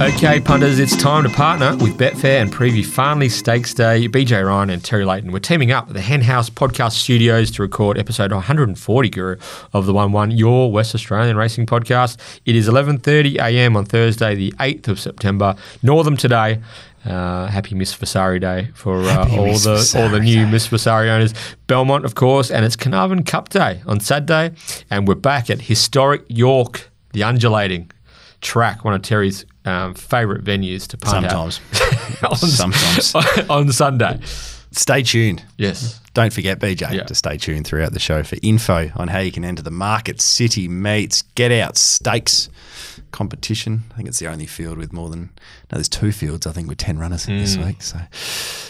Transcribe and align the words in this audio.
Okay, 0.00 0.40
punters, 0.40 0.78
it's 0.78 0.96
time 0.96 1.24
to 1.24 1.28
partner 1.28 1.76
with 1.76 1.98
Betfair 1.98 2.40
and 2.40 2.50
preview 2.50 2.86
Farnley 2.86 3.28
Stakes 3.28 3.74
Day. 3.74 4.08
BJ 4.08 4.46
Ryan 4.46 4.70
and 4.70 4.82
Terry 4.82 5.04
Leighton. 5.04 5.30
We're 5.30 5.40
teaming 5.40 5.72
up 5.72 5.88
at 5.88 5.92
the 5.92 6.00
Hen 6.00 6.22
House 6.22 6.48
Podcast 6.48 6.92
Studios 6.92 7.50
to 7.50 7.62
record 7.62 7.98
episode 7.98 8.32
140, 8.32 9.10
Guru, 9.10 9.36
of 9.74 9.84
the 9.84 9.92
One 9.92 10.12
One, 10.12 10.30
your 10.30 10.72
West 10.72 10.94
Australian 10.94 11.36
racing 11.36 11.66
podcast. 11.66 12.16
It 12.46 12.56
is 12.56 12.66
11:30 12.66 13.40
a.m. 13.40 13.76
on 13.76 13.84
Thursday, 13.84 14.34
the 14.34 14.52
8th 14.52 14.88
of 14.88 14.98
September. 14.98 15.54
Northam 15.82 16.16
today. 16.16 16.62
Uh, 17.04 17.48
happy 17.48 17.74
Miss 17.74 17.92
Vasari 17.92 18.38
Day 18.38 18.70
for 18.72 19.02
uh, 19.02 19.28
all 19.36 19.48
Miss 19.48 19.64
the 19.64 20.00
all 20.00 20.08
the 20.08 20.18
Vasari 20.18 20.24
new 20.24 20.46
Miss 20.46 20.66
Vasari 20.66 21.10
owners. 21.10 21.34
Belmont, 21.66 22.06
of 22.06 22.14
course, 22.14 22.50
and 22.50 22.64
it's 22.64 22.74
Carnarvon 22.74 23.22
Cup 23.24 23.50
Day 23.50 23.82
on 23.86 24.00
Saturday, 24.00 24.52
and 24.88 25.06
we're 25.06 25.14
back 25.14 25.50
at 25.50 25.60
historic 25.60 26.24
York, 26.28 26.90
the 27.12 27.22
undulating 27.22 27.90
track, 28.40 28.82
one 28.82 28.94
of 28.94 29.02
Terry's 29.02 29.44
um, 29.64 29.94
favourite 29.94 30.42
venues 30.44 30.86
to 30.88 30.96
punt. 30.98 31.28
Sometimes. 31.30 31.60
on, 32.22 32.36
Sometimes. 32.36 33.14
on 33.50 33.72
Sunday. 33.72 34.18
Stay 34.72 35.02
tuned. 35.02 35.44
Yes. 35.56 36.00
Don't 36.14 36.32
forget, 36.32 36.58
BJ, 36.60 36.92
Yeah. 36.92 37.02
to 37.04 37.14
stay 37.14 37.36
tuned 37.36 37.66
throughout 37.66 37.92
the 37.92 37.98
show 37.98 38.22
for 38.22 38.36
info 38.42 38.90
on 38.96 39.08
how 39.08 39.18
you 39.18 39.32
can 39.32 39.44
enter 39.44 39.62
the 39.62 39.70
Market 39.70 40.20
City 40.20 40.68
Meets 40.68 41.22
Get 41.34 41.52
Out 41.52 41.76
Stakes 41.76 42.48
competition. 43.10 43.84
I 43.92 43.96
think 43.96 44.08
it's 44.08 44.18
the 44.18 44.28
only 44.28 44.46
field 44.46 44.78
with 44.78 44.92
more 44.92 45.08
than, 45.08 45.30
no, 45.70 45.76
there's 45.76 45.88
two 45.88 46.12
fields, 46.12 46.46
I 46.46 46.52
think, 46.52 46.68
with 46.68 46.78
10 46.78 46.98
runners 46.98 47.26
this 47.26 47.56
week. 47.56 47.82
So, 47.82 47.98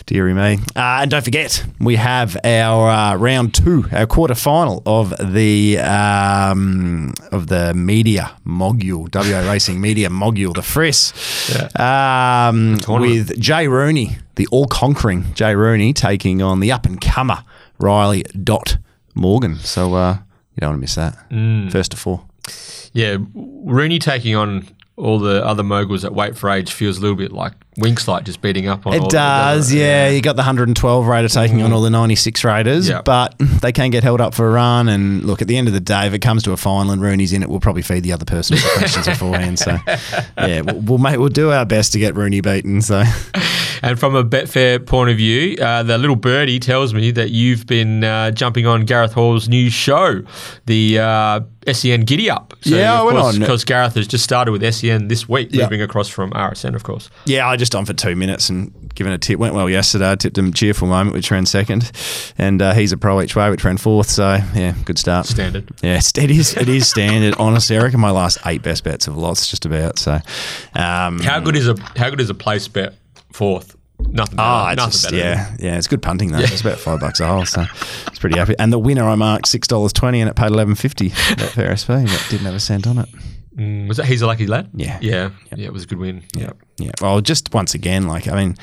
dearie 0.07 0.35
me. 0.35 0.59
Uh, 0.77 1.01
and 1.03 1.11
don't 1.11 1.25
forget, 1.25 1.65
we 1.79 1.97
have 1.97 2.37
our 2.45 2.89
uh, 2.91 3.17
round 3.17 3.55
two, 3.55 3.87
our 3.93 4.07
quarter 4.07 4.35
final 4.35 4.83
of 4.87 5.15
the 5.33 5.79
um, 5.79 7.15
of 7.31 7.47
the 7.47 7.75
media 7.75 8.33
mogul, 8.45 9.09
WA 9.13 9.41
Racing 9.51 9.81
Media 9.81 10.11
mogul, 10.11 10.53
the 10.53 10.63
Friss, 10.63 11.13
um, 11.79 12.79
with 13.01 13.39
Jay 13.41 13.69
Rooney, 13.69 14.19
the 14.37 14.47
all 14.49 14.67
conquering 14.67 15.33
Jay 15.35 15.55
Rooney, 15.55 15.93
taking 15.93 16.43
on 16.43 16.61
the 16.61 16.73
up 16.73 16.87
and 16.87 17.01
comer 17.01 17.45
Riley 17.79 18.23
Dot 18.23 18.79
Morgan. 19.15 19.57
So 19.57 19.95
uh, 19.95 20.19
you 20.55 20.61
don't 20.61 20.71
want 20.71 20.79
to 20.79 20.81
miss 20.81 20.95
that. 20.97 21.31
Mm. 21.31 21.71
First 21.71 21.93
to 21.93 21.97
four. 21.97 22.25
Yeah, 22.93 23.19
Rooney 23.35 23.99
taking 23.99 24.35
on 24.35 24.69
all 24.97 25.19
the 25.19 25.45
other 25.45 25.63
moguls 25.63 26.03
that 26.03 26.15
wait 26.15 26.37
for 26.37 26.51
age 26.51 26.73
feels 26.73 26.99
a 26.99 27.01
little 27.01 27.17
bit 27.17 27.33
like 27.33 27.55
Winkslight 27.81 28.25
just 28.25 28.41
beating 28.41 28.69
up 28.69 28.87
on 28.87 28.93
all 28.95 28.99
It 28.99 29.03
the- 29.03 29.09
does, 29.09 29.73
yeah. 29.73 30.09
You 30.09 30.21
got 30.21 30.37
the 30.37 30.41
112 30.43 31.07
raider 31.07 31.29
taking 31.29 31.63
on 31.63 31.73
all 31.73 31.83
the 31.83 31.91
96 31.91 32.45
raiders, 32.45 32.87
Mm. 32.89 32.91
Yep. 32.91 33.05
but 33.05 33.35
they 33.39 33.73
can 33.73 33.91
get 33.91 34.03
held 34.05 34.21
up 34.21 34.35
for 34.35 34.49
a 34.49 34.53
run. 34.53 34.89
And 34.89 35.25
look, 35.25 35.43
at 35.43 35.49
the 35.49 35.57
end 35.57 35.69
of 35.69 35.75
the 35.75 35.81
day, 35.81 36.07
if 36.07 36.13
it 36.15 36.21
comes 36.21 36.43
to 36.45 36.53
a 36.53 36.57
final 36.57 36.93
and 36.93 37.01
Rooney's 37.03 37.33
in 37.33 37.43
it, 37.43 37.49
we'll 37.51 37.61
probably 37.61 37.83
feed 37.83 38.03
the 38.03 38.13
other 38.13 38.25
person 38.25 38.57
some 38.57 38.71
questions 38.79 39.07
beforehand. 39.09 39.59
So, 39.59 39.79
yeah, 40.39 40.61
we'll, 40.63 40.81
we'll 40.81 40.99
make 40.99 41.19
we'll 41.19 41.29
do 41.29 41.51
our 41.51 41.65
best 41.65 41.93
to 41.93 41.99
get 41.99 42.15
Rooney 42.15 42.41
beaten. 42.41 42.81
So, 42.83 43.03
And 43.83 43.99
from 43.99 44.15
a 44.15 44.23
Betfair 44.23 44.85
point 44.85 45.09
of 45.11 45.17
view, 45.17 45.57
uh, 45.57 45.83
the 45.83 45.97
little 45.97 46.15
birdie 46.17 46.59
tells 46.61 46.93
me 46.93 47.11
that 47.13 47.31
you've 47.31 47.67
been 47.67 48.05
uh, 48.05 48.31
jumping 48.31 48.67
on 48.67 48.85
Gareth 48.85 49.15
Hall's 49.15 49.49
new 49.49 49.71
show, 49.71 50.23
the 50.67 50.99
uh, 50.99 51.41
SEN 51.73 52.03
Giddy 52.03 52.29
Up. 52.29 52.53
Yeah, 52.63 53.01
I 53.01 53.03
went 53.05 53.17
on. 53.17 53.39
Because 53.39 53.65
Gareth 53.65 53.95
has 53.95 54.07
just 54.07 54.23
started 54.23 54.53
with 54.53 54.63
SEN 54.75 55.09
this 55.09 55.27
week, 55.31 55.49
Yeah. 55.53 55.63
moving 55.65 55.81
across 55.81 56.09
from 56.11 56.31
RSN, 56.33 56.75
of 56.75 56.83
course. 56.83 57.09
yeah, 57.25 57.49
I 57.49 57.57
just 57.57 57.70
on 57.75 57.85
for 57.85 57.93
two 57.93 58.17
minutes 58.17 58.49
and 58.51 58.73
given 58.95 59.13
a 59.13 59.19
tip. 59.19 59.39
Went 59.39 59.55
well 59.55 59.69
yesterday. 59.69 60.13
I 60.13 60.15
tipped 60.17 60.37
him 60.37 60.53
cheerful 60.53 60.89
moment, 60.89 61.15
which 61.15 61.31
ran 61.31 61.47
second, 61.47 61.91
and 62.39 62.61
uh, 62.61 62.75
he's 62.75 62.93
a 62.93 62.97
pro 62.97 63.21
each 63.21 63.37
way, 63.37 63.51
which 63.51 63.65
ran 63.65 63.77
fourth. 63.77 64.09
So 64.11 64.39
yeah, 64.55 64.75
good 64.85 64.99
start. 64.99 65.27
Standard. 65.27 65.69
Yeah, 65.83 65.97
it 65.99 66.31
is. 66.31 66.57
It 66.57 66.69
is 66.69 66.89
standard. 66.89 67.35
Honestly, 67.39 67.77
I 67.79 67.83
reckon 67.83 68.01
my 68.01 68.11
last 68.11 68.39
eight 68.47 68.63
best 68.63 68.85
bets 68.85 69.07
have 69.07 69.17
lots 69.17 69.49
just 69.49 69.67
about. 69.67 69.99
So, 69.99 70.19
um, 70.75 71.21
How 71.21 71.41
good 71.41 71.57
is 71.57 71.69
a 71.69 71.75
how 71.97 72.11
good 72.11 72.21
is 72.21 72.31
a 72.31 72.35
place 72.35 72.69
bet 72.69 72.95
fourth? 73.33 73.77
Nothing 73.99 74.37
better. 74.37 74.49
Oh, 74.49 74.69
it's 74.69 74.77
Nothing 74.77 74.91
just, 74.93 75.05
better 75.05 75.17
yeah, 75.17 75.57
yeah, 75.59 75.77
it's 75.77 75.87
good 75.87 76.03
punting 76.03 76.33
though. 76.33 76.39
It's 76.39 76.63
about 76.63 76.79
five 76.79 77.01
bucks 77.01 77.21
a 77.21 77.27
hole, 77.27 77.45
so 77.45 77.67
it's 78.07 78.19
pretty 78.19 78.39
happy. 78.39 78.55
And 78.59 78.73
the 78.73 78.79
winner 78.79 79.05
I 79.05 79.15
marked 79.15 79.47
six 79.47 79.69
dollars 79.69 79.93
twenty, 79.93 80.21
and 80.21 80.31
it 80.31 80.37
paid 80.37 80.49
eleven 80.51 80.75
fifty. 80.75 81.09
That 81.09 81.53
fair 81.55 81.77
SP, 81.77 82.01
but 82.05 82.27
didn't 82.31 82.47
have 82.47 82.55
a 82.55 82.61
cent 82.61 82.87
on 82.87 82.99
it. 82.99 83.09
Mm, 83.61 83.89
was 83.89 83.99
that 83.99 84.07
he's 84.07 84.23
a 84.23 84.27
lucky 84.27 84.47
lad? 84.47 84.71
Yeah. 84.73 84.99
yeah, 85.03 85.31
yeah. 85.55 85.67
It 85.67 85.73
was 85.73 85.83
a 85.83 85.87
good 85.87 85.99
win. 85.99 86.23
Yeah. 86.35 86.53
Yeah. 86.79 86.93
Well, 87.03 87.21
just 87.21 87.53
once 87.53 87.75
again, 87.75 88.09
like 88.09 88.27
I 88.27 88.35
mean, 88.35 88.57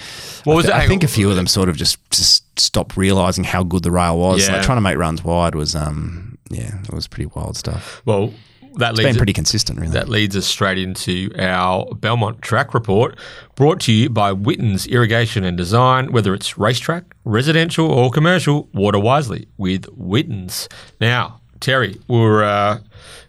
What 0.43 0.55
was 0.55 0.69
I. 0.69 0.79
I 0.83 0.87
think 0.87 1.03
a 1.03 1.07
few 1.07 1.29
of 1.29 1.35
them 1.35 1.45
sort 1.45 1.69
of 1.69 1.77
just 1.77 1.99
just 2.09 2.59
stopped 2.59 2.97
realizing 2.97 3.43
how 3.43 3.63
good 3.63 3.83
the 3.83 3.91
rail 3.91 4.17
was. 4.17 4.47
Yeah. 4.47 4.55
Like 4.55 4.63
trying 4.63 4.77
to 4.77 4.81
make 4.81 4.97
runs 4.97 5.23
wide 5.23 5.53
was, 5.53 5.75
um, 5.75 6.39
yeah, 6.49 6.79
it 6.81 6.93
was 6.93 7.07
pretty 7.07 7.27
wild 7.35 7.57
stuff. 7.57 8.01
Well, 8.05 8.33
that 8.77 8.91
It's 8.91 8.97
leads 8.99 9.09
been 9.09 9.17
pretty 9.17 9.33
consistent, 9.33 9.79
really. 9.79 9.91
That 9.91 10.09
leads 10.09 10.35
us 10.35 10.47
straight 10.47 10.79
into 10.79 11.29
our 11.37 11.85
Belmont 11.93 12.41
track 12.41 12.73
report, 12.73 13.19
brought 13.55 13.79
to 13.81 13.91
you 13.93 14.09
by 14.09 14.31
Witten's 14.31 14.87
Irrigation 14.87 15.43
and 15.43 15.55
Design. 15.57 16.11
Whether 16.11 16.33
it's 16.33 16.57
racetrack, 16.57 17.03
residential, 17.23 17.85
or 17.91 18.09
commercial, 18.09 18.67
water 18.73 18.99
wisely 18.99 19.47
with 19.57 19.85
Witten's. 19.95 20.69
Now, 20.99 21.41
Terry, 21.59 21.99
we 22.07 22.19
were 22.19 22.43
uh, 22.43 22.79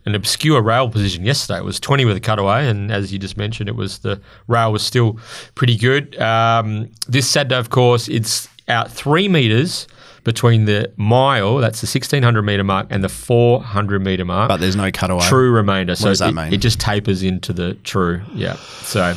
an 0.05 0.15
obscure 0.15 0.63
rail 0.63 0.89
position 0.89 1.25
yesterday. 1.25 1.59
It 1.59 1.65
was 1.65 1.81
20 1.81 2.05
with 2.05 2.17
a 2.17 2.21
cutaway, 2.21 2.67
and 2.67 2.91
as 2.91 3.13
you 3.13 3.19
just 3.19 3.37
mentioned, 3.37 3.69
it 3.69 3.77
was 3.77 3.99
the 3.99 4.21
rail 4.47 4.73
was 4.73 4.83
still 4.83 5.19
pretty 5.55 5.77
good. 5.77 6.19
Um, 6.21 6.91
this 7.07 7.29
Saturday, 7.29 7.57
of 7.57 7.71
course, 7.71 8.09
it's 8.09 8.49
out 8.69 8.91
three 8.91 9.29
meters 9.29 9.87
between 10.25 10.67
the 10.67 10.93
mile, 10.97 11.57
that's 11.57 11.81
the 11.81 11.87
1600 11.87 12.43
meter 12.43 12.63
mark, 12.63 12.87
and 12.91 13.03
the 13.03 13.09
400 13.09 14.05
meter 14.05 14.27
mark 14.27 14.49
but 14.49 14.61
there's 14.61 14.77
no 14.77 14.91
cutaway. 14.91 15.25
true 15.27 15.51
remainder. 15.51 15.97
So 15.97 16.09
does 16.09 16.19
that 16.19 16.31
it, 16.31 16.35
mean? 16.35 16.53
it 16.53 16.59
just 16.59 16.79
tapers 16.79 17.23
into 17.23 17.53
the 17.55 17.75
true. 17.83 18.21
Yeah. 18.35 18.57
So 18.57 19.15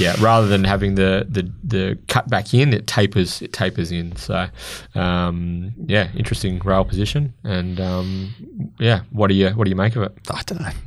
yeah, 0.00 0.16
rather 0.20 0.48
than 0.48 0.64
having 0.64 0.96
the 0.96 1.26
the 1.28 1.50
the 1.62 1.98
cut 2.08 2.28
back 2.28 2.52
in, 2.54 2.72
it 2.72 2.86
tapers 2.86 3.40
it 3.42 3.52
tapers 3.52 3.92
in. 3.92 4.16
So 4.16 4.48
um, 4.94 5.72
yeah, 5.86 6.08
interesting 6.16 6.58
rail 6.60 6.84
position. 6.84 7.32
And 7.44 7.80
um, 7.80 8.34
yeah, 8.78 9.00
what 9.10 9.28
do 9.28 9.34
you 9.34 9.50
what 9.50 9.64
do 9.64 9.70
you 9.70 9.76
make 9.76 9.96
of 9.96 10.02
it? 10.02 10.12
I 10.30 10.42
don't 10.46 10.60
know. 10.60 10.70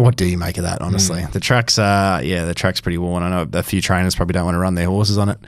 What 0.00 0.14
do 0.16 0.24
you 0.24 0.38
make 0.38 0.56
of 0.56 0.62
that? 0.64 0.80
Honestly, 0.82 1.22
Hmm. 1.22 1.32
the 1.32 1.40
track's 1.40 1.78
are 1.78 2.22
yeah, 2.22 2.44
the 2.44 2.54
track's 2.54 2.80
pretty 2.80 2.98
worn. 2.98 3.22
I 3.22 3.30
know 3.30 3.48
a 3.58 3.62
few 3.62 3.80
trainers 3.80 4.14
probably 4.14 4.32
don't 4.34 4.44
want 4.44 4.54
to 4.54 4.58
run 4.60 4.74
their 4.76 4.86
horses 4.86 5.18
on 5.18 5.28
it 5.28 5.38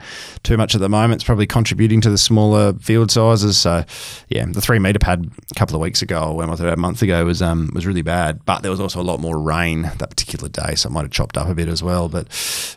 too 0.43 0.57
much 0.57 0.75
at 0.75 0.81
the 0.81 0.89
moment. 0.89 1.15
It's 1.15 1.23
probably 1.23 1.47
contributing 1.47 2.01
to 2.01 2.09
the 2.09 2.17
smaller 2.17 2.73
field 2.73 3.09
sizes. 3.09 3.57
So 3.57 3.83
yeah, 4.29 4.45
the 4.45 4.59
three 4.61 4.79
meter 4.79 4.99
pad 4.99 5.29
a 5.51 5.55
couple 5.55 5.75
of 5.75 5.81
weeks 5.81 6.01
ago, 6.01 6.23
or 6.31 6.35
when 6.37 6.49
was 6.49 6.59
it? 6.61 6.67
A 6.71 6.75
month 6.77 7.01
ago 7.01 7.23
was 7.25 7.41
um 7.41 7.69
was 7.73 7.85
really 7.85 8.01
bad. 8.01 8.43
But 8.45 8.63
there 8.63 8.71
was 8.71 8.79
also 8.81 8.99
a 8.99 9.03
lot 9.03 9.19
more 9.21 9.39
rain 9.39 9.83
that 9.83 10.09
particular 10.09 10.49
day, 10.49 10.75
so 10.75 10.89
it 10.89 10.91
might 10.91 11.03
have 11.03 11.11
chopped 11.11 11.37
up 11.37 11.47
a 11.47 11.55
bit 11.55 11.69
as 11.69 11.81
well. 11.81 12.09
But 12.09 12.27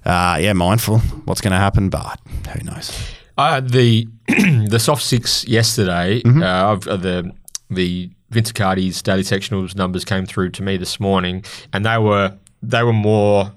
uh, 0.06 0.29
yeah, 0.36 0.52
mindful 0.52 0.98
what's 1.26 1.40
going 1.40 1.52
to 1.52 1.58
happen, 1.58 1.88
but 1.90 2.18
who 2.52 2.64
knows? 2.64 2.92
Uh, 3.38 3.60
the 3.60 4.06
the 4.68 4.78
soft 4.78 5.02
six 5.02 5.46
yesterday, 5.46 6.20
Mm-hmm. 6.22 6.42
uh, 6.42 6.72
of 6.72 6.84
the 7.02 7.32
the 7.70 8.10
Vince 8.30 8.52
Cardi's 8.52 9.02
daily 9.02 9.22
sectionals 9.22 9.74
numbers 9.74 10.04
came 10.04 10.26
through 10.26 10.50
to 10.50 10.62
me 10.62 10.76
this 10.76 11.00
morning, 11.00 11.44
and 11.72 11.84
they 11.86 11.98
were 11.98 12.34
they 12.62 12.82
were 12.82 12.92
more 12.92 13.52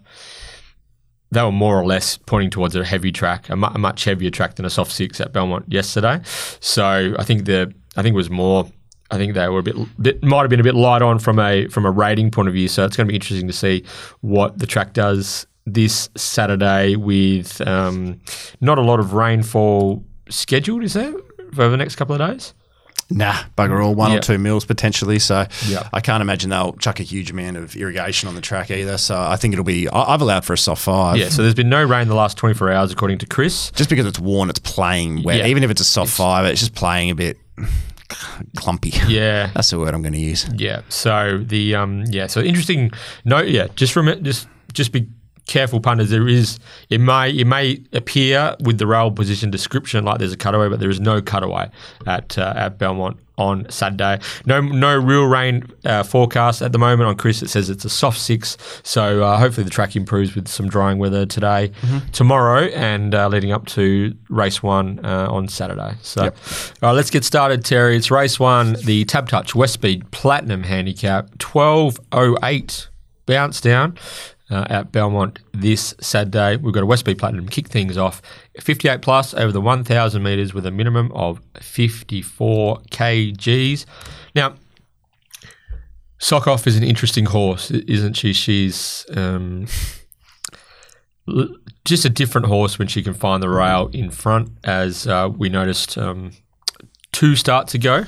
they 1.31 1.41
were 1.41 1.51
more 1.51 1.79
or 1.79 1.85
less 1.85 2.17
pointing 2.17 2.49
towards 2.51 2.75
a 2.75 2.85
heavy 2.85 3.11
track, 3.11 3.49
a, 3.49 3.55
mu- 3.55 3.67
a 3.73 3.79
much 3.79 4.03
heavier 4.03 4.29
track 4.29 4.55
than 4.55 4.65
a 4.65 4.69
soft 4.69 4.91
six 4.91 5.19
at 5.19 5.33
Belmont 5.33 5.65
yesterday. 5.67 6.19
So 6.59 7.15
I 7.17 7.23
think 7.23 7.45
the 7.45 7.73
I 7.97 8.01
think 8.03 8.13
it 8.13 8.17
was 8.17 8.29
more. 8.29 8.69
I 9.11 9.17
think 9.17 9.33
they 9.35 9.47
were 9.47 9.59
a 9.59 9.63
bit, 9.63 9.75
bit 10.01 10.23
might 10.23 10.41
have 10.41 10.49
been 10.49 10.59
a 10.59 10.63
bit 10.63 10.73
light 10.75 11.01
on 11.03 11.19
from 11.19 11.37
a 11.39 11.67
from 11.67 11.85
a 11.85 11.91
rating 11.91 12.31
point 12.31 12.47
of 12.47 12.53
view. 12.53 12.67
So 12.67 12.85
it's 12.85 12.95
going 12.95 13.07
to 13.07 13.11
be 13.11 13.15
interesting 13.15 13.47
to 13.47 13.53
see 13.53 13.83
what 14.21 14.57
the 14.59 14.65
track 14.65 14.93
does 14.93 15.45
this 15.65 16.09
Saturday 16.15 16.95
with 16.95 17.65
um, 17.67 18.19
not 18.61 18.77
a 18.77 18.81
lot 18.81 18.99
of 18.99 19.13
rainfall 19.13 20.03
scheduled. 20.29 20.83
Is 20.83 20.93
there 20.93 21.13
for 21.53 21.69
the 21.69 21.77
next 21.77 21.95
couple 21.95 22.19
of 22.19 22.31
days? 22.31 22.53
Nah, 23.09 23.35
bugger 23.57 23.83
all, 23.85 23.93
one 23.93 24.11
Yeah. 24.11 24.17
or 24.17 24.21
two 24.21 24.37
mils 24.39 24.65
potentially. 24.65 25.19
So 25.19 25.45
Yeah. 25.67 25.87
I 25.93 25.99
can't 25.99 26.21
imagine 26.21 26.49
they'll 26.49 26.73
chuck 26.73 26.99
a 26.99 27.03
huge 27.03 27.29
amount 27.31 27.57
of 27.57 27.75
irrigation 27.75 28.27
on 28.27 28.33
the 28.33 28.41
track 28.41 28.71
either. 28.71 28.97
So 28.97 29.15
I 29.15 29.35
think 29.35 29.53
it'll 29.53 29.65
be. 29.65 29.87
I've 29.89 30.21
allowed 30.21 30.45
for 30.45 30.53
a 30.53 30.57
soft 30.57 30.81
five. 30.81 31.17
Yeah. 31.17 31.29
So 31.29 31.41
there's 31.43 31.53
been 31.53 31.69
no 31.69 31.83
rain 31.83 32.07
the 32.07 32.15
last 32.15 32.37
24 32.37 32.71
hours, 32.71 32.91
according 32.91 33.19
to 33.19 33.25
Chris. 33.27 33.71
Just 33.71 33.89
because 33.89 34.05
it's 34.05 34.19
worn, 34.19 34.49
it's 34.49 34.59
playing 34.59 35.21
wet. 35.23 35.37
Yeah. 35.37 35.47
Even 35.47 35.63
if 35.63 35.69
it's 35.69 35.81
a 35.81 35.85
soft 35.85 36.11
five, 36.11 36.45
it's 36.45 36.59
just 36.61 36.73
playing 36.75 37.09
a 37.11 37.15
bit 37.15 37.37
clumpy. 38.55 38.93
Yeah. 39.07 39.51
That's 39.53 39.69
the 39.69 39.79
word 39.79 39.93
I'm 39.93 40.01
going 40.01 40.13
to 40.13 40.19
use. 40.19 40.47
Yeah. 40.55 40.81
So 40.89 41.39
the 41.43 41.75
um 41.75 42.05
yeah. 42.09 42.27
So 42.27 42.41
interesting. 42.41 42.91
No. 43.25 43.41
Yeah. 43.41 43.67
Just 43.75 43.95
rem- 43.95 44.23
just 44.23 44.47
just 44.73 44.91
be 44.91 45.07
careful, 45.45 45.79
punters. 45.79 46.09
There 46.09 46.27
is 46.27 46.59
it 46.89 46.99
may 46.99 47.31
it 47.31 47.45
may 47.45 47.81
appear 47.91 48.55
with 48.61 48.77
the 48.77 48.87
rail 48.87 49.11
position 49.11 49.51
description 49.51 50.05
like 50.05 50.19
there's 50.19 50.33
a 50.33 50.37
cutaway, 50.37 50.69
but 50.69 50.79
there 50.79 50.89
is 50.89 50.99
no 50.99 51.21
cutaway 51.21 51.69
at 52.05 52.37
uh, 52.37 52.53
at 52.55 52.77
Belmont 52.77 53.17
on 53.37 53.69
Saturday. 53.69 54.19
No 54.45 54.61
no 54.61 54.95
real 54.97 55.25
rain 55.25 55.63
uh, 55.85 56.03
forecast 56.03 56.61
at 56.61 56.71
the 56.71 56.77
moment 56.77 57.09
on 57.09 57.15
Chris. 57.15 57.41
It 57.41 57.49
says 57.49 57.69
it's 57.69 57.83
a 57.83 57.89
soft 57.89 58.19
six. 58.19 58.57
So 58.83 59.23
uh, 59.23 59.37
hopefully 59.37 59.63
the 59.63 59.71
track 59.71 59.95
improves 59.95 60.35
with 60.35 60.47
some 60.47 60.69
drying 60.69 60.99
weather 60.99 61.25
today, 61.25 61.71
tomorrow, 62.11 62.65
and 62.67 63.13
uh, 63.15 63.27
leading 63.27 63.51
up 63.51 63.65
to 63.67 64.15
race 64.29 64.61
one 64.61 65.03
uh, 65.03 65.27
on 65.29 65.47
Saturday. 65.47 65.95
So 66.03 66.25
all 66.25 66.31
right, 66.81 66.91
let's 66.91 67.09
get 67.09 67.25
started, 67.25 67.65
Terry. 67.65 67.97
It's 67.97 68.11
race 68.11 68.39
one, 68.39 68.73
the 68.85 69.03
Tab 69.05 69.27
Touch 69.29 69.55
West 69.55 69.73
Speed 69.73 70.09
Platinum 70.11 70.63
Handicap, 70.63 71.37
twelve 71.39 71.99
oh 72.11 72.37
eight 72.43 72.87
bounce 73.25 73.59
down. 73.61 73.97
Uh, 74.53 74.67
at 74.69 74.91
Belmont 74.91 75.39
this 75.51 75.95
Saturday. 75.99 76.57
We've 76.57 76.75
got 76.75 76.83
a 76.83 76.85
Westspeed 76.85 77.17
Platinum 77.17 77.49
kick 77.49 77.69
things 77.69 77.97
off 77.97 78.21
58 78.59 79.01
plus 79.01 79.33
over 79.33 79.51
the 79.51 79.59
1,000 79.59 80.21
metres 80.21 80.53
with 80.53 80.67
a 80.67 80.69
minimum 80.69 81.11
of 81.13 81.41
54 81.59 82.77
kgs. 82.91 83.85
Now, 84.35 84.53
Sokoff 86.19 86.67
is 86.67 86.77
an 86.77 86.83
interesting 86.83 87.25
horse, 87.25 87.71
isn't 87.71 88.13
she? 88.13 88.31
She's 88.31 89.07
um, 89.15 89.65
just 91.83 92.05
a 92.05 92.09
different 92.09 92.45
horse 92.45 92.77
when 92.77 92.87
she 92.87 93.01
can 93.01 93.15
find 93.15 93.41
the 93.41 93.49
rail 93.49 93.89
in 93.91 94.11
front, 94.11 94.51
as 94.63 95.07
uh, 95.07 95.31
we 95.35 95.49
noticed 95.49 95.97
um, 95.97 96.29
two 97.11 97.35
starts 97.35 97.73
ago. 97.73 98.05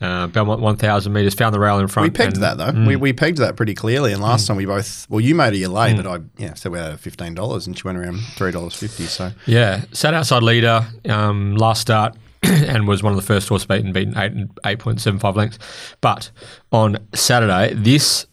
Uh, 0.00 0.26
Belmont 0.28 0.60
1,000 0.62 1.12
metres 1.12 1.34
found 1.34 1.54
the 1.54 1.60
rail 1.60 1.78
in 1.78 1.86
front. 1.86 2.06
We 2.06 2.10
pegged 2.10 2.34
and- 2.34 2.42
that 2.42 2.56
though. 2.56 2.86
We, 2.86 2.96
we 2.96 3.12
pegged 3.12 3.38
that 3.38 3.56
pretty 3.56 3.74
clearly. 3.74 4.12
And 4.14 4.22
last 4.22 4.46
time 4.46 4.56
we 4.56 4.64
both, 4.64 5.06
well, 5.10 5.20
you 5.20 5.34
made 5.34 5.52
a 5.52 5.56
year 5.58 5.68
late, 5.68 5.96
but 5.96 6.06
I 6.06 6.20
yeah 6.38 6.54
said 6.54 6.72
we 6.72 6.78
had 6.78 6.98
fifteen 6.98 7.34
dollars, 7.34 7.66
and 7.66 7.76
she 7.76 7.82
went 7.84 7.98
around 7.98 8.20
three 8.20 8.50
dollars 8.50 8.74
fifty. 8.74 9.04
So 9.04 9.32
Yeah, 9.46 9.84
sat 9.92 10.14
outside 10.14 10.42
leader 10.42 10.86
um, 11.08 11.54
last 11.56 11.82
start 11.82 12.16
and 12.42 12.88
was 12.88 13.02
one 13.02 13.12
of 13.12 13.16
the 13.16 13.26
first 13.26 13.48
horse 13.50 13.66
beaten, 13.66 13.92
beaten 13.92 14.16
eight 14.16 14.32
eight 14.64 14.78
point 14.78 15.00
seven 15.02 15.20
five 15.20 15.36
lengths. 15.36 15.58
But 16.00 16.30
on 16.72 16.96
Saturday, 17.14 17.74
this 17.74 18.26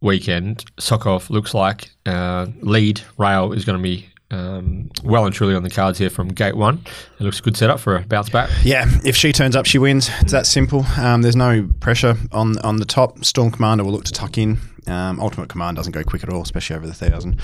weekend, 0.00 0.64
Sokov 0.80 1.28
looks 1.30 1.52
like 1.54 1.90
uh, 2.06 2.46
lead 2.62 3.02
rail 3.18 3.52
is 3.52 3.64
going 3.64 3.78
to 3.78 3.82
be 3.82 4.08
um, 4.32 4.90
well 5.04 5.24
and 5.26 5.34
truly 5.34 5.54
on 5.54 5.62
the 5.62 5.70
cards 5.70 5.98
here 5.98 6.10
from 6.10 6.28
gate 6.28 6.56
one. 6.56 6.84
It 7.20 7.22
looks 7.24 7.38
a 7.38 7.42
good 7.42 7.56
setup 7.56 7.78
for 7.78 7.96
a 7.96 8.00
bounce 8.00 8.30
back. 8.30 8.50
yeah, 8.64 8.86
if 9.04 9.16
she 9.16 9.32
turns 9.32 9.54
up, 9.54 9.66
she 9.66 9.78
wins. 9.78 10.10
It's 10.20 10.32
that 10.32 10.46
simple. 10.46 10.84
Um, 10.98 11.22
there's 11.22 11.36
no 11.36 11.68
pressure 11.80 12.16
on 12.32 12.58
on 12.60 12.76
the 12.76 12.84
top. 12.84 13.24
Storm 13.24 13.50
Commander 13.50 13.84
will 13.84 13.92
look 13.92 14.04
to 14.04 14.12
tuck 14.12 14.38
in. 14.38 14.58
Um, 14.88 15.20
Ultimate 15.20 15.48
Command 15.48 15.76
doesn't 15.76 15.92
go 15.92 16.02
quick 16.02 16.24
at 16.24 16.28
all, 16.30 16.42
especially 16.42 16.74
over 16.74 16.88
the 16.88 16.92
thousand. 16.94 17.40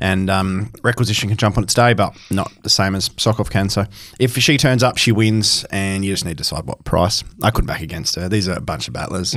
And 0.00 0.28
um, 0.28 0.72
Requisition 0.82 1.28
can 1.28 1.38
jump 1.38 1.56
on 1.56 1.62
its 1.62 1.74
day, 1.74 1.92
but 1.94 2.16
not 2.28 2.50
the 2.64 2.70
same 2.70 2.96
as 2.96 3.08
Sokoff 3.10 3.50
can. 3.50 3.68
So 3.68 3.86
if 4.18 4.36
she 4.36 4.56
turns 4.58 4.82
up, 4.82 4.96
she 4.98 5.12
wins, 5.12 5.64
and 5.70 6.04
you 6.04 6.12
just 6.12 6.24
need 6.24 6.32
to 6.32 6.36
decide 6.38 6.64
what 6.64 6.82
price. 6.82 7.22
I 7.40 7.52
couldn't 7.52 7.68
back 7.68 7.82
against 7.82 8.16
her. 8.16 8.28
These 8.28 8.48
are 8.48 8.56
a 8.56 8.60
bunch 8.60 8.88
of 8.88 8.94
battlers. 8.94 9.32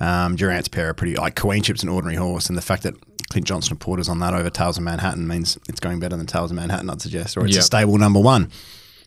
Um, 0.00 0.36
Durant's 0.36 0.68
pair 0.68 0.90
are 0.90 0.94
pretty 0.94 1.16
like 1.16 1.34
Queen 1.34 1.62
Chip's 1.64 1.82
an 1.82 1.88
ordinary 1.88 2.14
horse, 2.16 2.48
and 2.48 2.56
the 2.56 2.62
fact 2.62 2.84
that 2.84 2.94
Clint 3.30 3.46
Johnson 3.46 3.74
reporters 3.74 4.08
on 4.08 4.18
that 4.20 4.34
over 4.34 4.50
Tales 4.50 4.78
of 4.78 4.84
Manhattan 4.84 5.26
means 5.28 5.58
it's 5.68 5.80
going 5.80 6.00
better 6.00 6.16
than 6.16 6.26
Tales 6.26 6.50
of 6.50 6.56
Manhattan, 6.56 6.88
I'd 6.90 7.02
suggest, 7.02 7.36
or 7.36 7.44
it's 7.46 7.54
Yep. 7.54 7.60
a 7.62 7.64
stable 7.64 7.98
number 7.98 8.20
one. 8.20 8.50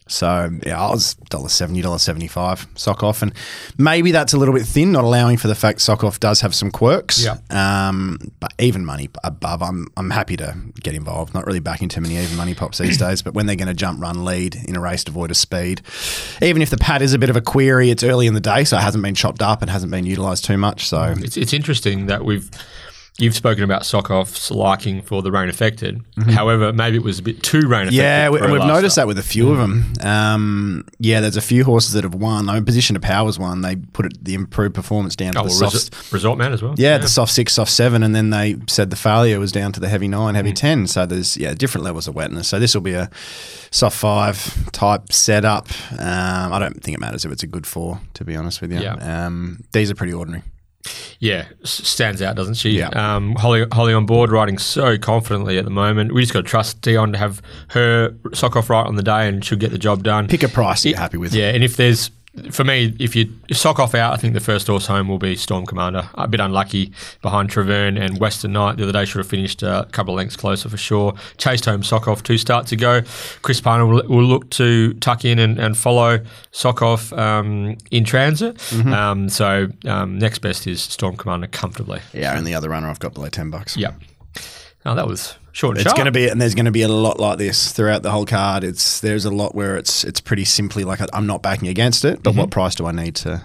So 0.07 0.49
yeah, 0.65 0.81
I 0.81 0.89
was 0.91 1.13
dollar 1.29 1.47
seventy, 1.47 1.81
dollar 1.81 1.99
seventy 1.99 2.27
five 2.27 2.67
sock 2.75 3.01
off, 3.01 3.21
and 3.21 3.31
maybe 3.77 4.11
that's 4.11 4.33
a 4.33 4.37
little 4.37 4.53
bit 4.53 4.65
thin, 4.65 4.91
not 4.91 5.05
allowing 5.05 5.37
for 5.37 5.47
the 5.47 5.55
fact 5.55 5.79
sock 5.79 6.03
off 6.03 6.19
does 6.19 6.41
have 6.41 6.53
some 6.53 6.69
quirks. 6.69 7.23
Yeah. 7.23 7.37
Um, 7.49 8.17
but 8.41 8.51
even 8.59 8.83
money 8.83 9.09
above, 9.23 9.61
I'm 9.61 9.87
I'm 9.95 10.09
happy 10.09 10.35
to 10.37 10.55
get 10.81 10.95
involved. 10.95 11.33
Not 11.33 11.45
really 11.45 11.61
backing 11.61 11.87
too 11.87 12.01
many 12.01 12.17
even 12.17 12.35
money 12.35 12.53
pops 12.55 12.79
these 12.79 12.97
days, 13.05 13.21
but 13.21 13.35
when 13.35 13.45
they're 13.45 13.55
going 13.55 13.69
to 13.69 13.73
jump, 13.73 14.01
run, 14.01 14.25
lead 14.25 14.55
in 14.67 14.75
a 14.75 14.81
race 14.81 15.03
devoid 15.05 15.31
of 15.31 15.37
speed, 15.37 15.81
even 16.41 16.61
if 16.61 16.71
the 16.71 16.77
pad 16.77 17.01
is 17.01 17.13
a 17.13 17.19
bit 17.19 17.29
of 17.29 17.37
a 17.37 17.41
query, 17.41 17.89
it's 17.89 18.03
early 18.03 18.27
in 18.27 18.33
the 18.33 18.41
day, 18.41 18.65
so 18.65 18.77
it 18.77 18.81
hasn't 18.81 19.03
been 19.03 19.15
chopped 19.15 19.41
up 19.41 19.61
and 19.61 19.71
hasn't 19.71 19.91
been 19.91 20.05
utilised 20.05 20.43
too 20.43 20.57
much. 20.57 20.87
So 20.89 21.13
It's, 21.19 21.37
it's 21.37 21.53
interesting 21.53 22.07
that 22.07 22.25
we've 22.25 22.49
you've 23.17 23.35
spoken 23.35 23.63
about 23.63 23.83
Sokoff's 23.83 24.49
liking 24.49 25.01
for 25.01 25.21
the 25.21 25.31
rain 25.31 25.47
affected. 25.49 26.01
However, 26.29 26.73
maybe 26.73 26.97
it 26.97 27.03
was 27.03 27.19
a 27.19 27.21
bit 27.21 27.43
too 27.43 27.67
rain 27.67 27.87
affected. 27.87 27.91
Mm-hmm. 27.91 27.95
Yeah, 27.97 28.29
we, 28.29 28.41
we've 28.41 28.65
noticed 28.67 28.95
that 28.95 29.05
with 29.05 29.19
a 29.19 29.23
few 29.23 29.51
of 29.51 29.57
them. 29.57 29.93
Um, 30.01 30.85
yeah, 30.97 31.19
there's 31.19 31.37
a 31.37 31.41
few 31.41 31.63
horses 31.63 31.91
that 31.93 32.03
have 32.03 32.15
won. 32.15 32.49
I 32.49 32.55
mean, 32.55 32.65
Position 32.65 32.95
of 32.95 33.01
Power's 33.03 33.37
one. 33.37 33.61
They 33.61 33.75
put 33.75 34.05
it, 34.07 34.23
the 34.23 34.33
improved 34.33 34.73
performance 34.73 35.15
down 35.15 35.33
to 35.33 35.39
Oh, 35.39 35.43
the 35.43 35.49
well, 35.49 35.69
soft. 35.69 35.73
resort, 35.93 36.11
resort 36.13 36.37
man 36.39 36.53
as 36.53 36.61
well. 36.63 36.73
Yeah, 36.77 36.97
the 36.97 37.07
soft 37.09 37.31
six, 37.33 37.53
soft 37.53 37.71
seven, 37.71 38.01
and 38.01 38.15
then 38.15 38.29
they 38.31 38.55
said 38.67 38.89
the 38.89 38.95
failure 38.95 39.39
was 39.39 39.51
down 39.51 39.71
to 39.73 39.79
the 39.79 39.89
heavy 39.89 40.07
nine, 40.07 40.33
Mm. 40.33 40.37
heavy 40.37 40.53
ten. 40.53 40.87
So 40.87 41.05
there's 41.05 41.37
yeah 41.37 41.53
different 41.53 41.83
levels 41.85 42.07
of 42.07 42.15
wetness. 42.15 42.47
So 42.47 42.59
this 42.59 42.73
will 42.73 42.81
be 42.81 42.93
a 42.93 43.09
soft 43.71 43.97
five 43.97 44.71
type 44.71 45.11
setup. 45.11 45.67
Um, 45.91 46.53
I 46.53 46.59
don't 46.59 46.81
think 46.81 46.95
it 46.95 46.99
matters 47.01 47.25
if 47.25 47.31
it's 47.31 47.43
a 47.43 47.47
good 47.47 47.67
four, 47.67 47.99
to 48.15 48.23
be 48.23 48.35
honest 48.35 48.61
with 48.61 48.71
you. 48.71 48.79
Yeah. 48.79 49.25
Um, 49.25 49.63
these 49.73 49.91
are 49.91 49.95
pretty 49.95 50.13
ordinary. 50.13 50.43
Yeah, 51.19 51.47
stands 51.63 52.21
out, 52.21 52.35
doesn't 52.35 52.55
she? 52.55 52.71
Yeah. 52.71 52.89
Um, 52.89 53.35
Holly, 53.35 53.65
Holly 53.71 53.93
on 53.93 54.05
board, 54.05 54.31
riding 54.31 54.57
so 54.57 54.97
confidently 54.97 55.57
at 55.57 55.65
the 55.65 55.71
moment. 55.71 56.13
We 56.13 56.21
just 56.21 56.33
got 56.33 56.41
to 56.41 56.47
trust 56.47 56.81
Dion 56.81 57.11
to 57.11 57.17
have 57.17 57.41
her 57.69 58.15
sock 58.33 58.55
off 58.55 58.69
right 58.69 58.85
on 58.85 58.95
the 58.95 59.03
day, 59.03 59.27
and 59.27 59.43
she'll 59.45 59.57
get 59.59 59.71
the 59.71 59.77
job 59.77 60.03
done. 60.03 60.27
Pick 60.27 60.43
a 60.43 60.47
price 60.47 60.83
that 60.83 60.89
you're 60.89 60.99
happy 60.99 61.17
with. 61.17 61.33
Yeah, 61.33 61.49
and 61.49 61.63
if 61.63 61.77
there's 61.77 62.09
for 62.49 62.63
me, 62.63 62.95
if 62.97 63.15
you 63.15 63.29
sock 63.51 63.77
off 63.79 63.93
out, 63.93 64.13
I 64.13 64.17
think 64.17 64.33
the 64.33 64.39
first 64.39 64.67
horse 64.67 64.87
home 64.87 65.09
will 65.09 65.17
be 65.17 65.35
Storm 65.35 65.65
Commander. 65.65 66.09
A 66.15 66.27
bit 66.27 66.39
unlucky 66.39 66.93
behind 67.21 67.49
Travern 67.49 67.99
and 67.99 68.19
Western 68.19 68.53
Knight. 68.53 68.77
The 68.77 68.83
other 68.83 68.93
day 68.93 69.03
should 69.03 69.17
have 69.17 69.27
finished 69.27 69.63
a 69.63 69.87
couple 69.91 70.13
of 70.13 70.17
lengths 70.17 70.37
closer 70.37 70.69
for 70.69 70.77
sure. 70.77 71.13
Chased 71.37 71.65
home 71.65 71.83
sock 71.83 72.07
off 72.07 72.23
two 72.23 72.37
starts 72.37 72.71
ago. 72.71 73.01
Chris 73.41 73.59
Parnham 73.59 73.89
will, 73.89 74.07
will 74.07 74.23
look 74.23 74.49
to 74.51 74.93
tuck 74.95 75.25
in 75.25 75.39
and, 75.39 75.59
and 75.59 75.77
follow 75.77 76.19
sock 76.51 76.81
off 76.81 77.11
um, 77.13 77.77
in 77.91 78.05
transit. 78.05 78.55
Mm-hmm. 78.55 78.93
Um, 78.93 79.29
so 79.29 79.67
um, 79.85 80.17
next 80.17 80.39
best 80.39 80.67
is 80.67 80.81
Storm 80.81 81.17
Commander 81.17 81.47
comfortably. 81.47 81.99
Yeah, 82.13 82.37
and 82.37 82.47
the 82.47 82.55
other 82.55 82.69
runner 82.69 82.87
I've 82.87 82.99
got 82.99 83.13
below 83.13 83.29
ten 83.29 83.49
bucks. 83.49 83.75
Yeah. 83.75 83.91
Oh, 84.85 84.95
that 84.95 85.05
was 85.05 85.35
short 85.51 85.77
It's 85.77 85.93
going 85.93 86.05
to 86.05 86.11
be, 86.11 86.27
and 86.27 86.41
there's 86.41 86.55
going 86.55 86.65
to 86.65 86.71
be 86.71 86.81
a 86.81 86.87
lot 86.87 87.19
like 87.19 87.37
this 87.37 87.71
throughout 87.71 88.03
the 88.03 88.11
whole 88.11 88.25
card. 88.25 88.63
It's 88.63 88.99
there's 89.01 89.25
a 89.25 89.31
lot 89.31 89.55
where 89.55 89.77
it's 89.77 90.03
it's 90.03 90.21
pretty 90.21 90.45
simply 90.45 90.83
like 90.83 90.99
I'm 91.13 91.27
not 91.27 91.41
backing 91.41 91.67
against 91.67 92.05
it, 92.05 92.23
but 92.23 92.35
what 92.35 92.51
price 92.51 92.75
do 92.75 92.85
I 92.85 92.91
need 92.91 93.15
to 93.17 93.41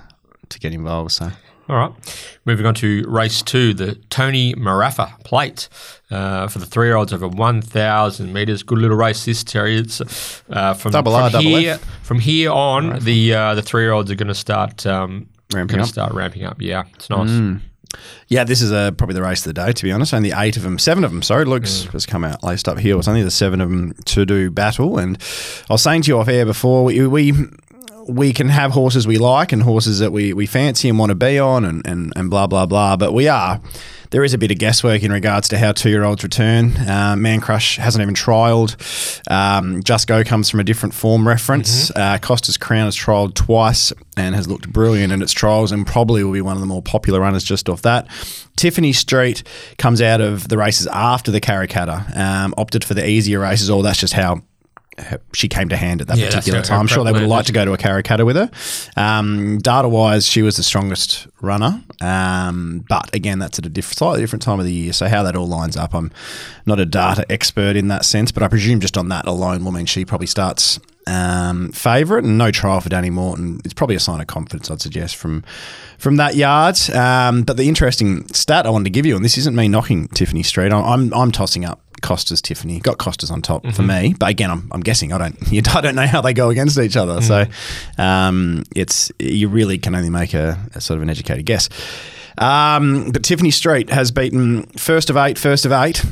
to 0.49 0.58
get 0.58 0.73
involved? 0.73 1.12
So 1.12 1.31
All 1.69 1.76
right. 1.76 1.93
Moving 2.44 2.67
on 2.67 2.75
to 2.76 3.05
race 3.08 3.43
two, 3.43 3.75
the 3.75 3.97
Tony 4.11 4.55
Maraffa 4.55 5.19
plate 5.25 5.69
uh, 6.11 6.47
for 6.47 6.61
the 6.61 6.67
three 6.67 6.87
year 6.87 6.97
olds 6.97 7.12
over 7.12 7.26
1,000 7.26 8.32
metres. 8.32 8.62
Good 8.62 8.79
little 8.79 8.97
race 8.97 9.25
this, 9.25 9.43
Terry. 9.43 9.76
It's 9.76 10.00
uh, 10.49 10.75
from, 10.75 10.93
Double 10.93 11.12
from 11.12 11.23
R, 11.23 11.31
double 11.31 11.56
here. 11.56 11.79
From 12.02 12.20
here 12.20 12.52
on, 12.52 13.00
the 13.00 13.35
uh, 13.35 13.55
the 13.56 13.62
three 13.62 13.82
year 13.82 13.93
olds 13.93 14.11
are 14.11 14.14
going 14.14 14.29
to 14.29 14.35
start. 14.35 14.87
Um, 14.87 15.29
Ramping 15.52 15.79
up. 15.81 15.87
Mm. 15.87 15.91
start 15.91 16.12
ramping 16.12 16.44
up. 16.44 16.61
Yeah, 16.61 16.85
it's 16.94 17.09
nice. 17.09 17.31
Yeah, 18.29 18.44
this 18.44 18.62
is 18.62 18.73
uh, 18.73 18.91
probably 18.93 19.15
the 19.15 19.23
race 19.23 19.47
of 19.47 19.55
the 19.55 19.61
day. 19.65 19.73
To 19.73 19.83
be 19.83 19.93
honest, 19.93 20.12
only 20.12 20.33
eight 20.33 20.56
of 20.56 20.62
them, 20.62 20.79
seven 20.79 21.05
of 21.05 21.11
them. 21.11 21.23
Sorry, 21.23 21.44
Luke's 21.44 21.85
has 21.93 22.06
come 22.06 22.25
out 22.25 22.43
laced 22.43 22.69
up 22.69 22.79
here. 22.79 22.99
It's 22.99 23.09
only 23.09 23.23
the 23.23 23.31
seven 23.31 23.61
of 23.61 23.71
them 23.71 23.94
to 24.06 24.27
do 24.27 24.50
battle. 24.50 24.99
And 24.99 25.19
I 25.69 25.75
was 25.75 25.83
saying 25.83 26.03
to 26.03 26.09
you 26.09 26.19
off 26.19 26.29
air 26.29 26.44
before, 26.47 26.85
we. 26.85 27.06
we 27.06 27.33
we 28.08 28.32
can 28.32 28.49
have 28.49 28.73
horses 28.73 29.06
we 29.06 29.19
like 29.19 29.53
and 29.53 29.62
horses 29.62 29.99
that 29.99 30.12
we, 30.12 30.32
we 30.32 30.47
fancy 30.47 30.88
and 30.88 30.99
want 30.99 31.11
to 31.11 31.14
be 31.14 31.38
on 31.38 31.64
and, 31.64 31.87
and, 31.87 32.12
and 32.17 32.31
blah 32.31 32.47
blah 32.47 32.67
blah. 32.67 32.97
But 32.97 33.12
we 33.12 33.29
are 33.29 33.61
there 34.11 34.25
is 34.25 34.35
a 34.35 34.38
bit 34.38 34.50
of 34.50 34.58
guesswork 34.58 35.03
in 35.03 35.12
regards 35.12 35.49
to 35.49 35.58
how 35.58 35.73
two 35.73 35.91
year 35.91 36.05
olds 36.05 36.23
return. 36.23 36.76
Uh, 36.76 37.17
Man 37.17 37.40
Crush 37.40 37.76
hasn't 37.76 38.02
even 38.02 38.14
trialled. 38.14 38.76
Um, 39.30 39.83
Just 39.83 40.07
Go 40.07 40.25
comes 40.25 40.49
from 40.49 40.61
a 40.61 40.64
different 40.64 40.95
form 40.95 41.26
reference. 41.26 41.90
Uh, 41.90 42.19
Costa's 42.19 42.57
Crown 42.57 42.85
has 42.85 42.97
trialled 42.97 43.35
twice 43.35 43.92
and 44.16 44.35
has 44.35 44.49
looked 44.49 44.73
brilliant 44.73 45.12
in 45.12 45.23
its 45.23 45.33
trials 45.33 45.73
and 45.73 45.87
probably 45.87 46.23
will 46.25 46.33
be 46.33 46.40
one 46.40 46.54
of 46.54 46.61
the 46.61 46.66
more 46.66 46.83
popular 46.83 47.21
runners 47.21 47.45
just 47.45 47.69
off 47.69 47.83
that. 47.83 48.09
Tiffany 48.57 48.92
Street 48.92 49.42
comes 49.78 50.00
out 50.00 50.21
of 50.21 50.49
the 50.49 50.57
races 50.57 50.87
after 50.87 51.30
the 51.30 51.40
Karrakatta, 51.40 52.16
um, 52.16 52.54
opted 52.57 52.85
for 52.85 52.95
the 52.95 53.07
easier 53.07 53.40
races, 53.40 53.69
or 53.69 53.83
that's 53.83 54.00
just 54.00 54.14
how 54.14 54.40
her- 54.99 55.21
she 55.33 55.49
came 55.49 55.69
to 55.69 55.76
hand 55.76 56.00
at 56.00 56.07
that 56.09 56.19
Yeah, 56.19 56.26
particular 56.26 56.62
time. 56.62 56.81
I'm 56.81 56.87
sure 56.87 57.05
they 57.05 57.12
would 57.12 57.21
have 57.23 57.31
liked 57.31 57.47
to 57.49 57.53
go 57.53 57.65
to 57.65 57.73
a 57.73 57.79
Karrakatta 57.79 58.25
with 58.25 58.37
her. 58.37 58.50
Um, 58.97 59.59
data 59.59 59.88
wise, 59.88 60.26
she 60.26 60.43
was 60.43 60.57
the 60.57 60.62
strongest 60.62 61.26
runner. 61.41 61.83
Um, 62.00 62.85
but 62.88 63.15
again, 63.15 63.38
that's 63.38 63.59
at 63.59 63.67
a 63.67 63.69
diff- 63.69 63.93
slightly 63.95 64.21
different 64.21 64.43
time 64.43 64.59
of 64.59 64.67
the 64.67 64.73
year. 64.73 64.93
So, 64.93 65.09
how 65.09 65.23
that 65.23 65.37
all 65.37 65.47
lines 65.49 65.76
up, 65.76 65.95
I'm 65.95 66.11
not 66.67 66.81
a 66.81 66.87
data 66.87 67.25
expert 67.31 67.76
in 67.76 67.88
that 67.88 68.05
sense, 68.05 68.33
but 68.33 68.43
I 68.43 68.49
presume 68.49 68.81
just 68.81 68.97
on 68.97 69.09
that 69.11 69.26
alone 69.26 69.65
will 69.65 69.73
mean 69.73 69.87
she 69.87 70.05
probably 70.05 70.26
starts 70.26 70.79
um, 71.07 71.71
favourite 71.71 72.25
and 72.25 72.37
no 72.37 72.50
trial 72.50 72.81
for 72.81 72.88
Danny 72.88 73.11
Morton. 73.11 73.61
It's 73.65 73.75
probably 73.75 73.95
a 73.97 74.00
sign 74.00 74.21
of 74.21 74.26
confidence, 74.26 74.71
I'd 74.71 74.81
suggest, 74.81 75.15
from 75.17 75.45
from 75.99 76.17
that 76.17 76.35
yard. 76.35 76.79
Um, 76.91 77.43
but 77.43 77.57
the 77.57 77.69
interesting 77.69 78.26
stat 78.33 78.67
I 78.67 78.71
wanted 78.71 78.85
to 78.85 78.91
give 78.91 79.07
you, 79.07 79.15
and 79.17 79.25
this 79.25 79.38
isn't 79.38 79.55
me 79.55 79.69
knocking 79.69 80.09
Tiffany 80.09 80.43
Street, 80.43 80.73
I'm, 80.73 80.85
I'm, 80.85 81.15
I'm 81.15 81.33
tossing 81.33 81.65
up 81.65 81.81
Costas 82.03 82.41
Tiffany. 82.43 82.79
Got 82.81 82.99
Costas 82.99 83.31
on 83.31 83.43
top 83.43 83.67
for 83.73 83.83
me, 83.83 84.15
but 84.19 84.29
again, 84.29 84.50
I'm, 84.50 84.69
I'm 84.73 84.81
guessing 84.83 85.12
I 85.12 85.19
don't 85.19 85.37
you, 85.53 85.62
I 85.75 85.81
don't 85.81 85.95
know 85.95 86.07
how 86.07 86.21
they 86.21 86.33
go 86.35 86.50
against 86.50 86.79
each 86.79 86.97
other. 86.97 87.21
So 87.23 87.45
um, 87.99 88.65
it's 88.75 89.11
you 89.19 89.49
really 89.49 89.79
can 89.79 89.95
only 89.95 90.11
make 90.11 90.35
a, 90.35 90.59
a 90.75 90.81
sort 90.81 90.97
of 90.99 91.03
an 91.03 91.11
educated 91.11 91.47
guess. 91.47 91.69
Um, 92.38 93.11
but 93.12 93.23
Tiffany 93.25 93.50
Street 93.50 93.91
has 93.91 94.11
beaten 94.11 94.65
first 94.79 95.09
of 95.11 95.17
eight, 95.17 95.38
first 95.38 95.65
of 95.65 95.73
eight. 95.73 96.05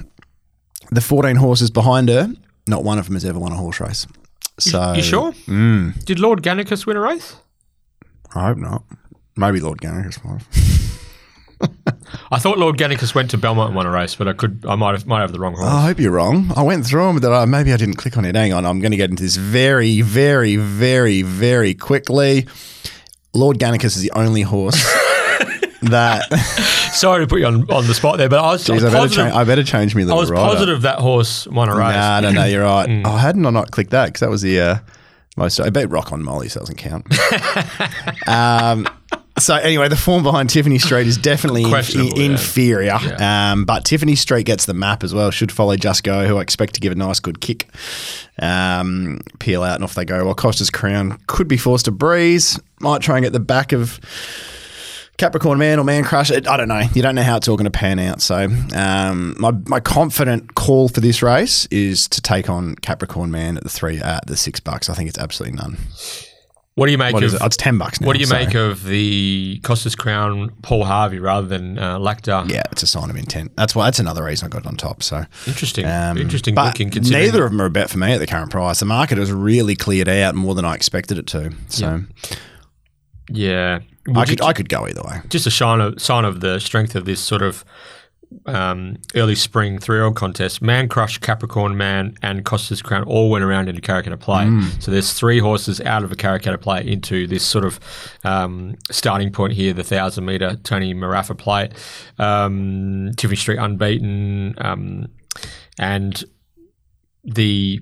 The 0.91 1.01
14 1.01 1.37
horses 1.37 1.71
behind 1.71 2.09
her, 2.09 2.29
not 2.67 2.85
one 2.85 2.99
of 2.99 3.07
them 3.07 3.15
has 3.15 3.25
ever 3.25 3.39
won 3.39 3.53
a 3.53 3.57
horse 3.57 3.81
race. 3.81 4.07
So 4.59 4.93
You 4.93 5.03
sure? 5.03 5.33
Mm, 5.47 6.05
Did 6.05 6.19
Lord 6.21 6.43
Gannicus 6.43 6.87
win 6.87 6.97
a 6.97 7.01
race? 7.01 7.37
I 8.35 8.47
hope 8.49 8.59
not. 8.59 8.85
Maybe 9.37 9.61
Lord 9.61 9.81
Garrick's 9.81 10.23
one. 10.25 10.41
I 12.31 12.39
thought 12.39 12.59
Lord 12.59 12.77
Gannicus 12.77 13.15
went 13.15 13.31
to 13.33 13.39
Belmont 13.39 13.69
and 13.69 13.77
won 13.77 13.87
a 13.87 13.91
race, 13.91 14.15
but 14.15 14.29
I 14.29 14.33
could 14.33 14.65
I 14.69 14.75
might 14.75 14.93
have 14.93 15.07
might 15.07 15.21
have 15.21 15.33
the 15.33 15.39
wrong 15.41 15.55
horse. 15.55 15.67
I 15.67 15.83
hope 15.87 15.99
you're 16.01 16.13
wrong. 16.13 16.53
I 16.57 16.63
went 16.63 16.87
through 16.87 17.07
them, 17.07 17.21
but 17.21 17.33
I, 17.33 17.45
maybe 17.45 17.73
I 17.73 17.77
didn't 17.77 17.97
click 17.97 18.17
on 18.17 18.25
it. 18.25 18.35
Hang 18.35 18.53
on, 18.53 18.65
I'm 18.67 18.81
going 18.81 18.91
to 18.93 18.97
get 18.97 19.11
into 19.11 19.23
this 19.23 19.37
very, 19.37 20.01
very, 20.01 20.57
very, 20.57 21.23
very 21.23 21.75
quickly. 21.75 22.47
Lord 23.33 23.59
Gannicus 23.59 23.97
is 23.97 24.03
the 24.03 24.13
only 24.13 24.43
horse 24.43 24.83
that. 25.83 26.23
Sorry 26.95 27.25
to 27.25 27.29
put 27.29 27.41
you 27.41 27.47
on, 27.47 27.69
on 27.73 27.87
the 27.89 27.95
spot 27.95 28.19
there, 28.19 28.29
but 28.29 28.39
I 28.39 28.53
was, 28.53 28.71
I 28.71 28.75
Jeez, 28.75 28.79
I 28.79 28.83
better, 28.85 28.97
positive. 28.99 29.25
change, 29.25 29.35
I 29.35 29.45
better 29.45 29.65
change 29.65 29.95
me 29.97 30.03
I 30.09 30.15
was 30.15 30.31
rider. 30.31 30.45
positive 30.49 30.83
that 30.83 31.01
horse 31.01 31.47
won 31.49 31.69
a 31.69 31.73
race. 31.75 31.93
Nah, 31.93 32.21
no, 32.21 32.31
no, 32.31 32.45
you're 32.45 32.63
right. 32.63 32.89
Mm. 32.95 33.03
Oh, 33.05 33.17
hadn't 33.17 33.45
I 33.45 33.51
not 33.51 33.71
clicked 33.73 33.91
that 33.91 34.07
because 34.07 34.21
that 34.21 34.31
was 34.31 34.43
the 34.43 34.61
uh, 34.61 34.79
most. 35.37 35.59
I 35.59 35.71
bet 35.71 35.91
Rock 35.91 36.13
on 36.13 36.23
Molly, 36.23 36.49
so 36.49 36.61
doesn't 36.61 36.77
count. 36.79 37.07
um, 38.29 38.87
so 39.39 39.55
anyway, 39.57 39.89
the 39.89 39.97
form 39.97 40.23
behind 40.23 40.51
Tiffany 40.51 40.79
Street 40.79 41.07
is 41.07 41.17
definitely 41.17 41.65
in, 41.65 41.69
Questionable, 41.69 42.19
yeah. 42.19 42.25
inferior. 42.27 42.99
Um, 43.19 43.65
but 43.65 43.85
Tiffany 43.85 44.15
Street 44.15 44.47
gets 44.47 44.67
the 44.67 44.75
map 44.75 45.03
as 45.03 45.13
well. 45.13 45.31
Should 45.31 45.51
follow 45.51 45.77
Just 45.77 46.05
Go, 46.05 46.27
who 46.27 46.39
I 46.39 46.43
expect 46.43 46.75
to 46.75 46.81
give 46.81 46.93
a 46.93 46.95
nice 46.97 47.21
good 47.21 47.41
kick. 47.41 47.69
Um, 48.39 49.21
peel 49.41 49.63
out 49.63 49.75
and 49.77 49.85
off 49.85 49.95
they 49.95 50.05
go. 50.05 50.25
While 50.25 50.35
Costa's 50.35 50.71
Crown 50.71 51.19
could 51.27 51.49
be 51.49 51.57
forced 51.57 51.87
to 51.87 51.91
breeze. 51.91 52.61
Might 52.81 53.03
try 53.03 53.17
and 53.17 53.25
get 53.25 53.33
the 53.33 53.41
back 53.41 53.73
of. 53.73 54.01
Capricorn 55.17 55.59
Man 55.59 55.79
or 55.79 55.85
Man 55.85 56.03
Crush, 56.03 56.33
I 56.33 56.41
don't 56.41 56.67
know. 56.67 56.83
You 56.93 57.01
don't 57.01 57.15
know 57.15 57.23
how 57.23 57.37
it's 57.37 57.47
all 57.47 57.57
going 57.57 57.71
to 57.71 57.71
pan 57.71 58.01
out. 58.01 58.21
So, 58.21 58.49
um, 58.75 59.37
my, 59.39 59.53
my 59.67 59.79
confident 59.79 60.57
call 60.57 60.89
for 60.89 61.01
this 61.01 61.23
race 61.23 61.67
is 61.71 62.09
to 62.09 62.21
take 62.21 62.51
on 62.51 62.75
Capricorn 62.75 63.31
Man 63.31 63.57
at 63.57 63.63
the 63.63 63.69
three 63.69 63.99
at 64.01 64.27
the 64.27 64.37
six 64.37 64.59
bucks. 64.59 64.91
I 64.91 64.95
think 64.95 65.09
it's 65.09 65.19
absolutely 65.19 65.57
none. 65.57 65.77
What 66.77 66.87
do 66.87 66.93
you 66.93 66.99
make 66.99 67.15
What 67.15 67.23
of 67.23 67.35
it? 67.35 67.41
Oh, 67.41 67.47
it's 67.47 67.57
ten 67.57 67.79
bucks 67.79 68.01
now. 68.01 68.09
What 68.09 68.15
do 68.15 68.19
you 68.21 68.27
so- 68.27 68.35
make 68.35 68.55
of 68.55 68.85
the 68.85 69.61
Costas 69.63 69.95
Crown 69.95 70.51
Paul 70.63 70.85
Harvey 70.85 71.21
rather 71.21 71.47
than 71.47 71.79
uh, 71.79 71.99
Lacta? 72.01 72.51
Yeah, 72.51 72.63
it's 72.73 72.83
a 72.83 72.87
sign 72.89 73.11
of 73.11 73.17
intent. 73.17 73.53
That's 73.57 73.77
why. 73.77 73.85
That's 73.87 74.01
another 74.01 74.25
reason 74.25 74.47
I 74.47 74.49
got 74.49 74.63
it 74.63 74.67
on 74.67 74.77
top. 74.77 75.03
So 75.03 75.25
Interesting. 75.47 75.87
um, 75.87 76.19
Interesting 76.19 76.55
but. 76.57 76.75
Considering 76.75 77.11
neither 77.27 77.45
of 77.45 77.53
them 77.53 77.61
are 77.63 77.67
a 77.67 77.71
bet 77.71 77.91
for 77.91 77.99
me 77.99 78.13
at 78.13 78.19
the 78.19 78.27
current 78.27 78.51
price. 78.51 78.81
The 78.81 78.87
market 78.87 79.19
has 79.19 79.31
really 79.31 79.77
cleared 79.77 80.09
out 80.09 80.35
more 80.35 80.57
than 80.57 80.65
I 80.65 80.75
expected 80.75 81.17
it 81.17 81.29
to. 81.29 81.53
So 81.69 82.03
Yeah. 83.29 83.79
I 84.07 84.11
Would 84.11 84.29
you- 84.29 84.37
could 84.37 84.45
I 84.45 84.53
could 84.53 84.69
go 84.69 84.87
either 84.87 85.03
way. 85.03 85.21
just 85.29 85.47
a 85.47 85.51
sign 85.53 85.81
of, 85.81 86.01
sign 86.03 86.25
of 86.25 86.41
the 86.41 86.59
strength 86.59 86.95
of 86.97 87.05
this 87.05 87.21
sort 87.21 87.41
of 87.43 87.65
um, 88.47 88.97
early 89.15 89.35
spring 89.35 89.79
three-year-old 89.79 90.17
contest. 90.17 90.61
Man 90.63 90.89
Crush, 90.89 91.19
Capricorn 91.19 91.77
Man, 91.77 92.17
and 92.23 92.45
Costas 92.45 92.83
Crown 92.83 93.05
all 93.05 93.31
went 93.31 93.45
around 93.45 93.69
into 93.69 93.81
Karrakatta 93.81 94.19
play. 94.19 94.49
So 94.81 94.91
there's 94.91 95.13
three 95.13 95.39
horses 95.39 95.81
out 95.81 96.03
of 96.05 96.13
a 96.13 96.17
Karrakatta 96.17 96.61
play 96.61 96.87
into 96.87 97.27
this 97.27 97.45
sort 97.45 97.65
of 97.65 97.81
um, 98.25 98.77
starting 98.91 99.31
point 99.33 99.53
here, 99.55 99.73
the 99.73 99.85
thousand 99.85 100.25
meter 100.25 100.57
Tony 100.63 100.95
Marafa 100.95 101.37
play. 101.37 101.71
Um, 102.19 103.11
Tiffany 103.17 103.37
Street 103.37 103.59
unbeaten, 103.59 104.55
um, 104.59 105.07
and 105.79 106.23
the 107.25 107.81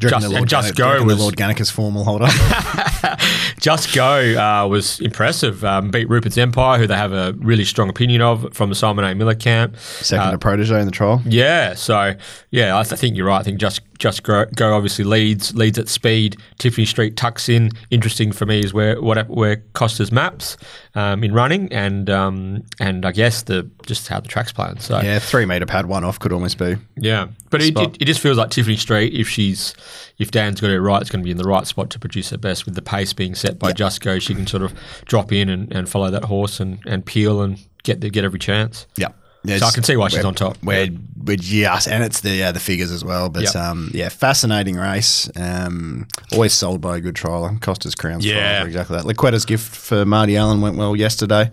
Do 0.00 0.06
you 0.06 0.10
reckon 0.10 0.20
just, 0.20 0.20
the 0.22 0.26
and 0.26 0.32
Lord 0.34 0.48
just 0.48 0.74
Gannick- 0.74 0.76
go 0.76 1.04
was 1.04 1.16
the 1.16 1.22
Lord 1.22 1.36
Gannicus 1.36 1.70
form 1.70 1.94
will 1.94 2.04
hold 2.04 2.22
up. 2.22 2.30
Just 3.60 3.94
Go 3.94 4.34
uh, 4.36 4.66
was 4.66 5.00
impressive. 5.00 5.64
Um, 5.64 5.90
beat 5.90 6.08
Rupert's 6.08 6.38
Empire, 6.38 6.78
who 6.78 6.86
they 6.86 6.96
have 6.96 7.12
a 7.12 7.32
really 7.38 7.64
strong 7.64 7.88
opinion 7.88 8.20
of 8.22 8.52
from 8.52 8.68
the 8.68 8.74
Simon 8.74 9.04
A. 9.04 9.14
Miller 9.14 9.34
camp. 9.34 9.76
Second 9.78 10.32
to 10.32 10.38
protege 10.38 10.78
in 10.80 10.86
the 10.86 10.92
trial. 10.92 11.22
Yeah, 11.24 11.74
so 11.74 12.14
yeah, 12.50 12.78
I, 12.78 12.82
th- 12.82 12.92
I 12.92 12.96
think 12.96 13.16
you're 13.16 13.26
right. 13.26 13.38
I 13.38 13.42
think 13.42 13.58
Just 13.58 13.80
Just 14.04 14.22
Go, 14.22 14.44
Go 14.54 14.74
obviously 14.74 15.02
leads 15.02 15.54
leads 15.54 15.78
at 15.78 15.88
speed. 15.88 16.36
Tiffany 16.58 16.84
Street 16.84 17.16
tucks 17.16 17.48
in. 17.48 17.70
Interesting 17.88 18.32
for 18.32 18.44
me 18.44 18.60
is 18.60 18.74
where 18.74 19.00
what 19.00 19.30
where 19.30 19.56
Costa's 19.72 20.12
maps 20.12 20.58
um, 20.94 21.24
in 21.24 21.32
running 21.32 21.72
and 21.72 22.10
um, 22.10 22.64
and 22.78 23.06
I 23.06 23.12
guess 23.12 23.40
the 23.44 23.66
just 23.86 24.08
how 24.08 24.20
the 24.20 24.28
track's 24.28 24.52
playing. 24.52 24.80
So 24.80 25.00
Yeah, 25.00 25.20
three 25.20 25.46
meter 25.46 25.64
pad 25.64 25.86
one 25.86 26.04
off 26.04 26.18
could 26.18 26.34
almost 26.34 26.58
be. 26.58 26.76
yeah, 26.96 27.28
but 27.48 27.62
it, 27.62 27.78
it, 27.78 27.96
it 27.98 28.04
just 28.04 28.20
feels 28.20 28.36
like 28.36 28.50
Tiffany 28.50 28.76
Street. 28.76 29.14
If 29.14 29.26
she's 29.26 29.74
if 30.18 30.30
Dan's 30.30 30.60
got 30.60 30.68
it 30.68 30.82
right, 30.82 31.00
it's 31.00 31.10
going 31.10 31.22
to 31.22 31.24
be 31.24 31.30
in 31.30 31.38
the 31.38 31.48
right 31.48 31.66
spot 31.66 31.88
to 31.88 31.98
produce 31.98 32.28
her 32.28 32.36
best. 32.36 32.66
With 32.66 32.74
the 32.74 32.82
pace 32.82 33.14
being 33.14 33.34
set 33.34 33.58
by 33.58 33.72
Just 33.72 34.02
Go, 34.02 34.18
she 34.18 34.34
can 34.34 34.46
sort 34.46 34.64
of 34.64 34.74
drop 35.06 35.32
in 35.32 35.48
and, 35.48 35.72
and 35.72 35.88
follow 35.88 36.10
that 36.10 36.24
horse 36.24 36.60
and, 36.60 36.78
and 36.84 37.06
peel 37.06 37.40
and 37.40 37.58
get 37.84 38.02
the, 38.02 38.10
get 38.10 38.22
every 38.22 38.38
chance. 38.38 38.86
Yeah. 38.96 39.08
So 39.46 39.66
I 39.66 39.70
can 39.70 39.82
see 39.82 39.96
why 39.96 40.08
she's 40.08 40.24
on 40.24 40.34
top. 40.34 40.56
We're, 40.62 40.88
we're 41.22 41.36
just, 41.36 41.86
and 41.88 42.02
it's 42.02 42.20
the 42.20 42.30
yeah, 42.30 42.52
the 42.52 42.60
figures 42.60 42.90
as 42.90 43.04
well. 43.04 43.28
But 43.28 43.44
Yep. 43.44 43.56
um, 43.56 43.90
yeah, 43.94 44.08
fascinating 44.08 44.76
race. 44.76 45.28
Um, 45.36 46.06
always 46.32 46.52
sold 46.52 46.80
by 46.80 46.96
a 46.96 47.00
good 47.00 47.14
trialer. 47.14 47.60
Costa's 47.60 47.94
Crowns 47.94 48.24
Yeah. 48.24 48.62
are 48.62 48.66
exactly 48.66 48.96
that. 48.96 49.04
Liquetta's 49.06 49.44
gift 49.44 49.74
for 49.74 50.04
Marty 50.04 50.36
Allen 50.36 50.60
went 50.60 50.76
well 50.76 50.96
yesterday 50.96 51.50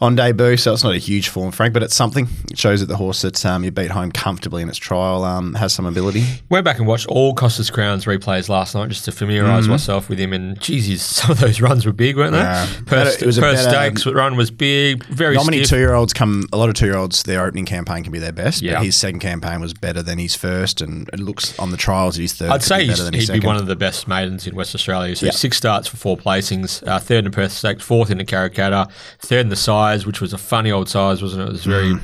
on 0.00 0.14
debut, 0.14 0.56
so 0.56 0.72
it's 0.72 0.84
not 0.84 0.94
a 0.94 0.98
huge 0.98 1.28
form, 1.28 1.50
Frank, 1.50 1.74
but 1.74 1.82
it's 1.82 1.94
something. 1.96 2.28
It 2.48 2.56
shows 2.56 2.78
that 2.78 2.86
the 2.86 2.96
horse 2.96 3.22
that 3.22 3.44
um, 3.44 3.64
you 3.64 3.72
beat 3.72 3.90
home 3.90 4.12
comfortably 4.12 4.62
in 4.62 4.68
its 4.68 4.78
trial 4.78 5.24
um, 5.24 5.54
has 5.54 5.72
some 5.72 5.86
ability. 5.86 6.22
Went 6.48 6.64
back 6.64 6.78
and 6.78 6.86
watched 6.86 7.08
all 7.08 7.34
Costas 7.34 7.68
Crowns 7.68 8.04
replays 8.04 8.48
last 8.48 8.76
night 8.76 8.90
just 8.90 9.04
to 9.06 9.12
familiarise 9.12 9.66
myself 9.66 10.08
with 10.08 10.20
him. 10.20 10.32
And 10.32 10.60
geez, 10.60 11.02
some 11.04 11.32
of 11.32 11.40
those 11.40 11.60
runs 11.60 11.84
were 11.84 11.90
big, 11.92 12.16
weren't 12.16 12.30
they? 12.30 12.38
Yeah. 12.38 12.68
Perth, 12.86 13.20
it 13.20 13.26
was 13.26 13.38
a 13.38 13.40
better- 13.40 13.56
Stakes 13.56 14.06
run 14.06 14.36
was 14.36 14.52
big, 14.52 15.02
very 15.06 15.34
Not 15.34 15.46
many 15.46 15.64
two 15.64 15.78
year 15.78 15.94
olds 15.94 16.12
come. 16.12 16.44
A 16.52 16.56
lot 16.56 16.68
of 16.68 16.76
two 16.76 16.86
olds, 17.08 17.22
their 17.24 17.44
opening 17.44 17.64
campaign 17.64 18.02
can 18.02 18.12
be 18.12 18.18
their 18.18 18.32
best. 18.32 18.62
Yeah. 18.62 18.74
But 18.74 18.84
his 18.84 18.96
second 18.96 19.20
campaign 19.20 19.60
was 19.60 19.74
better 19.74 20.02
than 20.02 20.18
his 20.18 20.34
first, 20.34 20.80
and 20.80 21.08
it 21.12 21.20
looks 21.20 21.58
on 21.58 21.70
the 21.70 21.76
trials 21.76 22.16
that 22.16 22.22
his 22.22 22.34
third. 22.34 22.50
I'd 22.50 22.62
say 22.62 22.80
be 22.80 22.88
better 22.88 22.96
he's, 22.96 23.04
than 23.04 23.14
he'd 23.14 23.20
be 23.20 23.26
second. 23.26 23.46
one 23.46 23.56
of 23.56 23.66
the 23.66 23.76
best 23.76 24.06
maidens 24.08 24.46
in 24.46 24.54
West 24.54 24.74
Australia. 24.74 25.16
So 25.16 25.26
Yeah. 25.26 25.32
six 25.32 25.56
starts 25.56 25.88
for 25.88 25.96
four 25.96 26.16
placings, 26.16 26.86
uh, 26.86 26.98
third 26.98 27.24
in 27.24 27.32
Perth 27.32 27.52
Stakes, 27.52 27.82
fourth 27.82 28.10
in 28.10 28.18
the 28.18 28.24
Karrakatta, 28.24 28.90
third 29.20 29.40
in 29.40 29.48
the 29.48 29.56
size, 29.56 30.06
which 30.06 30.20
was 30.20 30.32
a 30.32 30.38
funny 30.38 30.70
old 30.70 30.88
size, 30.88 31.22
wasn't 31.22 31.42
it? 31.42 31.48
It 31.48 31.52
was 31.52 31.64
very 31.64 31.94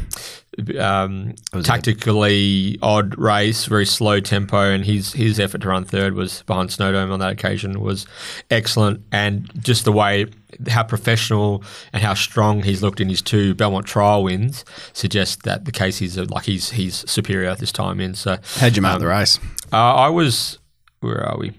Mm. 0.61 0.81
um, 0.81 1.35
was 1.53 1.67
tactically 1.67 2.79
odd 2.81 3.19
race, 3.19 3.65
very 3.67 3.85
slow 3.87 4.21
tempo, 4.21 4.71
and 4.71 4.85
his 4.85 5.13
his 5.13 5.41
effort 5.41 5.63
to 5.63 5.69
run 5.69 5.85
third 5.85 6.15
was 6.15 6.43
behind 6.47 6.71
Snowdome 6.71 7.11
on 7.13 7.19
that 7.19 7.33
occasion 7.33 7.81
was 7.81 8.07
excellent, 8.53 9.01
and 9.11 9.51
just 9.61 9.85
the 9.85 9.91
way 9.93 10.27
how 10.69 10.83
professional 10.83 11.63
and 11.93 12.03
how 12.03 12.15
strong 12.15 12.63
he's 12.63 12.83
looked 12.83 13.01
in 13.01 13.09
his 13.09 13.23
two 13.23 13.55
Belmont 13.55 13.87
trial 13.87 14.23
wins 14.25 14.65
suggests 14.93 15.37
that 15.45 15.65
the 15.65 15.73
case 15.73 16.01
is 16.03 16.19
uh, 16.19 16.27
like 16.31 16.45
he's 16.45 16.71
he's 16.71 17.09
superior 17.11 17.55
this 17.55 17.73
time 17.73 18.01
in. 18.01 18.15
So 18.15 18.39
How'd 18.57 18.77
you 18.77 18.83
mark 18.83 19.01
the 19.01 19.07
race? 19.09 19.39
uh, 19.73 19.77
I 19.77 20.09
was. 20.09 20.59
Where 21.01 21.23
are 21.23 21.37
we? 21.39 21.53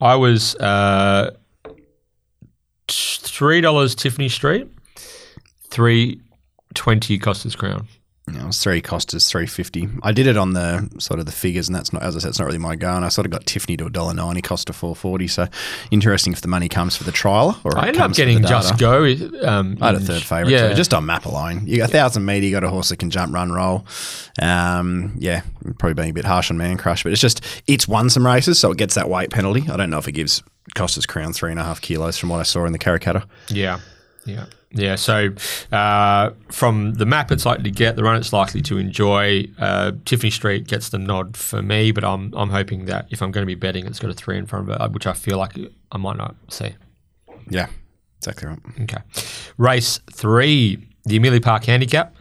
I 0.00 0.14
was 0.16 0.54
uh, 0.56 1.32
three 2.88 3.60
dollars 3.60 3.94
Tiffany 3.94 4.28
Street, 4.28 4.68
three 5.70 6.20
twenty 6.74 7.18
Costas 7.18 7.54
Crown. 7.56 7.86
You 8.30 8.38
know, 8.38 8.44
it 8.44 8.46
was 8.48 8.58
three 8.62 8.80
Costas, 8.80 9.28
three 9.28 9.46
fifty. 9.46 9.88
I 10.02 10.12
did 10.12 10.26
it 10.26 10.36
on 10.36 10.52
the 10.52 10.88
sort 10.98 11.20
of 11.20 11.26
the 11.26 11.32
figures, 11.32 11.68
and 11.68 11.74
that's 11.76 11.92
not 11.92 12.02
as 12.02 12.16
I 12.16 12.20
said, 12.20 12.28
it's 12.30 12.38
not 12.38 12.46
really 12.46 12.58
my 12.58 12.76
go. 12.76 12.94
And 12.94 13.04
I 13.04 13.08
sort 13.08 13.26
of 13.26 13.30
got 13.32 13.46
Tiffany 13.46 13.76
to 13.78 13.86
a 13.86 13.90
dollar 13.90 14.14
ninety, 14.14 14.42
Costa 14.42 14.72
four 14.72 14.94
forty. 14.94 15.28
So 15.28 15.46
interesting 15.90 16.32
if 16.32 16.40
the 16.40 16.48
money 16.48 16.68
comes 16.68 16.96
for 16.96 17.04
the 17.04 17.12
trial 17.12 17.60
or 17.64 17.76
I 17.76 17.88
ended 17.88 18.02
up 18.02 18.12
getting. 18.12 18.42
Just 18.42 18.78
Go. 18.78 19.04
Um, 19.42 19.78
I 19.80 19.86
had 19.86 19.94
a 19.94 20.00
third 20.00 20.22
favourite 20.22 20.50
Yeah, 20.50 20.68
too, 20.68 20.74
just 20.74 20.94
on 20.94 21.06
map 21.06 21.24
alone. 21.26 21.66
You 21.66 21.78
got 21.78 21.88
a 21.88 21.92
thousand 21.92 22.24
metre, 22.24 22.46
you 22.46 22.52
got 22.52 22.64
a 22.64 22.68
horse 22.68 22.88
that 22.90 22.98
can 22.98 23.10
jump, 23.10 23.32
run, 23.34 23.50
roll. 23.52 23.86
Um, 24.40 25.14
yeah, 25.18 25.42
probably 25.78 25.94
being 25.94 26.10
a 26.10 26.14
bit 26.14 26.24
harsh 26.24 26.50
on 26.50 26.58
Man 26.58 26.76
Crush, 26.76 27.02
but 27.02 27.12
it's 27.12 27.20
just 27.20 27.44
it's 27.66 27.88
won 27.88 28.10
some 28.10 28.24
races, 28.26 28.58
so 28.58 28.70
it 28.70 28.78
gets 28.78 28.94
that 28.94 29.08
weight 29.08 29.30
penalty. 29.30 29.64
I 29.70 29.76
don't 29.76 29.90
know 29.90 29.98
if 29.98 30.08
it 30.08 30.12
gives 30.12 30.42
Costa's 30.74 31.06
Crown 31.06 31.32
three 31.32 31.50
and 31.50 31.58
a 31.60 31.64
half 31.64 31.80
kilos 31.80 32.18
from 32.18 32.28
what 32.28 32.40
I 32.40 32.44
saw 32.44 32.64
in 32.64 32.72
the 32.72 32.78
Karrakatta. 32.78 33.24
yeah, 33.48 33.80
yeah, 34.28 34.46
yeah. 34.70 34.94
So 34.96 35.30
uh, 35.72 36.30
from 36.50 36.94
the 36.94 37.06
map, 37.06 37.32
it's 37.32 37.46
likely 37.46 37.64
to 37.64 37.70
get 37.70 37.96
the 37.96 38.02
run. 38.02 38.16
It's 38.16 38.32
likely 38.32 38.60
to 38.62 38.78
enjoy. 38.78 39.46
Uh, 39.58 39.92
Tiffany 40.04 40.30
Street 40.30 40.66
gets 40.66 40.90
the 40.90 40.98
nod 40.98 41.36
for 41.36 41.62
me, 41.62 41.90
but 41.92 42.04
I'm 42.04 42.32
I'm 42.34 42.50
hoping 42.50 42.84
that 42.86 43.06
if 43.10 43.22
I'm 43.22 43.30
going 43.30 43.42
to 43.42 43.46
be 43.46 43.54
betting, 43.54 43.86
it's 43.86 43.98
got 43.98 44.10
a 44.10 44.14
three 44.14 44.36
in 44.36 44.46
front 44.46 44.68
of 44.68 44.74
it, 44.74 44.80
uh, 44.80 44.88
which 44.88 45.06
I 45.06 45.14
feel 45.14 45.38
like 45.38 45.54
I 45.90 45.96
might 45.96 46.16
not 46.16 46.36
see. 46.48 46.74
Yeah, 47.48 47.68
exactly 48.18 48.48
right. 48.48 48.58
Okay. 48.82 48.98
Race 49.56 50.00
three, 50.12 50.86
the 51.04 51.16
Amelia 51.16 51.40
Park 51.40 51.64
Handicap. 51.64 52.14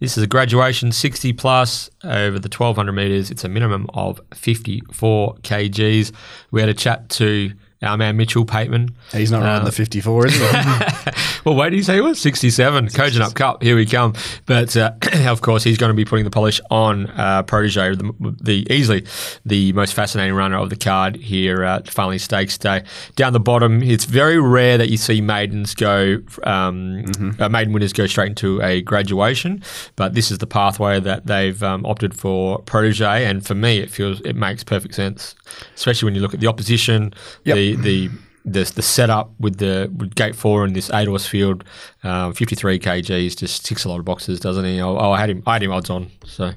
This 0.00 0.18
is 0.18 0.24
a 0.24 0.26
graduation 0.26 0.92
60 0.92 1.32
plus 1.32 1.88
over 2.02 2.38
the 2.38 2.48
1200 2.48 2.92
metres. 2.92 3.30
It's 3.30 3.44
a 3.44 3.48
minimum 3.48 3.86
of 3.94 4.20
54 4.34 5.36
kgs. 5.36 6.12
We 6.50 6.60
had 6.60 6.68
a 6.68 6.74
chat 6.74 7.08
to 7.10 7.52
our 7.84 7.96
man 7.96 8.16
Mitchell 8.16 8.44
Pateman. 8.44 8.92
He's 9.12 9.30
not 9.30 9.42
riding 9.42 9.64
the 9.64 9.72
54, 9.72 10.26
is 10.26 10.34
he? 10.40 10.46
Well, 11.44 11.56
wait, 11.56 11.70
did 11.70 11.76
he 11.76 11.82
say 11.82 11.96
he 11.96 12.00
was 12.00 12.18
67? 12.20 12.88
Coaching 12.88 13.20
up 13.20 13.34
Cup, 13.34 13.62
here 13.62 13.76
we 13.76 13.84
come. 13.84 14.14
But 14.46 14.74
uh, 14.78 14.92
of 15.26 15.42
course, 15.42 15.62
he's 15.62 15.76
going 15.76 15.90
to 15.90 15.94
be 15.94 16.06
putting 16.06 16.24
the 16.24 16.30
polish 16.30 16.58
on 16.70 17.06
uh, 17.10 17.42
Protege, 17.42 17.96
the, 17.96 18.36
the 18.40 18.66
easily 18.72 19.04
the 19.44 19.74
most 19.74 19.92
fascinating 19.92 20.34
runner 20.34 20.56
of 20.56 20.70
the 20.70 20.76
card 20.76 21.16
here 21.16 21.62
at 21.62 21.90
Farnley 21.90 22.16
Stakes 22.16 22.56
Day. 22.56 22.82
Down 23.16 23.34
the 23.34 23.40
bottom, 23.40 23.82
it's 23.82 24.06
very 24.06 24.40
rare 24.40 24.78
that 24.78 24.88
you 24.88 24.96
see 24.96 25.20
maidens 25.20 25.74
go, 25.74 26.20
um, 26.44 27.04
uh, 27.38 27.50
maiden 27.50 27.74
winners 27.74 27.92
go 27.92 28.06
straight 28.06 28.28
into 28.28 28.62
a 28.62 28.80
graduation, 28.80 29.62
but 29.96 30.14
this 30.14 30.30
is 30.30 30.38
the 30.38 30.46
pathway 30.46 30.98
that 30.98 31.26
they've 31.26 31.62
um, 31.62 31.84
opted 31.84 32.14
for 32.16 32.60
Protege, 32.62 33.26
and 33.26 33.46
for 33.46 33.54
me, 33.54 33.80
it 33.80 33.90
feels 33.90 34.22
it 34.22 34.34
makes 34.34 34.64
perfect 34.64 34.94
sense, 34.94 35.34
especially 35.74 36.06
when 36.06 36.14
you 36.14 36.22
look 36.22 36.32
at 36.32 36.40
the 36.40 36.46
opposition, 36.46 37.12
Yep. 37.44 37.54
the 37.56 37.73
the 37.76 38.10
the 38.44 38.64
the 38.74 38.82
setup 38.82 39.30
with 39.40 39.56
the 39.58 39.90
with 39.96 40.14
gate 40.14 40.34
four 40.36 40.64
and 40.64 40.74
this 40.76 40.90
eight 40.92 41.08
horse 41.08 41.26
field, 41.26 41.64
um, 42.02 42.32
fifty 42.34 42.54
three 42.54 42.78
kgs 42.78 43.36
just 43.36 43.64
ticks 43.64 43.84
a 43.84 43.88
lot 43.88 43.98
of 43.98 44.04
boxes, 44.04 44.38
doesn't 44.40 44.64
he? 44.64 44.80
Oh, 44.80 44.98
I 44.98 45.18
had 45.20 45.30
him, 45.30 45.42
I 45.46 45.54
had 45.54 45.62
him 45.62 45.72
odds 45.72 45.88
on. 45.90 46.10
So 46.26 46.52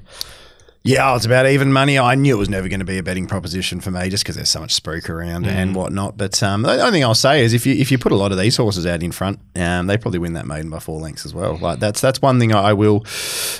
Yeah, 0.84 1.14
it's 1.16 1.26
about 1.26 1.46
even 1.46 1.72
money. 1.72 1.98
I 1.98 2.14
knew 2.14 2.34
it 2.36 2.38
was 2.38 2.48
never 2.48 2.68
going 2.68 2.80
to 2.80 2.86
be 2.86 2.98
a 2.98 3.02
betting 3.02 3.26
proposition 3.26 3.80
for 3.80 3.90
me, 3.90 4.08
just 4.08 4.22
because 4.24 4.36
there's 4.36 4.48
so 4.48 4.60
much 4.60 4.72
spook 4.74 5.10
around 5.10 5.44
Mm. 5.44 5.48
and 5.50 5.74
whatnot. 5.74 6.16
But 6.16 6.42
um, 6.42 6.62
the 6.62 6.78
only 6.78 6.92
thing 6.92 7.04
I'll 7.04 7.14
say 7.14 7.42
is, 7.42 7.52
if 7.52 7.66
you 7.66 7.74
if 7.74 7.90
you 7.90 7.98
put 7.98 8.12
a 8.12 8.16
lot 8.16 8.32
of 8.32 8.38
these 8.38 8.56
horses 8.56 8.86
out 8.86 9.02
in 9.02 9.10
front, 9.12 9.40
um, 9.56 9.86
they 9.86 9.96
probably 9.98 10.18
win 10.20 10.34
that 10.34 10.46
maiden 10.46 10.70
by 10.70 10.78
four 10.78 11.00
lengths 11.00 11.24
as 11.26 11.34
well. 11.34 11.56
Like 11.56 11.78
that's 11.80 12.00
that's 12.00 12.20
one 12.22 12.38
thing 12.38 12.54
I 12.54 12.72
will 12.74 13.04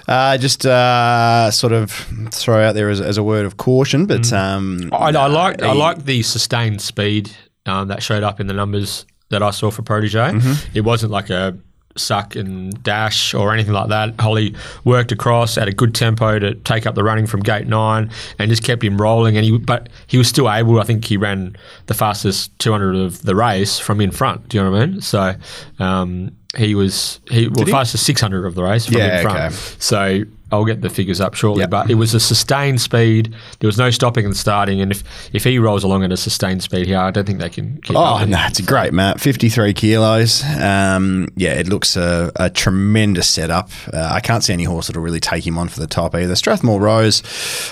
uh, 0.07 0.37
just 0.39 0.65
uh, 0.67 1.51
sort 1.51 1.73
of 1.73 1.91
throw 2.31 2.67
out 2.67 2.75
there 2.75 2.89
as, 2.91 3.01
as 3.01 3.17
a 3.19 3.23
word 3.23 3.47
of 3.47 3.57
caution. 3.57 4.05
But 4.07 4.33
um, 4.33 4.91
I, 4.93 5.09
I 5.09 5.27
like 5.29 5.63
I 5.63 5.73
like 5.73 6.05
the 6.05 6.23
sustained 6.23 6.81
speed 6.81 7.31
um, 7.69 7.89
that 7.89 8.03
showed 8.03 8.23
up 8.23 8.41
in 8.41 8.47
the 8.47 8.55
numbers 8.55 9.05
that 9.31 9.43
I 9.43 9.51
saw 9.51 9.71
for 9.71 9.83
Protege. 9.83 10.19
Mm-hmm. 10.19 10.77
It 10.77 10.81
wasn't 10.83 11.13
like 11.13 11.31
a 11.31 11.57
suck 11.97 12.37
and 12.37 12.81
dash 12.85 13.35
or 13.35 13.53
anything 13.53 13.73
like 13.73 13.89
that. 13.89 14.19
Holly 14.21 14.55
worked 14.85 15.11
across 15.11 15.59
at 15.59 15.67
a 15.69 15.73
good 15.73 15.95
tempo 15.97 16.39
to 16.39 16.55
take 16.55 16.87
up 16.87 16.95
the 16.95 17.03
running 17.03 17.27
from 17.27 17.41
gate 17.41 17.67
nine 17.67 18.11
and 18.39 18.49
just 18.51 18.63
kept 18.63 18.83
him 18.85 19.01
rolling. 19.01 19.37
And 19.37 19.45
he, 19.45 19.59
but 19.59 19.89
he 20.07 20.17
was 20.17 20.29
still 20.29 20.51
able. 20.51 20.79
I 20.81 20.85
think 20.85 21.05
he 21.05 21.17
ran 21.17 21.57
the 21.87 21.95
fastest 21.95 22.57
200 22.61 22.95
of 22.97 23.23
the 23.23 23.35
race 23.35 23.79
from 23.81 24.01
in 24.01 24.13
front. 24.13 24.49
Do 24.49 24.59
you 24.59 24.65
know 24.65 24.71
what 24.71 24.81
I 24.81 24.87
mean? 24.87 25.01
So 25.01 25.35
um, 25.81 26.37
he 26.57 26.75
was 26.77 27.21
he 27.31 27.49
well 27.49 27.67
fastest 27.67 28.05
600 28.07 28.47
of 28.47 28.55
the 28.55 28.63
race 28.63 28.87
from 28.87 28.97
Yeah, 28.99 29.17
in 29.19 29.23
front. 29.23 29.39
okay. 29.39 29.55
So 29.79 30.23
I'll 30.51 30.65
get 30.65 30.81
the 30.81 30.91
figures 30.91 31.21
up 31.21 31.35
shortly, 31.35 31.61
Yep. 31.63 31.71
but 31.71 31.91
it 31.91 31.95
was 31.95 32.15
a 32.15 32.21
sustained 32.21 32.81
speed. 32.81 33.35
There 33.61 33.69
was 33.69 33.77
no 33.79 33.91
stopping 33.91 34.25
and 34.25 34.37
starting, 34.37 34.81
and 34.81 34.91
if, 34.91 35.03
if 35.35 35.45
he 35.45 35.59
rolls 35.59 35.85
along 35.85 36.05
at 36.05 36.13
a 36.13 36.17
sustained 36.17 36.63
speed 36.63 36.87
here, 36.87 36.99
I 36.99 37.11
don't 37.11 37.27
think 37.27 37.39
they 37.41 37.51
can 37.51 37.81
keep 37.83 37.97
Oh, 37.97 38.25
no, 38.25 38.39
it's 38.47 38.59
a 38.59 38.63
great 38.63 38.93
map. 38.93 39.21
53 39.21 39.75
kilos. 39.75 40.43
Um, 40.45 41.29
yeah, 41.37 41.53
it 41.55 41.69
looks 41.69 41.97
a, 41.97 42.33
a 42.37 42.49
tremendous 42.49 43.29
setup. 43.29 43.71
Uh, 43.93 44.09
I 44.13 44.21
can't 44.21 44.43
see 44.43 44.53
any 44.53 44.65
horse 44.65 44.87
that'll 44.87 45.03
really 45.03 45.21
take 45.21 45.47
him 45.47 45.59
on 45.59 45.69
for 45.69 45.81
the 45.81 45.87
top 45.87 46.15
either. 46.15 46.35
Strathmore 46.35 46.81
Rose, 46.81 47.21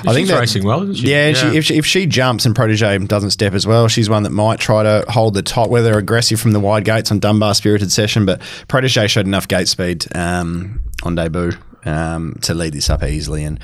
I 0.06 0.12
think 0.12 0.28
that, 0.28 0.38
racing 0.40 0.64
well, 0.64 0.82
isn't 0.82 0.96
she? 0.96 1.10
Yeah, 1.10 1.28
Yeah. 1.28 1.34
She, 1.34 1.56
if, 1.56 1.64
she, 1.64 1.76
if 1.78 1.86
she 1.86 2.06
jumps 2.06 2.44
and 2.46 2.54
Protege 2.54 2.98
doesn't 3.06 3.30
step 3.30 3.54
as 3.54 3.66
well, 3.66 3.88
she's 3.88 4.10
one 4.10 4.22
that 4.24 4.30
might 4.30 4.60
try 4.60 4.82
to 4.82 5.04
hold 5.08 5.34
the 5.34 5.42
top, 5.42 5.70
whether 5.70 5.90
they're 5.90 5.98
aggressive 5.98 6.40
from 6.40 6.52
the 6.52 6.60
wide 6.60 6.84
gates 6.84 7.10
on 7.10 7.18
Dunbar 7.20 7.54
Spirited 7.54 7.90
Session, 7.90 8.26
but 8.26 8.40
Protege 8.68 9.06
showed 9.06 9.26
enough 9.26 9.48
gate 9.48 9.68
speed 9.68 10.04
um, 10.14 10.82
on 11.02 11.14
debut. 11.14 11.52
Um, 11.86 12.36
to 12.42 12.52
lead 12.52 12.72
this 12.72 12.90
up 12.90 13.04
easily, 13.04 13.44
and 13.44 13.60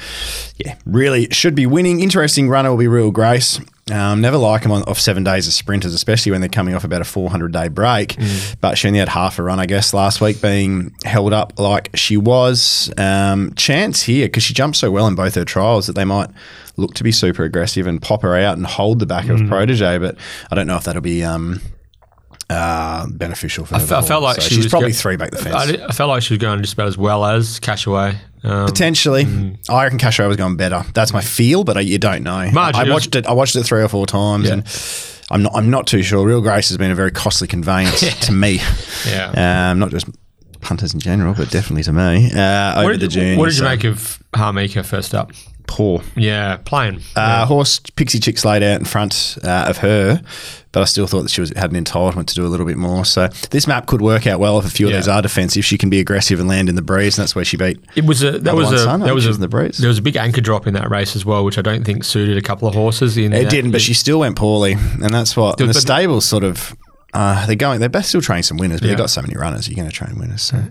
yeah, 0.56 0.76
really 0.86 1.26
should 1.32 1.56
be 1.56 1.66
winning. 1.66 2.00
Interesting 2.00 2.48
runner 2.48 2.70
will 2.70 2.78
be 2.78 2.86
Real 2.86 3.10
Grace. 3.10 3.60
Um, 3.90 4.20
never 4.20 4.36
like 4.36 4.62
them 4.62 4.70
on, 4.70 4.82
off 4.84 5.00
seven 5.00 5.24
days 5.24 5.48
of 5.48 5.52
sprinters, 5.54 5.92
especially 5.92 6.30
when 6.30 6.40
they're 6.40 6.48
coming 6.48 6.74
off 6.74 6.84
about 6.84 7.00
a 7.00 7.04
400 7.04 7.52
day 7.52 7.66
break. 7.68 8.16
But 8.60 8.78
she 8.78 8.86
only 8.86 9.00
had 9.00 9.08
half 9.08 9.38
a 9.40 9.42
run, 9.42 9.58
I 9.58 9.66
guess, 9.66 9.92
last 9.92 10.20
week, 10.20 10.40
being 10.40 10.94
held 11.04 11.32
up 11.32 11.58
like 11.58 11.90
she 11.94 12.16
was. 12.16 12.92
Um, 12.96 13.52
chance 13.54 14.02
here 14.02 14.26
because 14.26 14.44
she 14.44 14.54
jumped 14.54 14.76
so 14.76 14.90
well 14.90 15.08
in 15.08 15.16
both 15.16 15.34
her 15.34 15.44
trials 15.44 15.88
that 15.88 15.94
they 15.94 16.04
might 16.04 16.30
look 16.76 16.94
to 16.94 17.04
be 17.04 17.10
super 17.10 17.42
aggressive 17.42 17.86
and 17.88 18.00
pop 18.00 18.22
her 18.22 18.36
out 18.36 18.56
and 18.56 18.66
hold 18.66 19.00
the 19.00 19.06
back 19.06 19.28
of 19.28 19.46
Protege. 19.48 19.98
But 19.98 20.16
I 20.50 20.54
don't 20.54 20.68
know 20.68 20.76
if 20.76 20.84
that'll 20.84 21.02
be. 21.02 21.24
Um, 21.24 21.60
uh, 22.52 23.06
beneficial 23.10 23.64
for 23.64 23.74
I 23.76 23.78
her. 23.80 23.96
I 23.96 24.02
felt 24.02 24.22
like 24.22 24.36
So 24.36 24.42
she 24.42 24.54
she's 24.56 24.64
was 24.64 24.70
probably 24.72 24.90
go- 24.90 24.96
three 24.96 25.16
back 25.16 25.30
the 25.30 25.38
fence. 25.38 25.54
I, 25.54 25.66
did- 25.66 25.80
I 25.80 25.92
felt 25.92 26.08
like 26.10 26.22
she 26.22 26.34
was 26.34 26.38
going 26.38 26.60
just 26.62 26.74
about 26.74 26.88
as 26.88 26.98
well 26.98 27.24
as 27.24 27.58
Cashaway. 27.60 28.16
Um, 28.44 28.66
Potentially, 28.66 29.24
I 29.68 29.84
reckon 29.84 29.98
Cashaway 29.98 30.26
was 30.28 30.36
going 30.36 30.56
better. 30.56 30.84
That's 30.94 31.12
my 31.12 31.20
feel, 31.20 31.62
but 31.64 31.76
I, 31.76 31.80
you 31.80 31.98
don't 31.98 32.24
know. 32.24 32.32
I 32.36 32.88
watched 32.90 33.14
it. 33.14 33.26
I 33.26 33.32
watched 33.32 33.54
it 33.56 33.62
three 33.62 33.82
or 33.82 33.88
four 33.88 34.04
times, 34.06 34.46
Yeah. 34.46 34.54
and 34.54 34.64
I'm 35.30 35.42
not. 35.44 35.52
I'm 35.54 35.70
not 35.70 35.86
too 35.86 36.02
sure. 36.02 36.26
Real 36.26 36.40
Grace 36.40 36.68
has 36.68 36.76
been 36.76 36.90
a 36.90 36.94
very 36.96 37.12
costly 37.12 37.46
conveyance 37.46 38.00
to 38.26 38.32
me. 38.32 38.60
Yeah. 39.08 39.70
Um, 39.70 39.78
not 39.78 39.90
just 39.90 40.06
punters 40.60 40.92
in 40.94 40.98
general, 41.00 41.34
but 41.34 41.50
definitely 41.50 41.84
to 41.84 41.92
me. 41.92 42.30
Uh, 42.34 42.78
over 42.80 42.84
what, 42.84 42.92
the 42.94 42.98
did, 42.98 43.10
journey. 43.10 43.36
what 43.36 43.46
did 43.46 43.54
you 43.54 43.58
so 43.60 43.64
make 43.64 43.84
of 43.84 44.18
Harmika 44.32 44.84
first 44.84 45.14
up? 45.14 45.30
Poor. 45.66 46.02
Yeah, 46.16 46.56
plain. 46.64 47.00
Uh, 47.16 47.46
Horse 47.46 47.80
Pixie 47.96 48.18
Chicks 48.20 48.44
laid 48.44 48.62
out 48.62 48.78
in 48.78 48.84
front 48.84 49.38
uh, 49.42 49.66
of 49.68 49.78
her, 49.78 50.20
but 50.72 50.82
I 50.82 50.84
still 50.84 51.06
thought 51.06 51.22
that 51.22 51.30
she 51.30 51.40
was 51.40 51.50
had 51.56 51.72
an 51.72 51.82
entitlement 51.82 52.26
to 52.26 52.34
do 52.34 52.44
a 52.44 52.48
little 52.48 52.66
bit 52.66 52.76
more. 52.76 53.04
So 53.04 53.28
this 53.50 53.66
map 53.66 53.86
could 53.86 54.02
work 54.02 54.26
out 54.26 54.38
well 54.40 54.58
if 54.58 54.64
a 54.64 54.70
few 54.70 54.88
Yeah. 54.88 54.96
of 54.96 55.04
those 55.04 55.08
are 55.08 55.22
defensive. 55.22 55.64
She 55.64 55.78
can 55.78 55.88
be 55.90 55.98
aggressive 56.00 56.38
and 56.40 56.48
land 56.48 56.68
in 56.68 56.74
the 56.74 56.82
breeze, 56.82 57.16
and 57.18 57.22
that's 57.22 57.34
where 57.34 57.44
she 57.44 57.56
beat. 57.56 57.78
It 57.96 58.04
was 58.04 58.22
a 58.22 58.38
that 58.40 58.54
was 58.54 58.70
a 58.72 58.78
son, 58.78 59.00
that 59.00 59.14
was 59.14 59.26
a 59.26 59.32
the 59.32 59.48
breeze. 59.48 59.78
there 59.78 59.88
was 59.88 59.98
a 59.98 60.02
big 60.02 60.16
anchor 60.16 60.40
drop 60.40 60.66
in 60.66 60.74
that 60.74 60.90
race 60.90 61.16
as 61.16 61.24
well, 61.24 61.44
which 61.44 61.58
I 61.58 61.62
don't 61.62 61.84
think 61.84 62.04
suited 62.04 62.36
a 62.36 62.42
couple 62.42 62.68
of 62.68 62.74
horses. 62.74 63.16
In 63.16 63.32
It 63.32 63.48
didn't, 63.50 63.70
but 63.70 63.80
she 63.80 63.94
still 63.94 64.20
went 64.20 64.36
poorly, 64.36 64.72
and 64.72 65.12
that's 65.14 65.36
what 65.36 65.60
and 65.60 65.70
the 65.70 65.74
stables 65.74 66.24
sort 66.24 66.44
of. 66.44 66.76
Uh, 67.14 67.44
they're 67.46 67.56
going. 67.56 67.78
They're 67.78 67.90
best 67.90 68.08
still 68.08 68.22
training 68.22 68.44
some 68.44 68.56
winners, 68.56 68.80
but 68.80 68.86
Yeah. 68.86 68.92
they've 68.92 68.98
got 68.98 69.10
so 69.10 69.20
many 69.20 69.34
runners. 69.36 69.68
You're 69.68 69.76
going 69.76 69.88
to 69.88 69.94
train 69.94 70.18
winners. 70.18 70.40
So, 70.40 70.64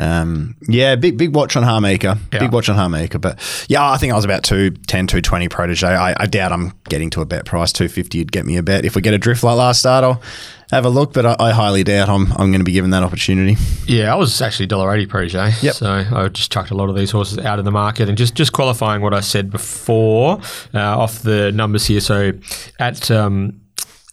um, 0.00 0.56
yeah, 0.62 0.96
big 0.96 1.18
big 1.18 1.34
watch 1.34 1.56
on 1.56 1.62
Harmaker. 1.62 2.18
Yeah. 2.32 2.38
Big 2.38 2.52
watch 2.52 2.70
on 2.70 2.76
Harmaker. 2.76 3.20
But 3.20 3.38
yeah, 3.68 3.90
I 3.90 3.98
think 3.98 4.12
I 4.14 4.16
was 4.16 4.24
about 4.24 4.42
210, 4.44 5.06
220 5.06 5.48
protege. 5.48 5.86
I, 5.86 6.14
I 6.18 6.26
doubt 6.26 6.52
I'm 6.52 6.72
getting 6.88 7.10
to 7.10 7.20
a 7.20 7.26
bet 7.26 7.44
price. 7.44 7.70
250 7.72 8.18
would 8.18 8.32
get 8.32 8.46
me 8.46 8.56
a 8.56 8.62
bet. 8.62 8.86
If 8.86 8.96
we 8.96 9.02
get 9.02 9.12
a 9.12 9.18
drift 9.18 9.42
like 9.42 9.58
last 9.58 9.80
start, 9.80 10.02
I'll 10.02 10.22
have 10.70 10.86
a 10.86 10.88
look, 10.88 11.12
but 11.12 11.26
I, 11.26 11.36
I 11.38 11.50
highly 11.52 11.84
doubt 11.84 12.08
I'm, 12.08 12.32
I'm 12.32 12.50
going 12.50 12.60
to 12.60 12.64
be 12.64 12.72
given 12.72 12.90
that 12.90 13.02
opportunity. 13.02 13.58
Yeah, 13.86 14.10
I 14.10 14.16
was 14.16 14.40
actually 14.40 14.66
dollar 14.68 14.90
eighty 14.94 15.04
protege. 15.04 15.52
Yep. 15.60 15.74
So 15.74 15.90
I 15.90 16.28
just 16.28 16.50
chucked 16.50 16.70
a 16.70 16.74
lot 16.74 16.88
of 16.88 16.96
these 16.96 17.10
horses 17.10 17.36
out 17.38 17.58
of 17.58 17.66
the 17.66 17.70
market 17.70 18.08
and 18.08 18.16
just 18.16 18.34
just 18.34 18.52
qualifying 18.52 19.02
what 19.02 19.12
I 19.12 19.20
said 19.20 19.50
before 19.50 20.40
uh, 20.72 20.78
off 20.98 21.20
the 21.20 21.52
numbers 21.52 21.86
here. 21.86 22.00
So 22.00 22.32
at 22.78 23.10
um, 23.10 23.60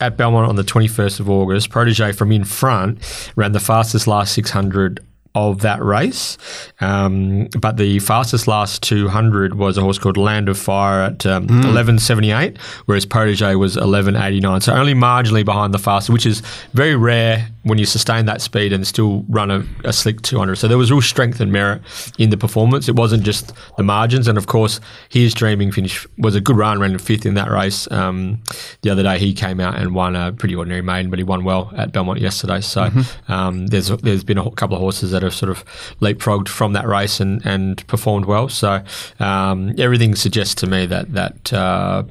at 0.02 0.18
Belmont 0.18 0.50
on 0.50 0.58
the 0.58 0.66
twenty 0.66 0.90
first 0.90 1.22
of 1.22 1.30
August, 1.30 1.70
protege 1.70 2.12
from 2.12 2.34
in 2.34 2.44
front 2.44 3.32
ran 3.38 3.54
the 3.54 3.62
fastest 3.62 4.06
last 4.06 4.34
six 4.34 4.50
hundred. 4.50 5.00
Of 5.38 5.62
that 5.62 5.84
race, 5.84 6.36
um, 6.82 7.48
but 7.60 7.78
the 7.78 8.00
fastest 8.00 8.48
last 8.48 8.82
200 8.82 9.54
was 9.54 9.78
a 9.78 9.82
horse 9.82 10.00
called 10.00 10.18
Land 10.18 10.50
of 10.50 10.58
Fire 10.58 11.02
at 11.02 11.26
um, 11.28 11.44
1178, 11.46 12.58
whereas 12.88 13.06
Protege 13.06 13.54
was 13.54 13.76
1189. 13.76 14.62
So 14.62 14.74
only 14.74 14.96
marginally 14.96 15.46
behind 15.46 15.76
the 15.76 15.78
fastest, 15.80 16.10
which 16.12 16.26
is 16.26 16.42
very 16.74 16.96
rare 16.96 17.50
when 17.62 17.78
you 17.78 17.86
sustain 17.86 18.26
that 18.26 18.42
speed 18.42 18.74
and 18.74 18.88
still 18.88 19.26
run 19.30 19.52
a, 19.52 19.64
a 19.84 19.94
slick 19.94 20.22
200. 20.24 20.56
So 20.56 20.68
there 20.68 20.78
was 20.78 20.90
real 20.90 21.02
strength 21.02 21.40
and 21.40 21.52
merit 21.52 21.82
in 22.18 22.30
the 22.32 22.38
performance. 22.38 22.90
It 22.90 22.96
wasn't 22.96 23.24
just 23.24 23.54
the 23.78 23.84
margins. 23.84 24.28
And 24.28 24.38
of 24.38 24.48
course, 24.48 24.80
his 25.10 25.34
dreaming 25.36 25.72
finish 25.72 26.08
was 26.18 26.34
a 26.34 26.42
good 26.42 26.58
run, 26.58 26.80
ran 26.80 26.98
fifth 26.98 27.26
in 27.26 27.36
that 27.36 27.52
race. 27.52 27.90
Um, 27.92 28.42
the 28.82 28.90
other 28.90 29.04
day, 29.04 29.20
he 29.20 29.34
came 29.34 29.60
out 29.60 29.78
and 29.78 29.94
won 29.94 30.16
a 30.16 30.32
pretty 30.32 30.56
ordinary 30.56 30.82
maiden, 30.82 31.12
but 31.12 31.20
he 31.20 31.24
won 31.24 31.44
well 31.44 31.72
at 31.78 31.92
Belmont 31.92 32.20
yesterday. 32.22 32.62
So 32.62 32.90
um, 33.28 33.68
there's 33.68 33.90
there's 33.90 34.24
been 34.24 34.38
a 34.38 34.50
couple 34.52 34.76
of 34.76 34.82
horses 34.82 35.12
that 35.12 35.22
have 35.24 35.27
sort 35.34 35.50
of 35.50 35.64
leapfrogged 36.02 36.48
from 36.48 36.74
that 36.74 36.88
race 36.88 37.20
and, 37.20 37.46
and 37.46 37.86
performed 37.88 38.26
well. 38.26 38.50
So 38.50 38.84
um, 39.20 39.74
everything 39.78 40.16
suggests 40.16 40.56
to 40.56 40.68
me 40.68 40.86
that 40.88 41.14
that 41.14 41.54
uh, 41.54 42.04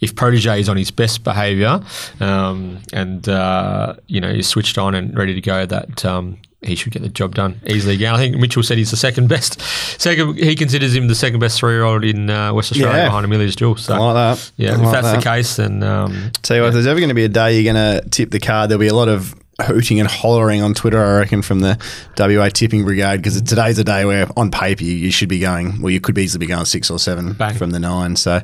if 0.00 0.14
Protege 0.14 0.60
is 0.60 0.68
on 0.68 0.76
his 0.76 0.90
best 0.90 1.24
behaviour 1.24 1.80
um, 2.20 2.80
and 2.92 3.28
uh, 3.28 3.94
you 4.06 4.20
know 4.20 4.28
is 4.28 4.46
switched 4.48 4.78
on 4.78 4.94
and 4.94 5.16
ready 5.16 5.34
to 5.34 5.40
go, 5.40 5.66
that 5.66 6.04
um, 6.04 6.38
he 6.64 6.76
should 6.76 6.92
get 6.92 7.02
the 7.02 7.08
job 7.08 7.34
done 7.34 7.60
easily 7.66 7.94
again. 7.94 8.14
I 8.14 8.18
think 8.18 8.36
Mitchell 8.36 8.62
said 8.62 8.78
he's 8.78 8.92
the 8.92 8.96
second 8.96 9.28
best. 9.28 9.60
Second, 10.00 10.36
he 10.38 10.54
considers 10.54 10.94
him 10.94 11.08
the 11.08 11.14
second 11.16 11.40
best 11.40 11.58
three-year-old 11.58 12.04
in 12.04 12.30
uh, 12.30 12.54
West 12.54 12.70
Australia 12.70 12.98
Yeah. 12.98 13.04
behind 13.08 13.24
Amelia's 13.24 13.56
Jewel. 13.56 13.74
So 13.76 13.94
I 13.94 13.98
like 13.98 14.14
that. 14.14 14.52
yeah, 14.56 14.70
I 14.70 14.74
if 14.74 14.80
like 14.80 14.92
that's 14.92 15.06
that. 15.08 15.16
the 15.16 15.22
case, 15.24 15.56
then 15.56 15.82
um, 15.82 16.30
Tell 16.42 16.56
you 16.56 16.62
what, 16.62 16.68
if 16.68 16.74
there's 16.74 16.86
ever 16.86 17.00
going 17.00 17.08
to 17.08 17.14
be 17.16 17.24
a 17.24 17.28
day 17.28 17.58
you're 17.60 17.72
going 17.74 18.00
to 18.02 18.08
tip 18.10 18.30
the 18.30 18.38
card, 18.38 18.70
there'll 18.70 18.78
be 18.80 18.86
a 18.86 18.94
lot 18.94 19.08
of 19.08 19.34
hooting 19.62 19.98
and 20.00 20.08
hollering 20.08 20.62
on 20.62 20.74
Twitter, 20.74 21.02
I 21.02 21.18
reckon, 21.18 21.42
from 21.42 21.60
the 21.60 21.78
WA 22.18 22.48
tipping 22.48 22.84
brigade 22.84 23.16
because 23.18 23.40
today's 23.42 23.78
a 23.78 23.84
day 23.84 24.04
where 24.04 24.26
on 24.36 24.50
paper 24.50 24.84
you, 24.84 24.92
you 24.92 25.10
should 25.10 25.28
be 25.28 25.38
going, 25.38 25.80
well, 25.82 25.90
you 25.90 26.00
could 26.00 26.16
easily 26.18 26.46
be 26.46 26.48
going 26.48 26.64
six 26.64 26.90
or 26.90 26.98
seven 26.98 27.32
Bang. 27.34 27.54
from 27.54 27.70
the 27.70 27.78
nine. 27.80 28.16
So, 28.16 28.40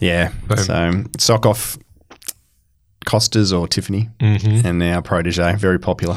yeah. 0.00 0.32
Boom. 0.48 0.58
So, 0.58 1.04
sock 1.18 1.46
off 1.46 1.78
Costas 3.04 3.52
or 3.52 3.66
Tiffany 3.66 4.08
Mm-hmm. 4.20 4.66
and 4.66 4.78
now 4.78 5.00
Protege. 5.00 5.56
Very 5.56 5.78
popular. 5.78 6.16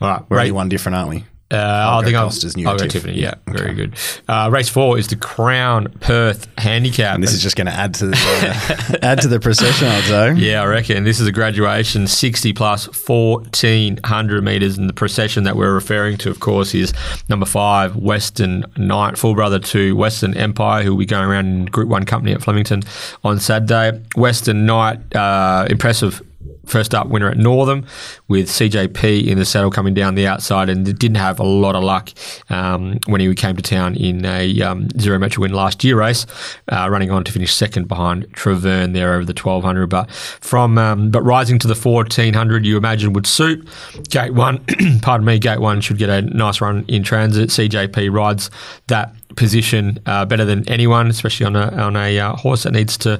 all 0.00 0.08
right, 0.08 0.22
We're 0.28 0.38
only 0.38 0.52
one 0.52 0.68
different, 0.68 0.96
aren't 0.96 1.10
we? 1.10 1.24
Uh, 1.50 1.56
I 1.56 2.00
go 2.00 2.04
think 2.04 2.16
I'll, 2.16 2.24
Costas, 2.26 2.56
I'll 2.56 2.74
New 2.74 2.78
go 2.78 2.88
Tiffany. 2.88 3.14
Yeah, 3.14 3.34
Yeah, 3.46 3.52
very 3.54 3.74
good. 3.74 3.94
Uh, 4.28 4.50
race 4.52 4.68
four 4.68 4.98
is 4.98 5.08
the 5.08 5.16
Crown 5.16 5.88
Perth 6.00 6.46
Handicap. 6.58 7.14
And 7.14 7.22
this 7.22 7.32
is 7.32 7.42
just 7.42 7.56
going 7.56 7.68
to 7.68 7.72
add 7.72 7.94
to 7.94 8.06
the 8.06 8.98
add 9.02 9.22
to 9.22 9.28
the 9.28 9.40
procession, 9.40 9.88
I'd 9.88 10.04
say. 10.04 10.34
Yeah, 10.34 10.60
I 10.62 10.66
reckon 10.66 11.04
this 11.04 11.20
is 11.20 11.26
a 11.26 11.32
graduation 11.32 12.06
60 12.06 12.52
plus 12.52 12.86
1400 13.08 14.44
metres. 14.44 14.76
And 14.76 14.90
the 14.90 14.94
procession 14.94 15.44
that 15.44 15.56
we're 15.56 15.72
referring 15.72 16.18
to, 16.18 16.30
of 16.30 16.40
course, 16.40 16.74
is 16.74 16.92
number 17.30 17.46
five, 17.46 17.96
Western 17.96 18.66
Knight, 18.76 19.16
full 19.16 19.34
brother 19.34 19.58
to 19.58 19.96
Western 19.96 20.36
Empire, 20.36 20.82
who 20.82 20.90
will 20.90 20.98
be 20.98 21.06
going 21.06 21.24
around 21.24 21.46
in 21.46 21.64
Group 21.66 21.88
1 21.88 22.04
company 22.04 22.34
at 22.34 22.42
Flemington 22.42 22.82
on 23.24 23.40
Saturday. 23.40 24.02
Western 24.16 24.66
Knight, 24.66 25.16
uh, 25.16 25.66
impressive. 25.70 26.22
First 26.68 26.94
up 26.94 27.08
winner 27.08 27.30
at 27.30 27.38
Northam 27.38 27.86
with 28.28 28.48
CJP 28.48 29.26
in 29.26 29.38
the 29.38 29.44
saddle 29.44 29.70
coming 29.70 29.94
down 29.94 30.14
the 30.14 30.26
outside 30.26 30.68
and 30.68 30.84
didn't 30.84 31.16
have 31.16 31.40
a 31.40 31.44
lot 31.44 31.74
of 31.74 31.82
luck 31.82 32.10
um, 32.50 32.98
when 33.06 33.20
he 33.20 33.34
came 33.34 33.56
to 33.56 33.62
town 33.62 33.96
in 33.96 34.24
a 34.24 34.60
um, 34.60 34.88
zero 34.98 35.18
metric 35.18 35.40
win 35.40 35.52
last 35.52 35.82
year 35.82 35.98
race, 35.98 36.26
uh, 36.70 36.86
running 36.90 37.10
on 37.10 37.24
to 37.24 37.32
finish 37.32 37.54
second 37.54 37.88
behind 37.88 38.30
Traverne 38.34 38.92
there 38.92 39.14
over 39.14 39.24
the 39.24 39.32
1200. 39.32 39.86
But 39.86 40.10
from 40.10 40.76
um, 40.76 41.10
but 41.10 41.22
rising 41.22 41.58
to 41.60 41.68
the 41.68 41.74
1400, 41.74 42.66
you 42.66 42.76
imagine 42.76 43.14
would 43.14 43.26
suit. 43.26 43.66
Gate 44.10 44.34
one, 44.34 44.62
pardon 45.02 45.24
me, 45.24 45.38
gate 45.38 45.60
one 45.60 45.80
should 45.80 45.98
get 45.98 46.10
a 46.10 46.22
nice 46.22 46.60
run 46.60 46.84
in 46.88 47.02
transit. 47.02 47.48
CJP 47.48 48.12
rides 48.12 48.50
that 48.88 49.14
position 49.38 49.98
uh, 50.04 50.24
better 50.26 50.44
than 50.44 50.68
anyone, 50.68 51.06
especially 51.08 51.46
on 51.46 51.56
a 51.56 51.70
on 51.76 51.96
a 51.96 52.18
uh, 52.18 52.36
horse 52.36 52.64
that 52.64 52.72
needs 52.72 52.98
to 52.98 53.12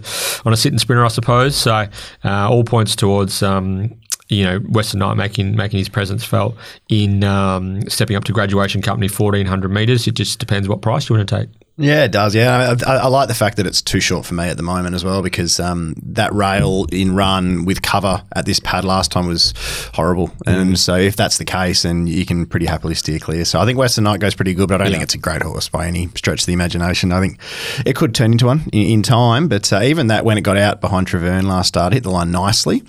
on 0.44 0.52
a 0.52 0.56
sitting 0.56 0.78
sprinter, 0.78 1.04
I 1.04 1.08
suppose. 1.08 1.56
So 1.56 1.86
uh, 2.24 2.50
all 2.50 2.64
points 2.64 2.94
towards. 2.96 3.42
Um, 3.42 3.94
you 4.30 4.44
know, 4.44 4.58
Western 4.58 5.00
Knight 5.00 5.16
making 5.16 5.56
making 5.56 5.78
his 5.78 5.88
presence 5.88 6.22
felt 6.22 6.54
in 6.90 7.24
um, 7.24 7.88
stepping 7.88 8.14
up 8.14 8.24
to 8.24 8.32
graduation 8.32 8.82
company 8.82 9.08
fourteen 9.08 9.46
hundred 9.46 9.70
meters. 9.70 10.06
It 10.06 10.16
just 10.16 10.38
depends 10.38 10.68
what 10.68 10.82
price 10.82 11.08
you 11.08 11.16
want 11.16 11.26
to 11.26 11.36
take. 11.38 11.48
Yeah, 11.80 12.02
it 12.02 12.10
does. 12.10 12.34
Yeah, 12.34 12.74
I, 12.86 12.92
I, 12.92 12.96
I, 12.96 13.06
like 13.06 13.28
the 13.28 13.34
fact 13.34 13.56
that 13.56 13.66
it's 13.66 13.80
too 13.80 14.00
short 14.00 14.26
for 14.26 14.34
me 14.34 14.48
at 14.48 14.56
the 14.56 14.64
moment 14.64 14.96
as 14.96 15.04
well 15.04 15.22
because 15.22 15.60
um, 15.60 15.94
that 16.02 16.34
rail 16.34 16.86
in 16.90 17.14
run 17.14 17.64
with 17.66 17.82
cover 17.82 18.24
at 18.34 18.46
this 18.46 18.58
pad 18.58 18.84
last 18.84 19.12
time 19.12 19.28
was 19.28 19.54
horrible, 19.94 20.32
and 20.44 20.72
mm. 20.72 20.76
so 20.78 20.96
if 20.96 21.14
that's 21.14 21.38
the 21.38 21.44
case, 21.44 21.82
then 21.82 22.08
you 22.08 22.26
can 22.26 22.46
pretty 22.46 22.66
happily 22.66 22.94
steer 22.94 23.20
clear. 23.20 23.44
So 23.44 23.60
I 23.60 23.64
think 23.64 23.78
Western 23.78 24.04
Knight 24.04 24.18
goes 24.18 24.34
pretty 24.34 24.54
good, 24.54 24.68
but 24.68 24.80
I 24.80 24.84
don't 24.84 24.86
yeah. 24.88 24.92
think 24.94 25.04
it's 25.04 25.14
a 25.14 25.18
great 25.18 25.42
horse 25.42 25.68
by 25.68 25.86
any 25.86 26.08
stretch 26.16 26.40
of 26.40 26.46
the 26.46 26.52
imagination. 26.52 27.12
I 27.12 27.20
think 27.20 27.38
it 27.86 27.94
could 27.94 28.12
turn 28.12 28.32
into 28.32 28.46
one 28.46 28.68
in, 28.72 28.82
in 28.82 29.02
time, 29.04 29.46
but 29.46 29.72
uh, 29.72 29.80
even 29.82 30.08
that 30.08 30.24
when 30.24 30.36
it 30.36 30.40
got 30.40 30.56
out 30.56 30.80
behind 30.80 31.06
Treverne 31.06 31.44
last 31.44 31.68
start, 31.68 31.92
hit 31.92 32.02
the 32.02 32.10
line 32.10 32.32
nicely. 32.32 32.82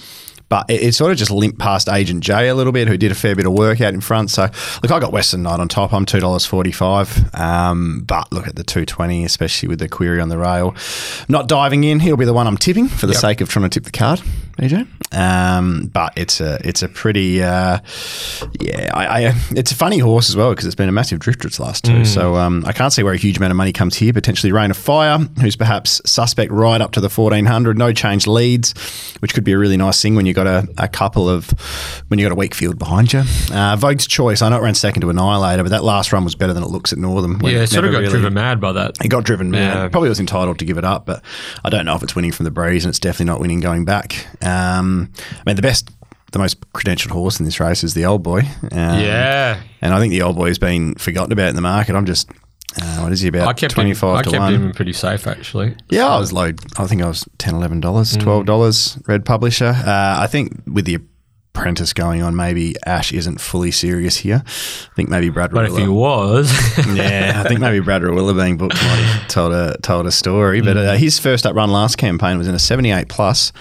But 0.49 0.69
it, 0.69 0.81
it, 0.81 0.95
sort 0.95 1.11
of 1.11 1.17
just 1.17 1.31
limped 1.31 1.59
past 1.59 1.87
Agent 1.87 2.23
J 2.23 2.49
a 2.49 2.55
little 2.55 2.73
bit, 2.73 2.87
who 2.87 2.97
did 2.97 3.11
a 3.11 3.15
fair 3.15 3.35
bit 3.35 3.45
of 3.45 3.53
work 3.53 3.81
out 3.81 3.93
in 3.93 4.01
front. 4.01 4.31
So 4.31 4.43
look, 4.81 4.91
I 4.91 4.99
got 4.99 5.11
Western 5.11 5.43
Knight 5.43 5.59
on 5.59 5.67
top. 5.67 5.93
I'm 5.93 6.05
two 6.05 6.19
dollars 6.19 6.45
forty 6.45 6.71
five. 6.71 7.33
Um, 7.35 8.03
but 8.05 8.31
look 8.31 8.47
at 8.47 8.55
the 8.55 8.63
two 8.63 8.85
twenty, 8.85 9.23
especially 9.23 9.69
with 9.69 9.79
the 9.79 9.87
query 9.87 10.19
on 10.19 10.29
the 10.29 10.37
rail. 10.37 10.75
Not 11.27 11.47
diving 11.47 11.83
in. 11.83 11.99
He'll 11.99 12.17
be 12.17 12.25
the 12.25 12.33
one 12.33 12.47
I'm 12.47 12.57
tipping 12.57 12.87
for 12.87 13.05
the 13.05 13.13
yep. 13.13 13.21
sake 13.21 13.41
of 13.41 13.49
trying 13.49 13.69
to 13.69 13.69
tip 13.69 13.83
the 13.83 13.91
card, 13.91 14.21
AJ. 14.57 14.87
Um, 15.11 15.89
but 15.91 16.13
it's 16.15 16.41
a 16.41 16.59
it's 16.67 16.83
a 16.83 16.89
pretty 16.89 17.41
uh, 17.41 17.79
yeah. 18.59 18.91
I, 18.93 19.27
I, 19.27 19.33
it's 19.51 19.71
a 19.71 19.75
funny 19.75 19.99
horse 19.99 20.29
as 20.29 20.35
well 20.35 20.49
because 20.51 20.65
it's 20.65 20.75
been 20.75 20.89
a 20.89 20.93
massive 20.93 21.19
drifter 21.19 21.47
its 21.47 21.59
last 21.59 21.85
two. 21.85 21.91
Mm. 21.91 22.07
So 22.07 22.35
um, 22.35 22.63
I 22.65 22.73
can't 22.73 22.93
see 22.93 23.03
where 23.03 23.13
a 23.13 23.17
huge 23.17 23.37
amount 23.37 23.51
of 23.51 23.57
money 23.57 23.73
comes 23.73 23.95
here. 23.95 24.13
Potentially 24.13 24.51
Rain 24.51 24.71
of 24.71 24.77
Fire, 24.77 25.17
who's 25.41 25.55
perhaps 25.55 26.01
suspect 26.05 26.51
right 26.51 26.81
up 26.81 26.91
to 26.93 27.01
the 27.01 27.09
fourteen 27.09 27.45
hundred. 27.45 27.77
No 27.77 27.93
change 27.93 28.27
leads, 28.27 28.73
which 29.19 29.33
could 29.33 29.43
be 29.43 29.53
a 29.53 29.57
really 29.57 29.77
nice 29.77 30.01
thing 30.01 30.15
when 30.15 30.25
you 30.25 30.33
got 30.43 30.47
a, 30.47 30.67
a 30.77 30.87
couple 30.87 31.29
of 31.29 31.49
when 32.07 32.19
you 32.19 32.25
got 32.25 32.31
a 32.31 32.35
weak 32.35 32.55
field 32.55 32.79
behind 32.79 33.11
you. 33.13 33.19
Uh, 33.19 33.75
Vogue's 33.75 34.07
choice. 34.07 34.41
I 34.41 34.49
know 34.49 34.57
it 34.57 34.63
ran 34.63 34.75
second 34.75 35.01
to 35.01 35.09
Annihilator, 35.09 35.63
but 35.63 35.69
that 35.69 35.83
last 35.83 36.13
run 36.13 36.23
was 36.23 36.35
better 36.35 36.53
than 36.53 36.63
it 36.63 36.69
looks 36.69 36.93
at 36.93 36.99
Northam. 36.99 37.39
Yeah, 37.43 37.63
it 37.63 37.67
sort 37.67 37.85
of 37.85 37.91
got 37.91 37.99
really, 37.99 38.11
driven 38.11 38.33
mad 38.33 38.61
by 38.61 38.71
that. 38.73 39.01
He 39.01 39.09
got 39.09 39.23
driven 39.23 39.51
mad. 39.51 39.75
Yeah. 39.75 39.87
Probably 39.89 40.09
was 40.09 40.19
entitled 40.19 40.59
to 40.59 40.65
give 40.65 40.77
it 40.77 40.85
up, 40.85 41.05
but 41.05 41.23
I 41.63 41.69
don't 41.69 41.85
know 41.85 41.95
if 41.95 42.03
it's 42.03 42.15
winning 42.15 42.31
from 42.31 42.45
the 42.45 42.51
breeze, 42.51 42.85
and 42.85 42.89
it's 42.89 42.99
definitely 42.99 43.25
not 43.25 43.39
winning 43.39 43.59
going 43.59 43.85
back. 43.85 44.27
Um, 44.43 45.11
I 45.31 45.43
mean, 45.45 45.55
the 45.55 45.61
best 45.61 45.89
the 46.31 46.39
most 46.39 46.61
credentialed 46.73 47.09
horse 47.11 47.39
in 47.39 47.45
this 47.45 47.59
race 47.59 47.83
is 47.83 47.93
the 47.95 48.05
old 48.05 48.23
boy. 48.23 48.41
Um, 48.71 48.99
yeah. 48.99 49.59
And 49.81 49.93
I 49.93 49.99
think 49.99 50.11
the 50.11 50.21
old 50.21 50.35
boy 50.35 50.47
has 50.47 50.59
been 50.59 50.95
forgotten 50.95 51.31
about 51.31 51.49
in 51.49 51.55
the 51.55 51.61
market. 51.61 51.95
I'm 51.95 52.05
just 52.05 52.29
uh, 52.81 52.99
what 52.99 53.11
is 53.11 53.21
he 53.21 53.29
about? 53.29 53.47
I 53.47 53.53
kept 53.53 53.73
25 53.73 54.09
him, 54.09 54.15
I 54.15 54.23
kept 54.23 54.41
one. 54.41 54.53
him 54.53 54.71
pretty 54.73 54.93
safe, 54.93 55.27
actually. 55.27 55.75
Yeah, 55.89 56.07
so. 56.07 56.07
I 56.07 56.19
was 56.19 56.33
low. 56.33 56.51
I 56.77 56.87
think 56.87 57.01
I 57.01 57.07
was 57.07 57.23
$10, 57.39 57.53
$11, 57.53 57.81
$12, 57.81 58.45
mm. 58.45 59.07
red 59.07 59.25
publisher. 59.25 59.73
Uh, 59.75 60.17
I 60.19 60.27
think 60.27 60.61
with 60.67 60.85
the 60.85 60.99
apprentice 61.53 61.93
going 61.93 62.21
on, 62.21 62.35
maybe 62.35 62.75
Ash 62.85 63.11
isn't 63.11 63.41
fully 63.41 63.71
serious 63.71 64.17
here. 64.17 64.43
I 64.45 64.93
think 64.95 65.09
maybe 65.09 65.29
Brad 65.29 65.51
But 65.51 65.65
if 65.65 65.77
he 65.77 65.87
was. 65.87 66.51
yeah, 66.93 67.41
I 67.43 67.47
think 67.47 67.59
maybe 67.59 67.79
Brad 67.79 68.01
Rawiller 68.01 68.37
being 68.37 68.57
booked 68.57 68.75
might 68.75 68.95
have 68.97 69.27
told 69.27 69.53
a, 69.53 69.75
told 69.81 70.05
a 70.05 70.11
story. 70.11 70.61
But 70.61 70.77
uh, 70.77 70.93
his 70.93 71.19
first 71.19 71.45
up 71.45 71.55
run 71.55 71.71
last 71.71 71.97
campaign 71.97 72.37
was 72.37 72.47
in 72.47 72.55
a 72.55 72.59
78 72.59 73.09
plus. 73.09 73.51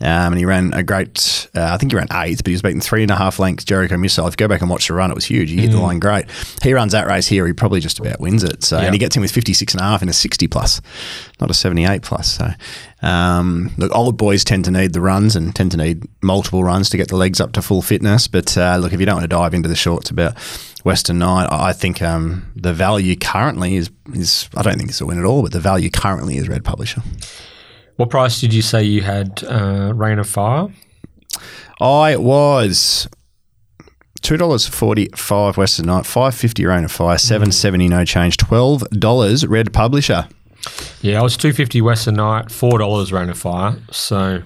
Um, 0.00 0.32
and 0.32 0.38
he 0.38 0.44
ran 0.44 0.74
a 0.74 0.82
great, 0.82 1.48
uh, 1.54 1.62
I 1.72 1.76
think 1.76 1.92
he 1.92 1.96
ran 1.96 2.08
eighth, 2.12 2.38
but 2.38 2.48
he 2.48 2.54
was 2.54 2.62
beaten 2.62 2.80
three 2.80 3.02
and 3.02 3.10
a 3.12 3.16
half 3.16 3.38
lengths 3.38 3.64
Jericho 3.64 3.96
Missile. 3.96 4.26
If 4.26 4.32
you 4.32 4.36
go 4.36 4.48
back 4.48 4.60
and 4.60 4.68
watch 4.68 4.88
the 4.88 4.94
run, 4.94 5.10
it 5.10 5.14
was 5.14 5.24
huge. 5.24 5.50
He 5.50 5.56
hit 5.56 5.70
mm. 5.70 5.74
the 5.74 5.80
line 5.80 6.00
great. 6.00 6.26
He 6.62 6.72
runs 6.72 6.92
that 6.92 7.06
race 7.06 7.28
here, 7.28 7.46
he 7.46 7.52
probably 7.52 7.80
just 7.80 8.00
about 8.00 8.18
wins 8.18 8.42
it. 8.42 8.64
So, 8.64 8.76
yep. 8.76 8.86
and 8.86 8.94
he 8.94 8.98
gets 8.98 9.14
in 9.14 9.22
with 9.22 9.30
56 9.30 9.72
and 9.72 9.80
a 9.80 9.84
half 9.84 10.02
in 10.02 10.08
a 10.08 10.12
60 10.12 10.48
plus, 10.48 10.80
not 11.40 11.48
a 11.48 11.54
78 11.54 12.02
plus. 12.02 12.36
So, 12.36 12.50
um, 13.06 13.70
look, 13.78 13.94
old 13.94 14.16
boys 14.16 14.42
tend 14.42 14.64
to 14.64 14.72
need 14.72 14.94
the 14.94 15.00
runs 15.00 15.36
and 15.36 15.54
tend 15.54 15.70
to 15.70 15.76
need 15.76 16.02
multiple 16.22 16.64
runs 16.64 16.90
to 16.90 16.96
get 16.96 17.08
the 17.08 17.16
legs 17.16 17.40
up 17.40 17.52
to 17.52 17.62
full 17.62 17.80
fitness. 17.80 18.26
But 18.26 18.58
uh, 18.58 18.78
look, 18.78 18.92
if 18.92 18.98
you 18.98 19.06
don't 19.06 19.16
want 19.16 19.24
to 19.24 19.28
dive 19.28 19.54
into 19.54 19.68
the 19.68 19.76
shorts 19.76 20.10
about 20.10 20.36
Western 20.82 21.18
Knight, 21.18 21.48
I 21.52 21.72
think 21.72 22.02
um, 22.02 22.50
the 22.56 22.74
value 22.74 23.14
currently 23.14 23.76
is, 23.76 23.90
is, 24.12 24.48
I 24.56 24.62
don't 24.62 24.76
think 24.76 24.90
it's 24.90 25.00
a 25.00 25.06
win 25.06 25.18
at 25.18 25.24
all, 25.24 25.42
but 25.42 25.52
the 25.52 25.60
value 25.60 25.88
currently 25.88 26.36
is 26.36 26.48
Red 26.48 26.64
Publisher. 26.64 27.02
What 27.96 28.10
price 28.10 28.40
did 28.40 28.52
you 28.52 28.62
say 28.62 28.82
you 28.82 29.02
had 29.02 29.42
uh, 29.44 29.92
Rain 29.94 30.18
of 30.18 30.28
Fire? 30.28 30.68
I 31.80 32.16
was 32.16 33.08
two 34.22 34.36
dollars 34.36 34.66
forty 34.66 35.08
five 35.14 35.56
Western 35.56 35.86
Knight, 35.86 36.06
five 36.06 36.34
fifty 36.34 36.64
Rain 36.64 36.84
of 36.84 36.92
Fire, 36.92 37.18
seven 37.18 37.52
seventy 37.52 37.88
no 37.88 38.04
change, 38.04 38.36
twelve 38.36 38.88
dollars 38.90 39.46
Red 39.46 39.72
Publisher. 39.72 40.28
Yeah, 41.02 41.20
I 41.20 41.22
was 41.22 41.36
two 41.36 41.52
fifty 41.52 41.80
Western 41.80 42.14
Knight, 42.14 42.50
four 42.50 42.78
dollars 42.78 43.12
Rain 43.12 43.28
of 43.28 43.38
Fire. 43.38 43.76
So 43.90 44.42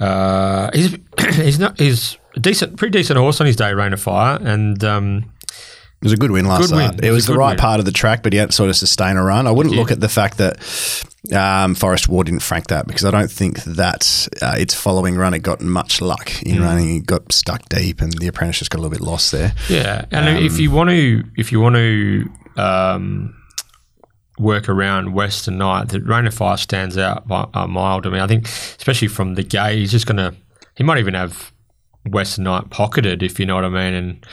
uh, 0.00 0.70
he's 0.74 0.96
he's 1.36 1.58
not 1.58 1.78
he's 1.78 2.18
a 2.34 2.40
decent, 2.40 2.76
pretty 2.76 2.98
decent 2.98 3.18
horse 3.18 3.40
on 3.40 3.46
his 3.46 3.56
day, 3.56 3.72
Rain 3.72 3.92
of 3.92 4.00
Fire, 4.00 4.38
and 4.42 4.82
um, 4.84 5.32
was 6.06 6.12
a 6.12 6.16
good 6.16 6.30
win 6.30 6.46
last 6.46 6.70
good 6.70 6.76
win. 6.76 6.94
It, 6.94 7.04
it 7.04 7.10
was, 7.10 7.16
was 7.16 7.26
the 7.26 7.36
right 7.36 7.50
win. 7.50 7.58
part 7.58 7.78
of 7.78 7.86
the 7.86 7.92
track, 7.92 8.22
but 8.22 8.32
he 8.32 8.38
had 8.38 8.50
to 8.50 8.56
sort 8.56 8.70
of 8.70 8.76
sustain 8.76 9.16
a 9.16 9.22
run. 9.22 9.46
I 9.46 9.50
wouldn't 9.50 9.74
look 9.74 9.90
at 9.90 10.00
the 10.00 10.08
fact 10.08 10.38
that 10.38 10.58
um, 11.32 11.74
Forest 11.74 12.08
War 12.08 12.24
didn't 12.24 12.42
frank 12.42 12.68
that 12.68 12.86
because 12.86 13.04
I 13.04 13.10
don't 13.10 13.30
think 13.30 13.62
that 13.64 14.28
uh, 14.40 14.54
its 14.56 14.74
following 14.74 15.16
run 15.16 15.34
it 15.34 15.40
got 15.40 15.60
much 15.60 16.00
luck 16.00 16.42
in 16.42 16.56
mm. 16.56 16.62
running. 16.62 16.96
It 16.96 17.06
got 17.06 17.32
stuck 17.32 17.68
deep, 17.68 18.00
and 18.00 18.12
the 18.12 18.28
apprentice 18.28 18.58
just 18.58 18.70
got 18.70 18.78
a 18.78 18.82
little 18.82 18.96
bit 18.96 19.00
lost 19.00 19.32
there. 19.32 19.52
Yeah, 19.68 20.04
and 20.10 20.28
um, 20.28 20.44
if 20.44 20.58
you 20.58 20.70
want 20.70 20.90
to, 20.90 21.24
if 21.36 21.52
you 21.52 21.60
want 21.60 21.76
to 21.76 22.30
um, 22.56 23.34
work 24.38 24.68
around 24.68 25.12
Western 25.12 25.58
Knight, 25.58 25.88
the 25.88 26.00
Rain 26.00 26.26
of 26.26 26.34
Fire 26.34 26.56
stands 26.56 26.96
out 26.96 27.26
by 27.26 27.48
a 27.54 27.66
mile 27.66 28.00
to 28.02 28.10
me. 28.10 28.20
I 28.20 28.26
think, 28.26 28.46
especially 28.46 29.08
from 29.08 29.34
the 29.34 29.42
gate, 29.42 29.78
he's 29.78 29.90
just 29.90 30.06
going 30.06 30.18
to. 30.18 30.34
He 30.76 30.84
might 30.84 30.98
even 30.98 31.14
have 31.14 31.52
Western 32.06 32.44
Knight 32.44 32.70
pocketed, 32.70 33.22
if 33.22 33.40
you 33.40 33.46
know 33.46 33.54
what 33.54 33.64
I 33.64 33.68
mean, 33.68 33.94
and 33.94 34.26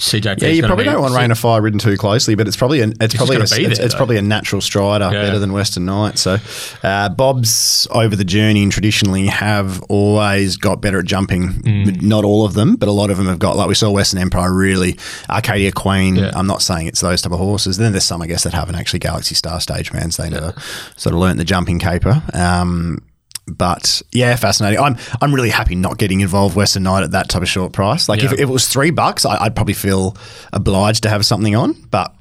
CJP. 0.00 0.40
Yeah, 0.40 0.48
you 0.48 0.62
probably 0.62 0.86
don't 0.86 1.02
want 1.02 1.14
Rain 1.14 1.30
of 1.30 1.38
Fire 1.38 1.60
ridden 1.60 1.78
too 1.78 1.98
closely, 1.98 2.34
but 2.34 2.48
it's 2.48 2.56
probably 2.56 2.80
an, 2.80 2.94
it's, 3.02 3.14
probably 3.14 3.36
a, 3.36 3.42
it's, 3.42 3.54
there, 3.54 3.70
it's 3.70 3.94
probably 3.94 4.16
a 4.16 4.22
natural 4.22 4.62
strider 4.62 5.04
yeah. 5.04 5.22
better 5.22 5.38
than 5.38 5.52
Western 5.52 5.84
Knight. 5.84 6.18
So 6.18 6.38
uh, 6.82 7.10
Bob's 7.10 7.86
over 7.90 8.16
the 8.16 8.24
journey 8.24 8.62
and 8.62 8.72
traditionally 8.72 9.26
have 9.26 9.82
always 9.84 10.56
got 10.56 10.80
better 10.80 11.00
at 11.00 11.04
jumping. 11.04 11.48
Mm. 11.48 12.00
Not 12.00 12.24
all 12.24 12.46
of 12.46 12.54
them, 12.54 12.76
but 12.76 12.88
a 12.88 12.92
lot 12.92 13.10
of 13.10 13.18
them 13.18 13.26
have 13.26 13.38
got 13.38 13.56
like 13.56 13.68
we 13.68 13.74
saw 13.74 13.90
Western 13.90 14.20
Empire 14.20 14.52
really 14.52 14.96
Arcadia 15.28 15.70
Queen. 15.70 16.16
Yeah. 16.16 16.32
I'm 16.34 16.46
not 16.46 16.62
saying 16.62 16.86
it's 16.86 17.02
those 17.02 17.20
type 17.20 17.32
of 17.32 17.38
horses. 17.38 17.76
Then 17.76 17.92
there's 17.92 18.04
some 18.04 18.22
I 18.22 18.26
guess 18.26 18.44
that 18.44 18.54
haven't 18.54 18.76
actually 18.76 19.00
Galaxy 19.00 19.34
Star 19.34 19.60
Stage 19.60 19.92
mans. 19.92 20.16
They 20.16 20.30
never 20.30 20.54
sort 20.96 21.14
of 21.14 21.20
learnt 21.20 21.36
the 21.36 21.44
jumping 21.44 21.78
caper. 21.78 22.22
Um, 22.32 23.02
but 23.46 24.02
yeah, 24.12 24.34
fascinating. 24.36 24.78
I'm 24.78 24.96
I'm 25.20 25.34
really 25.34 25.50
happy 25.50 25.74
not 25.74 25.98
getting 25.98 26.20
involved 26.20 26.56
Western 26.56 26.84
Knight 26.84 27.02
at 27.02 27.10
that 27.12 27.28
type 27.28 27.42
of 27.42 27.48
short 27.48 27.72
price. 27.72 28.08
Like 28.08 28.20
yeah. 28.20 28.26
if, 28.26 28.32
if, 28.34 28.40
it 28.40 28.48
was 28.48 28.68
three 28.68 28.90
bucks, 28.90 29.24
I, 29.24 29.44
would 29.44 29.54
probably 29.54 29.74
feel 29.74 30.16
obliged 30.52 31.02
to 31.04 31.08
have 31.08 31.24
something 31.26 31.54
on. 31.56 31.74
But 31.90 32.14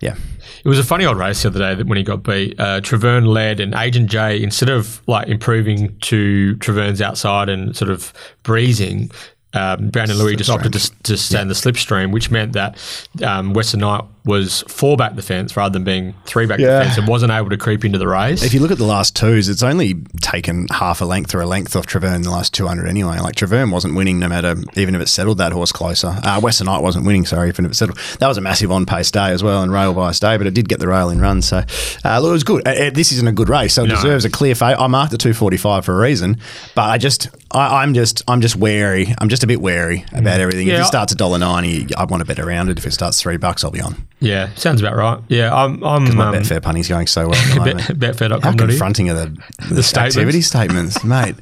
yeah. 0.00 0.16
It 0.64 0.68
was 0.68 0.78
a 0.78 0.84
funny 0.84 1.06
old 1.06 1.18
race 1.18 1.42
the 1.42 1.48
other 1.48 1.60
day 1.60 1.74
that 1.76 1.86
when 1.86 1.98
he 1.98 2.04
got 2.04 2.22
beat. 2.22 2.58
Uh, 2.58 2.80
Treverne 2.80 3.26
led, 3.26 3.60
and 3.60 3.74
Agent 3.74 4.10
J, 4.10 4.42
instead 4.42 4.68
of 4.68 5.00
like 5.06 5.28
improving 5.28 5.96
to 6.00 6.56
Treverne's 6.56 7.00
outside 7.00 7.48
and 7.48 7.76
sort 7.76 7.90
of 7.90 8.12
breezing, 8.42 9.10
um, 9.54 9.88
Brandon 9.90 10.18
Louis 10.18 10.36
just 10.36 10.50
opted 10.50 10.72
to, 10.74 11.02
to 11.04 11.16
stand 11.16 11.48
yeah. 11.48 11.54
the 11.54 11.54
slipstream, 11.54 12.12
which 12.12 12.30
meant 12.30 12.52
that 12.52 12.76
um, 13.24 13.54
Western 13.54 13.80
Knight 13.80 14.04
was 14.28 14.62
four 14.68 14.96
back 14.96 15.14
defence 15.14 15.56
rather 15.56 15.72
than 15.72 15.84
being 15.84 16.14
three 16.26 16.44
back 16.44 16.60
yeah. 16.60 16.80
defence 16.80 16.98
and 16.98 17.08
wasn't 17.08 17.32
able 17.32 17.48
to 17.48 17.56
creep 17.56 17.82
into 17.84 17.98
the 17.98 18.06
race. 18.06 18.44
If 18.44 18.52
you 18.52 18.60
look 18.60 18.70
at 18.70 18.76
the 18.76 18.84
last 18.84 19.16
twos, 19.16 19.48
it's 19.48 19.62
only 19.62 19.94
taken 20.20 20.66
half 20.70 21.00
a 21.00 21.06
length 21.06 21.34
or 21.34 21.40
a 21.40 21.46
length 21.46 21.74
off 21.74 21.86
Treverne 21.86 22.16
in 22.16 22.22
the 22.22 22.30
last 22.30 22.52
200 22.52 22.86
anyway. 22.86 23.18
Like 23.18 23.36
Treverne 23.36 23.72
wasn't 23.72 23.94
winning 23.94 24.18
no 24.18 24.28
matter, 24.28 24.54
even 24.76 24.94
if 24.94 25.00
it 25.00 25.08
settled 25.08 25.38
that 25.38 25.52
horse 25.52 25.72
closer. 25.72 26.08
Uh, 26.22 26.40
Western 26.40 26.66
Knight 26.66 26.82
wasn't 26.82 27.06
winning, 27.06 27.24
sorry, 27.24 27.48
even 27.48 27.64
if 27.64 27.72
it 27.72 27.74
settled. 27.74 27.98
That 28.20 28.28
was 28.28 28.36
a 28.36 28.42
massive 28.42 28.70
on 28.70 28.84
pace 28.84 29.10
day 29.10 29.30
as 29.30 29.42
well 29.42 29.62
and 29.62 29.72
rail 29.72 29.94
bias 29.94 30.20
day, 30.20 30.36
but 30.36 30.46
it 30.46 30.52
did 30.52 30.68
get 30.68 30.78
the 30.78 30.88
rail 30.88 31.08
in 31.08 31.20
run. 31.20 31.40
So 31.40 31.62
uh, 32.04 32.20
look, 32.20 32.28
it 32.28 32.32
was 32.32 32.44
good. 32.44 32.68
Uh, 32.68 32.70
uh 32.70 32.90
this 32.90 33.12
isn't 33.12 33.28
a 33.28 33.32
good 33.32 33.48
race, 33.48 33.72
so 33.72 33.84
it 33.84 33.88
no. 33.88 33.94
deserves 33.94 34.26
a 34.26 34.30
clear 34.30 34.54
fate. 34.54 34.76
I 34.78 34.86
marked 34.88 35.10
the 35.12 35.18
245 35.18 35.86
for 35.86 35.94
a 35.94 36.02
reason, 36.02 36.36
but 36.74 36.82
I 36.82 36.98
just, 36.98 37.30
I, 37.50 37.82
am 37.82 37.94
just, 37.94 38.22
I'm 38.28 38.42
just 38.42 38.56
wary. 38.56 39.14
I'm 39.16 39.30
just 39.30 39.42
a 39.42 39.46
bit 39.46 39.62
wary 39.62 40.04
about 40.12 40.38
mm. 40.38 40.40
everything. 40.40 40.68
Yeah, 40.68 40.80
if 40.80 40.82
it 40.82 40.86
starts 40.86 41.12
at 41.12 41.18
$1.90, 41.18 41.94
I 41.96 42.04
want 42.04 42.20
to 42.20 42.26
bet 42.26 42.38
around 42.38 42.68
it. 42.68 42.78
If 42.78 42.86
it 42.86 42.92
starts 42.92 43.20
three 43.22 43.38
bucks, 43.38 43.64
I'll 43.64 43.70
be 43.70 43.80
on. 43.80 44.06
Yeah, 44.20 44.52
sounds 44.54 44.80
about 44.80 44.96
right. 44.96 45.22
Yeah, 45.28 45.54
I'm. 45.54 45.82
I'm 45.84 46.16
my 46.16 46.28
um, 46.28 46.34
Betfair 46.34 46.62
punny's 46.62 46.88
going 46.88 47.06
so 47.06 47.28
well. 47.28 47.64
bet, 47.64 47.76
Betfair.com. 47.76 48.40
How 48.42 48.52
confronting 48.52 49.10
are 49.10 49.14
the, 49.14 49.42
the, 49.68 49.74
the 49.76 49.82
statements? 49.82 50.16
activity 50.16 50.42
statements, 50.42 51.04
mate? 51.04 51.36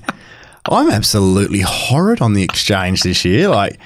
I'm 0.70 0.90
absolutely 0.90 1.60
horrid 1.60 2.20
on 2.20 2.32
the 2.32 2.42
exchange 2.42 3.02
this 3.02 3.24
year. 3.24 3.48
Like, 3.48 3.78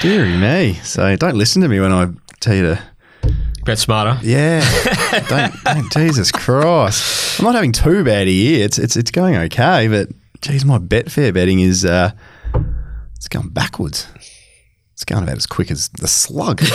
dearie 0.00 0.36
me. 0.36 0.74
So 0.82 1.14
don't 1.16 1.36
listen 1.36 1.62
to 1.62 1.68
me 1.68 1.78
when 1.78 1.92
I 1.92 2.08
tell 2.40 2.54
you 2.54 2.62
to 2.62 2.82
bet 3.64 3.78
smarter. 3.78 4.18
Yeah. 4.22 4.60
don't, 5.28 5.54
don't, 5.64 5.92
Jesus 5.92 6.32
Christ. 6.32 7.38
I'm 7.38 7.44
not 7.44 7.54
having 7.54 7.72
too 7.72 8.02
bad 8.02 8.26
a 8.26 8.30
year. 8.32 8.64
It's 8.64 8.78
it's 8.78 8.96
it's 8.96 9.10
going 9.10 9.36
okay, 9.36 9.88
but 9.88 10.08
geez, 10.40 10.64
my 10.64 10.78
Betfair 10.78 11.32
betting 11.32 11.60
is 11.60 11.84
uh, 11.84 12.10
it's 13.16 13.28
going 13.28 13.50
backwards. 13.50 14.08
It's 14.98 15.04
going 15.04 15.22
about 15.22 15.36
as 15.36 15.46
quick 15.46 15.70
as 15.70 15.90
the 15.90 16.08
slug. 16.08 16.60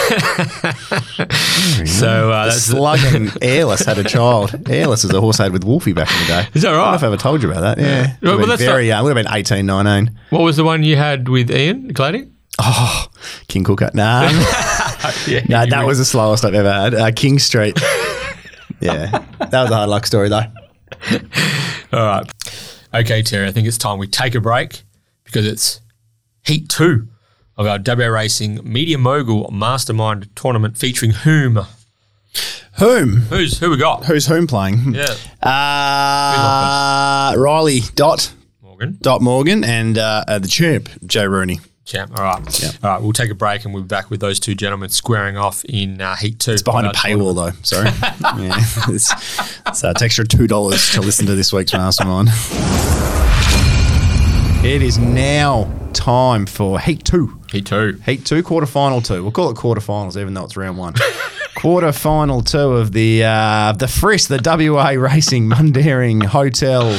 So 1.85 2.31
uh, 2.31 2.45
the 2.45 2.51
that's 2.51 2.63
slug 2.63 2.99
and 3.03 3.37
Airless 3.43 3.83
had 3.85 3.97
a 3.97 4.03
child. 4.05 4.69
Airless 4.69 5.03
is 5.03 5.11
a 5.11 5.19
horse 5.19 5.41
I 5.41 5.43
had 5.43 5.51
with 5.51 5.65
Wolfie 5.65 5.91
back 5.91 6.09
in 6.09 6.19
the 6.21 6.27
day. 6.27 6.47
Is 6.53 6.61
that 6.61 6.69
I 6.69 6.71
don't 6.71 6.79
know 6.79 6.85
right? 6.85 6.95
if 6.95 7.03
I 7.03 7.07
ever 7.07 7.17
told 7.17 7.43
you 7.43 7.51
about 7.51 7.61
that. 7.61 7.77
Yeah. 7.79 8.15
Well, 8.21 8.37
Would 8.37 8.47
have 8.47 8.59
that's 8.59 8.61
very 8.61 8.87
young. 8.87 9.03
Would 9.03 9.17
have 9.17 9.25
been 9.25 9.33
18, 9.33 9.65
19. 9.65 10.17
what 10.29 10.41
was 10.41 10.55
the 10.55 10.63
one 10.63 10.83
you 10.83 10.95
had 10.95 11.27
with 11.27 11.51
Ian 11.51 11.89
Glady? 11.89 12.29
Oh, 12.59 13.07
King 13.49 13.65
Cooker. 13.65 13.91
Nah. 13.93 14.21
yeah, 15.27 15.41
you 15.43 15.69
that 15.69 15.83
was 15.85 15.97
the 15.97 16.05
slowest 16.05 16.45
I've 16.45 16.53
ever 16.53 16.71
had. 16.71 16.93
Uh, 16.93 17.11
King 17.11 17.39
Street. 17.39 17.77
yeah. 18.79 19.11
That 19.39 19.63
was 19.63 19.69
a 19.69 19.75
hard 19.75 19.89
luck 19.89 20.05
story, 20.05 20.29
though. 20.29 20.45
All 21.91 22.05
right. 22.05 22.31
Okay, 22.93 23.21
Terry, 23.21 23.47
I 23.47 23.51
think 23.51 23.67
it's 23.67 23.77
time 23.77 23.99
we 23.99 24.07
take 24.07 24.33
a 24.33 24.41
break 24.41 24.83
because 25.25 25.45
it's 25.45 25.81
Heat 26.45 26.69
2 26.69 27.09
of 27.57 27.67
our 27.67 27.79
WA 27.85 28.07
Racing 28.07 28.59
Media 28.63 28.97
Mogul 28.97 29.49
Mastermind 29.51 30.29
Tournament 30.35 30.77
featuring 30.77 31.11
whom? 31.11 31.59
Whom? 32.79 33.17
Who's 33.29 33.59
who 33.59 33.69
we 33.69 33.77
got? 33.77 34.05
Who's 34.05 34.25
whom 34.25 34.47
playing? 34.47 34.95
Yeah, 34.95 35.13
Uh, 35.43 37.35
Riley 37.37 37.81
Dot 37.95 38.33
Morgan. 38.61 38.97
Dot 39.01 39.21
Morgan 39.21 39.63
and 39.63 39.97
uh, 39.97 40.23
uh, 40.27 40.39
the 40.39 40.47
champ 40.47 40.89
Joe 41.05 41.25
Rooney. 41.25 41.59
Champ. 41.85 42.17
All 42.17 42.23
right. 42.23 42.75
All 42.83 42.89
right, 42.91 43.01
we'll 43.01 43.11
take 43.13 43.29
a 43.29 43.35
break 43.35 43.65
and 43.65 43.73
we'll 43.73 43.83
be 43.83 43.87
back 43.87 44.09
with 44.09 44.21
those 44.21 44.39
two 44.39 44.55
gentlemen 44.55 44.89
squaring 44.89 45.35
off 45.37 45.63
in 45.65 45.99
uh, 46.01 46.15
Heat 46.15 46.39
2. 46.39 46.51
It's 46.53 46.61
behind 46.63 46.87
a 46.87 46.91
paywall 46.91 47.35
though. 47.35 47.51
Sorry. 47.61 47.89
yeah, 48.41 48.55
it's, 48.57 49.11
it's, 49.67 49.83
uh, 49.83 49.89
it's 49.89 50.01
extra 50.01 50.25
two 50.25 50.47
dollars 50.47 50.91
to 50.91 51.01
listen 51.01 51.25
to 51.27 51.35
this 51.35 51.51
week's 51.53 51.73
mastermind. 51.73 52.29
It 54.63 54.81
is 54.81 54.97
now 54.97 55.69
time 55.91 56.45
for 56.45 56.79
Heat 56.79 57.03
Two. 57.03 57.37
Heat 57.51 57.65
2. 57.65 57.99
Heat 58.05 58.25
two, 58.25 58.41
quarter 58.41 58.65
final 58.65 59.01
two. 59.01 59.21
We'll 59.21 59.33
call 59.33 59.49
it 59.49 59.57
quarterfinals, 59.57 60.15
even 60.15 60.33
though 60.33 60.45
it's 60.45 60.55
round 60.55 60.77
one. 60.77 60.93
quarter 61.55 61.91
final 61.91 62.41
two 62.41 62.57
of 62.57 62.93
the 62.93 63.25
uh, 63.25 63.73
the 63.73 63.89
Frisk, 63.89 64.29
the 64.29 64.41
WA 64.41 64.91
Racing 64.91 65.49
Mundaring 65.49 66.23
Hotel. 66.23 66.97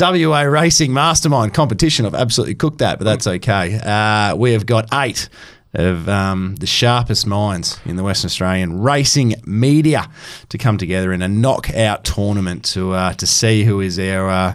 WA 0.00 0.40
Racing 0.40 0.94
Mastermind 0.94 1.52
competition. 1.52 2.06
I've 2.06 2.14
absolutely 2.14 2.54
cooked 2.54 2.78
that, 2.78 2.98
but 2.98 3.04
that's 3.04 3.26
okay. 3.26 3.78
Uh, 3.78 4.34
we 4.36 4.52
have 4.52 4.64
got 4.64 4.88
eight 4.94 5.28
of 5.74 6.08
um, 6.08 6.56
the 6.56 6.66
sharpest 6.66 7.26
minds 7.26 7.78
in 7.84 7.96
the 7.96 8.02
Western 8.02 8.28
Australian 8.28 8.80
racing 8.80 9.34
media 9.44 10.08
to 10.48 10.56
come 10.56 10.78
together 10.78 11.12
in 11.12 11.20
a 11.20 11.28
knockout 11.28 12.04
tournament 12.04 12.64
to 12.64 12.92
uh, 12.92 13.12
to 13.12 13.26
see 13.26 13.64
who 13.64 13.82
is 13.82 13.98
our 13.98 14.30
uh, 14.30 14.54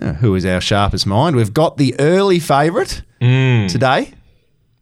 uh, 0.00 0.14
who 0.14 0.34
is 0.34 0.44
our 0.44 0.60
sharpest 0.60 1.06
mind. 1.06 1.36
We've 1.36 1.54
got 1.54 1.76
the 1.76 1.94
early 1.98 2.38
favourite 2.38 3.02
today 3.20 4.12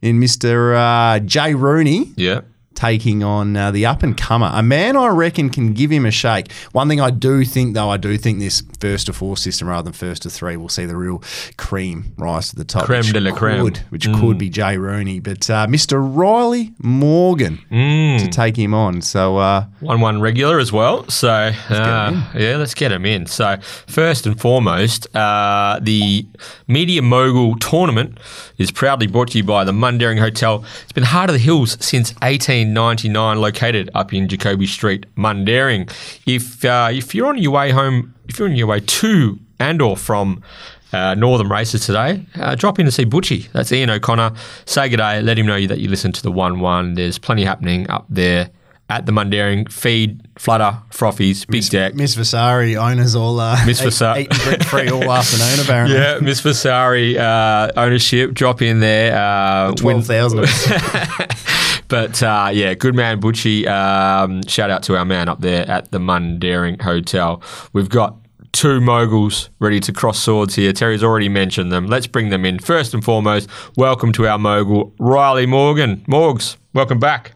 in 0.01 0.19
Mr. 0.19 0.75
Uh, 0.75 1.19
Jay 1.19 1.53
Rooney 1.53 2.13
Yeah. 2.15 2.41
Taking 2.79 3.23
on 3.23 3.57
uh, 3.57 3.71
the 3.71 3.85
up 3.85 4.03
and 4.03 4.15
comer. 4.17 4.49
A 4.53 4.63
man 4.63 4.95
I 4.95 5.07
reckon 5.07 5.49
can 5.49 5.73
give 5.73 5.91
him 5.91 6.05
a 6.05 6.11
shake. 6.11 6.51
One 6.71 6.87
thing 6.87 7.01
I 7.01 7.09
do 7.09 7.43
think, 7.43 7.73
though, 7.73 7.89
I 7.89 7.97
do 7.97 8.17
think 8.17 8.39
this 8.39 8.63
first 8.79 9.07
to 9.07 9.13
four 9.13 9.35
system 9.35 9.67
rather 9.67 9.83
than 9.83 9.93
first 9.93 10.21
to 10.23 10.29
three 10.29 10.55
will 10.55 10.69
see 10.69 10.85
the 10.85 10.95
real 10.95 11.21
cream 11.57 12.13
rise 12.17 12.49
to 12.51 12.55
the 12.55 12.63
top. 12.63 12.85
Creme 12.85 12.99
which 12.99 13.11
de 13.13 13.19
la 13.19 13.31
creme. 13.35 13.63
could- 13.65 13.77
Which 13.89 14.05
could 14.19 14.37
be 14.37 14.49
Jay 14.49 14.77
Rooney. 14.77 15.19
But 15.19 15.49
uh, 15.49 15.67
Mr. 15.67 15.99
Riley 16.01 16.71
Morgan 16.79 17.59
Mm. 17.71 18.19
to 18.19 18.27
take 18.29 18.55
him 18.57 18.73
on. 18.73 19.01
So, 19.01 19.37
uh, 19.37 19.65
1 19.81 19.99
1 19.99 20.21
regular 20.21 20.59
as 20.59 20.71
well. 20.71 21.07
So, 21.09 21.29
uh, 21.29 21.51
yeah, 22.35 22.55
let's 22.57 22.73
get 22.73 22.91
him 22.91 23.05
in. 23.05 23.25
So, 23.25 23.57
first 23.87 24.25
and 24.25 24.39
foremost, 24.39 25.13
uh, 25.15 25.79
the 25.81 26.25
Media 26.67 27.01
Mogul 27.01 27.55
tournament 27.57 28.19
is 28.57 28.71
proudly 28.71 29.07
brought 29.07 29.31
to 29.31 29.37
you 29.37 29.43
by 29.43 29.63
the 29.63 29.71
Mundaring 29.71 30.19
Hotel. 30.19 30.63
It's 30.83 30.91
been 30.93 31.03
Heart 31.03 31.29
of 31.29 31.33
the 31.33 31.39
Hills 31.39 31.77
since 31.79 32.13
1899, 32.73 33.39
located 33.41 33.89
up 33.95 34.13
in 34.13 34.27
Jacoby 34.27 34.67
Street, 34.67 35.05
Mundaring. 35.15 35.89
If, 36.25 36.63
uh, 36.65 36.89
if 36.91 37.13
you're 37.15 37.27
on 37.27 37.37
your 37.37 37.51
way 37.51 37.71
home, 37.71 38.13
if 38.27 38.39
you're 38.39 38.47
on 38.49 38.55
your 38.55 38.67
way 38.67 38.79
to 38.79 39.39
and 39.59 39.81
or 39.81 39.97
from 39.97 40.41
uh, 40.93 41.13
Northam 41.15 41.51
races 41.51 41.85
today, 41.85 42.25
uh, 42.35 42.55
drop 42.55 42.79
in 42.79 42.85
to 42.85 42.91
see 42.91 43.05
Butchie. 43.05 43.51
That's 43.51 43.71
Ian 43.71 43.89
O'Connor. 43.89 44.31
Say 44.65 44.89
good 44.89 44.97
day. 44.97 45.21
Let 45.21 45.37
him 45.37 45.45
know 45.45 45.65
that 45.67 45.79
you 45.79 45.89
listen 45.89 46.11
to 46.13 46.21
the 46.23 46.31
1 46.31 46.59
1. 46.59 46.93
There's 46.95 47.19
plenty 47.19 47.43
happening 47.43 47.89
up 47.89 48.05
there 48.09 48.49
at 48.89 49.05
the 49.05 49.11
Mundaring. 49.11 49.71
Feed, 49.71 50.27
flutter, 50.39 50.79
frothies, 50.89 51.45
big 51.45 51.63
deck. 51.69 51.93
Miss 51.93 52.15
Vasari 52.15 52.75
owners 52.75 53.13
all 53.15 53.39
uh, 53.39 53.63
Miss 53.67 53.81
Vasari. 53.81 54.21
eating 54.21 54.37
brick 54.43 54.63
free 54.63 54.89
all 54.89 55.11
afternoon, 55.11 55.59
apparently. 55.63 55.95
Yeah, 55.95 56.17
Miss 56.21 56.39
Vasari 56.41 57.19
uh, 57.19 57.71
ownership. 57.77 58.33
Drop 58.33 58.63
in 58.63 58.79
there. 58.79 59.15
Uh, 59.15 59.67
win- 59.83 60.01
12,000 60.03 60.39
of 60.39 60.45
us. 60.45 61.58
But 61.89 62.21
uh, 62.21 62.51
yeah, 62.53 62.75
good 62.75 62.95
man 62.95 63.19
Butchie. 63.19 63.67
Um, 63.67 64.43
shout 64.43 64.69
out 64.69 64.83
to 64.83 64.95
our 64.95 65.05
man 65.05 65.27
up 65.27 65.41
there 65.41 65.67
at 65.67 65.91
the 65.91 65.97
Mundaring 65.97 66.81
Hotel. 66.81 67.41
We've 67.73 67.89
got 67.89 68.15
two 68.51 68.79
moguls 68.79 69.49
ready 69.59 69.79
to 69.81 69.91
cross 69.91 70.19
swords 70.19 70.55
here. 70.55 70.71
Terry's 70.71 71.03
already 71.03 71.29
mentioned 71.29 71.71
them. 71.71 71.87
Let's 71.87 72.07
bring 72.07 72.29
them 72.29 72.45
in. 72.45 72.59
First 72.59 72.93
and 72.93 73.03
foremost, 73.03 73.49
welcome 73.75 74.11
to 74.13 74.27
our 74.27 74.37
mogul, 74.37 74.93
Riley 74.99 75.47
Morgan. 75.47 75.97
Morgs, 76.07 76.57
welcome 76.73 76.99
back. 76.99 77.33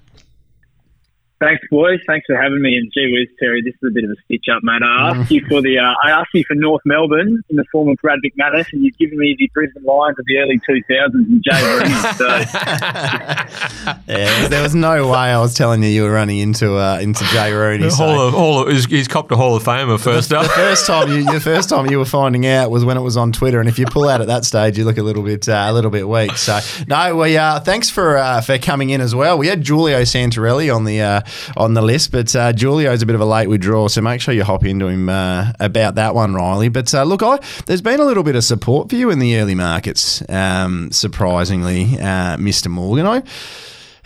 Thanks, 1.43 1.62
boys. 1.69 1.99
Thanks 2.08 2.25
for 2.25 2.41
having 2.41 2.62
me. 2.62 2.77
And 2.77 2.89
gee 2.93 3.12
whiz, 3.12 3.27
Terry, 3.38 3.62
this 3.62 3.73
is 3.73 3.89
a 3.89 3.91
bit 3.93 4.06
of 4.06 4.12
a 4.12 4.15
stitch 4.23 4.45
up, 4.49 4.62
mate. 4.63 4.82
I 4.82 5.10
asked 5.10 5.29
you 5.29 5.45
for 5.49 5.62
the, 5.62 5.77
uh, 5.77 5.93
I 6.08 6.12
asked 6.12 6.29
you 6.34 6.45
for 6.47 6.56
North 6.56 6.82
Melbourne 6.86 7.43
in 7.49 7.56
the 7.58 7.65
form 7.69 7.89
of 7.89 7.97
Brad 8.01 8.19
McManus, 8.23 8.71
and 8.71 8.82
you've 8.82 8.97
given 8.97 9.17
me 9.17 9.36
the 9.38 9.49
Brisbane 9.53 9.84
Lions 9.84 10.17
of 10.17 10.25
the 10.25 10.38
early 10.38 10.58
2000s 10.60 11.13
and 11.13 11.43
Jay 11.43 11.62
Rooney. 11.67 11.93
So 12.15 12.27
Yeah, 14.08 14.47
there 14.47 14.63
was 14.63 14.73
no 14.75 15.08
way 15.10 15.17
I 15.17 15.39
was 15.39 15.53
telling 15.53 15.84
you 15.84 15.89
you 15.89 16.03
were 16.03 16.12
running 16.12 16.39
into 16.39 16.75
uh, 16.77 16.99
into 17.01 17.25
Jay 17.25 17.51
Rooney. 17.51 17.89
so- 17.89 17.97
Hall 18.06 18.27
of, 18.27 18.34
Hall 18.34 18.62
of, 18.62 18.69
he's, 18.73 18.86
he's 18.86 19.08
copped 19.08 19.32
a 19.32 19.36
Hall 19.36 19.56
of 19.56 19.63
Famer 19.63 19.99
first 19.99 20.29
the 20.29 20.39
up. 20.39 20.51
first 20.51 20.86
time 20.88 21.10
you, 21.10 21.25
the 21.32 21.39
first 21.41 21.67
time 21.69 21.89
you 21.89 21.97
were 21.97 22.06
finding 22.06 22.45
out 22.45 22.71
was 22.71 22.86
when 22.86 22.97
it 22.97 23.01
was 23.01 23.17
on 23.17 23.32
Twitter, 23.32 23.60
and 23.60 23.67
if 23.67 23.77
you 23.79 23.86
pull 23.86 24.08
out 24.08 24.21
at 24.21 24.27
that 24.27 24.45
stage, 24.45 24.77
you 24.77 24.86
look 24.86 24.97
a 24.97 25.03
little 25.03 25.23
bit 25.23 25.49
uh, 25.49 25.65
a 25.67 25.73
little 25.73 25.91
bit 25.91 26.08
weak. 26.08 26.38
So 26.38 26.60
no, 26.88 27.15
we 27.17 27.38
uh, 27.38 27.60
thanks 27.60 27.89
for 27.89 28.17
uh, 28.17 28.41
for 28.41 28.58
coming 28.58 28.91
in 28.91 29.01
as 29.01 29.13
well. 29.13 29.38
We 29.38 29.47
had 29.47 29.62
Giulio 29.62 30.01
Santorelli 30.01 30.73
on 30.73 30.86
the 30.86 31.01
uh, 31.01 31.21
on 31.57 31.73
the 31.73 31.81
list, 31.81 32.11
but 32.11 32.35
uh, 32.35 32.53
Giulio's 32.53 33.01
a 33.01 33.05
bit 33.05 33.15
of 33.15 33.21
a 33.21 33.25
late 33.25 33.47
withdrawal, 33.47 33.89
so 33.89 34.01
make 34.01 34.21
sure 34.21 34.33
you 34.33 34.43
hop 34.43 34.65
into 34.65 34.87
him 34.87 35.09
uh, 35.09 35.51
about 35.59 35.95
that 35.95 36.15
one, 36.15 36.33
Riley. 36.33 36.69
But 36.69 36.93
uh, 36.93 37.03
look, 37.03 37.23
I, 37.23 37.39
there's 37.65 37.81
been 37.81 37.99
a 37.99 38.05
little 38.05 38.23
bit 38.23 38.35
of 38.35 38.43
support 38.43 38.89
for 38.89 38.95
you 38.95 39.09
in 39.09 39.19
the 39.19 39.37
early 39.37 39.55
markets, 39.55 40.27
um, 40.29 40.91
surprisingly, 40.91 41.97
uh, 41.99 42.37
Mr. 42.37 42.67
Morgan. 42.67 43.05
I, 43.05 43.23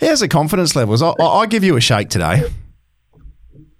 how's 0.00 0.20
the 0.20 0.28
confidence 0.28 0.74
levels? 0.76 1.02
I, 1.02 1.10
I, 1.20 1.24
I 1.24 1.46
give 1.46 1.64
you 1.64 1.76
a 1.76 1.80
shake 1.80 2.08
today. 2.08 2.42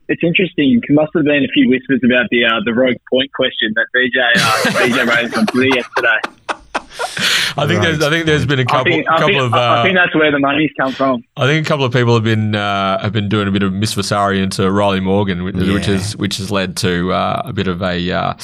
it's 0.09 0.23
interesting. 0.23 0.81
There 0.87 0.95
must 0.95 1.11
have 1.15 1.25
been 1.25 1.45
a 1.45 1.53
few 1.53 1.69
whispers 1.69 2.01
about 2.05 2.29
the 2.31 2.45
uh, 2.45 2.61
the 2.65 2.75
rogue 2.75 2.97
point 3.11 3.33
question 3.33 3.75
that 3.75 3.87
BJ 3.95 4.19
uh, 4.37 4.71
BJ 4.79 5.07
raised 5.07 5.37
on 5.37 5.47
Twitter 5.47 5.77
yesterday. 5.77 6.21
I 7.59 7.67
think 7.67 7.83
there's 7.83 8.03
I 8.03 8.11
think 8.11 8.27
there's 8.27 8.47
been 8.47 8.59
a 8.61 8.65
couple 8.65 8.93
think, 8.93 9.07
I, 9.09 9.19
couple 9.19 9.27
think, 9.29 9.43
of 9.43 9.55
I 9.55 9.81
uh, 9.81 9.83
think 9.85 9.97
that's 9.97 10.15
where 10.15 10.31
the 10.31 10.39
money's 10.39 10.71
come 10.79 10.93
from. 10.93 11.25
I 11.37 11.47
think 11.47 11.67
a 11.67 11.69
couple 11.69 11.85
of 11.85 11.93
people 11.93 12.15
have 12.15 12.25
been 12.25 12.55
uh, 12.55 13.01
have 13.01 13.13
been 13.13 13.29
doing 13.29 13.49
a 13.49 13.51
bit 13.51 13.63
of 13.63 13.73
Miss 13.73 13.95
Vasari 13.95 14.41
into 14.41 14.71
Riley 14.71 15.01
Morgan, 15.01 15.45
which, 15.45 15.55
which 15.57 15.67
Yeah. 15.89 15.95
has 15.95 16.17
which 16.17 16.37
has 16.39 16.51
led 16.51 16.77
to 16.79 17.13
uh, 17.13 17.43
a 17.45 17.53
bit 17.53 17.69
of 17.69 17.83
a 17.83 18.11
uh, 18.13 18.35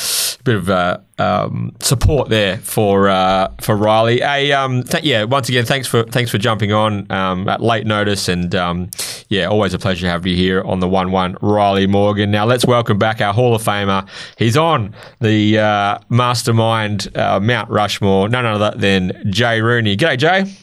bit 0.45 0.57
of 0.57 0.69
uh, 0.69 0.99
um, 1.19 1.75
support 1.81 2.29
there 2.29 2.59
for 2.59 3.09
uh, 3.09 3.49
for 3.61 3.77
Riley. 3.77 4.21
A 4.21 4.53
um, 4.53 4.83
th- 4.83 5.05
yeah, 5.05 5.25
once 5.25 5.49
again, 5.49 5.65
thanks 5.65 5.87
for 5.87 6.03
thanks 6.05 6.31
for 6.31 6.39
jumping 6.39 6.73
on 6.73 7.11
um, 7.11 7.49
at 7.49 7.61
late 7.61 7.87
notice, 7.87 8.29
and 8.29 8.55
um, 8.55 8.91
yeah, 9.29 9.47
always 9.47 9.75
a 9.75 9.79
pleasure 9.79 10.07
to 10.07 10.11
have 10.11 10.27
you 10.27 10.35
here 10.37 10.63
on 10.63 10.81
the 10.81 10.89
one 10.89 11.13
one 11.13 11.37
Riley 11.41 11.87
Morgan. 11.87 12.31
Now 12.31 12.45
let's 12.45 12.67
welcome 12.67 12.99
back 12.99 13.21
our 13.21 13.33
Hall 13.33 13.55
of 13.55 13.63
Famer. 13.63 14.09
He's 14.37 14.57
on 14.57 14.95
the 15.21 15.59
uh, 15.59 15.99
mastermind 16.09 17.17
uh, 17.17 17.41
Mount 17.41 17.71
Rushmore, 17.71 18.29
none 18.29 18.45
other 18.47 18.77
than 18.77 19.13
Jay 19.31 19.61
Rooney. 19.61 19.97
G'day, 19.97 20.19
Jay. 20.19 20.55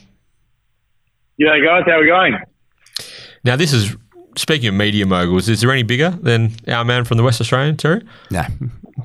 Yeah, 1.37 1.57
guys, 1.65 1.83
how 1.87 1.99
we 1.99 2.05
going? 2.05 2.37
Now, 3.43 3.55
this 3.55 3.73
is 3.73 3.95
speaking 4.37 4.69
of 4.69 4.75
media 4.75 5.05
moguls. 5.05 5.49
Is 5.49 5.61
there 5.61 5.71
any 5.71 5.83
bigger 5.83 6.11
than 6.11 6.51
our 6.67 6.85
man 6.85 7.05
from 7.05 7.17
the 7.17 7.23
West 7.23 7.41
Australian, 7.41 7.77
Terry? 7.77 8.03
No, 8.29 8.43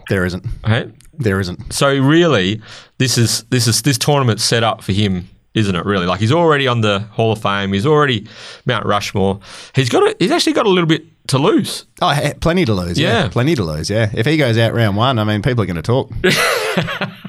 there 0.08 0.24
isn't. 0.24 0.44
Hey, 0.64 0.90
There 1.18 1.40
isn't. 1.40 1.72
so 1.72 1.96
really, 1.96 2.60
this 2.98 3.18
is 3.18 3.42
this 3.44 3.66
is 3.66 3.82
this 3.82 3.98
tournament 3.98 4.40
set 4.40 4.62
up 4.62 4.82
for 4.82 4.92
him, 4.92 5.28
isn't 5.54 5.74
it? 5.74 5.84
Really, 5.84 6.06
like 6.06 6.20
he's 6.20 6.32
already 6.32 6.66
on 6.66 6.80
the 6.80 7.00
Hall 7.00 7.32
of 7.32 7.40
Fame. 7.42 7.72
He's 7.72 7.86
already 7.86 8.26
Mount 8.64 8.84
Rushmore. 8.86 9.40
He's 9.74 9.88
got 9.88 10.02
a, 10.02 10.16
he's 10.18 10.30
actually 10.30 10.52
got 10.54 10.66
a 10.66 10.70
little 10.70 10.88
bit 10.88 11.04
to 11.28 11.38
lose. 11.38 11.86
Oh, 12.00 12.30
plenty 12.40 12.64
to 12.64 12.74
lose. 12.74 12.98
Yeah. 12.98 13.22
Yeah. 13.24 13.28
plenty 13.28 13.54
to 13.54 13.64
lose. 13.64 13.90
Yeah, 13.90 14.10
if 14.14 14.26
he 14.26 14.36
goes 14.36 14.56
out 14.58 14.74
round 14.74 14.96
one, 14.96 15.18
I 15.18 15.24
mean, 15.24 15.42
people 15.42 15.62
are 15.62 15.66
going 15.66 15.76
to 15.76 15.82
talk. 15.82 16.10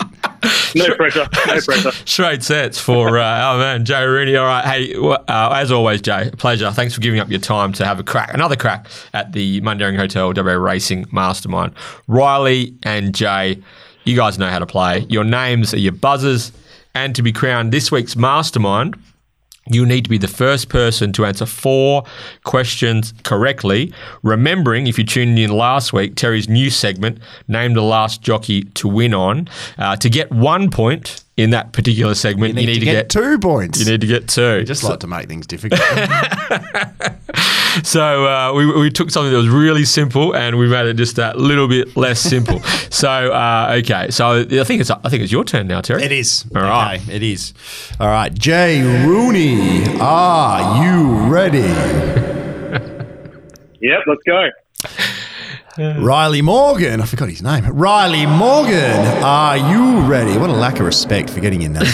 No 0.74 0.94
pressure. 0.94 1.26
No 1.46 1.60
pressure. 1.60 1.92
Straight 2.04 2.42
sets 2.42 2.78
for 2.78 3.18
uh, 3.18 3.24
our 3.24 3.58
man 3.58 3.84
Jay 3.84 4.04
Rooney. 4.04 4.36
All 4.36 4.46
right, 4.46 4.64
hey, 4.64 4.94
uh, 4.94 5.50
as 5.54 5.72
always, 5.72 6.00
Jay, 6.00 6.30
pleasure. 6.36 6.70
Thanks 6.70 6.94
for 6.94 7.00
giving 7.00 7.20
up 7.20 7.28
your 7.30 7.40
time 7.40 7.72
to 7.74 7.84
have 7.84 7.98
a 8.00 8.04
crack, 8.04 8.32
another 8.34 8.56
crack 8.56 8.86
at 9.12 9.32
the 9.32 9.60
Mundaring 9.60 9.96
Hotel 9.96 10.32
WA 10.34 10.52
Racing 10.52 11.06
Mastermind. 11.12 11.74
Riley 12.06 12.74
and 12.82 13.14
Jay, 13.14 13.58
you 14.04 14.16
guys 14.16 14.38
know 14.38 14.48
how 14.48 14.58
to 14.58 14.66
play. 14.66 15.06
Your 15.08 15.24
names 15.24 15.74
are 15.74 15.78
your 15.78 15.92
buzzers. 15.92 16.52
And 16.92 17.14
to 17.14 17.22
be 17.22 17.30
crowned 17.30 17.72
this 17.72 17.92
week's 17.92 18.16
mastermind, 18.16 18.96
you 19.70 19.86
need 19.86 20.04
to 20.04 20.10
be 20.10 20.18
the 20.18 20.28
first 20.28 20.68
person 20.68 21.12
to 21.12 21.24
answer 21.24 21.46
four 21.46 22.04
questions 22.44 23.14
correctly. 23.22 23.92
Remembering, 24.22 24.86
if 24.86 24.98
you 24.98 25.04
tuned 25.04 25.38
in 25.38 25.50
last 25.50 25.92
week, 25.92 26.16
Terry's 26.16 26.48
new 26.48 26.70
segment, 26.70 27.18
Name 27.48 27.74
the 27.74 27.82
Last 27.82 28.20
Jockey 28.22 28.64
to 28.64 28.88
Win 28.88 29.14
On. 29.14 29.48
Uh, 29.78 29.96
to 29.96 30.10
get 30.10 30.30
one 30.30 30.70
point 30.70 31.22
in 31.36 31.50
that 31.50 31.72
particular 31.72 32.14
segment, 32.14 32.54
You 32.58 32.66
need, 32.66 32.80
to, 32.80 32.84
get, 32.84 33.08
two 33.08 33.38
points. 33.38 33.78
You 33.80 33.90
need 33.90 34.00
to 34.02 34.06
get 34.06 34.28
two. 34.28 34.64
just 34.64 34.84
like 34.84 35.00
to 35.00 35.06
make 35.06 35.28
things 35.28 35.46
difficult. 35.46 35.80
So 37.84 38.26
uh, 38.26 38.52
we, 38.54 38.66
we 38.80 38.90
took 38.90 39.10
something 39.10 39.30
that 39.30 39.36
was 39.38 39.48
really 39.48 39.84
simple 39.84 40.34
and 40.34 40.58
we 40.58 40.68
made 40.68 40.86
it 40.86 40.94
just 40.94 41.16
that 41.16 41.38
little 41.38 41.68
bit 41.68 41.96
less 41.96 42.20
simple. 42.20 42.60
so 42.90 43.08
uh, 43.32 43.76
okay, 43.78 44.10
so 44.10 44.40
I 44.40 44.64
think 44.64 44.80
it's 44.80 44.90
I 44.90 45.08
think 45.08 45.22
it's 45.22 45.32
your 45.32 45.44
turn 45.44 45.66
now, 45.68 45.80
Terry. 45.80 46.02
it 46.02 46.12
is. 46.12 46.44
All 46.54 46.62
right. 46.62 47.00
Okay, 47.00 47.14
it 47.16 47.22
is. 47.22 47.54
All 48.00 48.08
right. 48.08 48.32
Jay 48.34 48.82
Rooney, 49.06 49.84
are 50.00 50.84
you 50.84 51.28
ready? 51.28 51.60
Yep, 53.82 54.00
let's 54.08 54.22
go. 54.24 56.02
Riley 56.02 56.42
Morgan, 56.42 57.00
I 57.00 57.06
forgot 57.06 57.30
his 57.30 57.40
name. 57.40 57.64
Riley 57.66 58.26
Morgan, 58.26 59.06
are 59.24 59.56
you 59.56 60.00
ready? 60.00 60.36
What 60.36 60.50
a 60.50 60.52
lack 60.52 60.80
of 60.80 60.84
respect 60.84 61.30
for 61.30 61.40
getting 61.40 61.62
your 61.62 61.70
name. 61.70 61.90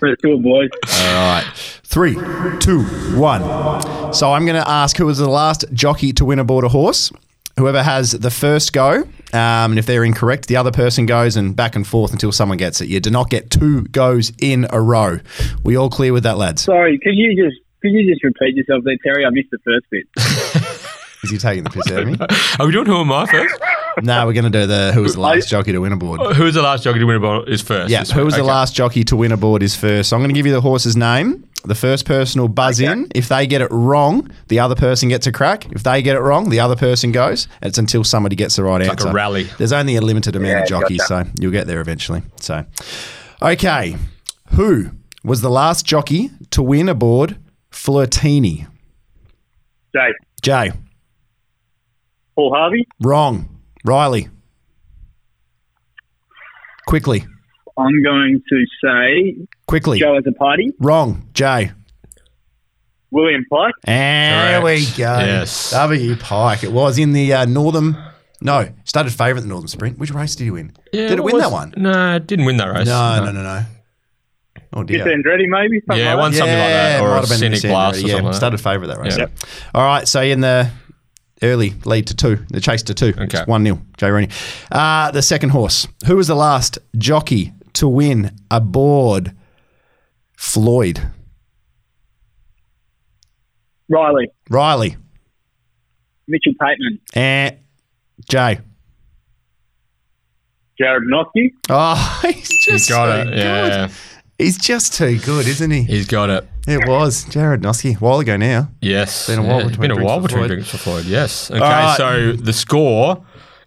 Let's 0.00 0.20
do 0.22 0.32
it, 0.34 0.42
boys. 0.42 0.70
All 1.02 1.14
right. 1.14 1.73
Three, 1.94 2.14
two, 2.58 2.82
one. 3.16 4.12
So 4.12 4.32
I'm 4.32 4.44
going 4.44 4.60
to 4.60 4.68
ask 4.68 4.96
who 4.96 5.06
was 5.06 5.18
the 5.18 5.30
last 5.30 5.64
jockey 5.72 6.12
to 6.14 6.24
win 6.24 6.40
aboard 6.40 6.64
a 6.64 6.68
horse. 6.68 7.12
Whoever 7.56 7.84
has 7.84 8.10
the 8.10 8.32
first 8.32 8.72
go, 8.72 9.02
um, 9.02 9.06
and 9.32 9.78
if 9.78 9.86
they're 9.86 10.02
incorrect, 10.02 10.48
the 10.48 10.56
other 10.56 10.72
person 10.72 11.06
goes 11.06 11.36
and 11.36 11.54
back 11.54 11.76
and 11.76 11.86
forth 11.86 12.10
until 12.10 12.32
someone 12.32 12.58
gets 12.58 12.80
it. 12.80 12.88
You 12.88 12.98
do 12.98 13.10
not 13.10 13.30
get 13.30 13.48
two 13.48 13.82
goes 13.82 14.32
in 14.40 14.66
a 14.70 14.80
row. 14.80 15.20
We 15.62 15.76
all 15.76 15.88
clear 15.88 16.12
with 16.12 16.24
that, 16.24 16.36
lads? 16.36 16.62
Sorry, 16.62 16.98
can 16.98 17.14
you 17.14 17.40
just 17.40 17.62
could 17.80 17.92
you 17.92 18.12
just 18.12 18.24
repeat 18.24 18.56
yourself 18.56 18.82
there, 18.82 18.96
Terry? 19.04 19.24
I 19.24 19.30
missed 19.30 19.52
the 19.52 19.58
first 19.58 19.86
bit. 19.88 20.08
Is 21.22 21.30
he 21.30 21.38
taking 21.38 21.62
the 21.62 21.70
piss 21.70 21.92
out 21.92 22.02
of 22.02 22.08
me? 22.08 22.18
Are 22.58 22.66
we 22.66 22.72
doing 22.72 22.86
who 22.86 23.02
am 23.02 23.12
I 23.12 23.24
first? 23.26 23.54
no, 24.02 24.26
we're 24.26 24.32
going 24.32 24.50
to 24.50 24.50
do 24.50 24.66
the 24.66 24.90
who 24.92 25.02
was 25.02 25.14
the 25.14 25.20
last 25.20 25.48
jockey 25.48 25.70
to 25.70 25.78
win 25.78 25.92
aboard. 25.92 26.18
was 26.20 26.54
the 26.54 26.60
last 26.60 26.82
jockey 26.82 26.98
to 26.98 27.04
win 27.04 27.18
a 27.18 27.20
ball 27.20 27.44
is 27.44 27.62
first? 27.62 27.88
Yeah, 27.88 28.02
who 28.02 28.18
week. 28.18 28.24
was 28.24 28.34
the 28.34 28.42
last 28.42 28.74
jockey 28.74 29.04
to 29.04 29.14
win 29.14 29.30
a 29.30 29.34
aboard 29.34 29.62
is 29.62 29.76
first. 29.76 30.08
So 30.08 30.16
I'm 30.16 30.22
going 30.22 30.34
to 30.34 30.34
give 30.34 30.44
you 30.44 30.52
the 30.52 30.60
horse's 30.60 30.96
name. 30.96 31.48
The 31.64 31.74
first 31.74 32.04
person 32.04 32.42
will 32.42 32.48
buzz 32.48 32.78
in. 32.78 33.08
If 33.14 33.28
they 33.28 33.46
get 33.46 33.62
it 33.62 33.70
wrong, 33.70 34.30
the 34.48 34.58
other 34.60 34.74
person 34.74 35.08
gets 35.08 35.26
a 35.26 35.32
crack. 35.32 35.70
If 35.72 35.82
they 35.82 36.02
get 36.02 36.14
it 36.14 36.20
wrong, 36.20 36.50
the 36.50 36.60
other 36.60 36.76
person 36.76 37.10
goes. 37.10 37.48
It's 37.62 37.78
until 37.78 38.04
somebody 38.04 38.36
gets 38.36 38.56
the 38.56 38.64
right 38.64 38.82
like 38.82 38.90
answer. 38.90 39.06
Like 39.06 39.12
a 39.12 39.16
rally. 39.16 39.42
There's 39.56 39.72
only 39.72 39.96
a 39.96 40.02
limited 40.02 40.36
amount 40.36 40.62
of 40.62 40.68
jockeys, 40.68 40.98
gotcha. 41.08 41.26
so 41.26 41.32
you'll 41.40 41.52
get 41.52 41.66
there 41.66 41.80
eventually. 41.80 42.22
So, 42.38 42.66
okay, 43.40 43.96
who 44.50 44.90
was 45.24 45.40
the 45.40 45.48
last 45.50 45.86
jockey 45.86 46.30
to 46.50 46.62
win 46.62 46.88
aboard 46.88 47.38
Flirtini? 47.70 48.68
Jay, 49.94 50.12
Jay, 50.42 50.72
Paul 52.34 52.52
Harvey. 52.54 52.86
wrong. 53.00 53.48
Riley, 53.86 54.28
quickly, 56.86 57.24
I'm 57.78 58.02
going 58.02 58.42
to 58.48 58.64
say 58.82 59.36
quickly, 59.66 59.98
Joe 59.98 60.16
as 60.16 60.24
a 60.26 60.32
party. 60.32 60.72
wrong. 60.80 61.28
Jay. 61.34 61.70
William 63.10 63.44
Pike. 63.50 63.74
And 63.84 64.54
there 64.54 64.62
we 64.62 64.84
go. 64.96 65.18
Yes. 65.20 65.70
W 65.70 66.16
Pike. 66.16 66.64
It 66.64 66.72
was 66.72 66.98
in 66.98 67.12
the 67.12 67.32
uh, 67.32 67.44
Northern. 67.44 67.96
No, 68.40 68.68
started 68.84 69.12
favourite 69.12 69.42
in 69.42 69.48
the 69.48 69.52
Northern 69.52 69.68
Sprint. 69.68 69.98
Which 69.98 70.10
race 70.10 70.34
did 70.34 70.44
he 70.44 70.50
win? 70.50 70.72
Yeah, 70.92 71.08
did 71.08 71.18
it 71.18 71.24
win 71.24 71.34
was- 71.34 71.42
that 71.44 71.52
one? 71.52 71.72
No, 71.76 72.16
it 72.16 72.26
didn't 72.26 72.44
win 72.44 72.56
that 72.58 72.66
race. 72.68 72.86
No, 72.86 73.24
no, 73.24 73.30
no, 73.32 73.42
no. 73.42 73.62
Oh 74.76 74.82
dear. 74.82 75.04
Fifth 75.04 75.14
Andretti, 75.14 75.46
maybe. 75.48 75.80
Something 75.86 76.04
Yeah, 76.04 76.14
like 76.14 76.22
one 76.22 76.32
that. 76.32 76.38
something 76.38 76.58
like 76.58 76.68
that, 76.68 76.98
it 76.98 77.02
or 77.02 77.08
might 77.10 77.14
a 77.16 77.20
have 77.20 77.28
been 77.28 77.38
Scenic 77.38 77.58
Sandra, 77.60 77.70
Blast 77.76 78.04
or 78.04 78.08
yeah, 78.08 78.14
like 78.22 78.34
started 78.34 78.58
favourite 78.60 78.88
that 78.88 78.98
race. 79.00 79.16
Yep. 79.16 79.30
All 79.72 79.84
right, 79.84 80.08
so 80.08 80.20
in 80.20 80.40
the 80.40 80.68
early 81.42 81.74
lead 81.84 82.08
to 82.08 82.16
two, 82.16 82.44
the 82.50 82.60
chase 82.60 82.82
to 82.84 82.94
two. 82.94 83.14
Okay. 83.16 83.38
It's 83.38 83.46
1 83.46 83.64
0. 83.64 83.80
Jay 83.98 84.10
Rooney. 84.10 84.28
Uh, 84.72 85.12
the 85.12 85.22
second 85.22 85.50
horse. 85.50 85.86
Who 86.06 86.16
was 86.16 86.26
the 86.26 86.34
last 86.34 86.78
jockey 86.98 87.52
to 87.74 87.86
win 87.86 88.32
aboard 88.50 89.32
Floyd? 90.44 91.00
Riley, 93.88 94.28
Riley. 94.50 94.96
Mitchell 96.28 96.52
Pateman, 96.60 97.00
And 97.14 97.56
Jay. 98.28 98.58
Jared 100.78 101.04
Noske. 101.04 101.50
Oh, 101.70 102.20
he's 102.26 102.48
just 102.48 102.64
He's 102.70 102.88
got 102.88 103.24
too 103.24 103.30
it. 103.30 103.36
Yeah. 103.38 103.88
He's 104.38 104.58
just 104.58 104.94
too 104.94 105.18
good, 105.20 105.46
isn't 105.46 105.70
he? 105.70 105.82
he's 105.84 106.06
got 106.06 106.28
it. 106.30 106.48
It 106.66 106.88
was 106.88 107.24
Jared 107.24 107.62
Noske 107.62 107.94
a 107.94 107.98
while 107.98 108.20
ago 108.20 108.36
now. 108.36 108.70
Yes. 108.80 109.26
Been 109.28 109.38
a 109.38 109.42
while 109.42 109.60
Yeah, 109.60 109.66
between 109.68 109.80
been 109.82 109.90
a 109.90 109.94
drinks 109.94 110.08
while 110.10 110.20
between 110.20 110.38
Floyd. 110.40 110.48
drinks 110.50 110.70
for 110.70 110.78
Floyd. 110.78 111.04
Yes. 111.04 111.50
Okay. 111.50 111.60
right. 111.60 111.96
So 111.96 112.32
the 112.32 112.52
score 112.52 113.24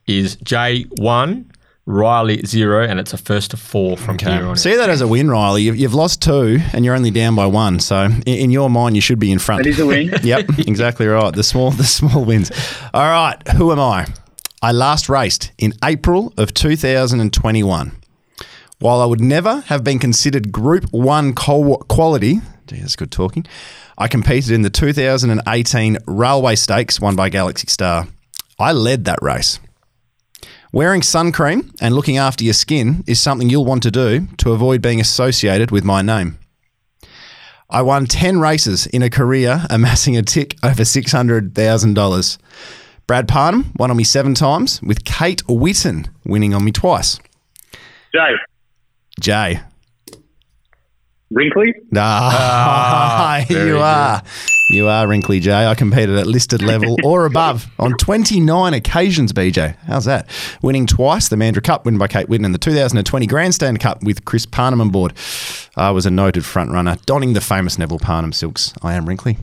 is 0.08 0.36
J 0.38 0.86
one, 0.98 1.52
Riley 1.88 2.45
zero, 2.45 2.86
and 2.86 3.00
it's 3.00 3.13
a 3.13 3.17
first 3.17 3.52
to 3.52 3.58
four 3.58 3.95
from 3.95 4.19
here 4.19 4.45
on. 4.45 4.58
See 4.58 4.76
that 4.76 4.89
as 4.89 5.00
a 5.00 5.08
win, 5.08 5.32
Riley. 5.32 5.63
You've, 5.63 5.78
you've 5.78 5.93
lost 5.93 6.21
two 6.21 6.60
and 6.73 6.84
you're 6.84 6.93
only 6.93 7.12
down 7.12 7.34
by 7.34 7.45
one. 7.45 7.80
So 7.80 8.04
in, 8.04 8.21
in 8.26 8.52
your 8.52 8.69
mind, 8.69 8.95
you 8.95 9.02
should 9.02 9.19
be 9.19 9.32
in 9.32 9.39
front. 9.39 9.63
That 9.63 9.69
is 9.69 9.80
a 9.80 9.86
win. 9.86 10.12
yep, 10.23 10.50
exactly 10.60 11.08
right. 11.08 11.34
The 11.34 11.43
small, 11.43 11.71
the 11.84 11.86
small 11.86 12.26
wins. 12.26 12.52
All 12.93 13.06
right, 13.06 13.36
who 13.56 13.71
am 13.71 13.80
I? 13.80 14.06
I 14.62 14.73
last 14.73 15.08
raced 15.08 15.52
in 15.58 15.73
April 15.82 16.34
of 16.36 16.54
2021. 16.54 17.91
While 18.80 19.02
I 19.02 19.06
would 19.06 19.21
never 19.21 19.62
have 19.62 19.84
been 19.84 19.97
considered 19.97 20.52
Group 20.52 20.91
One 20.91 21.34
co- 21.34 21.78
quality, 21.88 22.41
gee, 22.67 22.82
that's 22.82 22.97
good 22.97 23.12
talking. 23.12 23.45
I 23.97 24.10
competed 24.10 24.52
in 24.52 24.62
the 24.62 24.69
2018 24.69 25.97
Railway 26.06 26.56
Stakes, 26.56 27.00
won 27.00 27.15
by 27.15 27.30
Galaxy 27.30 27.67
Star. 27.67 28.08
I 28.60 28.73
led 28.73 29.06
that 29.06 29.19
race. 29.21 29.60
Wearing 30.73 31.01
sun 31.01 31.32
cream 31.32 31.71
and 31.80 31.95
looking 31.95 32.17
after 32.17 32.43
your 32.43 32.53
skin 32.53 33.03
is 33.08 33.21
something 33.21 33.49
you'll 33.49 33.65
want 33.65 33.84
to 33.84 33.91
do 33.91 34.27
to 34.38 34.51
avoid 34.51 34.82
being 34.82 34.99
associated 34.99 35.71
with 35.71 35.84
my 35.84 36.01
name. 36.01 36.39
I 37.69 37.82
won 37.82 38.06
10 38.06 38.39
races 38.39 38.86
in 38.88 39.01
a 39.01 39.10
career, 39.10 39.65
amassing 39.69 40.17
a 40.17 40.21
tick 40.21 40.56
over 40.63 40.84
$600,000. 40.84 42.38
Brad 43.08 43.27
Parnham 43.27 43.73
won 43.77 43.91
on 43.91 43.97
me 43.97 44.03
seven 44.03 44.34
times, 44.34 44.82
with 44.82 45.06
Kate 45.06 45.41
Witten 45.47 46.10
winning 46.25 46.53
on 46.53 46.65
me 46.65 46.71
twice. 46.71 47.19
Jay, 48.13 48.36
Jay. 49.19 49.62
Wrinkly. 51.30 51.73
Ah, 51.95 53.43
very 53.49 53.69
you 53.69 53.75
good. 53.75 53.82
Are. 54.69 54.73
You 54.75 54.88
are 54.88 55.08
wrinkly, 55.08 55.39
Jay. 55.39 55.65
I 55.65 55.75
competed 55.75 56.17
at 56.17 56.27
listed 56.27 56.62
level 56.62 56.97
or 57.03 57.25
above 57.25 57.67
on 57.80 57.93
29 57.93 58.73
occasions, 58.73 59.32
BJ. 59.34 59.75
How's 59.88 60.06
that? 60.06 60.27
Winning 60.62 60.86
twice, 60.88 61.30
the 61.30 61.36
Mandurah 61.36 61.63
Cup, 61.63 61.86
win 61.86 61.97
by 61.97 62.08
Kate 62.08 62.27
Witten, 62.27 62.45
and 62.45 62.53
the 62.53 62.60
2020 62.60 63.25
Grandstand 63.27 63.80
Cup 63.80 64.03
with 64.03 64.25
Chris 64.25 64.45
Parnham 64.45 64.82
on 64.82 64.89
board. 64.89 65.13
I 65.75 65.91
was 65.91 66.06
a 66.06 66.12
noted 66.12 66.43
front 66.45 66.71
runner, 66.71 66.97
donning 67.06 67.34
the 67.34 67.41
famous 67.41 67.77
Neville 67.77 67.99
Parnham 67.99 68.34
silks. 68.34 68.73
I 68.82 68.93
am 68.93 69.08
wrinkly. 69.08 69.38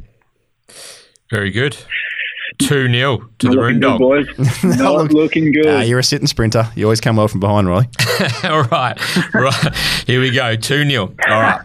Very 1.31 1.51
good. 1.51 1.77
Two 2.59 2.89
0 2.93 3.17
to 3.17 3.23
Not 3.23 3.39
the 3.39 3.49
looking 3.49 3.59
Roon 3.61 3.75
good, 3.75 3.81
Dog. 3.81 3.99
boys. 3.99 4.27
Not 4.79 4.95
look- 4.95 5.13
looking 5.13 5.51
good. 5.53 5.67
Ah, 5.67 5.81
you're 5.81 5.99
a 5.99 6.05
sitting 6.05 6.27
sprinter. 6.29 6.71
You 6.77 6.85
always 6.85 7.01
come 7.01 7.17
well 7.17 7.27
from 7.27 7.41
behind, 7.41 7.67
Riley. 7.67 7.89
All 8.45 8.63
right, 8.65 8.97
right. 9.35 9.75
Here 10.07 10.21
we 10.21 10.31
go. 10.31 10.55
Two 10.55 10.85
0 10.89 11.03
All 11.29 11.41
right. 11.41 11.63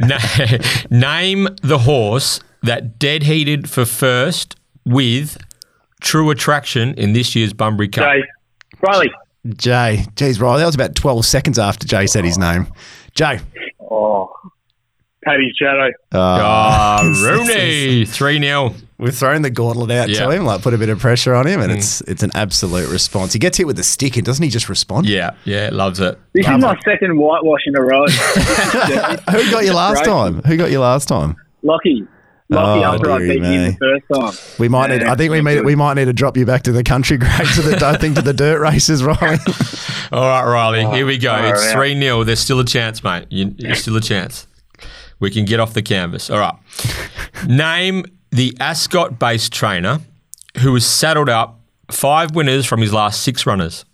Na- 0.00 0.58
name 0.90 1.48
the 1.62 1.78
horse 1.78 2.38
that 2.62 2.98
dead 2.98 3.24
heated 3.24 3.68
for 3.68 3.84
first 3.84 4.56
with 4.84 5.38
True 6.00 6.30
Attraction 6.30 6.94
in 6.94 7.12
this 7.12 7.34
year's 7.34 7.52
Bunbury 7.52 7.88
Cup. 7.88 8.04
Jay, 8.04 8.22
Riley. 8.80 9.10
Jay. 9.56 10.04
Jeez, 10.14 10.40
Riley, 10.40 10.60
that 10.60 10.66
was 10.66 10.74
about 10.74 10.94
12 10.94 11.24
seconds 11.24 11.58
after 11.58 11.86
Jay 11.86 12.06
said 12.06 12.24
his 12.24 12.38
name. 12.38 12.66
Jay. 13.14 13.40
Oh, 13.80 14.32
Paddy's 15.24 15.54
Shadow. 15.56 15.90
Ah, 16.12 17.02
Rooney, 17.22 18.04
three 18.04 18.38
0 18.40 18.74
We've 18.98 19.14
thrown 19.14 19.42
the 19.42 19.50
gauntlet 19.50 19.90
out 19.90 20.08
Yeah. 20.08 20.26
to 20.26 20.30
him, 20.30 20.44
like 20.44 20.62
put 20.62 20.74
a 20.74 20.78
bit 20.78 20.88
of 20.88 21.00
pressure 21.00 21.34
on 21.34 21.44
him, 21.46 21.60
and 21.60 21.72
it's 21.72 22.02
it's 22.02 22.22
an 22.22 22.30
absolute 22.34 22.88
response. 22.88 23.32
He 23.32 23.40
gets 23.40 23.58
hit 23.58 23.66
with 23.66 23.76
a 23.80 23.82
stick, 23.82 24.16
and 24.16 24.24
doesn't 24.24 24.42
he 24.44 24.48
just 24.48 24.68
respond? 24.68 25.06
Yeah, 25.06 25.30
yeah, 25.44 25.70
loves 25.72 25.98
it. 25.98 26.16
This 26.34 26.46
is 26.46 26.58
my 26.58 26.76
second 26.84 27.18
whitewash 27.18 27.62
in 27.66 27.74
a 27.76 27.82
row. 27.82 28.06
Who 29.30 29.50
got 29.50 29.64
you 29.64 29.72
last 29.74 30.04
time? 30.04 30.40
Who 30.42 30.56
got 30.56 30.70
you 30.70 30.78
last 30.78 31.08
time? 31.08 31.34
Lucky. 31.62 32.06
Lucky 32.52 32.80
Oh, 32.84 32.94
after 32.94 33.10
I 33.10 33.18
dearie 33.18 33.30
beat 33.34 33.42
me. 33.42 33.48
him 33.48 33.76
the 33.80 34.00
first 34.10 34.20
time. 34.46 34.56
We 34.58 34.68
might 34.68 34.88
need. 34.90 35.02
I 35.04 35.14
think 35.14 35.30
we 35.32 35.40
need. 35.40 35.64
We 35.64 35.74
might 35.74 35.94
need 35.94 36.04
to 36.06 36.12
drop 36.12 36.36
you 36.36 36.44
back 36.46 36.62
to 36.64 36.72
the 36.72 36.82
country 36.84 37.16
grade 37.18 37.48
to 37.54 37.62
the. 37.62 37.80
I 37.86 37.96
think 37.96 38.16
to 38.16 38.22
the 38.22 38.32
dirt 38.34 38.60
races, 38.60 39.02
Riley. 39.04 39.38
All 40.12 40.20
right, 40.28 40.44
Riley, 40.44 40.84
here 40.96 41.06
we 41.06 41.18
go. 41.18 41.30
far 41.30 41.54
It's 41.54 41.66
out. 41.68 41.72
3 41.74 41.98
0. 42.00 42.24
There's 42.24 42.40
still 42.40 42.60
a 42.60 42.64
chance, 42.64 43.02
mate. 43.02 43.26
You, 43.30 43.46
there's 43.56 43.80
still 43.82 43.96
a 43.96 44.00
chance. 44.00 44.46
We 45.20 45.30
can 45.30 45.44
get 45.44 45.60
off 45.60 45.72
the 45.72 45.82
canvas. 45.82 46.28
All 46.30 46.38
right. 46.38 46.54
Name 47.46 48.04
the 48.30 48.56
Ascot 48.60 49.18
based 49.18 49.52
trainer 49.52 50.00
who 50.60 50.74
has 50.74 50.84
saddled 50.84 51.28
up 51.28 51.60
five 51.90 52.34
winners 52.34 52.66
from 52.66 52.80
his 52.80 52.92
last 52.92 53.22
six 53.22 53.46
runners. 53.46 53.84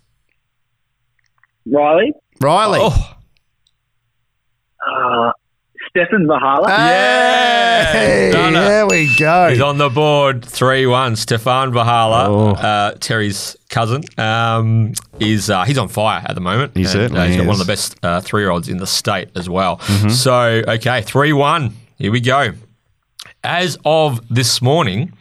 Riley, 1.67 2.13
Riley. 2.41 2.79
Oh, 2.83 3.15
Uh, 4.87 5.33
Stefan 6.07 6.27
Vahala. 6.29 6.69
Hey, 7.91 8.31
Done 8.33 8.55
it. 8.55 8.61
there 8.61 8.87
we 8.87 9.13
go. 9.17 9.49
he's 9.51 9.61
on 9.61 9.79
the 9.79 9.89
board 9.89 10.45
3 10.45 10.87
1. 10.87 11.17
Stefan 11.17 11.73
Vahala, 11.73 12.27
Oh. 12.29 12.51
uh, 12.51 12.93
Terry's 13.01 13.57
cousin, 13.69 14.03
um, 14.17 14.93
is 15.19 15.51
uh, 15.51 15.65
he's 15.65 15.77
on 15.79 15.89
fire 15.89 16.23
at 16.25 16.35
the 16.37 16.41
moment. 16.41 16.73
He 16.77 16.83
And, 16.83 16.91
certainly 16.91 17.21
uh, 17.21 17.27
He's 17.27 17.37
got 17.37 17.47
one 17.47 17.55
of 17.57 17.61
is. 17.61 17.67
the 17.67 17.73
best 17.73 17.97
uh, 18.05 18.21
three 18.21 18.43
year 18.43 18.51
olds 18.51 18.69
in 18.69 18.77
the 18.79 18.87
state 18.87 19.31
as 19.35 19.49
well. 19.51 19.79
Mm-hmm. 19.79 20.09
So, 20.11 20.63
okay, 20.69 21.03
3 21.03 21.33
1. 21.33 21.75
Here 21.97 22.13
we 22.13 22.21
go. 22.21 22.53
As 23.43 23.77
of 23.85 24.21
this 24.29 24.63
morning, 24.63 25.13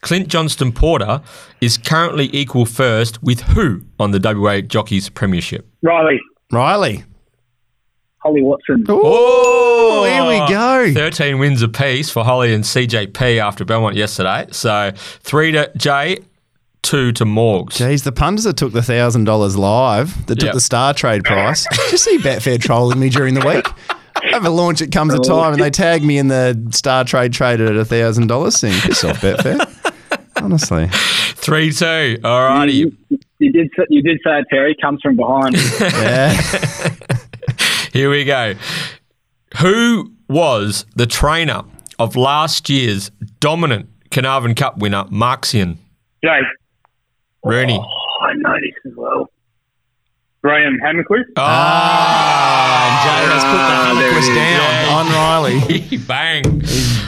Clint 0.00 0.28
Johnston 0.28 0.70
Porter 0.72 1.22
is 1.60 1.76
currently 1.76 2.30
equal 2.32 2.66
first 2.66 3.20
with 3.22 3.40
who 3.42 3.82
on 3.98 4.12
the 4.12 4.20
WA 4.22 4.60
Jockeys 4.60 5.08
Premiership? 5.08 5.66
Riley. 5.82 6.20
Riley. 6.52 7.04
Holly 8.22 8.42
Watson. 8.42 8.84
Oh, 8.88 10.04
here 10.04 10.24
we 10.24 10.48
go. 10.52 10.92
13 10.94 11.38
wins 11.38 11.62
apiece 11.62 12.10
for 12.10 12.22
Holly 12.24 12.52
and 12.52 12.64
CJP 12.64 13.38
after 13.38 13.64
Belmont 13.64 13.96
yesterday. 13.96 14.46
So 14.50 14.92
three 14.94 15.52
to 15.52 15.70
Jay, 15.76 16.18
two 16.82 17.12
to 17.12 17.24
Morgs. 17.24 17.72
Geez, 17.76 18.02
the 18.04 18.12
punters 18.12 18.44
that 18.44 18.56
took 18.56 18.72
the 18.72 18.82
thousand 18.82 19.24
dollars 19.24 19.56
live, 19.56 20.26
that 20.26 20.36
took 20.36 20.46
Yep. 20.48 20.54
the 20.54 20.60
star 20.60 20.92
trade 20.94 21.24
price. 21.24 21.66
Did 21.76 21.92
you 21.92 21.98
see 21.98 22.18
Betfair 22.18 22.60
trolling 22.60 23.00
me 23.00 23.08
during 23.08 23.34
the 23.34 23.46
week? 23.46 23.66
I 24.22 24.28
have 24.32 24.44
a 24.44 24.50
launch. 24.50 24.82
It 24.82 24.92
comes 24.92 25.14
a 25.14 25.18
time, 25.18 25.54
and 25.54 25.62
they 25.62 25.70
tag 25.70 26.02
me 26.04 26.18
in 26.18 26.28
the 26.28 26.68
star 26.72 27.04
trade 27.04 27.32
traded 27.32 27.70
at 27.70 27.76
a 27.76 27.84
thousand 27.86 28.26
dollars. 28.26 28.56
Saying 28.56 28.78
piss 28.82 29.02
off 29.02 29.20
Betfair. 29.22 29.66
Honestly, 30.42 30.88
Three 31.36 31.72
two. 31.72 32.18
All 32.22 32.44
righty. 32.44 32.72
You, 32.74 32.96
you 33.38 33.50
did. 33.52 33.70
say- 33.76 33.86
You 33.88 34.02
did 34.02 34.18
say 34.22 34.40
it, 34.40 34.46
Terry 34.50 34.76
comes 34.80 35.00
from 35.02 35.16
behind. 35.16 35.54
yeah. 35.80 36.38
Here 37.92 38.10
we 38.10 38.24
go. 38.24 38.54
Who 39.60 40.12
was 40.28 40.86
the 40.94 41.06
trainer 41.06 41.62
of 41.98 42.16
last 42.16 42.68
year's 42.70 43.10
dominant 43.40 43.88
Carnarvon 44.10 44.54
Cup 44.54 44.78
winner, 44.78 45.04
Marxian 45.10 45.78
Jay. 46.24 46.40
Rooney? 47.44 47.78
Oh, 47.80 48.24
I 48.24 48.32
know 48.34 48.54
this 48.60 48.74
as 48.86 48.96
well. 48.96 49.30
Graham 50.42 50.78
Hammerquist. 50.82 51.24
Ah, 51.36 53.02
Jay 53.04 53.26
has 53.30 53.44
put 53.44 53.60
the 53.60 54.00
there 54.00 54.08
it 54.08 54.14
Hammerquist 54.14 54.30
is. 54.30 54.88
down 54.88 55.06
on 55.06 55.12
Riley. 55.12 55.96
bang. 56.06 56.42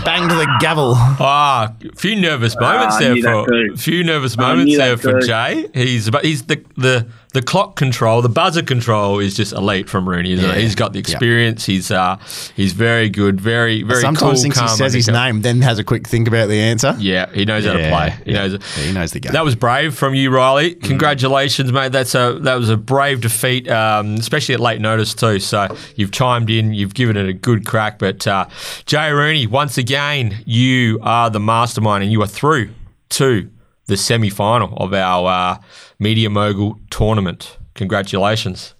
Banged 0.04 0.30
to 0.30 0.36
the 0.36 0.56
gavel. 0.60 0.92
Ah, 0.96 1.74
a 1.82 1.96
few 1.96 2.16
nervous 2.16 2.58
moments 2.58 2.96
Ah, 2.96 2.98
there 3.00 3.16
for 3.22 3.72
a 3.72 3.76
few 3.76 4.04
nervous 4.04 4.36
moments 4.36 4.76
there 4.76 4.96
for 4.98 5.20
too. 5.20 5.26
Jay. 5.26 5.68
He's 5.72 6.10
but 6.10 6.24
he's 6.24 6.42
the 6.42 6.62
the 6.76 7.06
the 7.32 7.42
clock 7.42 7.76
control, 7.76 8.20
the 8.22 8.28
buzzer 8.28 8.62
control 8.62 9.18
is 9.18 9.34
just 9.34 9.52
elite 9.52 9.88
from 9.88 10.08
Rooney. 10.08 10.32
Isn't 10.32 10.44
Yeah. 10.44 10.56
it? 10.56 10.60
He's 10.62 10.74
got 10.74 10.92
the 10.92 10.98
experience. 10.98 11.64
He's 11.64 11.90
uh 11.90 12.16
he's 12.54 12.72
very 12.72 13.08
good, 13.08 13.40
very 13.40 13.82
very 13.82 14.00
Sometimes 14.00 14.32
cool. 14.34 14.42
thinks 14.42 14.60
he 14.60 14.68
says 14.68 14.92
his 14.92 15.08
name, 15.08 15.42
then 15.42 15.62
has 15.62 15.78
a 15.78 15.84
quick 15.84 16.06
think 16.06 16.28
about 16.28 16.48
the 16.48 16.60
answer. 16.60 16.94
Yeah, 16.98 17.30
he 17.32 17.44
knows 17.44 17.64
how 17.64 17.72
to 17.72 17.88
play. 17.88 18.14
He 18.24 18.32
yeah. 18.32 18.38
knows. 18.38 18.52
Yeah, 18.52 18.84
he 18.84 18.92
knows 18.92 19.12
the 19.12 19.20
game. 19.20 19.32
That 19.32 19.44
was 19.44 19.54
brave 19.56 19.94
from 19.94 20.14
you, 20.14 20.30
Riley. 20.30 20.74
Congratulations, 20.74 21.72
mate. 21.72 21.92
That's 21.92 22.14
a 22.14 22.38
that 22.42 22.56
was 22.56 22.68
a 22.70 22.76
brave 22.76 23.20
defeat, 23.20 23.68
um, 23.70 24.14
especially 24.16 24.54
at 24.54 24.60
late 24.60 24.80
notice 24.80 25.14
too. 25.14 25.38
So 25.40 25.74
you've 25.96 26.12
chimed 26.12 26.50
in, 26.50 26.74
you've 26.74 26.94
given 26.94 27.16
it 27.16 27.28
a 27.28 27.32
good 27.32 27.66
crack. 27.66 27.98
But 27.98 28.26
uh, 28.26 28.46
Jay 28.86 29.10
Rooney, 29.10 29.46
once 29.46 29.78
again, 29.78 30.42
you 30.44 30.98
are 31.02 31.30
the 31.30 31.40
mastermind, 31.40 32.02
and 32.02 32.12
you 32.12 32.20
are 32.22 32.26
through 32.26 32.70
to 33.10 33.48
the 33.86 33.96
semi 33.96 34.30
final 34.30 34.76
of 34.76 34.92
our 34.94 35.28
uh, 35.28 35.58
Media 35.98 36.30
Mogul 36.30 36.78
tournament. 36.90 37.58
Congratulations. 37.74 38.74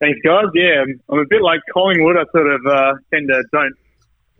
Thanks, 0.00 0.18
guys. 0.24 0.44
Yeah, 0.54 0.80
I'm- 0.84 1.00
a 1.18 1.24
bit 1.28 1.42
like 1.42 1.60
Collingwood. 1.72 2.16
I 2.16 2.24
sort 2.32 2.46
of 2.52 2.60
uh, 2.66 2.92
tend 3.12 3.28
to 3.28 3.42
don't 3.52 3.74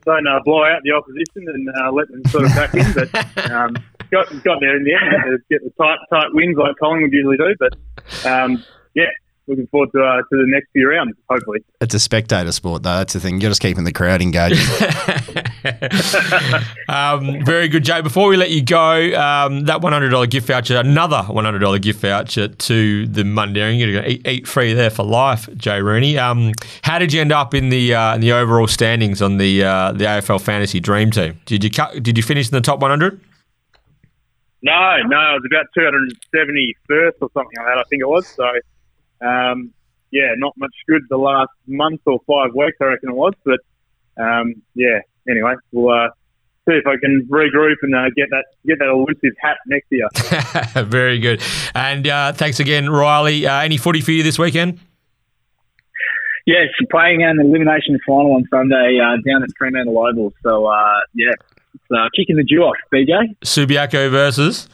don't 0.04 0.26
uh, 0.26 0.40
blow 0.44 0.64
out 0.64 0.82
the 0.84 0.92
opposition 0.92 1.48
and 1.48 1.68
uh, 1.80 1.90
let 1.92 2.08
them 2.08 2.22
sort 2.26 2.44
of 2.44 2.50
back 2.54 2.74
in, 2.74 2.92
but 2.92 3.50
um, 3.50 3.74
got 4.10 4.28
got 4.44 4.60
there 4.60 4.76
in 4.76 4.84
the 4.84 4.94
end 4.94 5.40
get 5.50 5.62
the 5.64 5.70
tight 5.82 5.98
tight 6.10 6.28
wins 6.32 6.56
like 6.56 6.76
Collingwood 6.78 7.12
usually 7.12 7.36
do. 7.38 7.54
But 7.58 8.26
um, 8.26 8.62
yeah, 8.94 9.06
looking 9.48 9.66
forward 9.68 9.90
to 9.92 10.02
uh, 10.02 10.16
to 10.16 10.28
the 10.30 10.44
next 10.46 10.68
few 10.72 10.88
rounds. 10.88 11.14
Hopefully, 11.28 11.60
It's 11.80 11.94
a 11.94 12.00
spectator 12.00 12.52
sport, 12.52 12.82
though. 12.82 12.96
That's 12.96 13.12
the 13.12 13.20
thing. 13.20 13.40
You're 13.40 13.50
just 13.50 13.60
keeping 13.60 13.84
the 13.84 13.92
crowd 13.92 14.22
engaged. 14.22 14.60
um, 16.88 17.44
very 17.44 17.68
good, 17.68 17.84
Jay. 17.84 18.00
Before 18.00 18.28
we 18.28 18.36
let 18.36 18.50
you 18.50 18.62
go, 18.62 18.92
um, 19.18 19.64
that 19.64 19.80
$100 19.80 20.30
gift 20.30 20.46
voucher, 20.46 20.76
another 20.78 21.22
$100 21.28 21.82
gift 21.82 22.00
voucher 22.00 22.48
to 22.48 23.06
the 23.06 23.22
Mundaring. 23.22 23.78
You're 23.78 23.92
going 23.92 24.04
to 24.04 24.10
eat, 24.10 24.26
eat 24.26 24.48
free 24.48 24.72
there 24.72 24.90
for 24.90 25.04
life, 25.04 25.48
Jay 25.56 25.80
Rooney. 25.80 26.18
Um, 26.18 26.52
how 26.82 26.98
did 26.98 27.12
you 27.12 27.20
end 27.20 27.32
up 27.32 27.54
in 27.54 27.68
the 27.68 27.94
uh, 27.94 28.14
in 28.14 28.20
the 28.20 28.32
overall 28.32 28.66
standings 28.66 29.22
on 29.22 29.38
the 29.38 29.64
uh, 29.64 29.92
the 29.92 30.04
AFL 30.04 30.40
Fantasy 30.40 30.80
Dream 30.80 31.10
Team? 31.10 31.40
Did 31.46 31.64
you 31.64 31.70
cut, 31.70 32.02
did 32.02 32.16
you 32.16 32.22
finish 32.22 32.48
in 32.48 32.54
the 32.54 32.60
top 32.60 32.80
100? 32.80 33.20
no, 34.62 34.96
no, 35.06 35.36
it 35.36 35.42
was 35.42 35.46
about 35.46 35.66
271st 35.78 37.12
or 37.20 37.30
something 37.32 37.56
like 37.58 37.66
that. 37.66 37.78
I 37.78 37.84
think 37.88 38.02
it 38.02 38.08
was. 38.08 38.26
So 38.26 38.44
um, 39.20 39.72
yeah, 40.10 40.32
not 40.36 40.54
much 40.56 40.74
good 40.88 41.02
the 41.08 41.16
last 41.16 41.50
month 41.66 42.00
or 42.06 42.20
five 42.26 42.54
weeks. 42.54 42.76
I 42.80 42.84
reckon 42.84 43.10
it 43.10 43.16
was, 43.16 43.34
but 43.44 43.60
um, 44.22 44.62
yeah. 44.74 45.00
Anyway, 45.28 45.54
we'll. 45.72 45.92
Uh, 45.92 46.08
See 46.68 46.74
if 46.74 46.84
I 46.84 46.96
can 46.96 47.24
regroup 47.30 47.76
and 47.82 47.94
uh, 47.94 48.10
get 48.16 48.28
that 48.30 48.44
get 48.66 48.80
that 48.80 48.88
elusive 48.88 49.36
hat 49.40 49.56
next 49.68 49.86
year. 49.88 50.08
very 50.84 51.20
good. 51.20 51.40
And 51.76 52.08
uh, 52.08 52.32
thanks 52.32 52.58
again, 52.58 52.90
Riley. 52.90 53.46
Uh, 53.46 53.60
any 53.60 53.76
footy 53.76 54.00
for 54.00 54.10
you 54.10 54.24
this 54.24 54.36
weekend? 54.36 54.80
Yes, 56.44 56.66
playing 56.90 57.22
an 57.22 57.38
elimination 57.40 58.00
final 58.04 58.34
on 58.34 58.44
Sunday 58.50 58.98
uh, 58.98 59.16
down 59.24 59.44
at 59.44 59.50
Fremantle 59.56 59.96
Oval. 59.96 60.32
So 60.42 60.66
uh, 60.66 61.00
yeah, 61.14 61.30
it's 61.74 61.84
uh, 61.92 62.08
kicking 62.16 62.34
the 62.34 62.42
dew 62.42 62.62
off. 62.62 62.76
BJ 62.92 63.36
Subiaco 63.44 64.10
versus. 64.10 64.68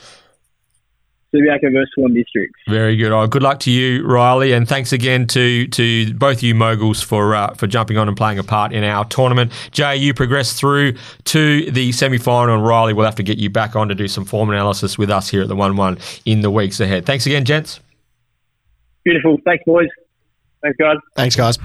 Subiaco 1.34 1.72
versus 1.72 1.90
Swan 1.94 2.14
Districts. 2.14 2.58
Very 2.68 2.96
good. 2.96 3.12
Oh, 3.12 3.26
good 3.26 3.42
luck 3.42 3.60
to 3.60 3.70
you, 3.70 4.06
Riley, 4.06 4.52
and 4.52 4.68
thanks 4.68 4.92
again 4.92 5.26
to 5.28 5.66
to 5.68 6.12
both 6.14 6.42
you 6.42 6.54
moguls 6.54 7.02
for 7.02 7.34
uh, 7.34 7.54
for 7.54 7.66
jumping 7.66 7.96
on 7.96 8.08
and 8.08 8.16
playing 8.16 8.38
a 8.38 8.44
part 8.44 8.72
in 8.72 8.84
our 8.84 9.04
tournament. 9.06 9.52
Jay, 9.70 9.96
you 9.96 10.14
progressed 10.14 10.58
through 10.58 10.94
to 11.24 11.70
the 11.70 11.92
semi 11.92 12.18
final, 12.18 12.54
and 12.54 12.64
Riley 12.64 12.92
will 12.92 13.04
have 13.04 13.16
to 13.16 13.22
get 13.22 13.38
you 13.38 13.50
back 13.50 13.76
on 13.76 13.88
to 13.88 13.94
do 13.94 14.08
some 14.08 14.24
form 14.24 14.50
analysis 14.50 14.98
with 14.98 15.10
us 15.10 15.28
here 15.28 15.42
at 15.42 15.48
the 15.48 15.56
One 15.56 15.76
One 15.76 15.98
in 16.24 16.42
the 16.42 16.50
weeks 16.50 16.80
ahead. 16.80 17.06
Thanks 17.06 17.26
again, 17.26 17.44
gents. 17.44 17.80
Beautiful. 19.04 19.38
Thanks, 19.44 19.64
boys. 19.64 19.88
Thanks, 20.62 20.76
guys. 20.76 20.96
Thanks, 21.16 21.36
guys. 21.36 21.58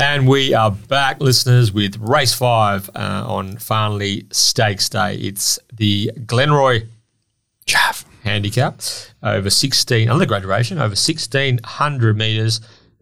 And 0.00 0.28
we 0.28 0.54
are 0.54 0.70
back, 0.70 1.20
listeners, 1.20 1.72
with 1.72 1.96
race 1.98 2.32
five 2.32 2.88
uh, 2.94 3.24
on 3.26 3.56
Farnley 3.56 4.26
Stakes 4.30 4.88
Day. 4.88 5.16
It's 5.16 5.58
the 5.72 6.12
Glenroy 6.20 6.86
Chaff. 7.68 8.04
handicap 8.24 8.80
over 9.22 9.48
16, 9.50 10.08
another 10.08 10.26
graduation, 10.26 10.78
over 10.78 10.96
1600 10.96 12.16
metres, 12.16 12.60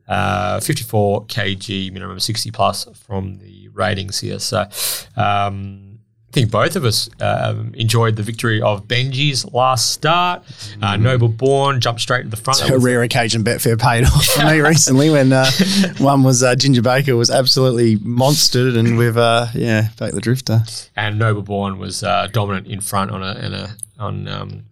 uh, 0.08 0.60
54 0.60 1.24
kg, 1.26 1.92
minimum 1.92 2.20
60 2.20 2.50
plus 2.50 2.84
from 3.06 3.38
the 3.38 3.68
ratings 3.68 4.20
here. 4.20 4.38
So 4.38 4.66
um, 5.16 5.98
I 6.28 6.32
think 6.32 6.50
both 6.50 6.76
of 6.76 6.84
us 6.84 7.08
um, 7.20 7.72
enjoyed 7.74 8.16
the 8.16 8.22
victory 8.22 8.60
of 8.60 8.86
Benji's 8.86 9.44
last 9.52 9.90
start. 9.92 10.42
Uh, 10.82 10.96
Noble 10.96 11.28
Born 11.28 11.80
jumped 11.80 12.00
straight 12.02 12.24
to 12.24 12.28
the 12.28 12.36
front. 12.36 12.60
That 12.60 12.70
A 12.70 12.78
rare 12.78 13.02
occasion 13.02 13.42
Betfair 13.42 13.80
paid 13.80 14.04
off 14.04 14.24
for 14.26 14.44
me 14.44 14.60
recently 14.72 15.08
when 15.10 15.32
uh, 15.32 15.50
one 15.98 16.22
was 16.22 16.42
uh, 16.42 16.54
Ginger 16.54 16.82
Baker 16.82 17.16
was 17.16 17.30
absolutely 17.30 17.96
monstered 17.96 18.76
and 18.78 18.98
with 18.98 19.16
uh, 19.16 19.46
yeah, 19.54 19.88
Fake 19.90 20.12
the 20.12 20.20
Drifter. 20.20 20.60
and 20.94 21.18
Noble 21.18 21.42
Born 21.42 21.78
was 21.78 22.02
uh, 22.02 22.28
dominant 22.32 22.66
in 22.66 22.80
front 22.80 23.10
on 23.10 23.22
a, 23.22 23.34
in 23.38 23.54
a 23.54 23.74
on 23.98 24.28
um, 24.28 24.64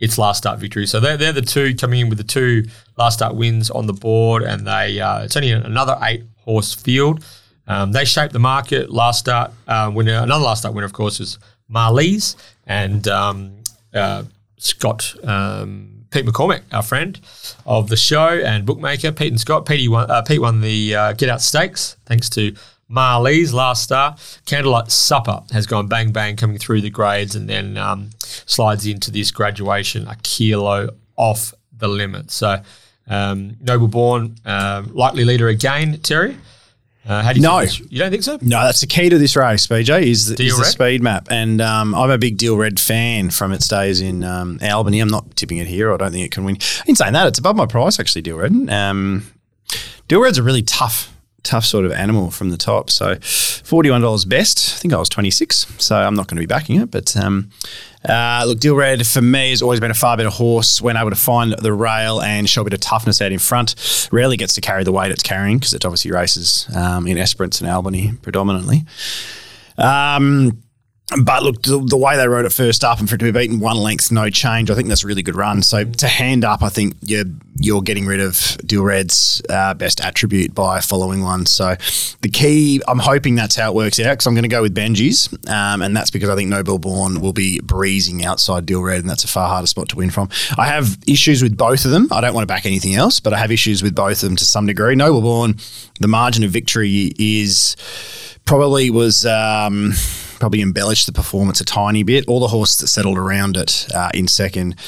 its 0.00 0.18
last 0.18 0.38
start 0.38 0.58
victory. 0.58 0.86
So 0.86 1.00
they're, 1.00 1.16
they're 1.16 1.32
the 1.32 1.42
two 1.42 1.74
coming 1.74 2.00
in 2.00 2.08
with 2.08 2.18
the 2.18 2.24
two 2.24 2.64
last 2.96 3.14
start 3.14 3.34
wins 3.34 3.70
on 3.70 3.86
the 3.86 3.92
board, 3.92 4.42
and 4.42 4.66
they 4.66 5.00
uh, 5.00 5.22
it's 5.22 5.36
only 5.36 5.50
another 5.50 5.98
eight 6.02 6.24
horse 6.40 6.74
field. 6.74 7.24
Um, 7.68 7.92
they 7.92 8.04
shaped 8.04 8.32
the 8.32 8.38
market 8.38 8.90
last 8.90 9.20
start 9.20 9.52
uh, 9.66 9.90
winner. 9.92 10.18
Another 10.22 10.44
last 10.44 10.60
start 10.60 10.74
winner, 10.74 10.86
of 10.86 10.92
course, 10.92 11.18
is 11.18 11.38
Marlies 11.70 12.36
and 12.66 13.06
um, 13.08 13.62
uh, 13.92 14.24
Scott. 14.58 15.14
Um, 15.24 15.92
Pete 16.10 16.24
McCormick, 16.24 16.62
our 16.72 16.82
friend 16.82 17.20
of 17.66 17.88
the 17.88 17.96
show 17.96 18.28
and 18.28 18.64
bookmaker, 18.64 19.12
Pete 19.12 19.32
and 19.32 19.40
Scott. 19.40 19.66
Pete 19.66 19.90
won, 19.90 20.10
uh, 20.10 20.22
Pete 20.22 20.40
won 20.40 20.60
the 20.60 20.94
uh, 20.94 21.12
Get 21.12 21.28
Out 21.28 21.42
Stakes 21.42 21.96
thanks 22.06 22.30
to 22.30 22.54
Marlies 22.90 23.52
last 23.52 23.82
star. 23.82 24.16
Candlelight 24.44 24.90
Supper 24.90 25.42
has 25.52 25.66
gone 25.66 25.88
bang 25.88 26.12
bang 26.12 26.36
coming 26.36 26.58
through 26.58 26.80
the 26.82 26.90
grades 26.90 27.34
and 27.34 27.48
then 27.48 27.76
um, 27.76 28.10
slides 28.20 28.86
into 28.86 29.10
this 29.10 29.30
graduation 29.30 30.06
a 30.06 30.16
kilo 30.22 30.90
off 31.16 31.52
the 31.76 31.88
limit. 31.88 32.30
So 32.30 32.60
um, 33.08 33.56
Noble 33.60 33.88
Born, 33.88 34.36
um, 34.44 34.94
likely 34.94 35.24
leader 35.24 35.48
again, 35.48 35.98
Terry. 36.00 36.36
Uh, 37.08 37.22
how 37.22 37.32
do 37.32 37.38
you 37.38 37.42
No. 37.42 37.60
you 37.60 37.98
don't 38.00 38.10
think 38.10 38.24
so? 38.24 38.36
No, 38.42 38.64
that's 38.64 38.80
the 38.80 38.86
key 38.88 39.08
to 39.08 39.16
this 39.16 39.36
race, 39.36 39.64
BJ, 39.68 40.02
is, 40.06 40.26
the- 40.26 40.44
is 40.44 40.56
the 40.58 40.64
speed 40.64 41.02
map. 41.04 41.28
And 41.30 41.60
um, 41.60 41.94
I'm 41.94 42.10
a 42.10 42.18
big 42.18 42.36
Deal 42.36 42.56
Red 42.56 42.80
fan 42.80 43.30
from 43.30 43.52
its 43.52 43.68
days 43.68 44.00
in 44.00 44.24
um, 44.24 44.58
Albany. 44.60 44.98
I'm 44.98 45.08
not 45.08 45.36
tipping 45.36 45.58
it 45.58 45.68
here. 45.68 45.92
I 45.94 45.98
don't 45.98 46.10
think 46.10 46.24
it 46.26 46.32
can 46.32 46.42
win. 46.44 46.56
In 46.86 46.96
saying 46.96 47.12
that, 47.12 47.28
it's 47.28 47.38
above 47.38 47.54
my 47.54 47.66
price, 47.66 48.00
actually, 48.00 48.22
Deal 48.22 48.38
Red. 48.38 48.52
Um, 48.70 49.24
Deal 50.08 50.20
Red's 50.20 50.38
a 50.38 50.42
really 50.42 50.62
tough, 50.62 51.15
tough 51.46 51.64
sort 51.64 51.84
of 51.84 51.92
animal 51.92 52.30
from 52.30 52.50
the 52.50 52.56
top. 52.56 52.90
So 52.90 53.16
$41 53.16 54.28
best. 54.28 54.74
I 54.74 54.78
think 54.78 54.92
I 54.92 54.98
was 54.98 55.08
26 55.08 55.66
so 55.78 55.96
I'm 55.96 56.14
not 56.14 56.28
going 56.28 56.36
to 56.36 56.42
be 56.42 56.46
backing 56.46 56.80
it. 56.80 56.90
But 56.90 57.16
um, 57.16 57.50
uh, 58.08 58.44
look, 58.46 58.60
Deal 58.60 58.74
Red 58.74 59.06
for 59.06 59.22
me 59.22 59.50
has 59.50 59.62
always 59.62 59.80
been 59.80 59.90
a 59.90 59.94
far 59.94 60.16
better 60.16 60.30
horse 60.30 60.80
when 60.80 60.96
able 60.96 61.10
to 61.10 61.16
find 61.16 61.52
the 61.52 61.72
rail 61.72 62.20
and 62.20 62.48
show 62.48 62.62
a 62.62 62.64
bit 62.64 62.74
of 62.74 62.80
toughness 62.80 63.20
out 63.20 63.32
in 63.32 63.38
front. 63.38 64.08
Rarely 64.12 64.36
gets 64.36 64.54
to 64.54 64.60
carry 64.60 64.84
the 64.84 64.92
weight 64.92 65.10
it's 65.10 65.22
carrying 65.22 65.58
because 65.58 65.74
it 65.74 65.84
obviously 65.84 66.10
races 66.10 66.68
um, 66.74 67.06
in 67.06 67.18
Esperance 67.18 67.60
and 67.60 67.70
Albany 67.70 68.12
predominantly. 68.22 68.84
Um, 69.78 70.62
but 71.22 71.44
look, 71.44 71.62
the, 71.62 71.78
the 71.78 71.96
way 71.96 72.16
they 72.16 72.26
rode 72.26 72.46
it 72.46 72.52
first 72.52 72.82
up 72.82 72.98
and 72.98 73.08
for 73.08 73.14
it 73.14 73.18
to 73.18 73.24
be 73.26 73.30
beaten 73.30 73.60
one 73.60 73.76
length, 73.76 74.10
no 74.10 74.28
change, 74.28 74.70
I 74.70 74.74
think 74.74 74.88
that's 74.88 75.04
a 75.04 75.06
really 75.06 75.22
good 75.22 75.36
run. 75.36 75.62
So 75.62 75.84
to 75.84 76.08
hand 76.08 76.44
up, 76.44 76.62
I 76.62 76.68
think 76.68 76.96
you're 77.02 77.24
you're 77.58 77.80
getting 77.80 78.06
rid 78.06 78.20
of 78.20 78.58
Deal 78.66 78.82
Red's 78.82 79.40
uh, 79.48 79.72
best 79.74 80.00
attribute 80.00 80.52
by 80.54 80.80
following 80.80 81.22
one. 81.22 81.46
So 81.46 81.76
the 82.22 82.28
key, 82.28 82.82
I'm 82.88 82.98
hoping 82.98 83.36
that's 83.36 83.54
how 83.54 83.70
it 83.70 83.74
works 83.74 84.00
out 84.00 84.12
because 84.12 84.26
I'm 84.26 84.34
going 84.34 84.42
to 84.42 84.48
go 84.48 84.62
with 84.62 84.74
Benji's, 84.74 85.32
um, 85.48 85.80
and 85.80 85.96
that's 85.96 86.10
because 86.10 86.28
I 86.28 86.34
think 86.34 86.50
Noble 86.50 86.78
Born 86.78 87.20
will 87.20 87.32
be 87.32 87.60
breezing 87.60 88.24
outside 88.24 88.66
Deal 88.66 88.82
Red, 88.82 89.00
and 89.00 89.08
that's 89.08 89.24
a 89.24 89.28
far 89.28 89.48
harder 89.48 89.68
spot 89.68 89.88
to 89.90 89.96
win 89.96 90.10
from. 90.10 90.28
I 90.58 90.66
have 90.66 90.98
issues 91.06 91.40
with 91.40 91.56
both 91.56 91.84
of 91.84 91.92
them. 91.92 92.08
I 92.10 92.20
don't 92.20 92.34
want 92.34 92.42
to 92.42 92.52
back 92.52 92.66
anything 92.66 92.94
else, 92.96 93.20
but 93.20 93.32
I 93.32 93.38
have 93.38 93.52
issues 93.52 93.82
with 93.82 93.94
both 93.94 94.22
of 94.22 94.28
them 94.28 94.36
to 94.36 94.44
some 94.44 94.66
degree. 94.66 94.96
Noble 94.96 95.22
Born, 95.22 95.56
the 96.00 96.08
margin 96.08 96.42
of 96.42 96.50
victory 96.50 97.12
is 97.18 97.76
probably 98.44 98.90
was 98.90 99.24
um, 99.24 99.92
probably 100.38 100.62
embellished 100.62 101.06
the 101.06 101.12
performance 101.12 101.60
a 101.60 101.64
tiny 101.64 102.02
bit. 102.02 102.24
All 102.28 102.40
the 102.40 102.48
horses 102.48 102.78
that 102.78 102.86
settled 102.88 103.18
around 103.18 103.56
it 103.56 103.86
uh, 103.94 104.10
in 104.14 104.28
second, 104.28 104.78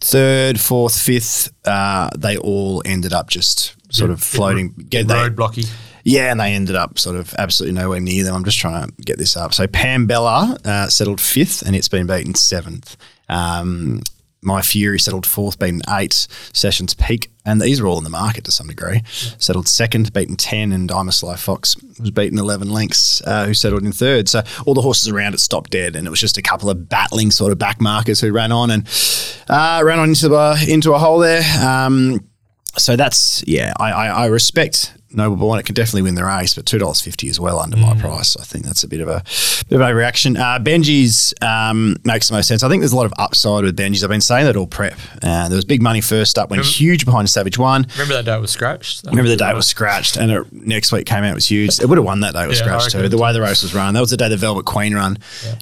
third, 0.00 0.60
fourth, 0.60 0.98
fifth, 1.00 1.52
uh, 1.66 2.10
they 2.16 2.36
all 2.36 2.82
ended 2.84 3.12
up 3.12 3.28
just 3.30 3.74
sort 3.94 4.10
of 4.10 4.22
floating. 4.22 4.74
Get 4.88 5.08
they- 5.08 5.14
Roadblocky. 5.14 5.70
yeah, 6.04 6.30
and 6.30 6.40
they 6.40 6.52
ended 6.54 6.76
up 6.76 6.98
sort 6.98 7.16
of 7.16 7.34
absolutely 7.38 7.80
nowhere 7.80 8.00
near 8.00 8.24
them. 8.24 8.34
I'm 8.34 8.44
just 8.44 8.58
trying 8.58 8.86
to 8.88 8.92
get 9.02 9.18
this 9.18 9.36
up. 9.36 9.54
So 9.54 9.66
Pam 9.66 10.06
Bella 10.06 10.56
uh, 10.64 10.88
settled 10.88 11.20
fifth, 11.20 11.62
and 11.62 11.74
it's 11.76 11.88
been 11.88 12.06
beaten 12.06 12.34
seventh. 12.34 12.96
Um, 13.28 14.02
my 14.44 14.62
Fury 14.62 14.98
settled 14.98 15.26
fourth, 15.26 15.58
beaten 15.58 15.80
eight. 15.90 16.26
Sessions 16.52 16.94
Peak, 16.94 17.30
and 17.44 17.60
these 17.60 17.80
are 17.80 17.86
all 17.86 17.98
in 17.98 18.04
the 18.04 18.10
market 18.10 18.44
to 18.44 18.52
some 18.52 18.68
degree. 18.68 19.02
Settled 19.38 19.68
second, 19.68 20.12
beaten 20.12 20.36
10, 20.36 20.72
and 20.72 20.88
Diamond 20.88 21.14
Fox 21.14 21.76
was 21.98 22.10
beaten 22.10 22.38
11 22.38 22.70
lengths, 22.70 23.22
uh, 23.26 23.46
who 23.46 23.54
settled 23.54 23.82
in 23.82 23.92
third. 23.92 24.28
So 24.28 24.42
all 24.66 24.74
the 24.74 24.82
horses 24.82 25.08
around 25.08 25.34
it 25.34 25.40
stopped 25.40 25.70
dead, 25.70 25.96
and 25.96 26.06
it 26.06 26.10
was 26.10 26.20
just 26.20 26.38
a 26.38 26.42
couple 26.42 26.70
of 26.70 26.88
battling 26.88 27.30
sort 27.30 27.52
of 27.52 27.58
back 27.58 27.80
markers 27.80 28.20
who 28.20 28.32
ran 28.32 28.52
on 28.52 28.70
and 28.70 28.86
uh, 29.48 29.82
ran 29.84 29.98
on 29.98 30.10
into, 30.10 30.28
the, 30.28 30.66
into 30.68 30.94
a 30.94 30.98
hole 30.98 31.18
there. 31.18 31.42
Um, 31.64 32.20
so 32.76 32.96
that's 32.96 33.44
yeah, 33.46 33.72
I, 33.78 33.92
I, 33.92 34.06
I 34.06 34.26
respect 34.26 34.94
Noble 35.16 35.36
Born. 35.36 35.58
It 35.58 35.66
can 35.66 35.74
definitely 35.74 36.02
win 36.02 36.14
the 36.14 36.24
race, 36.24 36.54
but 36.54 36.66
two 36.66 36.78
dollars 36.78 37.00
fifty 37.00 37.28
is 37.28 37.38
well 37.40 37.58
under 37.60 37.76
my 37.76 37.94
price. 37.98 38.36
I 38.36 38.44
think 38.44 38.64
that's 38.64 38.82
a 38.84 38.88
bit 38.88 39.00
of 39.00 39.08
a 39.08 39.22
bit 39.68 39.80
of 39.80 39.80
a 39.80 39.94
reaction. 39.94 40.36
Uh, 40.36 40.58
Benji's 40.58 41.34
um, 41.40 41.96
makes 42.04 42.28
the 42.28 42.34
most 42.34 42.48
sense. 42.48 42.62
I 42.62 42.68
think 42.68 42.80
there's 42.80 42.92
a 42.92 42.96
lot 42.96 43.06
of 43.06 43.14
upside 43.18 43.64
with 43.64 43.76
Benji's. 43.76 44.02
I've 44.04 44.10
been 44.10 44.20
saying 44.20 44.46
that 44.46 44.56
all 44.56 44.66
prep. 44.66 44.98
Uh, 45.22 45.48
there 45.48 45.56
was 45.56 45.64
big 45.64 45.82
money 45.82 46.00
first 46.00 46.38
up, 46.38 46.50
went 46.50 46.64
huge 46.64 47.04
behind 47.04 47.30
Savage 47.30 47.58
One. 47.58 47.86
Remember 47.94 48.14
that 48.14 48.24
day 48.24 48.36
it 48.36 48.40
was 48.40 48.50
scratched? 48.50 49.04
Remember 49.06 49.28
the 49.28 49.36
day 49.36 49.50
it 49.50 49.54
was 49.56 49.66
scratched, 49.66 50.16
and 50.16 50.30
it, 50.30 50.52
next 50.52 50.92
week 50.92 51.06
came 51.06 51.24
out 51.24 51.30
it 51.30 51.34
was 51.34 51.46
huge. 51.46 51.80
It 51.80 51.86
would 51.88 51.98
have 51.98 52.04
won 52.04 52.20
that 52.20 52.34
day 52.34 52.44
it 52.44 52.48
was 52.48 52.58
Yeah, 52.60 52.64
scratched 52.78 52.90
too. 52.92 53.08
The 53.08 53.18
way 53.18 53.32
the 53.32 53.40
race 53.40 53.62
was 53.62 53.74
run, 53.74 53.94
that 53.94 54.00
was 54.00 54.10
the 54.10 54.16
day 54.16 54.28
the 54.28 54.36
Velvet 54.36 54.64
Queen 54.66 54.94
run, 54.94 55.18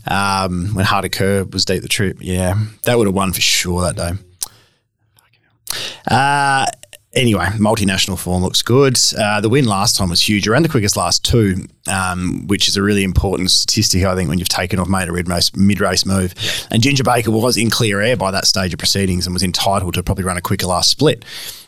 um, 0.06 0.74
when 0.74 0.84
Harder 0.84 1.08
Curb 1.08 1.52
was 1.52 1.64
deep 1.64 1.82
the 1.82 1.88
trip. 1.88 2.18
Yeah, 2.20 2.54
that 2.84 2.98
would 2.98 3.06
have 3.06 3.14
won 3.14 3.32
for 3.32 3.40
sure 3.40 3.82
that 3.82 3.96
day. 3.96 4.12
Uh, 6.10 6.66
anyway, 7.14 7.46
multinational 7.56 8.18
form 8.18 8.42
looks 8.42 8.62
good. 8.62 8.98
Uh, 9.18 9.40
the 9.40 9.48
win 9.48 9.64
last 9.64 9.96
time 9.96 10.10
was 10.10 10.26
huge. 10.26 10.46
Around 10.48 10.62
the 10.62 10.68
quickest 10.68 10.96
last 10.96 11.24
two, 11.24 11.66
um, 11.90 12.46
which 12.46 12.68
is 12.68 12.76
a 12.76 12.82
really 12.82 13.04
important 13.04 13.50
statistic, 13.50 14.04
I 14.04 14.14
think, 14.14 14.28
when 14.28 14.38
you've 14.38 14.48
taken 14.48 14.78
off, 14.78 14.88
made 14.88 15.08
a 15.08 15.12
mid 15.12 15.28
race, 15.28 15.54
mid 15.54 15.80
race 15.80 16.06
move. 16.06 16.34
And 16.70 16.82
Ginger 16.82 17.04
Baker 17.04 17.30
was 17.30 17.56
in 17.56 17.70
clear 17.70 18.00
air 18.00 18.16
by 18.16 18.30
that 18.30 18.46
stage 18.46 18.72
of 18.72 18.78
proceedings 18.78 19.26
and 19.26 19.34
was 19.34 19.42
entitled 19.42 19.94
to 19.94 20.02
probably 20.02 20.24
run 20.24 20.36
a 20.36 20.42
quicker 20.42 20.66
last 20.66 20.90
split. 20.90 21.24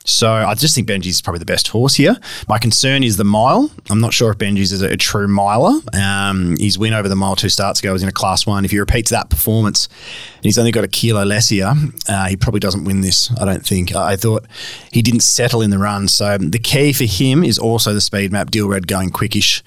So 0.06 0.30
I 0.30 0.54
just 0.54 0.74
think 0.74 0.86
Benji's 0.86 1.22
probably 1.22 1.38
the 1.38 1.46
best 1.46 1.68
horse 1.68 1.94
here. 1.94 2.14
My 2.46 2.58
concern 2.58 3.02
is 3.02 3.16
the 3.16 3.24
mile. 3.24 3.70
I'm 3.88 4.00
not 4.00 4.12
sure 4.12 4.30
if 4.30 4.36
Benji's 4.36 4.70
is 4.70 4.82
a, 4.82 4.90
a 4.92 4.96
true 4.98 5.26
miler. 5.26 5.80
Um, 5.98 6.56
his 6.58 6.78
win 6.78 6.92
over 6.92 7.08
the 7.08 7.16
mile 7.16 7.36
two 7.36 7.48
starts 7.48 7.80
ago 7.80 7.92
was 7.94 8.02
in 8.02 8.08
a 8.10 8.12
class 8.12 8.46
one. 8.46 8.66
If 8.66 8.70
he 8.70 8.78
repeats 8.78 9.10
that 9.10 9.30
performance 9.30 9.88
and 10.36 10.44
he's 10.44 10.58
only 10.58 10.72
got 10.72 10.84
a 10.84 10.88
kilo 10.88 11.24
less 11.24 11.48
here, 11.48 11.72
uh, 12.06 12.26
he 12.26 12.36
probably 12.36 12.60
doesn't 12.60 12.84
win 12.84 13.00
this, 13.00 13.30
I 13.40 13.46
don't 13.46 13.64
think. 13.66 13.96
I, 13.96 14.12
I 14.12 14.16
thought 14.16 14.44
he 14.92 15.00
didn't 15.00 15.20
settle 15.20 15.62
in 15.62 15.70
the 15.70 15.78
run. 15.78 16.06
So 16.08 16.36
the 16.36 16.58
key 16.58 16.92
for 16.92 17.04
him 17.04 17.42
is 17.42 17.58
also 17.58 17.94
the 17.94 18.02
speed 18.02 18.30
map, 18.30 18.50
Deal 18.50 18.68
Red 18.68 18.86
going 18.86 19.08
quickish 19.08 19.62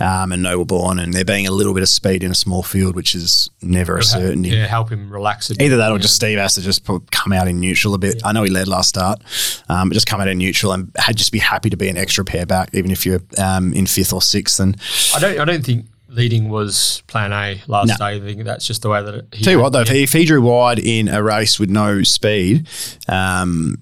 um, 0.00 0.32
and 0.32 0.42
Noble 0.42 0.64
Born, 0.64 0.98
and 1.00 1.12
there 1.12 1.24
being 1.26 1.46
a 1.46 1.50
little 1.52 1.74
bit 1.74 1.82
of 1.82 1.90
speed 1.90 2.24
in 2.24 2.30
a 2.30 2.34
small 2.34 2.62
field, 2.62 2.96
which 2.96 3.14
is 3.14 3.50
never 3.60 3.98
a 3.98 4.02
certainty. 4.02 4.48
Yeah, 4.48 4.66
help 4.66 4.88
him 4.90 5.10
relax 5.12 5.50
a 5.50 5.54
bit. 5.54 5.66
Either 5.66 5.76
that 5.76 5.90
or 5.90 5.96
Yeah. 5.96 6.02
just 6.02 6.14
Steve 6.14 6.38
has 6.38 6.54
to 6.54 6.62
just 6.62 6.84
put, 6.86 7.10
come 7.10 7.34
out 7.34 7.46
in 7.46 7.60
neutral 7.60 7.92
a 7.92 7.98
bit. 7.98 8.22
I 8.24 8.32
know 8.32 8.42
he 8.42 8.50
led 8.50 8.68
last 8.68 8.88
start, 8.88 9.20
um, 9.68 9.81
but 9.88 9.94
just 9.94 10.06
come 10.06 10.20
out 10.20 10.28
in 10.28 10.38
neutral 10.38 10.72
and 10.72 10.90
had 10.96 11.16
just 11.16 11.32
be 11.32 11.38
happy 11.38 11.70
to 11.70 11.76
be 11.76 11.88
an 11.88 11.96
extra 11.96 12.24
pair 12.24 12.46
back, 12.46 12.70
even 12.74 12.90
if 12.90 13.04
you're 13.06 13.20
um, 13.38 13.72
in 13.72 13.86
fifth 13.86 14.12
or 14.12 14.22
sixth. 14.22 14.60
And 14.60 14.76
I 15.14 15.18
don't. 15.20 15.38
I 15.40 15.44
don't 15.44 15.64
think 15.64 15.86
leading 16.08 16.48
was 16.50 17.02
Plan 17.06 17.32
A 17.32 17.60
last 17.68 17.88
No. 17.88 17.96
day. 17.96 18.16
I 18.16 18.20
think 18.20 18.44
that's 18.44 18.66
just 18.66 18.82
the 18.82 18.90
way 18.90 19.02
that. 19.02 19.14
It, 19.14 19.26
he 19.32 19.44
tell 19.44 19.54
you 19.54 19.60
what, 19.60 19.72
though, 19.72 19.80
if, 19.80 19.88
he, 19.88 20.02
if 20.02 20.12
he 20.12 20.24
drew 20.26 20.42
wide 20.42 20.78
in 20.78 21.08
a 21.08 21.22
race 21.22 21.58
with 21.58 21.70
no 21.70 22.02
speed, 22.02 22.68
um, 23.08 23.76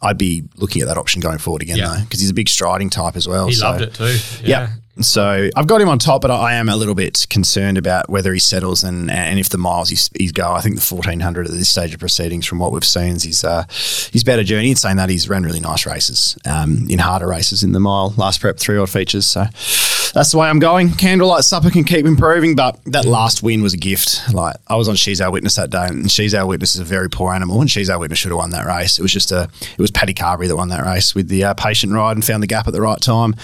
I'd 0.00 0.18
be 0.18 0.44
looking 0.56 0.82
at 0.82 0.88
that 0.88 0.96
option 0.98 1.20
going 1.20 1.38
forward 1.38 1.62
again, 1.62 1.76
Yeah. 1.76 1.94
though, 1.96 2.00
because 2.04 2.20
he's 2.20 2.30
a 2.30 2.34
big 2.34 2.48
striding 2.48 2.90
type 2.90 3.16
as 3.16 3.26
well. 3.28 3.46
he 3.48 3.54
so- 3.54 3.66
loved 3.70 3.82
it 3.82 3.94
too. 3.94 4.16
Yeah. 4.44 4.70
So 5.00 5.50
I've 5.56 5.66
got 5.66 5.80
him 5.80 5.88
on 5.88 5.98
top, 5.98 6.22
but 6.22 6.30
I 6.30 6.54
am 6.54 6.68
a 6.68 6.76
little 6.76 6.94
bit 6.94 7.26
concerned 7.28 7.78
about 7.78 8.08
whether 8.08 8.32
he 8.32 8.38
settles 8.38 8.84
and 8.84 9.10
and 9.10 9.38
if 9.40 9.48
the 9.48 9.58
miles 9.58 9.88
he's, 9.88 10.08
he's 10.16 10.30
go. 10.30 10.52
I 10.52 10.60
think 10.60 10.76
the 10.76 10.82
fourteen 10.82 11.20
hundred 11.20 11.46
at 11.46 11.52
this 11.52 11.68
stage 11.68 11.92
of 11.94 12.00
proceedings, 12.00 12.46
from 12.46 12.60
what 12.60 12.70
we've 12.70 12.84
seen, 12.84 13.16
is 13.16 13.24
his 13.24 13.44
uh, 13.44 13.64
better 14.24 14.44
journey. 14.44 14.70
In 14.70 14.76
saying 14.76 14.96
that, 14.98 15.10
he's 15.10 15.28
ran 15.28 15.42
really 15.42 15.60
nice 15.60 15.84
races 15.84 16.38
um, 16.46 16.86
in 16.88 17.00
harder 17.00 17.26
races 17.26 17.64
in 17.64 17.72
the 17.72 17.80
mile 17.80 18.14
last 18.16 18.40
prep 18.40 18.58
three 18.58 18.78
odd 18.78 18.88
features. 18.88 19.26
So 19.26 19.46
that's 20.14 20.30
the 20.30 20.38
way 20.38 20.48
I'm 20.48 20.60
going. 20.60 20.92
Candlelight 20.92 21.42
supper 21.42 21.70
can 21.70 21.82
keep 21.82 22.06
improving, 22.06 22.54
but 22.54 22.78
that 22.84 23.04
last 23.04 23.42
win 23.42 23.62
was 23.62 23.74
a 23.74 23.78
gift. 23.78 24.22
Like 24.32 24.54
I 24.68 24.76
was 24.76 24.88
on 24.88 24.94
She's 24.94 25.20
Our 25.20 25.32
Witness 25.32 25.56
that 25.56 25.70
day, 25.70 25.86
and 25.88 26.08
She's 26.08 26.34
Our 26.34 26.46
Witness 26.46 26.76
is 26.76 26.80
a 26.80 26.84
very 26.84 27.10
poor 27.10 27.34
animal, 27.34 27.60
and 27.60 27.68
She's 27.68 27.90
Our 27.90 27.98
Witness 27.98 28.20
should 28.20 28.30
have 28.30 28.38
won 28.38 28.50
that 28.50 28.64
race. 28.64 29.00
It 29.00 29.02
was 29.02 29.12
just 29.12 29.32
a 29.32 29.48
it 29.60 29.80
was 29.80 29.90
Paddy 29.90 30.14
Carbery 30.14 30.46
that 30.46 30.56
won 30.56 30.68
that 30.68 30.84
race 30.84 31.16
with 31.16 31.28
the 31.28 31.42
uh, 31.42 31.54
patient 31.54 31.92
ride 31.92 32.16
and 32.16 32.24
found 32.24 32.44
the 32.44 32.46
gap 32.46 32.68
at 32.68 32.72
the 32.72 32.80
right 32.80 33.00
time. 33.00 33.34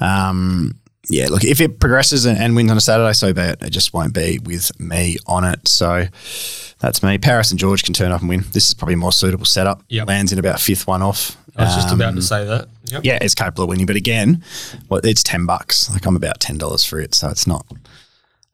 Um, 0.00 0.80
yeah, 1.08 1.26
look, 1.28 1.44
if 1.44 1.60
it 1.60 1.80
progresses 1.80 2.24
and, 2.26 2.38
and 2.38 2.54
wins 2.56 2.70
on 2.70 2.76
a 2.76 2.80
Saturday, 2.80 3.12
so 3.12 3.32
be 3.32 3.40
it. 3.42 3.62
It 3.62 3.70
just 3.70 3.92
won't 3.92 4.14
be 4.14 4.38
with 4.44 4.78
me 4.80 5.16
on 5.26 5.44
it. 5.44 5.66
So 5.68 6.06
that's 6.80 7.02
me. 7.02 7.18
Paris 7.18 7.50
and 7.50 7.58
George 7.60 7.82
can 7.84 7.94
turn 7.94 8.12
up 8.12 8.20
and 8.20 8.28
win. 8.28 8.44
This 8.52 8.68
is 8.68 8.74
probably 8.74 8.94
a 8.94 8.98
more 8.98 9.12
suitable 9.12 9.44
setup. 9.46 9.82
Yep. 9.88 10.08
Lands 10.08 10.32
in 10.32 10.38
about 10.38 10.60
fifth 10.60 10.86
one 10.86 11.02
off. 11.02 11.36
I 11.56 11.64
was 11.64 11.74
just 11.76 11.92
about 11.94 12.08
Um, 12.10 12.16
to 12.16 12.22
say 12.22 12.44
that. 12.44 12.68
Yep. 12.86 13.04
Yeah, 13.04 13.18
it's 13.20 13.34
capable 13.34 13.64
of 13.64 13.70
winning. 13.70 13.86
But 13.86 13.96
again, 13.96 14.42
well, 14.88 15.00
it's 15.04 15.22
10 15.22 15.46
bucks. 15.46 15.88
Like 15.90 16.04
I'm 16.06 16.16
about 16.16 16.40
$10 16.40 16.88
for 16.88 16.98
it. 17.00 17.14
So 17.14 17.28
it's 17.28 17.46
not. 17.46 17.64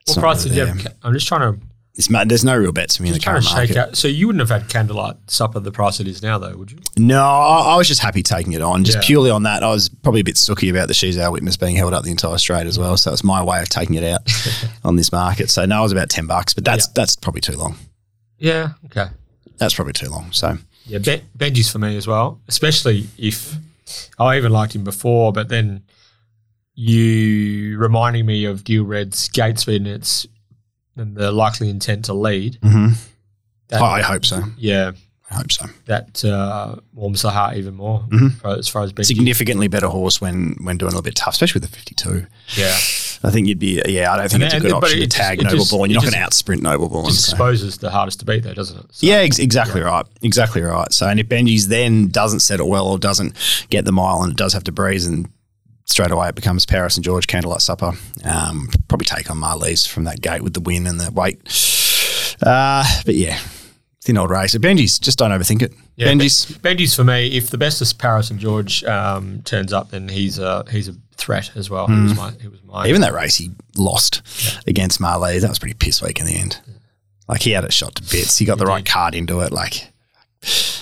it's 0.02 0.10
What 0.10 0.16
not 0.16 0.20
price 0.22 0.44
really 0.44 0.56
did 0.56 0.68
you 0.68 0.82
have? 0.82 0.94
I'm 1.02 1.14
just 1.14 1.26
trying 1.26 1.52
to 1.54 1.60
there's 1.94 2.44
no 2.44 2.56
real 2.56 2.72
bets 2.72 2.96
for 2.96 3.02
me 3.02 3.08
in 3.10 3.14
the 3.14 3.20
current 3.20 3.44
market. 3.44 3.76
out. 3.76 3.96
So 3.96 4.08
you 4.08 4.26
wouldn't 4.26 4.40
have 4.40 4.48
had 4.60 4.70
candlelight 4.70 5.16
supper 5.28 5.60
the 5.60 5.72
price 5.72 6.00
it 6.00 6.06
is 6.08 6.22
now, 6.22 6.38
though, 6.38 6.56
would 6.56 6.70
you? 6.72 6.78
No, 6.96 7.20
I, 7.22 7.74
I 7.74 7.76
was 7.76 7.88
just 7.88 8.00
happy 8.00 8.22
taking 8.22 8.52
it 8.54 8.62
on, 8.62 8.84
just 8.84 8.98
Yeah. 8.98 9.02
purely 9.06 9.30
on 9.30 9.42
that. 9.42 9.62
I 9.62 9.68
was 9.70 9.88
probably 9.88 10.20
a 10.20 10.24
bit 10.24 10.38
sooky 10.38 10.68
about 10.70 10.88
the 10.88 10.94
She's 10.94 11.18
Our 11.18 11.30
Witness 11.30 11.56
being 11.56 11.76
held 11.76 11.92
up 11.92 12.04
the 12.04 12.10
entire 12.10 12.38
straight 12.38 12.66
as 12.66 12.78
well. 12.78 12.96
So 12.96 13.12
it's 13.12 13.24
my 13.24 13.42
way 13.42 13.60
of 13.60 13.68
taking 13.68 13.96
it 13.96 14.04
out 14.04 14.22
on 14.84 14.96
this 14.96 15.12
market. 15.12 15.50
So 15.50 15.64
no, 15.66 15.80
it 15.80 15.82
was 15.82 15.92
about 15.92 16.08
10 16.08 16.26
bucks, 16.26 16.54
but 16.54 16.64
that's 16.64 16.86
Yeah. 16.86 16.92
that's 16.94 17.16
probably 17.16 17.40
too 17.42 17.56
long. 17.56 17.76
Yeah. 18.38 18.70
Okay. 18.86 19.06
That's 19.58 19.74
probably 19.74 19.92
too 19.92 20.08
long. 20.08 20.32
So 20.32 20.56
Yeah, 20.86 20.98
ben, 20.98 21.20
Benji's 21.36 21.68
for 21.70 21.78
me 21.80 21.96
as 21.96 22.06
well, 22.06 22.40
especially 22.48 23.08
if 23.18 23.56
I 24.18 24.36
even 24.38 24.52
liked 24.52 24.74
him 24.74 24.84
before, 24.84 25.32
but 25.32 25.48
then 25.48 25.82
you 26.74 27.76
reminding 27.78 28.24
me 28.26 28.44
of 28.44 28.64
Deal 28.64 28.84
Red's 28.84 29.28
gate 29.28 29.58
speed 29.58 29.82
and 29.82 29.88
its 29.88 30.26
and 31.00 31.16
the 31.16 31.32
likely 31.32 31.68
intent 31.68 32.04
to 32.06 32.14
lead. 32.14 32.58
mhm. 32.62 32.94
That, 33.68 33.80
I, 33.82 33.98
I 33.98 34.02
hope 34.02 34.24
so. 34.26 34.42
yeah, 34.58 34.92
I 35.30 35.34
hope 35.36 35.52
so. 35.52 35.66
that 35.86 36.24
uh, 36.24 36.74
warms 36.92 37.22
the 37.22 37.30
heart 37.30 37.56
even 37.56 37.74
more 37.74 38.00
Mhm. 38.08 38.40
for- 38.40 38.58
as 38.58 38.66
far 38.68 38.82
as 38.82 38.92
being 38.92 39.04
Significantly 39.04 39.68
better 39.68 39.86
horse 39.88 40.20
when 40.20 40.56
when 40.62 40.76
doing 40.76 40.88
a 40.88 40.90
little 40.96 41.02
bit 41.02 41.14
tough, 41.14 41.34
especially 41.34 41.60
with 41.60 41.70
the 41.70 41.76
52. 41.76 42.26
Yeah, 42.56 42.76
I 43.22 43.30
think 43.30 43.46
you'd 43.46 43.60
be, 43.60 43.80
yeah, 43.86 44.12
I 44.12 44.16
don't 44.16 44.28
think 44.28 44.42
And 44.42 44.52
it's 44.52 44.54
a 44.54 44.60
good 44.60 44.72
option 44.72 44.98
to 44.98 45.06
tag 45.06 45.40
just- 45.40 45.52
Noble 45.54 45.66
Born. 45.70 45.90
You're 45.90 46.02
not 46.02 46.10
going 46.10 46.14
to 46.20 46.28
outsprint 46.28 46.62
Noble 46.62 46.88
Born. 46.88 47.12
so. 47.12 47.30
exposes 47.32 47.78
the 47.78 47.90
hardest 47.90 48.18
to 48.20 48.24
beat, 48.24 48.42
though, 48.42 48.54
doesn't 48.54 48.76
it? 48.76 48.86
So- 48.90 49.06
Yeah, 49.06 49.16
ex- 49.18 49.38
exactly 49.38 49.82
right. 49.82 50.04
Exactly 50.22 50.62
right. 50.62 50.92
So, 50.92 51.06
and 51.06 51.20
if 51.20 51.28
Benji's 51.28 51.68
then 51.68 52.08
doesn't 52.08 52.40
settle 52.40 52.68
well 52.68 52.88
or 52.88 52.98
doesn't 52.98 53.34
get 53.68 53.84
the 53.84 53.92
mile 53.92 54.22
and 54.24 54.32
it 54.32 54.36
does 54.36 54.52
have 54.52 54.64
to 54.64 54.72
breeze 54.72 55.06
and 55.06 55.28
straight 55.90 56.10
away 56.10 56.28
it 56.28 56.34
becomes 56.34 56.64
Paris 56.66 56.96
and 56.96 57.04
George 57.04 57.26
Candlelight 57.26 57.62
Supper. 57.62 57.92
Um, 58.24 58.68
probably 58.88 59.04
take 59.04 59.30
on 59.30 59.36
Marlies 59.38 59.86
from 59.88 60.04
that 60.04 60.20
gate 60.20 60.42
with 60.42 60.54
the 60.54 60.60
win 60.60 60.86
and 60.86 61.00
the 61.00 61.10
weight. 61.12 61.40
Uh, 62.42 62.84
but 63.04 63.14
yeah, 63.14 63.38
thin 64.00 64.16
old 64.16 64.30
race. 64.30 64.56
Benji's 64.56 64.98
just 64.98 65.18
don't 65.18 65.30
overthink 65.30 65.62
it. 65.62 65.72
Yeah, 65.96 66.08
Benji's 66.08 66.46
Benji's 66.58 66.94
for 66.94 67.04
me. 67.04 67.36
If 67.36 67.50
the 67.50 67.58
bestest 67.58 67.98
Paris 67.98 68.30
and 68.30 68.40
George 68.40 68.82
um, 68.84 69.42
turns 69.42 69.72
up, 69.72 69.90
then 69.90 70.08
he's 70.08 70.38
a 70.38 70.64
he's 70.70 70.88
a 70.88 70.94
threat 71.16 71.50
as 71.54 71.68
well. 71.68 71.86
He 71.86 72.00
was 72.00 72.16
my 72.16 72.32
he 72.40 72.48
was 72.48 72.62
my 72.64 72.86
even 72.86 73.02
that 73.02 73.12
race 73.12 73.36
he 73.36 73.50
lost 73.76 74.22
against 74.66 75.00
Marlies. 75.00 75.42
That 75.42 75.50
was 75.50 75.58
pretty 75.58 75.74
piss 75.74 76.00
weak 76.00 76.20
in 76.20 76.26
the 76.26 76.36
end. 76.36 76.60
Like 77.28 77.42
he 77.42 77.50
had 77.50 77.64
it 77.64 77.72
shot 77.72 77.94
to 77.96 78.02
bits. 78.02 78.38
He 78.38 78.44
got 78.44 78.58
the 78.58 78.66
right 78.66 78.84
card 78.84 79.14
into 79.14 79.40
it. 79.40 79.52
Like 79.52 79.92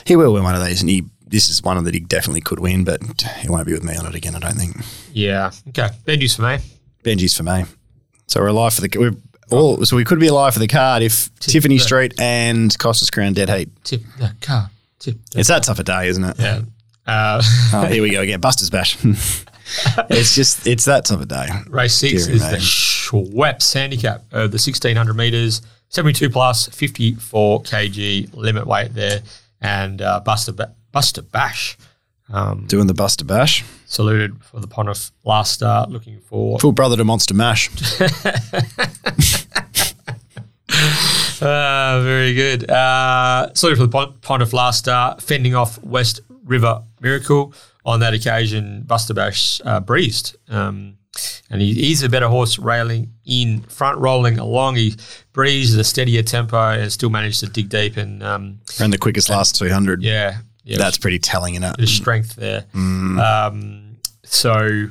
he 0.06 0.16
will 0.16 0.32
win 0.32 0.44
one 0.44 0.54
of 0.54 0.64
these, 0.64 0.80
and 0.80 0.88
he 0.88 1.04
this 1.28 1.48
is 1.48 1.62
one 1.62 1.82
that 1.84 1.94
he 1.94 2.00
definitely 2.00 2.40
could 2.40 2.58
win, 2.60 2.84
but 2.84 3.00
he 3.38 3.48
won't 3.48 3.66
be 3.66 3.72
with 3.72 3.84
me 3.84 3.96
on 3.96 4.06
it 4.06 4.14
again. 4.14 4.34
I 4.34 4.38
don't 4.40 4.54
think. 4.56 4.76
yeah. 5.12 5.50
Okay, 5.68 5.88
Benji's 6.04 6.34
for 6.36 6.42
me. 6.42 6.58
Benji's 7.04 7.36
for 7.36 7.42
me. 7.42 7.64
So 8.26 8.40
we're 8.40 8.48
alive 8.48 8.74
for 8.74 8.80
the 8.82 8.90
we're 8.98 9.14
all. 9.50 9.84
So 9.84 9.96
we 9.96 10.04
could 10.04 10.20
be 10.20 10.26
alive 10.26 10.52
for 10.52 10.60
the 10.60 10.66
card 10.68 11.02
if 11.02 11.34
Tiffany 11.40 11.78
the- 11.78 11.82
Street 11.84 12.14
and 12.20 12.76
Costas 12.78 13.10
Crown 13.10 13.32
dead 13.32 13.48
heat. 13.50 13.70
Tip 13.84 14.02
the 14.18 14.34
car. 14.40 14.70
Tip. 14.98 15.16
The, 15.32 15.40
It's 15.40 15.48
that 15.48 15.62
tough 15.62 15.78
a 15.78 15.84
day, 15.84 16.08
isn't 16.08 16.24
it? 16.24 16.36
yeah. 16.38 16.60
Uh, 17.06 17.42
Oh, 17.72 17.86
here 17.86 18.02
we 18.02 18.10
go 18.10 18.20
again. 18.20 18.40
Buster's 18.40 18.68
bash. 18.70 18.96
it's 20.10 20.34
just 20.34 20.66
it's 20.66 20.84
that 20.86 21.04
tough 21.06 21.22
a 21.22 21.26
day. 21.26 21.46
race 21.68 21.94
six 21.94 22.24
Deary 22.26 22.36
is 22.36 22.42
me. 22.44 22.50
the 22.50 22.56
Schweppes 22.56 23.72
handicap 23.72 24.20
of 24.32 24.50
the 24.50 24.56
1600 24.58 25.14
meters, 25.14 25.62
72 25.88 26.28
plus, 26.30 26.68
54 26.68 27.62
kg 27.62 28.34
limit 28.34 28.66
weight 28.66 28.92
there, 28.94 29.20
and 29.62 30.02
uh, 30.02 30.20
Buster 30.20 30.52
ba- 30.52 30.74
Buster 30.92 31.22
Bash 31.22 31.76
um, 32.30 32.66
Doing 32.66 32.86
the 32.86 32.94
Buster 32.94 33.24
bash. 33.24 33.64
saluted 33.86 34.44
for 34.44 34.60
the 34.60 34.66
Pontiff 34.66 35.10
last 35.24 35.52
start, 35.52 35.88
looking 35.90 36.20
for 36.20 36.58
Full 36.58 36.72
brother 36.72 36.96
to 36.96 37.04
Monster 37.04 37.32
Mash. 37.34 37.70
Uh, 41.40 42.00
very 42.02 42.34
good. 42.34 42.70
Uh, 42.70 43.52
sorry 43.54 43.74
for 43.76 43.82
the 43.82 43.88
Pon- 43.88 44.14
Pontiff 44.20 44.52
last 44.52 44.80
start, 44.80 45.22
fending 45.22 45.54
off 45.54 45.82
West 45.82 46.20
River 46.44 46.82
Miracle. 47.00 47.54
On 47.86 48.00
that 48.00 48.12
occasion, 48.12 48.82
Buster 48.82 49.14
Bash 49.14 49.62
uh, 49.64 49.80
breezed. 49.80 50.36
Um, 50.50 50.98
and 51.48 51.62
he, 51.62 51.72
he's 51.72 52.02
a 52.02 52.08
better 52.10 52.28
horse 52.28 52.58
railing 52.58 53.14
in 53.24 53.62
front, 53.62 53.98
rolling 53.98 54.38
along. 54.38 54.76
He 54.76 54.94
breezed 55.32 55.72
at 55.74 55.80
a 55.80 55.84
steadier 55.84 56.22
tempo 56.22 56.58
and 56.72 56.92
still 56.92 57.08
managed 57.08 57.40
to 57.40 57.46
dig 57.46 57.70
deep. 57.70 57.96
And 57.96 58.22
um, 58.22 58.58
Ran 58.78 58.90
the 58.90 58.98
quickest 58.98 59.30
last 59.30 59.56
200. 59.56 60.02
yeah, 60.02 60.38
yeah, 60.68 60.76
That's 60.76 60.98
pretty 60.98 61.18
telling, 61.18 61.54
isn't 61.54 61.76
bit 61.76 61.82
of 61.82 61.88
strength 61.88 62.36
there. 62.36 62.66
Um, 62.74 63.96
so 64.22 64.90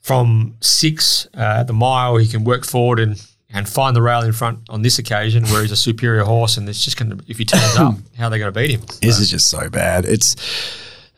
from 0.00 0.56
six 0.60 1.28
uh, 1.36 1.58
at 1.60 1.68
the 1.68 1.72
mile, 1.72 2.16
he 2.16 2.26
can 2.26 2.42
work 2.42 2.66
forward 2.66 2.98
and, 2.98 3.24
and 3.50 3.68
find 3.68 3.94
the 3.94 4.02
rail 4.02 4.22
in 4.22 4.32
front 4.32 4.58
on 4.68 4.82
this 4.82 4.98
occasion 4.98 5.44
where 5.44 5.62
he's 5.62 5.70
a 5.70 5.76
superior 5.76 6.24
horse 6.24 6.56
and 6.56 6.68
it's 6.68 6.84
just 6.84 6.96
going 6.96 7.16
to, 7.16 7.24
if 7.28 7.38
he 7.38 7.44
turns 7.44 7.76
up, 7.76 7.94
how 8.18 8.26
are 8.26 8.30
they 8.30 8.38
going 8.40 8.52
to 8.52 8.60
beat 8.60 8.72
him? 8.72 8.80
This 9.00 9.20
is 9.20 9.30
just 9.30 9.48
so 9.48 9.70
bad. 9.70 10.04
It's 10.06 10.34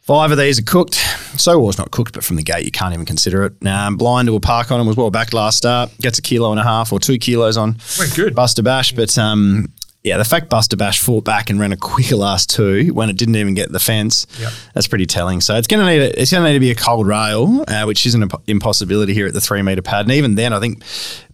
five 0.03 0.31
of 0.31 0.37
these 0.37 0.59
are 0.59 0.63
cooked. 0.63 0.97
So 1.41 1.59
war's 1.59 1.79
not 1.79 1.91
cooked, 1.91 2.13
but 2.13 2.25
from 2.25 2.37
the 2.37 2.43
gate 2.43 2.67
you 2.67 2.71
can't 2.71 2.93
even 2.93 3.07
consider 3.07 3.45
it. 3.45 3.67
Um, 3.67 3.97
blind 3.97 4.29
to 4.29 4.37
a 4.37 4.41
park 4.41 4.71
on 4.71 4.81
him 4.81 4.87
was 4.87 4.97
well 4.99 5.11
back 5.11 5.33
last 5.33 5.57
start. 5.57 5.91
Gets 6.03 6.19
a 6.19 6.23
kilo 6.23 6.51
and 6.51 6.61
a 6.61 6.65
half 6.65 6.93
or 6.93 7.01
two 7.01 7.17
kilos 7.17 7.57
on 7.57 7.79
Went 7.99 8.15
good. 8.15 8.35
Buster 8.35 8.63
Bash, 8.63 8.93
but 8.93 9.17
um, 9.17 9.73
yeah, 10.05 10.19
the 10.19 10.25
fact 10.25 10.51
Buster 10.51 10.77
Bash 10.77 11.01
fought 11.01 11.25
back 11.25 11.49
and 11.49 11.59
ran 11.59 11.73
a 11.73 11.77
quicker 11.79 12.15
last 12.17 12.51
two 12.51 12.93
when 12.93 13.09
it 13.09 13.17
didn't 13.17 13.37
even 13.37 13.55
get 13.55 13.73
the 13.73 13.81
fence, 13.81 14.27
Yep. 14.39 14.53
that's 14.75 14.87
pretty 14.87 15.07
telling. 15.07 15.41
So 15.41 15.57
it's 15.57 15.67
going 15.67 15.81
to 15.85 15.91
need 15.91 16.03
a, 16.03 16.21
it's 16.21 16.31
going 16.31 16.45
to 16.45 16.49
need 16.51 16.55
to 16.57 16.61
be 16.61 16.71
a 16.71 16.75
cold 16.75 17.07
rail, 17.07 17.65
uh, 17.67 17.85
which 17.85 18.05
isn't 18.07 18.23
an 18.23 18.29
imp- 18.31 18.43
impossibility 18.47 19.15
here 19.15 19.27
at 19.27 19.33
the 19.33 19.41
three 19.41 19.63
meter 19.63 19.81
pad. 19.83 20.05
And 20.05 20.13
even 20.13 20.35
then, 20.35 20.53
I 20.53 20.61
think 20.61 20.83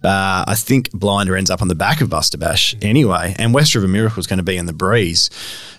uh, 0.04 0.44
I 0.46 0.54
think 0.56 0.90
Blinder 0.92 1.36
ends 1.36 1.50
up 1.50 1.60
on 1.60 1.68
the 1.68 1.74
back 1.74 2.00
of 2.00 2.08
Buster 2.08 2.38
Bash 2.38 2.76
anyway, 2.80 3.34
and 3.38 3.52
West 3.52 3.74
River 3.74 3.88
Miracle 3.88 4.20
is 4.20 4.26
going 4.28 4.38
to 4.38 4.42
be 4.44 4.56
in 4.56 4.66
the 4.66 4.72
breeze. 4.72 5.28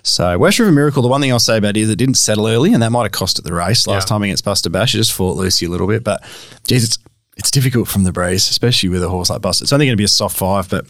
So 0.04 0.38
West 0.38 0.60
River 0.60 0.72
Miracle, 0.72 1.02
the 1.02 1.08
one 1.08 1.22
thing 1.22 1.32
I'll 1.32 1.40
say 1.40 1.58
about 1.58 1.78
it 1.78 1.82
is 1.82 1.90
it 1.90 1.96
didn't 1.96 2.16
settle 2.16 2.48
early, 2.48 2.74
and 2.74 2.84
that 2.84 2.92
might 2.92 3.04
have 3.04 3.12
cost 3.14 3.40
it 3.40 3.44
the 3.46 3.54
race 3.54 3.88
last 3.88 4.04
Yeah. 4.08 4.16
time 4.16 4.24
against 4.24 4.44
Buster 4.44 4.70
Bash. 4.70 4.94
It 4.94 4.98
just 4.98 5.14
fought 5.14 5.38
Lucy 5.38 5.66
a 5.66 5.70
little 5.70 5.88
bit, 5.88 6.04
but 6.04 6.22
geez, 6.68 6.84
it's 6.84 6.98
it's 7.38 7.50
difficult 7.52 7.88
from 7.88 8.04
the 8.04 8.12
breeze, 8.12 8.50
especially 8.50 8.90
with 8.90 9.02
a 9.02 9.08
horse 9.10 9.30
like 9.30 9.42
Buster. 9.42 9.64
It's 9.64 9.72
only 9.72 9.86
going 9.86 9.94
to 9.94 9.98
be 9.98 10.04
a 10.04 10.08
soft 10.10 10.36
five, 10.38 10.70
but 10.70 10.86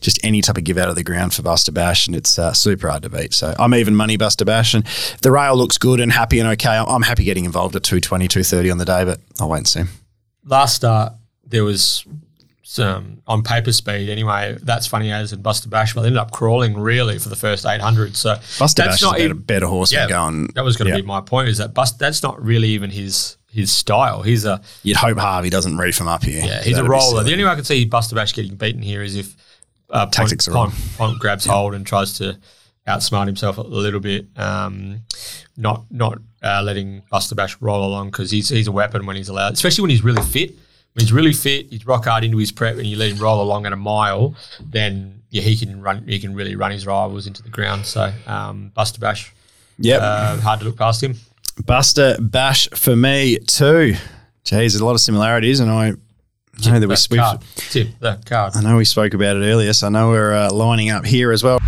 just 0.00 0.18
any 0.24 0.40
type 0.40 0.56
of 0.56 0.64
give 0.64 0.78
out 0.78 0.88
of 0.88 0.94
the 0.96 1.02
ground 1.04 1.34
for 1.34 1.42
Buster 1.42 1.72
Bash, 1.72 2.06
and 2.06 2.14
it's 2.16 2.38
uh, 2.38 2.52
super 2.52 2.88
hard 2.88 3.02
to 3.04 3.08
beat. 3.10 3.32
So 3.34 3.54
I'm 3.58 3.74
even 3.74 3.94
money 3.94 4.16
Buster 4.16 4.44
Bash, 4.44 4.74
and 4.74 4.84
the 5.22 5.30
rail 5.30 5.56
looks 5.56 5.78
good 5.78 6.00
and 6.00 6.12
happy 6.12 6.38
and 6.40 6.48
okay, 6.50 6.68
I'm- 6.70 7.02
happy 7.02 7.24
getting 7.24 7.44
involved 7.44 7.74
at 7.76 7.82
220, 7.82 8.28
230 8.28 8.70
on 8.70 8.78
the 8.78 8.84
day, 8.84 9.04
but 9.04 9.20
I'll 9.40 9.48
wait 9.48 9.58
and 9.58 9.68
see. 9.68 9.82
Last 10.44 10.76
start, 10.76 11.12
there 11.46 11.64
was 11.64 12.04
some 12.62 13.20
on 13.26 13.42
paper 13.42 13.72
speed 13.72 14.08
anyway. 14.08 14.56
That's 14.62 14.86
funny 14.86 15.10
as 15.10 15.32
in 15.32 15.42
Buster 15.42 15.68
Bash, 15.68 15.92
but 15.92 16.02
they 16.02 16.06
ended 16.06 16.20
up 16.20 16.30
crawling 16.30 16.78
really 16.78 17.18
for 17.18 17.28
the 17.28 17.34
first 17.36 17.66
800. 17.66 18.16
So 18.16 18.34
Buster 18.58 18.82
that's 18.82 18.92
Bash 18.92 18.94
is 18.96 19.02
not 19.02 19.20
a 19.20 19.34
better, 19.34 19.66
horse 19.66 19.92
Yeah, 19.92 20.06
than 20.06 20.08
going. 20.10 20.46
that 20.54 20.62
was 20.64 20.76
going 20.76 20.86
to 20.90 20.96
yeah. 20.96 21.00
be 21.02 21.06
my 21.06 21.20
point 21.20 21.48
is 21.48 21.58
that 21.58 21.74
Bust, 21.74 21.98
that's 21.98 22.22
not 22.22 22.40
really 22.42 22.68
even 22.68 22.90
his 22.90 23.36
his 23.50 23.72
style. 23.72 24.22
He's 24.22 24.44
a 24.44 24.60
You'd 24.84 24.96
hope 24.98 25.18
Harvey 25.18 25.50
doesn't 25.50 25.76
reef 25.78 26.00
him 26.00 26.06
up 26.06 26.22
here. 26.22 26.44
Yeah, 26.44 26.62
he's 26.62 26.74
a 26.74 26.82
That'd 26.82 26.84
be 26.84 26.90
roller. 26.90 27.24
The 27.24 27.32
only 27.32 27.42
way 27.44 27.50
I 27.50 27.56
can 27.56 27.64
see 27.64 27.84
Buster 27.84 28.14
Bash 28.14 28.32
getting 28.32 28.54
beaten 28.54 28.82
here 28.82 29.02
is 29.02 29.16
if 29.16 29.34
uh, 29.90 30.06
Pont, 30.06 30.12
Tactics 30.12 30.48
are 30.48 30.52
Pont. 30.52 30.74
Pont 30.96 31.18
grabs 31.18 31.44
hold 31.44 31.74
and 31.74 31.86
tries 31.86 32.18
to 32.18 32.38
outsmart 32.86 33.26
himself 33.26 33.58
a 33.58 33.62
little 33.62 34.00
bit, 34.00 34.26
um, 34.36 35.02
not 35.56 35.84
not 35.90 36.18
uh, 36.42 36.62
letting 36.62 37.02
Buster 37.10 37.34
Bash 37.34 37.56
roll 37.60 37.84
along 37.84 38.10
because 38.10 38.30
he's 38.30 38.48
he's 38.48 38.66
a 38.66 38.72
weapon 38.72 39.06
when 39.06 39.16
he's 39.16 39.28
allowed, 39.28 39.52
especially 39.52 39.82
when 39.82 39.90
he's 39.90 40.04
really 40.04 40.22
fit. 40.22 40.50
When 40.94 41.04
he's 41.04 41.12
really 41.12 41.32
fit, 41.32 41.70
he's 41.70 41.86
rock 41.86 42.06
hard 42.06 42.24
into 42.24 42.38
his 42.38 42.50
prep, 42.50 42.76
and 42.76 42.86
you 42.86 42.96
let 42.96 43.12
him 43.12 43.18
roll 43.18 43.40
along 43.40 43.64
at 43.64 43.72
a 43.72 43.76
mile, 43.76 44.34
then 44.60 45.22
yeah, 45.30 45.42
he 45.42 45.56
can 45.56 45.80
run. 45.80 46.06
He 46.08 46.18
can 46.18 46.34
really 46.34 46.56
run 46.56 46.72
his 46.72 46.86
rivals 46.86 47.26
into 47.26 47.42
the 47.42 47.48
ground. 47.48 47.86
So 47.86 48.12
um, 48.26 48.72
Buster 48.74 48.98
Bash, 48.98 49.32
yeah, 49.78 49.98
uh, 49.98 50.40
hard 50.40 50.60
to 50.60 50.66
look 50.66 50.76
past 50.76 51.02
him. 51.02 51.14
Buster 51.64 52.16
Bash 52.20 52.68
for 52.70 52.96
me 52.96 53.38
too. 53.38 53.94
Geez, 54.42 54.72
there's 54.72 54.80
a 54.80 54.84
lot 54.84 54.92
of 54.92 55.00
similarities, 55.00 55.60
and 55.60 55.70
I 55.70 55.92
know 56.66 56.80
that 56.80 56.88
we, 56.88 56.94
That 56.94 57.06
we've, 57.10 57.20
card. 57.20 57.40
Tip 57.56 57.88
the 57.98 58.20
card. 58.24 58.56
I 58.56 58.62
know 58.62 58.76
we 58.76 58.84
spoke 58.84 59.14
about 59.14 59.36
it 59.36 59.40
earlier, 59.40 59.72
so 59.72 59.86
I 59.86 59.90
know 59.90 60.08
we're 60.10 60.34
uh, 60.34 60.52
lining 60.52 60.90
up 60.90 61.04
here 61.06 61.32
as 61.32 61.42
well. 61.42 61.58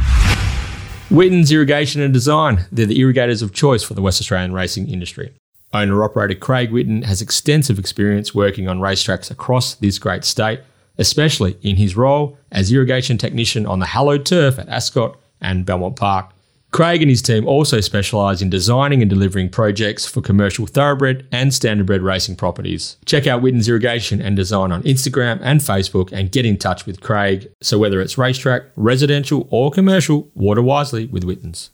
Witten's 1.10 1.52
Irrigation 1.52 2.00
and 2.00 2.12
Design. 2.14 2.64
They're 2.72 2.86
the 2.86 2.98
irrigators 2.98 3.42
of 3.42 3.52
choice 3.52 3.82
for 3.82 3.94
the 3.94 4.02
West 4.02 4.20
Australian 4.20 4.52
racing 4.52 4.88
industry. 4.88 5.32
Owner 5.74 6.02
operator 6.04 6.34
Craig 6.34 6.70
Witten 6.70 7.04
has 7.04 7.20
extensive 7.22 7.78
experience 7.78 8.34
working 8.34 8.68
on 8.68 8.78
racetracks 8.78 9.30
across 9.30 9.74
this 9.74 9.98
great 9.98 10.24
state, 10.24 10.60
especially 10.98 11.56
in 11.62 11.76
his 11.76 11.96
role 11.96 12.38
as 12.50 12.72
irrigation 12.72 13.18
technician 13.18 13.66
on 13.66 13.78
the 13.78 13.86
hallowed 13.86 14.26
turf 14.26 14.58
at 14.58 14.68
Ascot 14.68 15.18
and 15.40 15.64
Belmont 15.66 15.96
Park. 15.96 16.30
Craig 16.72 17.02
and 17.02 17.10
his 17.10 17.20
team 17.20 17.46
also 17.46 17.80
specialise 17.82 18.40
in 18.40 18.48
designing 18.48 19.02
and 19.02 19.10
delivering 19.10 19.50
projects 19.50 20.06
for 20.06 20.22
commercial 20.22 20.66
thoroughbred 20.66 21.26
and 21.30 21.50
standardbred 21.50 22.02
racing 22.02 22.34
properties. 22.34 22.96
Check 23.04 23.26
out 23.26 23.42
Witten's 23.42 23.68
Irrigation 23.68 24.22
and 24.22 24.34
Design 24.34 24.72
on 24.72 24.82
Instagram 24.84 25.38
and 25.42 25.60
Facebook 25.60 26.10
and 26.12 26.32
get 26.32 26.46
in 26.46 26.56
touch 26.56 26.86
with 26.86 27.02
Craig. 27.02 27.52
So 27.60 27.78
whether 27.78 28.00
it's 28.00 28.16
racetrack, 28.16 28.62
residential 28.74 29.46
or 29.50 29.70
commercial, 29.70 30.30
water 30.34 30.62
wisely 30.62 31.04
with 31.04 31.24
Witten's. 31.24 31.70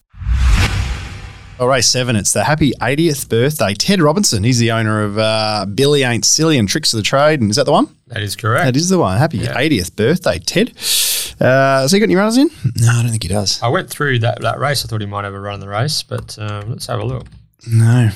All 1.61 1.69
right, 1.69 1.85
seven. 1.85 2.17
It's 2.17 2.33
the 2.33 2.45
happy 2.45 2.73
80th 2.81 3.29
birthday. 3.29 3.75
Ted 3.75 4.01
Robinson. 4.01 4.43
He's 4.43 4.59
the 4.59 4.73
owner 4.73 5.03
of 5.03 5.17
uh, 5.17 5.67
Billy 5.73 6.03
Ain't 6.03 6.25
Silly 6.25 6.59
and 6.59 6.69
Tricks 6.69 6.93
of 6.93 6.99
the 6.99 7.03
Trade. 7.05 7.41
And 7.41 7.51
is 7.51 7.57
that 7.57 7.67
the 7.67 7.73
one? 7.73 7.89
That 8.09 8.23
is 8.23 8.35
correct. 8.35 8.65
That 8.65 8.77
is 8.77 8.89
the 8.89 8.99
one. 8.99 9.17
Happy 9.19 9.39
80th 9.39 9.95
birthday, 9.95 10.41
Ted. 10.41 10.77
Uh, 11.41 11.81
has 11.83 11.93
he 11.93 11.99
got 12.01 12.05
any 12.05 12.17
runners 12.17 12.37
in? 12.37 12.51
No, 12.77 12.91
I 12.91 13.03
don't 13.03 13.11
think 13.11 13.23
he 13.23 13.29
does. 13.29 13.63
I 13.63 13.69
went 13.69 13.89
through 13.91 14.21
that, 14.21 14.41
that 14.43 14.59
race. 14.59 14.85
I 14.85 14.89
thought 14.89 15.01
he 15.01 15.07
might 15.07 15.25
have 15.25 15.35
a 15.35 15.41
run 15.41 15.55
in 15.55 15.61
the 15.61 15.69
race, 15.69 16.03
but 16.03 16.37
um, 16.39 16.71
let's 16.71 16.87
have 16.87 17.01
a 17.01 17.05
look. 17.05 17.27
No. 17.71 18.11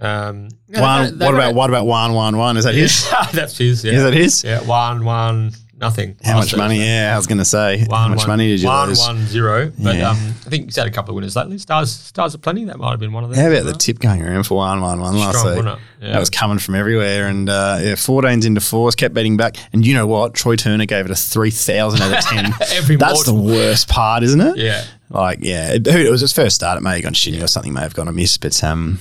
Um, 0.00 0.48
One, 0.68 1.18
what 1.18 1.34
about 1.34 1.54
what 1.54 1.70
about 1.70 1.86
one 1.86 2.14
one 2.14 2.36
one? 2.36 2.56
Is 2.56 2.64
that 2.64 2.74
his? 2.74 3.08
That's 3.32 3.56
his. 3.56 3.84
Yeah. 3.84 3.92
Is 3.92 4.02
that 4.02 4.12
his? 4.12 4.42
Yeah, 4.44 4.60
one 4.64 5.04
one 5.04 5.52
nothing. 5.78 6.16
How 6.24 6.36
much 6.38 6.56
money? 6.56 6.78
Yeah, 6.78 7.12
I 7.14 7.16
was 7.16 7.26
going 7.26 7.38
to 7.38 7.44
say. 7.44 7.84
One, 7.86 8.00
How 8.00 8.08
much 8.08 8.18
one- 8.18 8.28
money 8.28 8.48
did 8.48 8.60
you 8.62 8.68
one, 8.68 8.88
lose? 8.88 8.98
one, 9.00 9.26
zero. 9.26 9.72
But 9.78 9.96
Yeah. 9.96 10.10
um, 10.10 10.16
I 10.46 10.50
think 10.50 10.64
he's 10.66 10.76
had 10.76 10.86
a 10.86 10.90
couple 10.90 11.12
of 11.12 11.16
winners 11.16 11.36
lately. 11.36 11.58
Stars, 11.58 11.90
stars 11.92 12.34
are 12.34 12.38
plenty. 12.38 12.64
That 12.64 12.78
might 12.78 12.90
have 12.90 13.00
been 13.00 13.12
one 13.12 13.24
of 13.24 13.30
them. 13.30 13.38
How 13.38 13.50
about 13.50 13.64
the 13.64 13.72
tip 13.78 13.98
going 13.98 14.22
around 14.22 14.44
for 14.44 14.56
one 14.58 14.80
one 14.80 15.00
one 15.00 15.16
last 15.18 15.38
Strong, 15.38 15.56
week? 15.64 15.78
Yeah. 16.00 16.12
That 16.12 16.20
was 16.20 16.30
coming 16.30 16.58
from 16.58 16.74
everywhere, 16.74 17.26
and 17.28 17.48
uh, 17.48 17.78
yeah, 17.80 17.92
14s 17.94 18.44
into 18.46 18.60
fours, 18.60 18.94
kept 18.94 19.14
betting 19.14 19.36
back. 19.36 19.56
And 19.72 19.86
you 19.86 19.94
know 19.94 20.06
what? 20.06 20.34
Troy 20.34 20.56
Turner 20.56 20.86
gave 20.86 21.04
it 21.06 21.10
a 21.10 21.16
three 21.16 21.50
thousand 21.50 22.02
out 22.02 22.18
of 22.18 22.24
ten. 22.30 22.52
Every 22.72 22.96
That's 22.96 23.24
the 23.24 23.34
worst 23.34 23.88
part, 23.88 24.22
isn't 24.22 24.40
it? 24.40 24.56
Yeah. 24.58 24.84
Like, 25.10 25.38
yeah, 25.42 25.72
it, 25.74 25.86
it 25.86 26.10
was 26.10 26.20
his 26.22 26.32
first 26.32 26.56
start. 26.56 26.76
It 26.76 26.80
may 26.82 26.94
have 26.94 27.02
gone 27.04 27.12
shitty 27.12 27.42
or 27.42 27.46
something 27.46 27.72
may 27.72 27.82
have 27.82 27.94
gone 27.94 28.08
amiss, 28.08 28.36
but 28.36 28.62
um, 28.64 29.00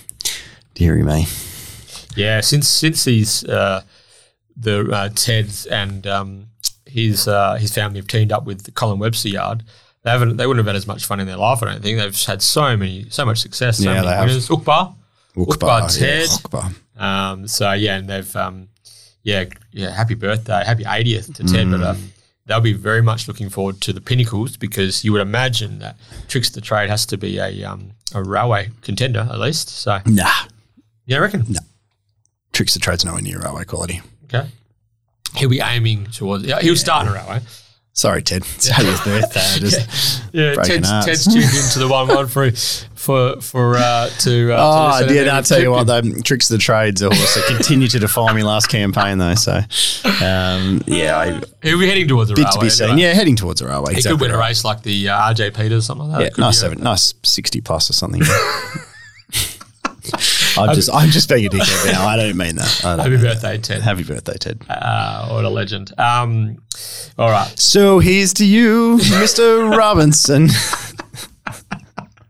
dearie 0.76 1.02
me. 1.04 1.26
Yeah, 2.16 2.42
since 2.42 2.68
since 2.68 3.04
he's 3.06 3.44
uh, 3.46 3.82
the 4.56 4.88
uh, 4.92 5.10
Ted 5.10 5.50
and 5.72 6.06
um, 6.06 6.48
his 6.94 7.28
uh, 7.28 7.56
his 7.56 7.74
family 7.74 7.98
have 8.00 8.08
teamed 8.08 8.32
up 8.32 8.46
with 8.46 8.64
the 8.64 8.72
Colin 8.72 9.00
Webster 9.00 9.30
Yard, 9.30 9.64
they 10.04 10.12
haven't 10.12 10.38
they 10.38 10.46
wouldn't 10.48 10.66
have 10.66 10.74
had 10.74 10.78
as 10.78 10.88
much 10.88 11.06
fun 11.06 11.20
in 11.20 11.28
their 11.28 11.38
life. 11.38 11.64
I 11.64 11.66
don't 11.72 11.82
think 11.82 11.98
they've 11.98 12.22
had 12.26 12.42
so 12.42 12.78
many 12.78 13.08
so 13.10 13.26
much 13.26 13.40
success, 13.40 13.78
so 13.78 13.84
Yeah, 13.86 13.94
many 13.96 14.08
they 14.08 14.14
have. 14.14 14.28
winners. 14.28 14.48
Ukbar, 14.50 14.96
Ukbar, 15.36 15.58
Ukbar, 15.58 15.98
Ted, 16.00 16.28
yeah, 16.30 16.38
Ukbar. 16.38 16.74
Um, 17.02 17.48
so 17.48 17.72
yeah, 17.74 17.98
and 17.98 18.08
they've 18.08 18.36
um, 18.36 18.68
yeah 19.24 19.46
yeah 19.72 19.92
happy 19.92 20.14
birthday, 20.16 20.64
happy 20.66 20.84
80th 20.84 21.34
to 21.36 21.44
Ted. 21.44 21.72
But 21.72 21.82
uh, 21.82 21.96
they'll 22.46 22.62
be 22.62 22.74
very 22.74 23.02
much 23.02 23.28
looking 23.28 23.50
forward 23.50 23.82
to 23.82 23.94
the 23.94 24.02
pinnacles 24.02 24.58
because 24.58 25.04
you 25.04 25.12
would 25.14 25.22
imagine 25.22 25.80
that 25.80 25.98
Tricks 26.28 26.50
the 26.52 26.62
Trade 26.62 26.90
has 26.90 27.06
to 27.08 27.18
be 27.18 27.40
a 27.40 27.64
um, 27.64 27.92
a 28.14 28.22
railway 28.24 28.70
contender 28.82 29.28
at 29.32 29.40
least. 29.40 29.70
So 29.70 30.00
Nah. 30.06 30.30
yeah, 31.06 31.18
I 31.18 31.20
reckon. 31.22 31.46
No. 31.50 31.60
Tricks 32.52 32.74
the 32.76 32.80
trade's 32.80 33.04
nowhere 33.04 33.22
near 33.24 33.40
railway 33.40 33.64
quality. 33.64 34.02
Okay. 34.26 34.48
He'll 35.36 35.50
be 35.50 35.60
aiming 35.62 36.06
towards. 36.08 36.46
Yeah, 36.46 36.60
he'll 36.62 36.76
start 36.76 37.08
in 37.08 37.14
a 37.14 37.16
railway. 37.16 37.40
Sorry, 37.96 38.24
Ted. 38.24 38.42
It's 38.56 38.68
Harry's 38.70 39.00
birthday. 39.02 39.60
Just, 39.60 40.24
Yeah, 40.34 40.56
Breaking 40.56 40.82
Ted's. 40.82 41.06
Ted's 41.06 41.26
tuned 41.26 41.44
into 41.46 41.78
the 41.78 41.88
one 41.88 42.08
one 42.08 42.28
for 42.28 42.50
for 42.96 43.40
for 43.40 43.76
uh, 43.78 44.10
to. 44.20 44.52
Uh, 44.54 44.58
Oh, 44.60 45.00
to 45.00 45.06
I 45.06 45.08
did. 45.08 45.28
and 45.28 45.30
I'll 45.38 45.44
tell 45.44 45.62
you 45.62 45.70
what, 45.70 45.86
though, 45.86 46.02
tricks 46.24 46.50
of 46.50 46.58
the 46.58 46.62
trades 46.64 47.04
are 47.04 47.10
also 47.10 47.42
continue 47.48 47.88
to 47.90 48.00
define 48.00 48.36
me 48.36 48.42
last 48.42 48.68
campaign, 48.68 49.20
though. 49.20 49.36
So, 49.36 49.54
um, 50.26 50.82
yeah, 50.88 51.18
I 51.20 51.42
He'll 51.62 51.80
be 51.80 51.88
heading 51.88 52.08
towards 52.08 52.32
a 52.32 52.34
bit 52.34 52.46
railway. 52.46 52.54
to 52.60 52.66
be 52.66 52.70
seen. 52.72 52.90
anyway. 52.90 53.02
Yeah, 53.04 53.14
heading 53.14 53.36
towards 53.36 53.62
a 53.62 53.68
railway. 53.68 53.92
He 53.92 53.98
exactly 53.98 54.18
could 54.18 54.22
win 54.22 54.32
a 54.32 54.40
race 54.40 54.66
like 54.66 54.82
the 54.82 55.10
uh, 55.10 55.32
RJ 55.32 55.54
Peters, 55.56 55.84
or 55.84 55.86
something 55.86 56.10
like 56.10 56.20
that. 56.34 56.40
Yeah, 56.40 56.46
nice 56.46 56.60
seven, 56.60 56.82
nice 56.82 57.14
sixty 57.22 57.62
plus 57.62 57.92
or 57.92 57.94
something. 57.94 58.22
I'm 60.58 60.76
just, 60.76 60.90
I'm 60.94 61.10
just 61.10 61.30
being 61.30 61.46
a 61.46 61.50
dickhead 61.50 61.92
now. 61.92 62.06
I 62.08 62.16
don't 62.16 62.36
mean 62.38 62.56
that. 62.58 62.82
I 62.86 62.90
don't 62.96 63.00
Happy 63.00 63.10
mean 63.12 63.22
birthday, 63.22 63.58
Ted. 63.58 63.82
Happy 63.82 64.04
birthday, 64.04 64.34
Ted. 64.40 64.62
Uh, 64.70 65.30
what 65.30 65.46
a 65.46 65.50
legend. 65.50 65.92
Um, 66.00 66.58
all 67.18 67.30
right. 67.30 67.52
So 67.60 68.00
here's 68.00 68.34
to 68.36 68.46
you, 68.46 68.98
Mr. 68.98 69.76
Robinson. 69.76 70.46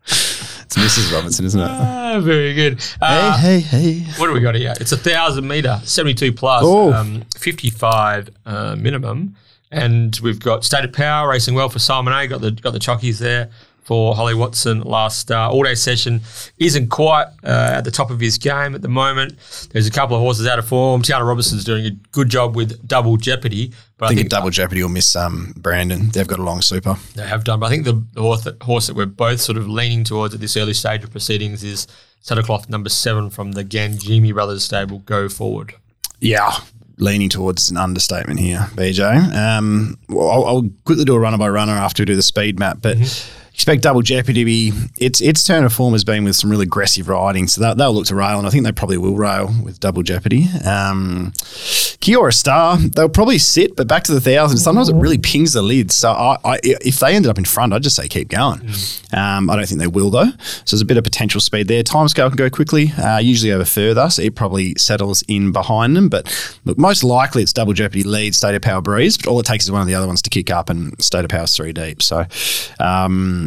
it's 0.05 0.75
Mrs. 0.75 1.13
Robinson, 1.13 1.45
isn't 1.45 1.59
it? 1.59 1.69
Ah, 1.69 2.19
very 2.21 2.53
good. 2.53 2.81
Uh, 3.01 3.37
hey, 3.37 3.59
hey, 3.59 3.91
hey. 3.91 4.11
What 4.19 4.27
do 4.27 4.33
we 4.33 4.39
got 4.39 4.55
here? 4.55 4.73
It's 4.79 4.91
a 4.91 4.97
thousand 4.97 5.47
meter, 5.47 5.79
seventy-two 5.83 6.33
plus, 6.33 6.63
Oh. 6.65 6.93
um, 6.93 7.23
fifty-five 7.37 8.29
uh, 8.45 8.75
minimum, 8.77 9.35
and 9.71 10.17
we've 10.23 10.39
got 10.39 10.63
State 10.63 10.85
of 10.85 10.93
Power 10.93 11.29
racing 11.29 11.53
well 11.55 11.69
for 11.69 11.79
Simon 11.79 12.13
A. 12.13 12.27
Got 12.27 12.41
the 12.41 12.51
got 12.51 12.71
the 12.73 12.79
chockies 12.79 13.19
there 13.19 13.49
for 13.83 14.15
Holly 14.15 14.33
Watson 14.33 14.81
last 14.81 15.31
uh, 15.31 15.49
all 15.49 15.63
day 15.63 15.75
session. 15.75 16.21
Isn't 16.57 16.89
quite 16.89 17.27
uh, 17.43 17.73
at 17.73 17.81
the 17.81 17.91
top 17.91 18.11
of 18.11 18.19
his 18.19 18.37
game 18.37 18.75
at 18.75 18.81
the 18.81 18.87
moment. 18.87 19.37
There's 19.71 19.87
a 19.87 19.91
couple 19.91 20.15
of 20.15 20.21
horses 20.21 20.47
out 20.47 20.59
of 20.59 20.67
form. 20.67 21.01
Tiana 21.01 21.25
Robinson's 21.25 21.63
doing 21.63 21.85
a 21.85 21.91
good 22.11 22.29
job 22.29 22.55
with 22.55 22.87
Double 22.87 23.17
Jeopardy, 23.17 23.73
but 23.97 24.05
I 24.05 24.07
I 24.07 24.09
think 24.09 24.19
think, 24.19 24.27
a 24.27 24.29
double 24.29 24.49
jeopardy 24.49 24.81
will 24.81 24.89
miss 24.89 25.15
um, 25.15 25.53
Brandon. 25.57 26.09
They've 26.09 26.27
got 26.27 26.39
a 26.39 26.43
long 26.43 26.61
super. 26.61 26.95
they 27.15 27.27
have 27.27 27.43
done. 27.43 27.59
But 27.59 27.67
I 27.67 27.69
think 27.69 27.85
the, 27.85 28.03
the 28.13 28.21
horse, 28.21 28.43
that, 28.43 28.61
horse 28.61 28.87
that 28.87 28.95
we're 28.95 29.05
both 29.05 29.39
sort 29.39 29.57
of 29.57 29.67
leaning 29.67 30.03
towards 30.03 30.33
at 30.33 30.39
this 30.39 30.57
early 30.57 30.73
stage 30.73 31.03
of 31.03 31.11
proceedings 31.11 31.63
is 31.63 31.87
Saddlecloth 32.23 32.69
number 32.69 32.89
seven 32.89 33.29
from 33.29 33.51
the 33.51 33.63
Gangemi 33.63 34.33
Brothers 34.33 34.63
stable. 34.63 34.99
Go 34.99 35.29
forward. 35.29 35.75
Yeah, 36.19 36.51
leaning 36.97 37.29
towards 37.29 37.69
an 37.69 37.77
understatement 37.77 38.39
here, 38.39 38.67
BJ. 38.75 39.33
Um, 39.35 39.97
well, 40.09 40.29
I'll, 40.29 40.45
I'll 40.45 40.69
quickly 40.85 41.05
do 41.05 41.15
a 41.15 41.19
runner 41.19 41.37
by 41.37 41.49
runner 41.49 41.73
after 41.73 42.01
we 42.01 42.05
do 42.05 42.15
the 42.15 42.21
speed 42.21 42.59
map, 42.59 42.79
but. 42.81 42.97
Expect 43.53 43.83
double 43.83 44.01
jeopardy 44.01 44.41
to 44.41 44.45
be 44.45 44.73
its 44.97 45.21
its 45.21 45.43
turn 45.43 45.63
of 45.63 45.71
form 45.71 45.93
has 45.93 46.03
been 46.03 46.23
with 46.23 46.35
some 46.35 46.49
really 46.49 46.63
aggressive 46.63 47.07
riding, 47.07 47.47
so 47.47 47.61
that, 47.61 47.77
they'll 47.77 47.93
look 47.93 48.07
to 48.07 48.15
rail, 48.15 48.39
and 48.39 48.47
I 48.47 48.49
think 48.49 48.63
they 48.65 48.71
probably 48.71 48.97
will 48.97 49.15
rail 49.15 49.53
with 49.63 49.79
double 49.79 50.01
jeopardy. 50.01 50.47
Um, 50.65 51.33
Kiora 52.01 52.33
Star, 52.33 52.77
they'll 52.77 53.07
probably 53.07 53.37
sit, 53.37 53.75
but 53.75 53.87
back 53.87 54.03
to 54.05 54.13
the 54.13 54.19
thousand. 54.19 54.57
Sometimes 54.57 54.89
it 54.89 54.95
really 54.95 55.19
pings 55.19 55.53
the 55.53 55.61
lids. 55.61 55.95
So 55.95 56.11
I, 56.11 56.37
I, 56.43 56.59
if 56.63 56.99
they 56.99 57.13
ended 57.15 57.29
up 57.29 57.37
in 57.37 57.45
front, 57.45 57.73
I'd 57.73 57.83
just 57.83 57.95
say 57.95 58.07
keep 58.07 58.27
going. 58.27 58.67
Um, 59.13 59.49
I 59.49 59.55
don't 59.55 59.67
think 59.67 59.79
they 59.79 59.87
will 59.87 60.09
though. 60.09 60.31
So 60.65 60.75
there's 60.75 60.81
a 60.81 60.85
bit 60.85 60.97
of 60.97 61.03
potential 61.03 61.39
speed 61.39 61.67
there. 61.67 61.83
Timescale 61.83 62.29
can 62.29 62.35
go 62.35 62.49
quickly, 62.49 62.91
uh, 62.97 63.19
usually 63.19 63.51
over 63.51 63.65
further, 63.65 64.09
so 64.09 64.23
it 64.23 64.35
probably 64.35 64.73
settles 64.75 65.23
in 65.27 65.51
behind 65.51 65.95
them. 65.95 66.09
But 66.09 66.57
look, 66.65 66.77
most 66.79 67.03
likely 67.03 67.43
it's 67.43 67.53
double 67.53 67.73
jeopardy 67.73 68.03
lead, 68.03 68.33
state 68.33 68.55
of 68.55 68.63
power 68.63 68.81
breeze. 68.81 69.15
But 69.15 69.27
all 69.27 69.39
it 69.39 69.45
takes 69.45 69.63
is 69.63 69.71
one 69.71 69.81
of 69.81 69.87
the 69.87 69.95
other 69.95 70.07
ones 70.07 70.23
to 70.23 70.29
kick 70.31 70.49
up, 70.49 70.71
and 70.71 70.99
state 71.01 71.23
of 71.23 71.29
power's 71.29 71.55
three 71.55 71.71
deep. 71.71 72.01
So. 72.01 72.25
Um, 72.79 73.42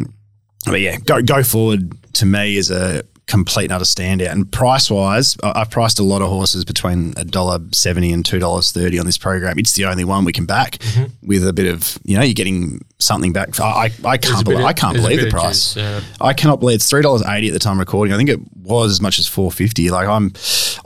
but 0.65 0.81
yeah, 0.81 0.97
go 0.97 1.21
go 1.21 1.43
forward 1.43 1.93
to 2.13 2.25
me 2.25 2.57
is 2.57 2.71
a 2.71 3.03
complete 3.27 3.65
and 3.65 3.73
utter 3.73 3.85
standout. 3.85 4.31
And 4.31 4.51
price 4.51 4.89
wise, 4.89 5.37
I've 5.43 5.69
priced 5.69 5.99
a 5.99 6.03
lot 6.03 6.21
of 6.21 6.29
horses 6.29 6.65
between 6.65 7.13
a 7.17 7.25
dollar 7.25 7.59
seventy 7.71 8.11
and 8.11 8.25
two 8.25 8.39
dollars 8.39 8.71
thirty 8.71 8.97
on 8.99 9.05
this 9.05 9.17
program. 9.17 9.59
It's 9.59 9.73
the 9.73 9.85
only 9.85 10.05
one 10.05 10.25
we 10.25 10.33
can 10.33 10.45
back 10.45 10.77
with 11.21 11.45
a 11.47 11.53
bit 11.53 11.71
of 11.71 11.99
you 12.03 12.17
know 12.17 12.23
you're 12.23 12.33
getting 12.33 12.83
something 12.99 13.33
back. 13.33 13.59
I 13.59 13.91
I, 14.03 14.09
I 14.09 14.17
can't 14.17 14.43
believe 14.45 14.65
I 14.65 14.73
can't 14.73 14.95
believe 14.95 15.21
the 15.21 15.29
price. 15.29 15.73
juice, 15.73 15.83
yeah. 15.83 16.01
I 16.19 16.33
cannot 16.33 16.59
believe 16.59 16.75
it's 16.75 16.89
three 16.89 17.01
dollars 17.01 17.23
eighty 17.27 17.47
at 17.47 17.53
the 17.53 17.59
time 17.59 17.73
of 17.73 17.79
recording. 17.79 18.13
I 18.13 18.17
think 18.17 18.29
it 18.29 18.39
was 18.63 18.91
as 18.91 19.01
much 19.01 19.19
as 19.19 19.27
four 19.27 19.51
fifty. 19.51 19.89
Like 19.89 20.07
I'm, 20.07 20.33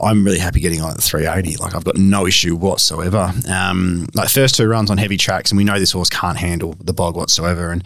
I'm 0.00 0.24
really 0.24 0.38
happy 0.38 0.60
getting 0.60 0.80
on 0.82 0.92
at 0.92 1.00
three 1.00 1.26
eighty. 1.26 1.56
Like 1.56 1.74
I've 1.74 1.84
got 1.84 1.96
no 1.96 2.26
issue 2.26 2.56
whatsoever. 2.56 3.32
Um, 3.48 4.06
like 4.14 4.28
first 4.28 4.56
two 4.56 4.66
runs 4.66 4.90
on 4.90 4.98
heavy 4.98 5.16
tracks, 5.16 5.50
and 5.50 5.58
we 5.58 5.64
know 5.64 5.78
this 5.78 5.92
horse 5.92 6.10
can't 6.10 6.38
handle 6.38 6.74
the 6.80 6.92
bog 6.92 7.16
whatsoever, 7.16 7.70
and 7.70 7.84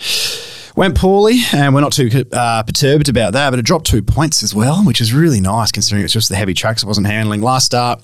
went 0.77 0.95
poorly, 0.95 1.41
and 1.53 1.75
we're 1.75 1.81
not 1.81 1.93
too 1.93 2.25
uh, 2.33 2.63
perturbed 2.63 3.09
about 3.09 3.33
that. 3.33 3.51
But 3.51 3.59
it 3.59 3.65
dropped 3.65 3.87
two 3.87 4.03
points 4.03 4.43
as 4.47 4.55
well, 4.55 4.85
which 4.85 5.01
is 5.01 5.13
really 5.13 5.41
nice 5.41 5.73
considering 5.73 6.05
it's 6.05 6.13
just 6.13 6.29
the 6.29 6.37
heavy 6.37 6.55
tracks 6.55 6.85
it 6.85 6.87
wasn't 6.87 7.09
handling. 7.09 7.43
Last 7.43 7.65
start. 7.67 8.01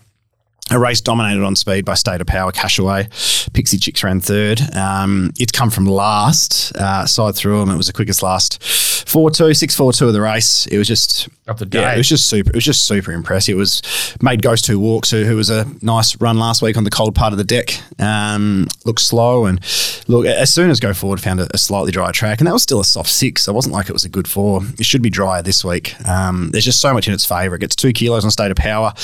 A 0.70 0.78
race 0.78 1.00
dominated 1.00 1.44
on 1.44 1.54
speed 1.56 1.84
by 1.84 1.94
State 1.94 2.20
of 2.20 2.26
Power, 2.26 2.52
Cashaway. 2.52 3.52
Pixie 3.52 3.78
Chicks 3.78 4.02
ran 4.02 4.20
third. 4.20 4.60
Um, 4.74 5.32
it's 5.38 5.52
come 5.52 5.70
from 5.70 5.86
last, 5.86 6.74
uh, 6.76 7.04
side 7.04 7.34
through 7.34 7.60
them. 7.60 7.70
It 7.70 7.76
was 7.76 7.88
the 7.88 7.92
quickest 7.92 8.22
last 8.22 8.62
4 9.12 9.30
2, 9.30 9.52
6 9.52 9.74
4 9.74 9.92
2 9.92 10.06
of 10.06 10.12
the 10.14 10.20
race. 10.20 10.66
It 10.68 10.78
was 10.78 10.88
just. 10.88 11.28
Up 11.46 11.58
the 11.58 11.68
Yeah, 11.70 11.92
it 11.92 11.98
was 11.98 12.08
just 12.08 12.28
super. 12.28 12.50
It 12.50 12.54
was 12.54 12.64
just 12.64 12.86
super 12.86 13.12
impressive. 13.12 13.54
It 13.54 13.58
was 13.58 13.82
made 14.22 14.40
Ghost 14.40 14.64
Two 14.64 14.78
Walks, 14.78 15.10
who, 15.10 15.24
who 15.24 15.36
was 15.36 15.50
a 15.50 15.66
nice 15.82 16.18
run 16.20 16.38
last 16.38 16.62
week 16.62 16.76
on 16.76 16.84
the 16.84 16.90
cold 16.90 17.14
part 17.14 17.32
of 17.32 17.38
the 17.38 17.44
deck. 17.44 17.82
Um, 18.00 18.68
looked 18.86 19.00
slow 19.00 19.44
and 19.44 19.60
look 20.08 20.24
as 20.24 20.54
soon 20.54 20.70
as 20.70 20.80
Go 20.80 20.94
Forward 20.94 21.20
found 21.20 21.40
a, 21.40 21.48
a 21.52 21.58
slightly 21.58 21.92
drier 21.92 22.12
track, 22.12 22.40
and 22.40 22.46
that 22.46 22.52
was 22.52 22.62
still 22.62 22.80
a 22.80 22.84
soft 22.84 23.10
six. 23.10 23.42
So 23.42 23.52
it 23.52 23.54
wasn't 23.56 23.74
like 23.74 23.88
it 23.88 23.92
was 23.92 24.04
a 24.04 24.08
good 24.08 24.28
four. 24.28 24.62
It 24.78 24.86
should 24.86 25.02
be 25.02 25.10
drier 25.10 25.42
this 25.42 25.64
week. 25.64 25.94
Um, 26.08 26.50
there's 26.52 26.64
just 26.64 26.80
so 26.80 26.94
much 26.94 27.08
in 27.08 27.12
its 27.12 27.24
favour. 27.26 27.56
It 27.56 27.60
gets 27.60 27.76
two 27.76 27.92
kilos 27.92 28.24
on 28.24 28.30
State 28.30 28.52
of 28.52 28.56
Power, 28.56 28.94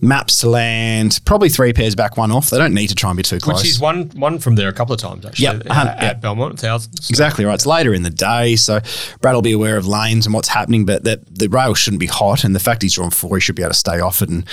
maps 0.00 0.40
to 0.42 0.48
land, 0.50 1.05
probably 1.24 1.48
three 1.48 1.72
pairs 1.72 1.94
back, 1.94 2.16
one 2.16 2.30
off. 2.30 2.50
They 2.50 2.58
don't 2.58 2.74
need 2.74 2.88
to 2.88 2.94
try 2.94 3.10
and 3.10 3.16
be 3.16 3.22
too 3.22 3.38
close. 3.38 3.62
Which 3.62 3.70
is 3.70 3.80
one 3.80 4.08
one 4.10 4.38
from 4.38 4.54
there 4.56 4.68
a 4.68 4.72
couple 4.72 4.94
of 4.94 5.00
times 5.00 5.24
actually. 5.24 5.44
Yep, 5.44 5.62
uh, 5.70 5.94
at 5.96 6.02
yep. 6.02 6.20
Belmont, 6.20 6.58
thousands. 6.58 7.08
Exactly 7.10 7.44
right. 7.44 7.54
It's 7.54 7.66
later 7.66 7.94
in 7.94 8.02
the 8.02 8.10
day, 8.10 8.56
so 8.56 8.80
Brad 9.20 9.34
will 9.34 9.42
be 9.42 9.52
aware 9.52 9.76
of 9.76 9.86
lanes 9.86 10.26
and 10.26 10.34
what's 10.34 10.48
happening, 10.48 10.84
but 10.84 11.04
that 11.04 11.20
the 11.34 11.48
rail 11.48 11.74
shouldn't 11.74 12.00
be 12.00 12.06
hot, 12.06 12.44
and 12.44 12.54
the 12.54 12.60
fact 12.60 12.82
he's 12.82 12.94
drawn 12.94 13.10
four, 13.10 13.36
he 13.36 13.40
should 13.40 13.56
be 13.56 13.62
able 13.62 13.72
to 13.72 13.78
stay 13.78 14.00
off 14.00 14.22
it 14.22 14.28
and 14.28 14.44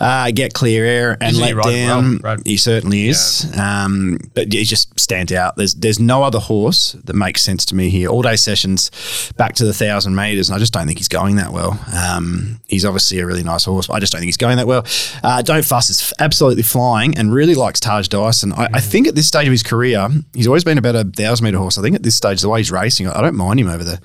uh, 0.00 0.30
get 0.30 0.54
clear 0.54 0.84
air 0.84 1.16
and 1.20 1.32
Isn't 1.32 1.44
he 1.44 1.54
let 1.54 1.64
down. 1.64 2.20
well? 2.22 2.36
He 2.44 2.56
certainly 2.56 3.08
is, 3.08 3.50
um, 3.58 4.18
but 4.34 4.52
he 4.52 4.64
just 4.64 4.98
stands 4.98 5.32
out. 5.32 5.56
There's 5.56 5.74
there's 5.74 6.00
no 6.00 6.22
other 6.22 6.38
horse 6.38 6.92
that 7.04 7.14
makes 7.14 7.42
sense 7.42 7.64
to 7.66 7.74
me 7.74 7.90
here. 7.90 8.08
All 8.08 8.22
day 8.22 8.36
sessions 8.36 9.32
back 9.36 9.54
to 9.56 9.64
the 9.64 9.72
thousand 9.72 10.14
meters, 10.14 10.48
and 10.48 10.56
I 10.56 10.58
just 10.58 10.72
don't 10.72 10.86
think 10.86 10.98
he's 10.98 11.08
going 11.08 11.36
that 11.36 11.52
well. 11.52 11.78
Um, 11.94 12.60
he's 12.68 12.84
obviously 12.84 13.18
a 13.20 13.26
really 13.26 13.42
nice 13.42 13.64
horse, 13.64 13.86
but 13.86 13.94
I 13.94 14.00
just 14.00 14.12
don't 14.12 14.20
think 14.20 14.28
he's 14.28 14.36
going 14.36 14.56
that 14.56 14.66
well. 14.66 14.84
Uh, 15.22 15.42
don't 15.42 15.64
fuss 15.64 15.90
is 16.06 16.14
absolutely 16.18 16.62
flying 16.62 17.16
and 17.16 17.32
really 17.32 17.54
likes 17.54 17.80
Taj 17.80 18.08
Dyson. 18.08 18.52
I, 18.52 18.68
I 18.74 18.80
think 18.80 19.06
at 19.06 19.14
this 19.14 19.26
stage 19.26 19.46
of 19.46 19.52
his 19.52 19.62
career, 19.62 20.08
he's 20.34 20.46
always 20.46 20.64
been 20.64 20.78
about 20.78 20.94
a 20.94 21.04
thousand 21.04 21.44
meter 21.44 21.58
horse. 21.58 21.78
I 21.78 21.82
think 21.82 21.96
at 21.96 22.02
this 22.02 22.16
stage, 22.16 22.40
the 22.40 22.48
way 22.48 22.60
he's 22.60 22.70
racing, 22.70 23.08
I 23.08 23.20
don't 23.20 23.36
mind 23.36 23.60
him 23.60 23.68
over 23.68 23.84
the 23.84 24.00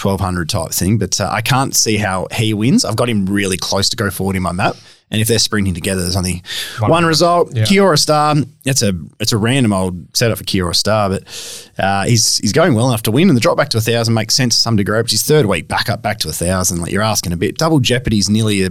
1200 0.00 0.48
type 0.48 0.70
thing, 0.70 0.98
but 0.98 1.20
uh, 1.20 1.28
I 1.30 1.40
can't 1.40 1.74
see 1.74 1.96
how 1.96 2.28
he 2.32 2.54
wins. 2.54 2.84
I've 2.84 2.96
got 2.96 3.08
him 3.08 3.26
really 3.26 3.56
close 3.56 3.88
to 3.90 3.96
go 3.96 4.10
forward 4.10 4.36
in 4.36 4.42
my 4.42 4.52
map. 4.52 4.76
And 5.10 5.22
if 5.22 5.28
they're 5.28 5.38
sprinting 5.38 5.72
together, 5.72 6.02
there's 6.02 6.16
only 6.16 6.42
one, 6.80 7.06
result. 7.06 7.56
Yeah. 7.56 7.64
Kiora 7.64 7.98
Star. 7.98 8.36
It's 8.66 8.82
a 8.82 8.92
it's 9.18 9.32
a 9.32 9.38
random 9.38 9.72
old 9.72 10.14
setup 10.14 10.36
for 10.36 10.44
Kiora 10.44 10.76
Star, 10.76 11.08
but 11.08 11.72
uh, 11.78 12.04
he's 12.04 12.36
he's 12.38 12.52
going 12.52 12.74
well 12.74 12.88
enough 12.88 13.02
to 13.04 13.10
win. 13.10 13.28
And 13.28 13.36
the 13.36 13.40
drop 13.40 13.56
back 13.56 13.70
to 13.70 13.78
a 13.78 13.80
thousand 13.80 14.12
makes 14.12 14.34
sense 14.34 14.54
to 14.56 14.60
some 14.60 14.76
degree. 14.76 15.00
But 15.00 15.10
his 15.10 15.22
third 15.22 15.46
week 15.46 15.66
back 15.66 15.88
up 15.88 16.02
back 16.02 16.18
to 16.18 16.28
a 16.28 16.32
thousand. 16.32 16.82
Like 16.82 16.92
you're 16.92 17.02
asking 17.02 17.32
a 17.32 17.38
bit. 17.38 17.56
Double 17.56 17.80
Jeopardy's 17.80 18.28
nearly 18.28 18.64
a 18.64 18.70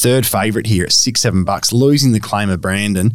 third 0.00 0.26
favourite 0.26 0.66
here 0.66 0.84
at 0.84 0.92
six 0.92 1.20
seven 1.20 1.44
bucks, 1.44 1.72
losing 1.72 2.12
the 2.12 2.20
claim 2.20 2.48
of 2.50 2.60
Brandon. 2.60 3.12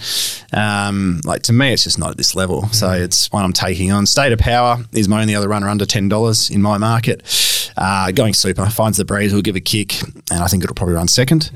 Um, 0.53 1.21
like 1.23 1.41
to 1.43 1.53
me, 1.53 1.73
it's 1.73 1.83
just 1.83 1.99
not 1.99 2.11
at 2.11 2.17
this 2.17 2.35
level. 2.35 2.67
So 2.69 2.91
it's 2.91 3.31
one 3.31 3.43
I'm 3.43 3.53
taking 3.53 3.91
on. 3.91 4.05
State 4.05 4.31
of 4.31 4.39
Power 4.39 4.77
is 4.91 5.07
my 5.09 5.21
only 5.21 5.35
other 5.35 5.49
runner 5.49 5.69
under 5.69 5.85
ten 5.85 6.09
dollars 6.09 6.49
in 6.49 6.61
my 6.61 6.77
market. 6.77 7.23
Uh, 7.77 8.11
going 8.11 8.33
super 8.33 8.65
finds 8.69 8.97
the 8.97 9.05
breeze, 9.05 9.33
will 9.33 9.41
give 9.41 9.55
a 9.55 9.59
kick, 9.61 10.01
and 10.31 10.41
I 10.41 10.47
think 10.47 10.63
it'll 10.63 10.75
probably 10.75 10.95
run 10.95 11.07
second. 11.09 11.51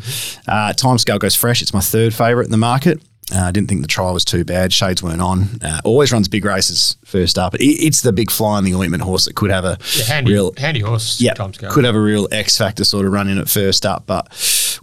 Uh, 0.48 0.74
Timescale 0.76 1.20
goes 1.20 1.36
fresh. 1.36 1.62
It's 1.62 1.74
my 1.74 1.80
third 1.80 2.14
favourite 2.14 2.46
in 2.46 2.52
the 2.52 2.58
market. 2.58 3.02
Uh, 3.34 3.42
I 3.42 3.52
didn't 3.52 3.70
think 3.70 3.82
the 3.82 3.88
trial 3.88 4.14
was 4.16 4.26
too 4.26 4.44
bad. 4.44 4.74
Shades 4.74 5.04
weren't 5.04 5.22
on. 5.22 5.62
Uh, 5.64 5.80
always 5.86 6.12
runs 6.12 6.28
big 6.28 6.44
races 6.46 6.98
first 7.06 7.38
up. 7.38 7.54
It, 7.56 7.64
it's 7.64 8.02
the 8.02 8.12
big 8.12 8.32
fly 8.32 8.58
in 8.58 8.64
the 8.66 8.74
ointment 8.74 9.04
horse 9.04 9.26
that 9.26 9.36
could 9.36 9.52
have 9.52 9.66
a 9.66 9.78
Yeah, 9.96 10.06
handy, 10.06 10.32
real 10.34 10.52
handy 10.58 10.80
horse. 10.80 11.22
yeah, 11.22 11.36
could 11.36 11.84
have 11.86 11.96
a 11.96 12.02
real 12.02 12.28
X 12.32 12.58
factor 12.58 12.84
sort 12.84 13.06
of 13.06 13.12
run 13.14 13.28
in 13.30 13.38
at 13.38 13.48
first 13.48 13.86
up, 13.86 14.08
but 14.08 14.34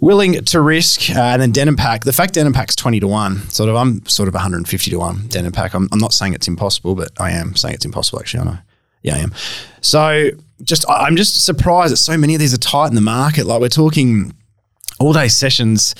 willing 0.00 0.44
to 0.44 0.60
risk. 0.60 1.10
Uh, 1.10 1.20
and 1.20 1.42
then 1.42 1.52
Denim 1.52 1.76
Pack, 1.76 2.04
the 2.04 2.12
fact 2.12 2.34
Denim 2.34 2.52
Pack's 2.52 2.76
20 2.76 3.00
to 3.00 3.06
1, 3.08 3.50
sort 3.50 3.68
of, 3.68 3.76
I'm 3.76 4.04
sort 4.06 4.28
of 4.28 4.34
150 4.34 4.90
to 4.90 4.96
1 4.98 5.26
Denim 5.28 5.52
Pack. 5.52 5.74
I'm, 5.74 5.88
I'm 5.92 5.98
not 5.98 6.12
saying 6.12 6.34
it's 6.34 6.48
impossible, 6.48 6.94
but 6.94 7.10
I 7.18 7.30
am 7.32 7.56
saying 7.56 7.74
it's 7.74 7.84
impossible, 7.84 8.20
actually. 8.20 8.40
I 8.40 8.44
know. 8.44 8.58
Yeah, 9.02 9.14
I 9.16 9.18
am. 9.18 9.32
So 9.80 10.30
just, 10.62 10.84
I'm 10.88 11.16
just 11.16 11.44
surprised 11.44 11.92
that 11.92 11.98
so 11.98 12.16
many 12.16 12.34
of 12.34 12.40
these 12.40 12.54
are 12.54 12.58
tight 12.58 12.88
in 12.88 12.94
the 12.94 13.00
market. 13.00 13.46
Like 13.46 13.60
we're 13.60 13.68
talking 13.68 14.32
all 14.98 15.12
day 15.12 15.28
sessions. 15.28 15.94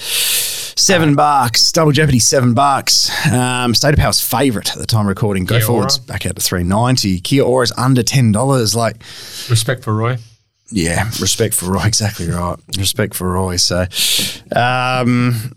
Seven 0.78 1.14
bucks, 1.14 1.72
double 1.72 1.90
jeopardy, 1.92 2.18
seven 2.18 2.52
bucks. 2.52 3.10
Um, 3.32 3.74
State 3.74 3.94
of 3.94 3.98
Power's 3.98 4.20
favourite 4.20 4.70
at 4.72 4.78
the 4.78 4.84
time 4.86 5.06
recording. 5.06 5.44
Go 5.46 5.56
Kia 5.58 5.66
forwards 5.66 5.98
Ora. 5.98 6.06
back 6.06 6.26
out 6.26 6.36
to 6.36 6.42
three 6.42 6.64
ninety. 6.64 7.18
Kia 7.18 7.42
Aura's 7.42 7.72
under 7.78 8.02
ten 8.02 8.30
dollars. 8.30 8.74
Like, 8.76 8.96
Respect 9.48 9.82
for 9.84 9.94
Roy. 9.94 10.18
Yeah, 10.70 11.04
respect 11.20 11.54
for 11.54 11.66
Roy. 11.72 11.82
Exactly 11.86 12.28
right. 12.28 12.56
Respect 12.78 13.14
for 13.14 13.32
Roy. 13.32 13.56
So, 13.56 13.86
um, 14.54 15.52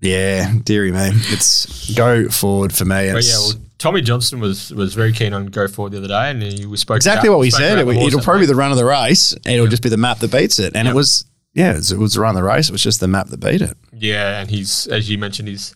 yeah, 0.00 0.52
dearie 0.62 0.92
me, 0.92 1.10
it's 1.32 1.94
go 1.94 2.28
forward 2.28 2.72
for 2.72 2.84
me. 2.84 3.12
But 3.12 3.24
yeah, 3.24 3.38
well, 3.38 3.52
Tommy 3.78 4.02
Johnson 4.02 4.40
was 4.40 4.72
was 4.72 4.94
very 4.94 5.12
keen 5.12 5.32
on 5.32 5.46
go 5.46 5.68
forward 5.68 5.92
the 5.92 5.98
other 5.98 6.08
day, 6.08 6.30
and 6.30 6.42
he 6.42 6.66
was 6.66 6.80
spoke 6.80 6.96
exactly 6.96 7.28
about- 7.28 7.36
what 7.38 7.40
we 7.40 7.50
said. 7.50 7.78
It, 7.78 7.86
will 7.86 8.20
probably 8.22 8.42
be 8.42 8.46
the 8.46 8.54
run 8.54 8.70
of 8.70 8.76
the 8.76 8.84
race. 8.84 9.32
and 9.32 9.46
It'll 9.46 9.66
just 9.66 9.82
be 9.82 9.88
the 9.88 9.96
map 9.96 10.18
that 10.18 10.30
beats 10.32 10.58
it. 10.58 10.76
And 10.76 10.86
it 10.88 10.94
was, 10.94 11.24
yeah, 11.54 11.72
it 11.72 11.76
was, 11.76 11.92
it 11.92 11.98
was 11.98 12.14
the 12.14 12.20
run 12.20 12.36
of 12.36 12.42
the 12.42 12.46
race. 12.48 12.68
It 12.68 12.72
was 12.72 12.82
just 12.82 13.00
the 13.00 13.08
map 13.08 13.28
that 13.28 13.40
beat 13.40 13.62
it. 13.62 13.76
Yeah, 13.92 14.40
and 14.40 14.50
he's 14.50 14.86
as 14.88 15.08
you 15.10 15.18
mentioned, 15.18 15.48
his 15.48 15.74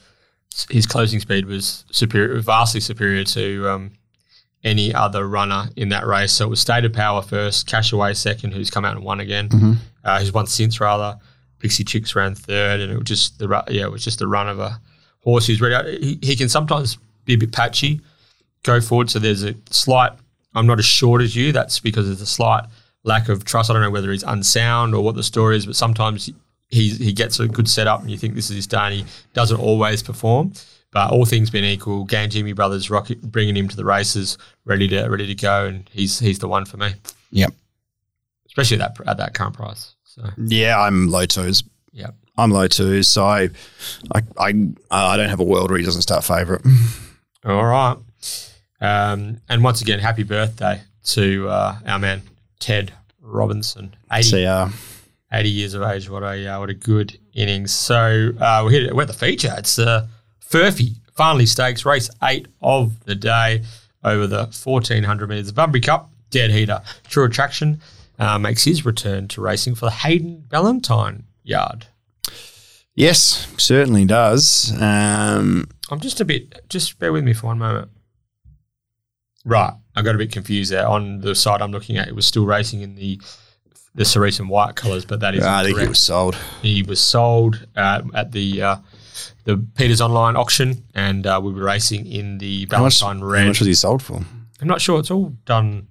his 0.68 0.86
closing 0.86 1.20
speed 1.20 1.46
was 1.46 1.84
superior, 1.90 2.38
vastly 2.40 2.80
superior 2.80 3.24
to 3.24 3.68
um, 3.70 3.92
any 4.62 4.94
other 4.94 5.26
runner 5.26 5.68
in 5.76 5.88
that 5.88 6.06
race. 6.06 6.32
So 6.32 6.46
it 6.46 6.50
was 6.50 6.61
State 6.61 6.84
of 6.84 6.92
Power 6.92 7.22
first, 7.22 7.66
Cashaway 7.66 8.16
second, 8.16 8.52
who's 8.52 8.70
come 8.70 8.84
out 8.84 8.96
and 8.96 9.04
won 9.04 9.20
again. 9.20 9.48
Mm-hmm. 9.48 9.72
Uh, 10.04 10.20
who's 10.20 10.32
won 10.32 10.46
since 10.46 10.80
rather. 10.80 11.18
Pixie 11.58 11.84
Chicks 11.84 12.14
ran 12.16 12.34
third, 12.34 12.80
and 12.80 12.90
it 12.90 12.96
was 12.96 13.04
just 13.04 13.38
the 13.38 13.64
yeah, 13.68 13.84
it 13.84 13.92
was 13.92 14.02
just 14.02 14.18
the 14.18 14.26
run 14.26 14.48
of 14.48 14.58
a 14.58 14.80
horse 15.22 15.46
who's 15.46 15.61
ready. 15.61 15.98
He, 16.00 16.18
he 16.22 16.36
can 16.36 16.48
sometimes 16.48 16.96
be 17.26 17.34
a 17.34 17.38
bit 17.38 17.52
patchy, 17.52 18.00
go 18.62 18.80
forward. 18.80 19.11
So 19.11 19.18
there's 19.18 19.44
a 19.44 19.54
slight. 19.70 20.12
I'm 20.54 20.66
not 20.66 20.78
as 20.78 20.86
short 20.86 21.20
as 21.20 21.36
you. 21.36 21.52
That's 21.52 21.78
because 21.78 22.06
there's 22.06 22.22
a 22.22 22.26
slight 22.26 22.64
lack 23.04 23.28
of 23.28 23.44
trust. 23.44 23.70
I 23.70 23.74
don't 23.74 23.82
know 23.82 23.90
whether 23.90 24.11
he's 24.11 24.22
unsound 24.22 24.94
or 24.94 25.04
what 25.04 25.14
the 25.14 25.22
story 25.22 25.56
is, 25.56 25.66
but 25.66 25.76
sometimes 25.76 26.30
he 26.68 26.90
he 26.90 27.12
gets 27.12 27.38
a 27.40 27.48
good 27.48 27.68
setup 27.68 28.00
and 28.00 28.11
you 28.11 28.16
think 28.16 28.34
this 28.34 28.50
is 28.50 28.56
his 28.56 28.66
day 28.66 28.78
and 28.78 28.94
he 28.94 29.04
doesn't 29.34 29.61
always 29.61 30.02
perform. 30.02 30.52
But 30.93 31.12
all 31.12 31.24
things 31.24 31.51
being 31.51 31.64
equal, 31.64 32.07
Gangemi 32.07 32.55
Brothers 32.55 32.91
rocket, 32.91 33.22
bringing 33.22 33.57
him 33.57 33.68
to 33.68 33.76
the 33.76 33.84
races, 33.84 34.36
ready 34.64 34.88
to 34.88 35.07
ready 35.09 35.26
to 35.26 35.34
go, 35.36 35.66
and 35.66 35.88
he's 35.93 36.18
he's 36.18 36.41
the 36.41 36.49
one 36.49 36.64
for 36.64 36.78
me, 36.78 36.95
Yep. 37.30 37.53
especially 38.47 38.80
at 38.80 38.97
that 38.97 39.09
at 39.09 39.16
that 39.18 39.34
current 39.34 39.55
price. 39.55 39.95
So 40.05 40.22
Yeah, 40.36 40.80
I'm 40.80 41.07
low 41.09 41.26
twos. 41.26 41.62
yeah, 41.93 42.11
I'm 42.36 42.51
low 42.51 42.66
twos. 42.66 43.07
So 43.07 43.24
I, 43.24 43.51
I, 44.14 44.22
I, 44.36 44.49
I 44.91 45.16
don't 45.16 45.28
have 45.28 45.38
a 45.38 45.45
world 45.45 45.70
where 45.70 45.78
he 45.78 45.84
doesn't 45.84 46.03
start 46.03 46.24
favourite. 46.24 46.64
all 47.45 47.64
right. 47.64 47.97
Um, 48.80 49.41
and 49.49 49.62
once 49.62 49.80
again, 49.82 49.99
happy 50.01 50.22
birthday 50.24 50.80
to 51.05 51.49
uh, 51.49 51.76
our 51.86 51.99
man 52.01 52.22
Ted 52.59 52.93
Robinson, 53.20 53.95
80, 54.12 54.22
So 54.28 54.43
uh, 54.45 54.70
80 55.32 55.49
years 55.51 55.74
of 55.74 55.82
age. 55.82 56.11
What 56.11 56.22
a 56.24 56.47
uh, 56.49 56.59
what 56.59 56.70
a 56.70 56.74
good 56.74 57.16
innings. 57.34 57.72
So 57.72 58.32
uh, 58.41 58.62
we're 58.64 58.70
here. 58.72 58.95
We're 58.95 59.03
at 59.03 59.09
the 59.09 59.14
feature. 59.14 59.55
It's 59.57 59.76
the 59.76 60.09
Furphy 60.51 60.96
Farnley 61.14 61.46
Stakes, 61.46 61.84
race 61.84 62.11
eight 62.22 62.48
of 62.61 63.05
the 63.05 63.14
day 63.14 63.62
over 64.03 64.26
the 64.26 64.46
1400 64.64 65.28
metres. 65.28 65.46
The 65.46 65.53
Bunbury 65.53 65.80
Cup, 65.80 66.11
dead 66.30 66.51
heater. 66.51 66.82
True 67.09 67.24
Attraction 67.24 67.80
uh, 68.18 68.38
makes 68.38 68.64
his 68.64 68.84
return 68.84 69.28
to 69.28 69.40
racing 69.40 69.74
for 69.74 69.86
the 69.86 69.92
Hayden 69.92 70.44
Valentine 70.48 71.24
Yard. 71.44 71.86
yes, 72.94 73.46
certainly 73.59 74.05
does. 74.05 74.72
Um, 74.80 75.68
I'm 75.90 76.01
just 76.01 76.20
a 76.20 76.24
bit. 76.24 76.68
Just 76.68 76.98
bear 76.98 77.12
with 77.12 77.24
me 77.24 77.32
for 77.32 77.46
one 77.46 77.59
moment. 77.59 77.90
Right, 79.44 79.72
I 79.96 80.03
got 80.03 80.14
a 80.14 80.18
bit 80.18 80.32
confused 80.32 80.70
there. 80.70 80.86
On 80.86 81.20
the 81.20 81.34
side 81.34 81.62
I'm 81.62 81.72
looking 81.72 81.96
at, 81.96 82.09
it 82.09 82.14
was 82.14 82.26
still 82.26 82.44
racing 82.44 82.82
in 82.82 82.94
the 82.96 83.20
the 83.94 84.05
cerise 84.05 84.38
and 84.38 84.48
white 84.48 84.76
colours, 84.76 85.05
but 85.05 85.20
that 85.20 85.34
is 85.34 85.44
I 85.44 85.64
think 85.64 85.78
he 85.78 85.88
was 85.88 85.98
sold. 85.98 86.36
He 86.62 86.82
was 86.82 87.01
sold 87.01 87.66
uh, 87.74 88.03
at 88.14 88.32
the 88.32 88.62
uh, 88.62 88.76
the 89.44 89.56
Peters 89.74 90.00
Online 90.00 90.36
auction, 90.36 90.84
and 90.94 91.26
uh, 91.26 91.40
we 91.42 91.52
were 91.52 91.64
racing 91.64 92.06
in 92.06 92.38
the 92.38 92.66
How 92.70 92.82
much, 92.82 93.00
Valentine 93.00 93.20
how 93.20 93.46
much 93.46 93.58
was 93.60 93.66
he 93.66 93.74
sold 93.74 94.02
for? 94.02 94.22
I'm 94.60 94.68
not 94.68 94.80
sure. 94.80 95.00
It's 95.00 95.10
all 95.10 95.30
done. 95.44 95.88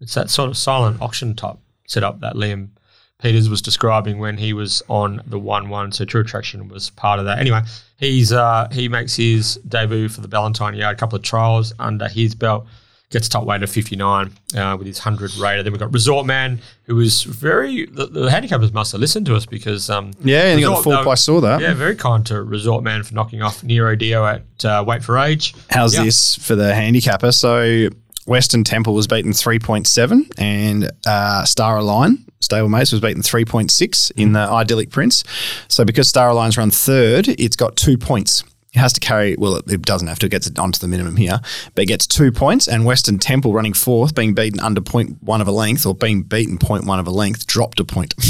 It's 0.00 0.14
that 0.14 0.30
sort 0.30 0.50
of 0.50 0.56
silent 0.56 1.00
auction 1.00 1.34
type 1.34 1.56
setup 1.86 2.20
that 2.20 2.34
Liam 2.34 2.70
Peters 3.18 3.48
was 3.48 3.62
describing 3.62 4.18
when 4.18 4.36
he 4.36 4.52
was 4.52 4.82
on 4.88 5.22
the 5.26 5.38
one 5.38 5.68
one. 5.68 5.92
So 5.92 6.04
True 6.04 6.22
Attraction 6.22 6.68
was 6.68 6.90
part 6.90 7.20
of 7.20 7.24
that. 7.26 7.38
Anyway, 7.38 7.62
he's 7.96 8.32
uh, 8.32 8.68
he 8.72 8.88
makes 8.88 9.14
his 9.14 9.56
debut 9.68 10.08
for 10.08 10.20
the 10.20 10.28
Valentine 10.28 10.74
Yard. 10.74 10.96
A 10.96 10.98
couple 10.98 11.16
of 11.16 11.22
trials 11.22 11.72
under 11.78 12.08
his 12.08 12.34
belt. 12.34 12.66
Gets 13.12 13.28
top 13.28 13.44
weight 13.44 13.62
of 13.62 13.70
59 13.70 14.32
uh, 14.56 14.74
with 14.78 14.86
his 14.86 14.98
100 14.98 15.36
rater. 15.36 15.62
Then 15.62 15.72
we've 15.72 15.78
got 15.78 15.92
Resort 15.92 16.24
Man, 16.26 16.60
who 16.84 16.96
was 16.96 17.22
very. 17.22 17.84
The, 17.86 18.06
the 18.06 18.28
handicappers 18.30 18.72
must 18.72 18.92
have 18.92 19.00
listened 19.02 19.26
to 19.26 19.36
us 19.36 19.44
because. 19.46 19.88
Um, 19.90 20.12
Yeah, 20.24 20.44
and 20.46 20.58
he 20.58 20.64
got 20.64 20.70
the 20.70 20.76
Resort- 20.78 20.82
full 20.96 21.02
price. 21.04 21.20
Saw 21.22 21.40
that. 21.42 21.60
yeah, 21.60 21.74
very 21.74 21.94
kind 21.94 22.24
to 22.26 22.42
Resort 22.42 22.82
Man 22.82 23.02
for 23.02 23.14
knocking 23.14 23.42
off 23.42 23.62
Nero 23.62 23.94
Dio 23.94 24.24
at 24.26 24.64
uh, 24.64 24.82
Wait 24.86 25.04
for 25.04 25.18
Age. 25.18 25.54
How's 25.70 25.94
Yeah. 25.94 26.04
this 26.04 26.36
for 26.36 26.54
the 26.56 26.74
handicapper? 26.74 27.32
So 27.32 27.88
Western 28.26 28.64
Temple 28.64 28.94
was 28.94 29.06
beaten 29.06 29.32
3.7 29.32 30.30
and 30.38 30.90
uh, 31.06 31.44
Star 31.44 31.76
Align, 31.78 32.24
stablemates, 32.40 32.92
was 32.92 33.00
beaten 33.02 33.20
3.6 33.22 34.12
in 34.16 34.32
the 34.32 34.40
Idyllic 34.40 34.90
Prince. 34.90 35.22
So 35.68 35.84
because 35.84 36.08
Star 36.08 36.30
Align's 36.30 36.56
run 36.56 36.70
third, 36.70 37.28
it's 37.28 37.56
got 37.56 37.76
two 37.76 37.98
points. 37.98 38.42
It 38.72 38.78
has 38.78 38.92
to 38.94 39.00
carry, 39.00 39.36
well, 39.36 39.56
it, 39.56 39.70
it 39.70 39.82
doesn't 39.82 40.08
have 40.08 40.18
to, 40.20 40.26
it 40.26 40.30
gets 40.30 40.46
it 40.46 40.58
onto 40.58 40.78
the 40.78 40.88
minimum 40.88 41.16
here, 41.16 41.40
but 41.74 41.82
it 41.82 41.86
gets 41.86 42.06
two 42.06 42.32
points. 42.32 42.66
And 42.66 42.86
Western 42.86 43.18
Temple 43.18 43.52
running 43.52 43.74
fourth, 43.74 44.14
being 44.14 44.32
beaten 44.32 44.60
under 44.60 44.80
point 44.80 45.22
one 45.22 45.40
of 45.40 45.48
a 45.48 45.52
length 45.52 45.84
or 45.84 45.94
being 45.94 46.22
beaten 46.22 46.56
point 46.56 46.86
one 46.86 46.98
of 46.98 47.06
a 47.06 47.10
length, 47.10 47.46
dropped 47.46 47.80
a 47.80 47.84
point. 47.84 48.14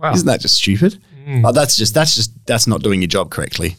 Wow. 0.00 0.12
Isn't 0.12 0.28
that 0.28 0.40
just 0.40 0.54
stupid? 0.54 1.02
Mm. 1.26 1.42
Like, 1.42 1.56
that's 1.56 1.76
just, 1.76 1.92
that's 1.92 2.14
just, 2.14 2.30
that's 2.46 2.68
not 2.68 2.82
doing 2.82 3.02
your 3.02 3.08
job 3.08 3.30
correctly. 3.30 3.76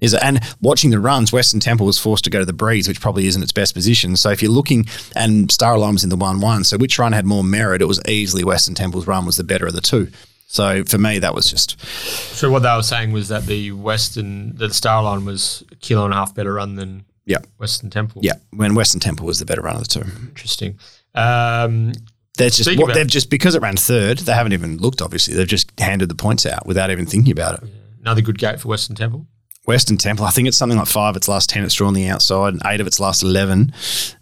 Is 0.00 0.14
it? 0.14 0.22
And 0.22 0.40
watching 0.60 0.90
the 0.90 1.00
runs, 1.00 1.32
Western 1.32 1.58
Temple 1.58 1.86
was 1.86 1.98
forced 1.98 2.24
to 2.24 2.30
go 2.30 2.38
to 2.38 2.44
the 2.44 2.52
breeze, 2.52 2.86
which 2.86 3.00
probably 3.00 3.26
isn't 3.26 3.42
its 3.42 3.52
best 3.52 3.74
position. 3.74 4.14
So 4.16 4.30
if 4.30 4.42
you're 4.42 4.52
looking, 4.52 4.86
and 5.14 5.50
Star 5.50 5.74
Alarm's 5.74 6.04
in 6.04 6.10
the 6.10 6.16
one-one, 6.16 6.64
so 6.64 6.76
which 6.76 6.98
run 6.98 7.12
had 7.12 7.24
more 7.24 7.42
merit? 7.42 7.82
It 7.82 7.86
was 7.86 8.00
easily 8.06 8.44
Western 8.44 8.74
Temple's 8.74 9.06
run 9.06 9.24
was 9.24 9.38
the 9.38 9.44
better 9.44 9.66
of 9.66 9.72
the 9.72 9.80
two. 9.80 10.08
So 10.48 10.84
for 10.84 10.96
me, 10.98 11.18
that 11.18 11.34
was 11.34 11.50
just 11.50 11.78
So 11.84 12.50
what 12.50 12.62
they 12.62 12.74
were 12.74 12.82
saying 12.82 13.12
was 13.12 13.28
that 13.28 13.46
the 13.46 13.72
Western, 13.72 14.54
the 14.56 14.72
Star 14.72 15.02
Line 15.02 15.24
was 15.24 15.64
a 15.72 15.74
kilo 15.76 16.04
and 16.04 16.14
a 16.14 16.16
half 16.16 16.34
better 16.34 16.54
run 16.54 16.76
than 16.76 17.04
yeah, 17.24 17.38
Western 17.58 17.90
Temple. 17.90 18.22
yeah. 18.24 18.34
When 18.50 18.74
Western 18.76 19.00
Temple 19.00 19.26
was 19.26 19.40
the 19.40 19.44
better 19.44 19.60
run 19.60 19.74
of 19.76 19.82
the 19.82 19.88
two, 19.88 20.04
Interesting. 20.28 20.78
Um, 21.14 21.92
that's 22.38 22.58
just 22.58 22.78
what 22.78 22.94
they've 22.94 23.06
just 23.06 23.30
because 23.30 23.54
it 23.54 23.62
ran 23.62 23.76
third. 23.76 24.18
They 24.18 24.32
haven't 24.32 24.52
even 24.52 24.76
looked. 24.78 25.00
Obviously, 25.02 25.34
they've 25.34 25.46
just 25.48 25.72
handed 25.80 26.08
the 26.08 26.14
points 26.14 26.44
out 26.46 26.66
without 26.66 26.90
even 26.90 27.06
thinking 27.06 27.32
about 27.32 27.62
it. 27.62 27.70
another 28.00 28.20
good 28.20 28.38
gate 28.38 28.60
for 28.60 28.68
Western 28.68 28.94
Temple. 28.94 29.26
Western 29.64 29.96
Temple, 29.96 30.24
I 30.26 30.30
think 30.30 30.46
it's 30.46 30.56
something 30.56 30.78
like 30.78 30.86
five 30.86 31.10
of 31.10 31.16
its 31.16 31.28
last 31.28 31.48
ten. 31.50 31.64
It's 31.64 31.74
drawn 31.74 31.94
the 31.94 32.06
outside, 32.06 32.52
and 32.52 32.62
eight 32.66 32.80
of 32.80 32.86
its 32.86 33.00
last 33.00 33.22
eleven. 33.22 33.72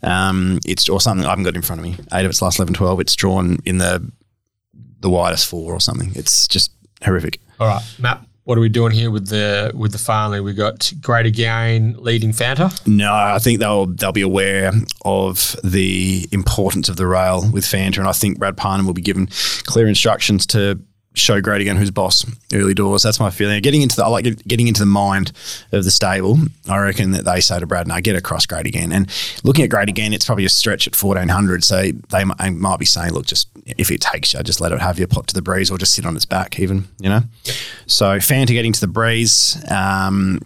Um, 0.03 0.61
it's 0.65 0.89
or 0.89 1.01
something 1.01 1.27
I 1.27 1.31
haven't 1.31 1.45
got 1.45 1.57
in 1.57 1.63
front 1.63 1.81
of 1.81 1.85
me. 1.87 1.97
Eight 2.15 2.25
of 2.25 2.31
its 2.31 2.41
last 2.41 2.59
11, 2.59 2.75
12, 2.75 3.01
It's 3.01 3.15
drawn 3.17 3.59
in 3.67 3.79
the 3.79 4.11
the 5.05 5.11
widest 5.11 5.47
four 5.47 5.73
or 5.73 5.81
something. 5.81 6.11
It's 6.17 6.49
just 6.49 6.73
horrific. 7.05 7.39
All 7.61 7.69
right, 7.69 7.83
Matt. 8.01 8.27
What 8.45 8.59
are 8.59 8.61
we 8.61 8.69
doing 8.69 8.93
here 8.93 9.11
with 9.11 9.29
the 9.29 9.71
with 9.75 9.93
the 9.93 9.99
Farnley? 9.99 10.41
We 10.41 10.53
got 10.53 10.93
Great 11.01 11.25
Again 11.27 11.95
leading 11.99 12.33
Fanta. 12.33 12.87
No, 12.87 13.13
I 13.13 13.39
think 13.39 13.61
they'll 13.61 13.87
they'll 13.87 14.13
be 14.13 14.23
aware 14.23 14.73
of 15.05 15.57
the 15.63 16.27
importance 16.33 16.89
of 16.89 16.97
the 16.97 17.07
rail 17.07 17.49
with 17.51 17.65
Fanta, 17.65 17.99
and 17.99 18.09
I 18.09 18.13
think 18.13 18.39
Brad 18.39 18.57
Parnham 18.57 18.87
will 18.87 18.95
be 18.95 19.03
given 19.03 19.29
clear 19.65 19.87
instructions 19.87 20.47
to 20.49 20.81
show 21.15 21.41
Great 21.41 21.61
again 21.61 21.77
who's 21.77 21.91
boss 21.91 22.27
early 22.53 22.75
doors. 22.75 23.03
That's 23.03 23.21
my 23.21 23.31
feeling. 23.31 23.63
Getting 23.63 23.83
into 23.83 23.97
the 23.97 24.05
I 24.05 24.09
like 24.09 24.25
getting 24.47 24.69
into 24.69 24.81
the 24.81 24.87
mind 24.87 25.33
of 25.73 25.85
the 25.85 25.91
stable. 25.91 26.39
I 26.69 26.79
reckon 26.79 27.13
that 27.13 27.25
they 27.25 27.41
say 27.41 27.59
to 27.59 27.67
Brad, 27.67 27.87
"No, 27.87 28.01
get 28.01 28.17
across 28.17 28.47
Great 28.47 28.67
again." 28.67 28.93
And 28.93 29.09
looking 29.45 29.65
at 29.65 29.71
Great 29.71 29.89
again, 29.89 30.13
it's 30.13 30.27
probably 30.27 30.45
a 30.45 30.49
stretch 30.49 30.87
at 30.87 30.95
fourteen 30.97 31.29
hundred. 31.29 31.65
So 31.65 31.91
they 32.11 32.25
might 32.25 32.79
be 32.79 32.85
saying, 32.85 33.13
"Look, 33.13 33.27
just 33.27 33.49
if 33.65 33.91
it 33.91 34.01
takes 34.01 34.35
you, 34.35 34.43
just 34.43 34.61
let 34.61 34.73
it 34.73 34.81
have 34.81 34.99
you 34.99 35.07
pop 35.07 35.27
to 35.29 35.35
the 35.35 35.43
breeze, 35.43 35.71
or 35.71 35.79
just 35.79 35.95
sit 35.95 36.05
on 36.05 36.17
its 36.17 36.25
back, 36.27 36.59
even." 36.59 36.89
You 36.99 37.09
know. 37.09 37.21
So 37.87 38.19
Fanta 38.19 38.49
getting 38.49 38.73
to 38.73 38.81
the 38.81 38.89
breeze. 38.89 39.63
Um, 39.71 40.41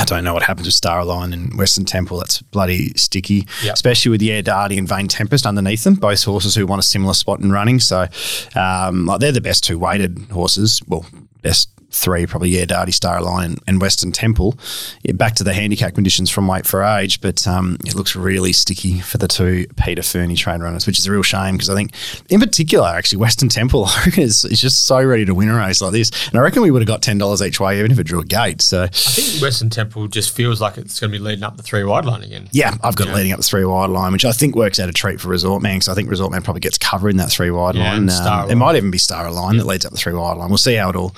I 0.00 0.04
don't 0.04 0.24
know 0.24 0.32
what 0.34 0.42
happens 0.44 0.66
with 0.66 0.74
Starline 0.74 1.32
and 1.32 1.56
Western 1.58 1.84
Temple. 1.84 2.18
That's 2.18 2.40
bloody 2.40 2.92
sticky, 2.96 3.46
Yep. 3.64 3.74
especially 3.74 4.10
with 4.10 4.20
the 4.20 4.30
Air 4.32 4.42
Darty 4.42 4.78
and 4.78 4.88
Vane 4.88 5.08
Tempest 5.08 5.44
underneath 5.46 5.84
them. 5.84 5.94
Both 5.94 6.22
horses 6.24 6.54
who 6.54 6.66
want 6.66 6.78
a 6.80 6.82
similar 6.82 7.14
spot 7.14 7.40
in 7.40 7.50
running. 7.50 7.80
So, 7.80 8.06
um, 8.54 9.06
like 9.06 9.20
they're 9.20 9.32
the 9.32 9.40
best 9.40 9.64
two 9.64 9.78
weighted 9.78 10.18
horses. 10.30 10.80
Well, 10.86 11.04
best 11.42 11.68
three 11.98 12.26
probably 12.26 12.50
yeah, 12.50 12.64
Darty, 12.64 12.88
Starline, 12.90 13.44
and, 13.44 13.60
and 13.66 13.80
Western 13.80 14.12
Temple. 14.12 14.58
Yeah, 15.02 15.12
back 15.12 15.34
to 15.36 15.44
the 15.44 15.52
handicap 15.52 15.94
conditions 15.94 16.30
from 16.30 16.46
weight 16.46 16.66
for 16.66 16.82
age, 16.82 17.20
but 17.20 17.46
um, 17.46 17.76
it 17.84 17.94
looks 17.94 18.16
really 18.16 18.52
sticky 18.52 19.00
for 19.00 19.18
the 19.18 19.28
two 19.28 19.66
Peter 19.76 20.02
Fernie 20.02 20.36
train 20.36 20.60
runners, 20.60 20.86
which 20.86 20.98
is 20.98 21.06
a 21.06 21.12
real 21.12 21.22
shame 21.22 21.54
because 21.54 21.70
I 21.70 21.74
think, 21.74 21.92
in 22.28 22.40
particular, 22.40 22.88
actually 22.88 23.18
Western 23.18 23.48
Temple 23.48 23.88
is, 24.16 24.44
is 24.44 24.60
just 24.60 24.84
so 24.86 25.02
ready 25.02 25.24
to 25.24 25.34
win 25.34 25.48
a 25.48 25.56
race 25.56 25.80
like 25.80 25.92
this, 25.92 26.10
and 26.28 26.36
I 26.36 26.42
reckon 26.42 26.62
we 26.62 26.70
would 26.70 26.82
have 26.82 26.88
got 26.88 27.02
ten 27.02 27.18
dollars 27.18 27.42
each 27.42 27.60
way 27.60 27.78
even 27.78 27.90
if 27.92 27.98
it 27.98 28.04
drew 28.04 28.20
a 28.20 28.24
gate. 28.24 28.62
So. 28.62 28.84
I 28.84 28.88
think 28.88 29.42
Western 29.42 29.70
Temple 29.70 30.08
just 30.08 30.34
feels 30.34 30.60
like 30.60 30.78
it's 30.78 30.98
going 31.00 31.12
to 31.12 31.18
be 31.18 31.22
leading 31.22 31.44
up 31.44 31.56
the 31.56 31.62
three 31.62 31.84
wide 31.84 32.04
line 32.04 32.22
again. 32.22 32.48
Yeah, 32.52 32.74
I've 32.82 32.96
got 32.96 33.08
it 33.08 33.14
leading 33.14 33.32
up 33.32 33.38
the 33.38 33.44
three 33.44 33.64
wide 33.64 33.90
line, 33.90 34.12
which 34.12 34.24
I 34.24 34.32
think 34.32 34.54
works 34.54 34.78
out 34.78 34.88
a 34.88 34.92
treat 34.92 35.20
for 35.20 35.28
Resort 35.28 35.62
Man 35.62 35.76
because 35.76 35.88
I 35.88 35.94
think 35.94 36.10
Resort 36.10 36.30
Man 36.32 36.42
probably 36.42 36.60
gets 36.60 36.78
cover 36.78 37.08
in 37.08 37.16
that 37.18 37.30
three 37.30 37.50
wide 37.50 37.74
Yeah, 37.74 37.92
line. 37.92 38.08
Star 38.08 38.50
it 38.50 38.54
might 38.56 38.76
even 38.76 38.90
be 38.90 38.98
Star 38.98 39.30
Line 39.30 39.56
that 39.58 39.66
leads 39.66 39.84
up 39.84 39.92
the 39.92 39.98
three 39.98 40.12
wide 40.14 40.36
line. 40.36 40.48
We'll 40.48 40.58
see 40.58 40.74
how 40.74 40.90
it 40.90 40.96
all 40.96 41.14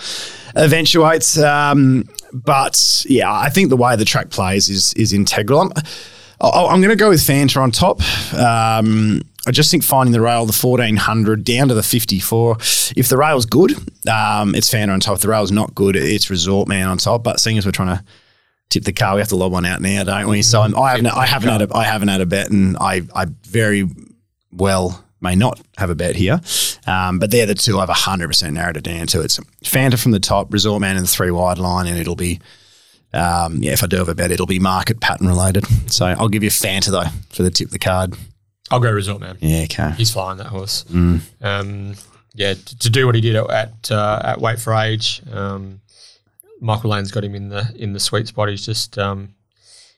eventuates. 0.57 1.38
Um, 1.38 2.09
but 2.32 3.05
yeah, 3.09 3.32
I 3.32 3.48
think 3.48 3.70
the 3.70 3.76
way 3.76 3.96
the 3.96 4.05
track 4.05 4.30
plays 4.30 4.68
is 4.68 4.92
is 4.94 5.12
integral. 5.12 5.61
I'm, 5.62 5.72
I'm 6.42 6.80
going 6.80 6.90
to 6.90 6.96
go 6.96 7.11
with 7.11 7.20
Fanta 7.20 7.61
on 7.61 7.70
top. 7.70 8.01
Um, 8.34 9.22
I 9.46 9.53
just 9.53 9.70
think 9.70 9.82
finding 9.82 10.12
the 10.12 10.20
rail, 10.20 10.44
the 10.46 10.53
1400 10.53 11.44
down 11.44 11.68
to 11.68 11.74
the 11.74 11.82
54. 11.82 12.57
If 12.96 13.09
the 13.09 13.16
rail's 13.16 13.46
good, 13.46 13.72
um, 14.09 14.55
it's 14.55 14.72
Fanta 14.72 14.92
on 14.92 15.01
top. 15.01 15.16
If 15.16 15.22
the 15.22 15.28
rail's 15.28 15.51
not 15.51 15.74
good, 15.74 15.96
it's 15.96 16.30
Resort 16.30 16.68
Man 16.68 16.88
on 16.88 16.98
top. 16.98 17.24
But 17.24 17.40
seeing 17.40 17.57
as 17.59 17.64
we're 17.64 17.72
trying 17.72 17.96
to 17.96 18.05
tip 18.68 18.84
the 18.84 18.92
car, 18.92 19.14
we 19.14 19.20
have 19.20 19.28
to 19.28 19.36
lob 19.36 19.53
one 19.53 19.64
out 19.64 19.80
now, 19.80 20.05
don't 20.05 20.28
we? 20.28 20.42
So 20.42 20.61
I'm, 20.61 20.76
I 20.76 20.90
haven't, 20.90 21.07
I 21.07 21.26
haven't 21.26 21.48
had 21.48 21.62
a, 21.62 21.76
I 21.76 21.84
haven't 21.84 22.09
had 22.09 22.20
a 22.20 22.26
bet, 22.26 22.51
and 22.51 22.76
I, 22.78 23.03
I 23.14 23.26
very 23.44 23.88
well 24.53 25.03
may 25.20 25.34
not 25.34 25.60
have 25.76 25.90
a 25.90 25.94
bet 25.94 26.16
here. 26.16 26.40
Um, 26.86 27.18
but 27.18 27.30
they're 27.30 27.46
the 27.46 27.54
two 27.54 27.78
I've 27.78 27.88
100% 27.88 28.52
narrowed 28.52 28.76
it 28.76 28.84
down 28.84 29.06
to. 29.08 29.20
It's 29.20 29.38
Fanta 29.64 30.00
from 30.00 30.12
the 30.12 30.20
top, 30.20 30.52
Resort 30.52 30.80
Man 30.80 30.96
in 30.96 31.02
the 31.02 31.08
three 31.08 31.30
wide 31.30 31.58
line, 31.58 31.86
and 31.86 31.98
it'll 31.98 32.16
be, 32.16 32.40
um, 33.12 33.62
yeah, 33.62 33.72
if 33.72 33.82
I 33.82 33.86
do 33.86 33.96
have 33.98 34.08
a 34.08 34.14
bet, 34.14 34.30
it'll 34.30 34.46
be 34.46 34.58
market 34.58 35.00
pattern 35.00 35.28
related. 35.28 35.66
So 35.90 36.06
I'll 36.06 36.28
give 36.28 36.42
you 36.42 36.50
Fanta 36.50 36.90
though 36.90 37.10
for 37.30 37.42
the 37.42 37.50
tip 37.50 37.66
of 37.66 37.72
the 37.72 37.78
card. 37.78 38.14
I'll 38.70 38.80
go 38.80 38.90
Resort 38.90 39.20
Man. 39.20 39.36
Yeah, 39.40 39.64
okay. 39.64 39.90
He's 39.96 40.12
flying 40.12 40.38
that 40.38 40.46
horse. 40.46 40.84
Mm. 40.84 41.20
Um, 41.40 41.94
yeah, 42.34 42.54
to, 42.54 42.78
to 42.78 42.90
do 42.90 43.06
what 43.06 43.14
he 43.14 43.20
did 43.20 43.36
at 43.36 43.50
at, 43.50 43.90
uh, 43.90 44.20
at 44.24 44.40
Weight 44.40 44.60
for 44.60 44.72
Age, 44.74 45.22
um, 45.32 45.80
Michael 46.60 46.90
Lane's 46.90 47.10
got 47.10 47.24
him 47.24 47.34
in 47.34 47.48
the 47.48 47.70
in 47.74 47.92
the 47.92 48.00
sweet 48.00 48.28
spot. 48.28 48.48
He's 48.48 48.64
just 48.64 48.96
um, 48.98 49.34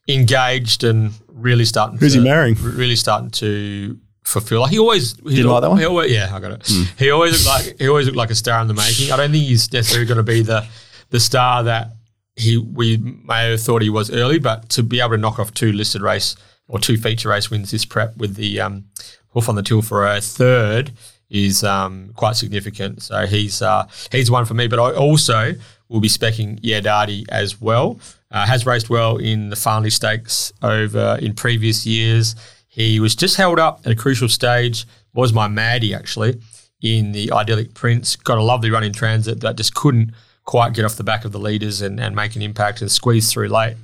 engaged 0.08 0.84
and 0.84 1.12
really 1.28 1.64
starting. 1.64 1.98
Who's 1.98 2.14
to, 2.14 2.20
he 2.20 2.24
marrying? 2.24 2.54
Really 2.54 2.96
starting 2.96 3.30
to 3.32 3.98
fulfill. 4.24 4.60
Like 4.60 4.70
he 4.70 4.78
always 4.78 5.16
he 5.20 5.38
you 5.38 5.44
like 5.44 5.62
that 5.62 5.70
one? 5.70 5.78
He 5.78 5.84
always, 5.84 6.10
yeah, 6.12 6.34
I 6.34 6.40
got 6.40 6.52
it. 6.52 6.66
He 6.98 7.10
always 7.10 7.32
looked 7.46 7.66
like 7.66 7.80
he 7.80 7.88
always 7.88 8.06
looked 8.06 8.18
like 8.18 8.30
a 8.30 8.34
star 8.34 8.60
in 8.60 8.68
the 8.68 8.74
making. 8.74 9.12
I 9.12 9.16
don't 9.16 9.30
think 9.30 9.44
he's 9.44 9.72
necessarily 9.72 10.06
going 10.06 10.16
to 10.18 10.22
be 10.22 10.42
the 10.42 10.66
the 11.10 11.20
star 11.20 11.64
that 11.64 11.92
he 12.36 12.56
we 12.58 12.96
may 12.96 13.50
have 13.50 13.60
thought 13.60 13.82
he 13.82 13.90
was 13.90 14.10
early, 14.10 14.38
but 14.38 14.68
to 14.70 14.82
be 14.82 15.00
able 15.00 15.10
to 15.10 15.18
knock 15.18 15.38
off 15.38 15.52
two 15.52 15.72
listed 15.72 16.02
race 16.02 16.36
or 16.68 16.78
two 16.78 16.96
feature 16.96 17.28
race 17.28 17.50
wins 17.50 17.70
this 17.70 17.84
prep 17.84 18.16
with 18.16 18.36
the 18.36 18.60
um, 18.60 18.84
hoof 19.28 19.48
on 19.48 19.54
the 19.54 19.62
till 19.62 19.82
for 19.82 20.06
a 20.06 20.20
third 20.20 20.92
is 21.28 21.64
um, 21.64 22.12
quite 22.14 22.36
significant. 22.36 23.02
So 23.02 23.26
he's 23.26 23.62
uh, 23.62 23.86
he's 24.10 24.30
one 24.30 24.44
for 24.44 24.54
me. 24.54 24.68
But 24.68 24.78
I 24.78 24.94
also 24.94 25.54
will 25.88 26.00
be 26.00 26.08
specking 26.08 26.60
Yedadi 26.60 27.24
as 27.28 27.60
well. 27.60 27.98
Uh, 28.30 28.46
has 28.46 28.64
raced 28.64 28.88
well 28.88 29.18
in 29.18 29.50
the 29.50 29.56
Farnley 29.56 29.90
Stakes 29.90 30.52
over 30.62 31.18
in 31.20 31.34
previous 31.34 31.84
years. 31.84 32.34
He 32.72 33.00
was 33.00 33.14
just 33.14 33.36
held 33.36 33.58
up 33.58 33.82
at 33.84 33.92
a 33.92 33.94
crucial 33.94 34.30
stage. 34.30 34.86
Was 35.12 35.30
my 35.30 35.46
Maddie 35.46 35.94
actually 35.94 36.40
in 36.80 37.12
the 37.12 37.30
Idyllic 37.30 37.74
Prince? 37.74 38.16
Got 38.16 38.38
a 38.38 38.42
lovely 38.42 38.70
run 38.70 38.82
in 38.82 38.94
transit 38.94 39.40
that 39.40 39.56
just 39.56 39.74
couldn't 39.74 40.14
quite 40.46 40.72
get 40.72 40.86
off 40.86 40.96
the 40.96 41.04
back 41.04 41.26
of 41.26 41.32
the 41.32 41.38
leaders 41.38 41.82
and, 41.82 42.00
and 42.00 42.16
make 42.16 42.34
an 42.34 42.40
impact 42.40 42.80
and 42.80 42.90
squeeze 42.90 43.30
through 43.30 43.48
late 43.48 43.76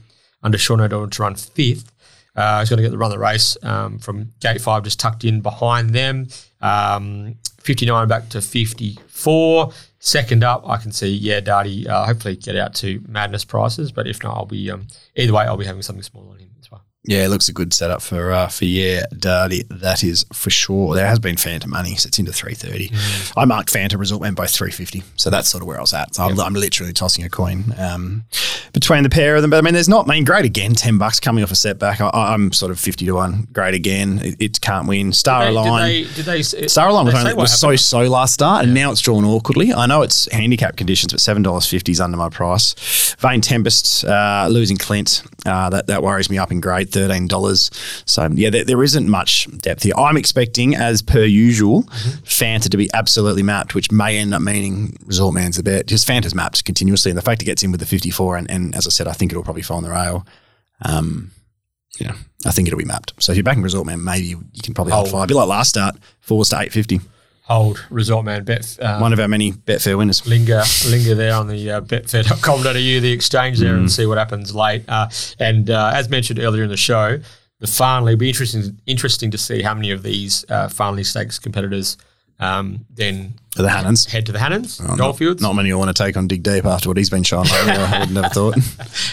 under 0.42 0.56
Sean 0.56 0.80
O'Donnell 0.80 1.10
to 1.10 1.22
run 1.22 1.34
fifth. 1.34 1.92
Uh, 2.34 2.60
he's 2.60 2.70
going 2.70 2.78
to 2.78 2.82
get 2.82 2.90
the 2.90 2.96
run 2.96 3.10
of 3.10 3.18
the 3.18 3.22
race 3.22 3.58
um, 3.62 3.98
from 3.98 4.32
gate 4.40 4.62
five, 4.62 4.84
just 4.84 4.98
tucked 4.98 5.22
in 5.22 5.42
behind 5.42 5.90
them. 5.90 6.26
Um, 6.62 7.36
59 7.60 8.08
back 8.08 8.30
to 8.30 8.40
54. 8.40 9.70
Second 9.98 10.44
up, 10.44 10.66
I 10.66 10.78
can 10.78 10.92
see, 10.92 11.08
yeah, 11.08 11.40
Darty, 11.40 11.86
uh, 11.86 12.06
hopefully 12.06 12.36
get 12.36 12.56
out 12.56 12.74
to 12.76 13.02
madness 13.06 13.44
prices. 13.44 13.92
But 13.92 14.06
if 14.06 14.22
not, 14.22 14.34
I'll 14.34 14.46
be, 14.46 14.70
um, 14.70 14.86
either 15.14 15.34
way, 15.34 15.44
I'll 15.44 15.58
be 15.58 15.66
having 15.66 15.82
something 15.82 16.02
small 16.02 16.30
on 16.30 16.38
him 16.38 16.50
as 16.58 16.70
well. 16.70 16.84
Yeah, 17.04 17.24
it 17.24 17.28
looks 17.28 17.48
a 17.48 17.52
good 17.52 17.72
setup 17.72 18.02
for 18.02 18.32
uh, 18.32 18.48
for 18.48 18.64
yeah, 18.64 19.04
Darty. 19.14 19.66
That 19.68 20.02
is 20.02 20.26
for 20.32 20.50
sure. 20.50 20.94
There 20.94 21.06
has 21.06 21.18
been 21.18 21.36
Phantom 21.36 21.70
money, 21.70 21.94
so 21.94 22.08
it's 22.08 22.18
into 22.18 22.32
three 22.32 22.54
thirty. 22.54 22.90
I 23.36 23.44
marked 23.44 23.70
Phantom 23.70 23.98
result 23.98 24.20
went 24.20 24.36
by 24.36 24.46
three 24.46 24.72
fifty, 24.72 25.04
so 25.16 25.30
that's 25.30 25.48
sort 25.48 25.62
of 25.62 25.68
where 25.68 25.78
I 25.78 25.80
was 25.80 25.94
at. 25.94 26.16
So 26.16 26.24
I'm, 26.24 26.38
I'm 26.40 26.54
literally 26.54 26.92
tossing 26.92 27.24
a 27.24 27.30
coin 27.30 27.72
um, 27.78 28.24
between 28.72 29.04
the 29.04 29.08
pair 29.08 29.36
of 29.36 29.42
them. 29.42 29.50
But 29.50 29.58
I 29.58 29.60
mean, 29.62 29.74
there's 29.74 29.88
not. 29.88 30.06
I 30.06 30.14
mean, 30.14 30.24
great 30.24 30.44
again, 30.44 30.74
ten 30.74 30.98
bucks 30.98 31.20
coming 31.20 31.44
off 31.44 31.52
a 31.52 31.54
setback. 31.54 32.00
I, 32.00 32.10
I'm 32.12 32.52
sort 32.52 32.72
of 32.72 32.80
fifty 32.80 33.06
to 33.06 33.12
one. 33.12 33.46
Great 33.52 33.74
again. 33.74 34.18
It, 34.18 34.36
it 34.40 34.60
can't 34.60 34.88
win. 34.88 35.12
Star 35.12 35.44
Did 35.44 35.50
Align. 35.50 35.88
did 35.88 36.06
they, 36.08 36.14
did 36.14 36.24
they, 36.26 36.68
Star 36.68 36.88
Align 36.88 37.06
was, 37.06 37.14
only, 37.14 37.34
was 37.34 37.58
so 37.58 37.76
so 37.76 38.00
last 38.00 38.34
start, 38.34 38.64
and 38.64 38.74
now 38.74 38.90
it's 38.90 39.00
drawn 39.00 39.24
awkwardly. 39.24 39.72
I 39.72 39.86
know 39.86 40.02
it's 40.02 40.30
handicap 40.32 40.76
conditions, 40.76 41.12
but 41.12 41.20
seven 41.20 41.42
dollars 41.44 41.64
fifty 41.64 41.92
is 41.92 42.00
under 42.00 42.16
my 42.16 42.28
price. 42.28 43.14
Vane 43.20 43.40
Tempest 43.40 44.04
uh, 44.04 44.48
losing 44.50 44.76
Clint, 44.76 45.22
uh, 45.46 45.70
that 45.70 45.86
that 45.86 46.02
worries 46.02 46.28
me 46.28 46.38
up 46.38 46.50
in 46.50 46.60
grade 46.60 46.87
thirteen 46.88 47.26
dollars. 47.28 47.70
So 48.06 48.28
yeah, 48.32 48.50
there, 48.50 48.64
there 48.64 48.82
isn't 48.82 49.08
much 49.08 49.46
depth 49.58 49.82
here. 49.84 49.94
I'm 49.96 50.16
expecting, 50.16 50.74
as 50.74 51.02
per 51.02 51.24
usual, 51.24 51.84
Fanta 52.24 52.68
to 52.70 52.76
be 52.76 52.90
absolutely 52.94 53.42
mapped, 53.42 53.74
which 53.74 53.90
may 53.92 54.18
end 54.18 54.34
up 54.34 54.42
meaning 54.42 54.96
Resort 55.04 55.34
Man's 55.34 55.56
the 55.56 55.62
bet. 55.62 55.86
Just 55.86 56.06
Fanta's 56.08 56.34
mapped 56.34 56.64
continuously, 56.64 57.10
and 57.10 57.18
the 57.18 57.22
fact 57.22 57.42
it 57.42 57.46
gets 57.46 57.62
in 57.62 57.70
with 57.70 57.80
the 57.80 57.86
54, 57.86 58.36
and, 58.36 58.50
and 58.50 58.74
as 58.74 58.86
I 58.86 58.90
said, 58.90 59.06
I 59.08 59.12
think 59.12 59.32
it'll 59.32 59.44
probably 59.44 59.62
fall 59.62 59.76
on 59.78 59.82
the 59.84 59.90
rail. 59.90 60.26
Um, 60.82 61.30
yeah, 62.00 62.14
I 62.46 62.50
think 62.52 62.68
it'll 62.68 62.78
be 62.78 62.84
mapped. 62.84 63.12
So 63.22 63.32
if 63.32 63.36
you're 63.36 63.42
backing 63.44 63.62
Resort 63.62 63.86
Man, 63.86 64.04
maybe 64.04 64.26
you, 64.26 64.44
can 64.62 64.74
probably 64.74 64.92
hold 64.92 65.08
Oh. 65.08 65.10
fire. 65.10 65.24
A 65.24 65.26
bit 65.26 65.34
like 65.36 65.48
last 65.48 65.70
start, 65.70 65.96
fours 66.20 66.50
to 66.50 66.60
eight 66.60 66.72
fifty. 66.72 67.00
Hold 67.48 67.82
Resort 67.90 68.24
Man 68.26 68.44
bet. 68.44 68.78
Uh, 68.80 68.98
One 69.00 69.12
of 69.12 69.18
our 69.20 69.26
many 69.28 69.52
Betfair 69.52 69.96
winners. 69.96 70.26
linger 70.26 70.62
linger 70.86 71.14
there 71.14 71.34
on 71.34 71.48
the 71.48 71.70
uh, 71.70 71.80
betfair.com.au, 71.80 72.72
the 72.72 73.10
exchange 73.10 73.58
there, 73.58 73.74
Mm. 73.74 73.78
and 73.78 73.90
see 73.92 74.04
what 74.06 74.18
happens 74.18 74.54
late. 74.54 74.84
Uh, 74.88 75.08
and 75.38 75.70
uh, 75.70 75.90
as 75.94 76.08
mentioned 76.10 76.38
earlier 76.38 76.62
in 76.62 76.68
the 76.68 76.76
show, 76.76 77.18
the 77.60 77.66
Farnley 77.66 78.16
be 78.16 78.28
interesting 78.28 78.78
interesting 78.86 79.30
to 79.30 79.38
see 79.38 79.62
how 79.62 79.72
many 79.74 79.90
of 79.90 80.02
these 80.02 80.44
uh, 80.50 80.68
Farnley 80.68 81.04
Stakes 81.04 81.38
competitors 81.38 81.96
um, 82.40 82.84
then 82.94 83.34
For 83.56 83.62
the 83.62 83.68
Hannans. 83.68 84.06
head 84.08 84.26
to 84.26 84.32
the 84.32 84.38
Hannans, 84.38 84.80
Oh, 84.80 84.86
not, 84.86 84.98
Goldfields, 84.98 85.42
not 85.42 85.54
many 85.54 85.72
will 85.72 85.80
want 85.80 85.96
to 85.96 86.00
take 86.04 86.16
on 86.16 86.28
Dig 86.28 86.42
Deep 86.44 86.64
after 86.66 86.88
what 86.88 86.96
he's 86.98 87.10
been 87.10 87.24
showing 87.24 87.48
lately. 87.48 87.72
I 87.72 88.00
would 88.00 88.10
never 88.12 88.28
thought. 88.28 88.54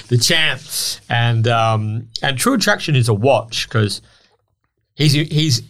the 0.10 0.18
champ, 0.22 0.62
and 1.10 1.48
um, 1.48 2.10
and 2.22 2.38
True 2.38 2.54
Attraction 2.56 2.96
is 2.98 3.08
a 3.10 3.14
watch 3.16 3.68
because 3.68 4.02
he's 4.96 5.14
he's 5.14 5.62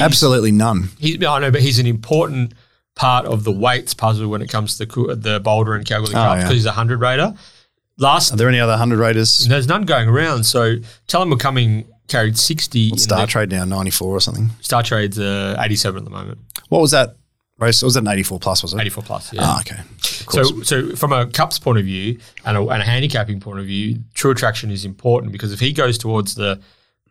Absolutely 0.00 0.52
none. 0.52 0.88
He's, 0.98 1.22
I 1.24 1.38
know, 1.40 1.50
but 1.50 1.60
he's 1.62 1.78
an 1.78 1.86
important 1.86 2.54
part 2.94 3.26
of 3.26 3.44
the 3.44 3.52
weights 3.52 3.94
puzzle 3.94 4.28
when 4.28 4.40
it 4.42 4.48
comes 4.48 4.78
to 4.78 4.86
the, 4.86 5.14
the 5.16 5.40
Boulder 5.40 5.74
and 5.74 5.84
Kalgoorlie 5.86 6.14
Cup 6.14 6.30
Oh, 6.30 6.34
because 6.36 6.50
yeah. 6.50 6.54
he's 6.54 6.66
a 6.66 6.72
hundred 6.72 7.00
raider. 7.00 7.34
Last 7.98 8.32
Are 8.32 8.36
there 8.36 8.48
any 8.48 8.60
other 8.60 8.76
hundred 8.76 8.98
raiders? 8.98 9.46
There's 9.46 9.68
none 9.68 9.82
going 9.82 10.08
around. 10.08 10.44
So 10.44 10.76
tell 11.06 11.22
him 11.22 11.30
we're 11.30 11.36
coming 11.36 11.86
carried 12.08 12.38
60. 12.38 12.88
in 12.90 12.98
Star 12.98 13.20
the- 13.22 13.26
Trade 13.26 13.50
now 13.50 13.64
ninety 13.64 13.90
four 13.90 14.10
or 14.14 14.20
something. 14.20 14.50
Star 14.60 14.82
Trade's 14.82 15.18
uh, 15.18 15.56
87 15.58 15.98
at 15.98 16.04
the 16.04 16.10
moment. 16.10 16.38
What 16.68 16.80
was 16.80 16.90
that 16.90 17.16
race? 17.58 17.82
Was 17.82 17.94
that 17.94 18.00
an 18.00 18.08
eighty 18.08 18.22
four 18.22 18.38
plus? 18.38 18.62
Was 18.62 18.74
it? 18.74 18.80
84 18.80 19.02
plus, 19.04 19.32
yeah. 19.32 19.40
Ah, 19.44 19.60
okay. 19.60 19.80
So, 20.02 20.42
so 20.62 20.94
from 20.96 21.12
a 21.12 21.26
cups 21.26 21.58
point 21.58 21.78
of 21.78 21.84
view 21.84 22.18
and 22.44 22.56
a, 22.56 22.60
and 22.68 22.82
a 22.82 22.84
handicapping 22.84 23.40
point 23.40 23.60
of 23.60 23.66
view, 23.66 24.00
true 24.14 24.30
attraction 24.30 24.70
is 24.70 24.84
important 24.84 25.32
because 25.32 25.52
if 25.52 25.60
he 25.60 25.72
goes 25.72 25.96
towards 25.98 26.34
the 26.34 26.60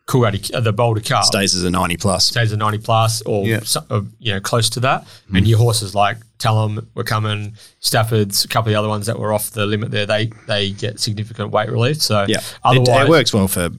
Coolgardie, 0.08 0.54
uh, 0.54 0.60
the 0.60 0.72
Boulder 0.72 1.02
Cup, 1.02 1.24
Stays 1.24 1.56
as 1.56 1.64
a 1.64 1.72
ninety 1.72 1.98
plus. 1.98 2.26
stays 2.26 2.52
a 2.52 2.58
90 2.58 2.78
plus 2.78 3.22
or 3.24 3.46
Yeah. 3.48 3.62
so- 3.64 3.84
uh, 3.90 4.02
you 4.20 4.34
know 4.34 4.40
close 4.40 4.70
to 4.72 4.80
that 4.82 5.08
and 5.34 5.48
your 5.48 5.58
horses 5.58 5.96
like 5.96 6.18
Tellum 6.38 6.88
we're 6.94 7.04
coming 7.04 7.54
Stafford's 7.80 8.46
a 8.46 8.48
couple 8.48 8.70
of 8.70 8.74
the 8.74 8.80
other 8.80 8.88
ones 8.88 9.08
that 9.08 9.18
were 9.18 9.34
off 9.34 9.50
the 9.52 9.66
limit 9.66 9.90
there 9.90 10.06
they 10.06 10.30
they 10.48 10.70
get 10.72 11.00
significant 11.00 11.50
weight 11.52 11.70
relief 11.72 12.02
so 12.04 12.26
Yeah. 12.28 12.38
It, 12.38 12.54
otherwise 12.64 13.08
it 13.08 13.10
works 13.10 13.34
well 13.34 13.48
for 13.48 13.70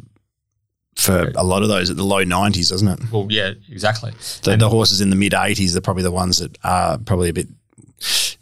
for 0.97 1.31
a 1.37 1.45
lot 1.45 1.63
of 1.63 1.69
those 1.69 1.91
at 1.91 1.97
the 1.97 2.03
low 2.05 2.25
nineties, 2.25 2.71
doesn't 2.71 2.89
it? 2.89 3.13
well 3.13 3.27
yeah 3.31 3.53
exactly 3.71 4.13
The, 4.43 4.57
the 4.57 4.69
horses 4.69 5.01
in 5.01 5.11
the 5.11 5.17
mid 5.17 5.33
eighties 5.35 5.77
are 5.77 5.81
probably 5.81 6.03
the 6.03 6.11
ones 6.11 6.39
that 6.39 6.57
are 6.65 6.99
probably 6.99 7.29
a 7.29 7.33
bit 7.35 7.47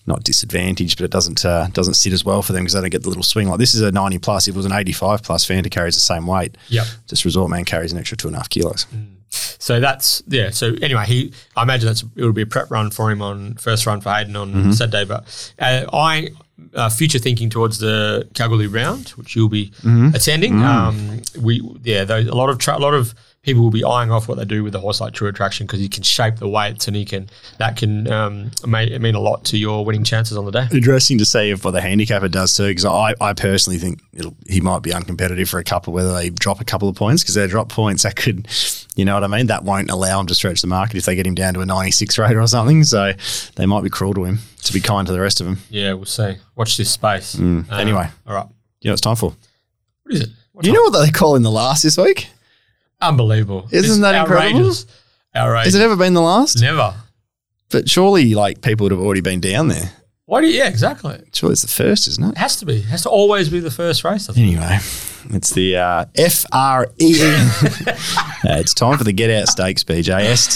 not 0.07 0.23
disadvantaged, 0.25 0.99
but 0.99 1.05
it 1.05 1.11
doesn't 1.11 1.45
uh, 1.45 1.69
doesn't 1.73 1.95
sit 1.95 2.13
as 2.13 2.25
well 2.25 2.43
for 2.43 2.53
them 2.53 2.63
because 2.65 2.75
they 2.75 2.81
don't 2.81 2.91
get 2.91 3.03
the 3.03 3.09
little 3.09 3.23
swing. 3.23 3.49
Like 3.49 3.59
this 3.59 3.75
is 3.75 3.81
a 3.81 3.91
ninety 3.93 4.19
plus. 4.19 4.49
If 4.49 4.55
it 4.55 4.57
was 4.57 4.67
an 4.67 4.73
eighty 4.73 4.93
five 4.93 5.23
plus, 5.23 5.47
Fanta 5.47 5.71
carries 5.71 5.95
the 5.95 6.01
same 6.01 6.27
weight. 6.27 6.57
yep 6.69 6.87
Just 7.09 7.25
Resort 7.25 7.51
Man 7.51 7.65
carries 7.65 7.93
an 7.93 7.99
extra 7.99 8.17
two 8.17 8.29
and 8.29 8.37
a 8.37 8.39
half 8.41 8.49
kilos. 8.51 8.87
so 9.31 9.81
that's 9.81 10.23
yeah 10.29 10.51
so 10.51 10.75
anyway 10.81 11.05
he 11.07 11.33
I 11.57 11.63
imagine 11.65 11.87
that's 11.87 12.03
it 12.17 12.25
would 12.25 12.35
be 12.37 12.43
a 12.43 12.47
prep 12.47 12.71
run 12.71 12.91
for 12.91 13.11
him 13.11 13.21
on 13.21 13.55
first 13.55 13.85
run 13.87 14.01
for 14.01 14.13
Hayden 14.13 14.37
on 14.37 14.53
Mm-hmm. 14.53 14.71
Saturday 14.73 15.05
but 15.05 15.55
uh, 15.59 15.85
I 15.93 16.29
uh, 16.75 16.89
future 16.89 17.19
thinking 17.19 17.51
towards 17.51 17.79
the 17.79 18.29
Kalgoorlie 18.35 18.69
round 18.69 19.09
which 19.11 19.35
you'll 19.35 19.49
be 19.49 19.71
Mm-hmm. 19.83 20.15
attending 20.15 20.63
um, 20.63 21.21
we 21.41 21.61
yeah 21.83 22.05
those, 22.05 22.29
a 22.29 22.35
lot 22.35 22.49
of 22.51 22.59
tra- 22.59 22.77
a 22.77 22.79
lot 22.79 22.95
of 22.95 23.15
people 23.45 23.63
will 23.63 23.71
be 23.71 23.85
eyeing 23.85 24.11
off 24.11 24.27
what 24.27 24.39
they 24.39 24.45
do 24.45 24.65
with 24.65 24.75
a 24.75 24.81
horse 24.81 25.01
like 25.01 25.13
True 25.13 25.29
Attraction 25.29 25.67
because 25.67 25.79
he 25.79 25.89
can 25.89 26.03
shape 26.03 26.37
the 26.37 26.49
weights 26.49 26.89
and 26.89 26.97
he 26.97 27.05
can 27.05 27.29
that 27.59 27.77
can 27.77 28.11
um, 28.11 28.51
may, 28.67 28.99
mean 28.99 29.15
a 29.15 29.21
lot 29.21 29.45
to 29.47 29.59
your 29.59 29.85
winning 29.85 30.03
chances 30.03 30.37
on 30.37 30.47
the 30.47 30.51
day. 30.51 30.67
Interesting 30.73 31.19
to 31.19 31.25
see 31.25 31.51
if 31.51 31.65
what 31.65 31.73
the 31.73 31.81
handicapper 31.81 32.29
does 32.29 32.57
too, 32.57 32.69
because 32.69 32.87
I, 32.87 33.15
I 33.21 33.35
personally 33.35 33.79
think 33.79 34.01
it'll, 34.13 34.35
he 34.49 34.61
might 34.61 34.83
be 34.83 34.91
uncompetitive 34.91 35.49
for 35.49 35.59
a 35.59 35.65
couple, 35.65 35.93
whether 35.93 36.13
they 36.13 36.31
drop 36.31 36.61
a 36.61 36.65
couple 36.65 36.89
of 36.89 36.97
points, 36.97 37.23
because 37.23 37.35
they 37.35 37.47
drop 37.47 37.69
points 37.69 38.03
that 38.03 38.17
could, 38.17 38.49
you 38.97 39.05
know 39.05 39.15
what 39.15 39.25
I 39.25 39.29
mean? 39.29 39.47
That 39.47 39.63
won't 39.63 39.91
allow 39.91 40.21
him 40.21 40.27
to 40.27 40.35
stretch 40.35 40.63
the 40.63 40.67
market 40.67 40.97
if 40.97 41.05
they 41.05 41.15
get 41.15 41.27
him 41.27 41.35
down 41.35 41.55
to 41.55 41.61
a 41.61 41.67
96 41.67 42.19
rate 42.19 42.37
or 42.37 42.47
something. 42.47 42.83
So 42.85 43.13
they 43.57 43.67
might 43.67 43.83
be 43.83 43.91
cruel 43.91 44.15
to 44.15 44.25
him 44.25 44.39
to 44.63 44.73
be 44.73 44.81
kind 44.81 45.07
to 45.07 45.13
the 45.13 45.21
rest 45.21 45.41
of 45.41 45.47
them. 45.47 45.59
Yeah, 45.69 45.93
we'll 45.93 46.07
see. 46.07 46.37
Watch 46.57 46.77
this 46.79 46.91
space. 46.91 47.37
Mm. 47.37 47.71
Anyway. 47.71 48.09
all 48.27 48.35
right. 48.35 48.47
You 48.81 48.89
know 48.89 48.93
what 48.93 48.95
it's 48.95 49.01
time 49.03 49.17
for? 49.17 49.35
What 50.05 50.15
is 50.15 50.21
it? 50.23 50.31
What 50.53 50.65
You 50.65 50.73
know 50.73 50.83
what 50.83 51.05
they 51.05 51.11
call 51.11 51.37
in 51.37 51.43
the 51.43 51.51
last 51.51 51.83
this 51.83 51.97
week? 51.99 52.29
Unbelievable. 53.09 53.69
Isn't 53.71 53.91
It's 53.91 53.99
that 54.01 54.15
incredible? 54.15 54.59
outrageous. 54.61 54.87
Outrageous. 55.37 55.65
Has 55.67 55.75
it 55.75 55.85
ever 55.85 55.97
been 55.97 56.15
the 56.15 56.21
last? 56.23 56.61
Never. 56.61 56.95
But 57.71 57.89
surely, 57.91 58.35
like, 58.35 58.61
people 58.63 58.85
would 58.85 58.93
have 58.93 59.01
already 59.01 59.21
been 59.21 59.41
down 59.41 59.69
there. 59.69 59.91
Why 60.27 60.41
do 60.41 60.47
you? 60.47 60.55
Yeah, 60.55 60.69
exactly. 60.69 61.21
Surely 61.33 61.53
it's 61.53 61.63
the 61.63 61.69
first, 61.69 62.09
isn't 62.09 62.25
it? 62.25 62.31
It 62.31 62.39
has 62.39 62.57
to 62.57 62.67
be. 62.67 62.77
It 62.77 62.85
has 62.87 63.03
to 63.03 63.11
always 63.11 63.49
be 63.51 63.61
the 63.61 63.71
first 63.71 64.05
race. 64.05 64.29
I 64.31 64.33
think. 64.33 64.47
Anyway, 64.57 64.79
it's 65.37 65.51
the 65.53 65.77
uh, 65.77 66.05
F 66.17 66.47
R 66.53 66.87
E 66.99 67.15
E. 67.21 67.49
Uh, 68.47 68.59
It's 68.59 68.75
time 68.75 68.97
for 68.99 69.05
the 69.05 69.13
Get 69.13 69.31
Out 69.31 69.49
Stakes, 69.49 69.85
BJ. 69.85 70.11
S 70.25 70.55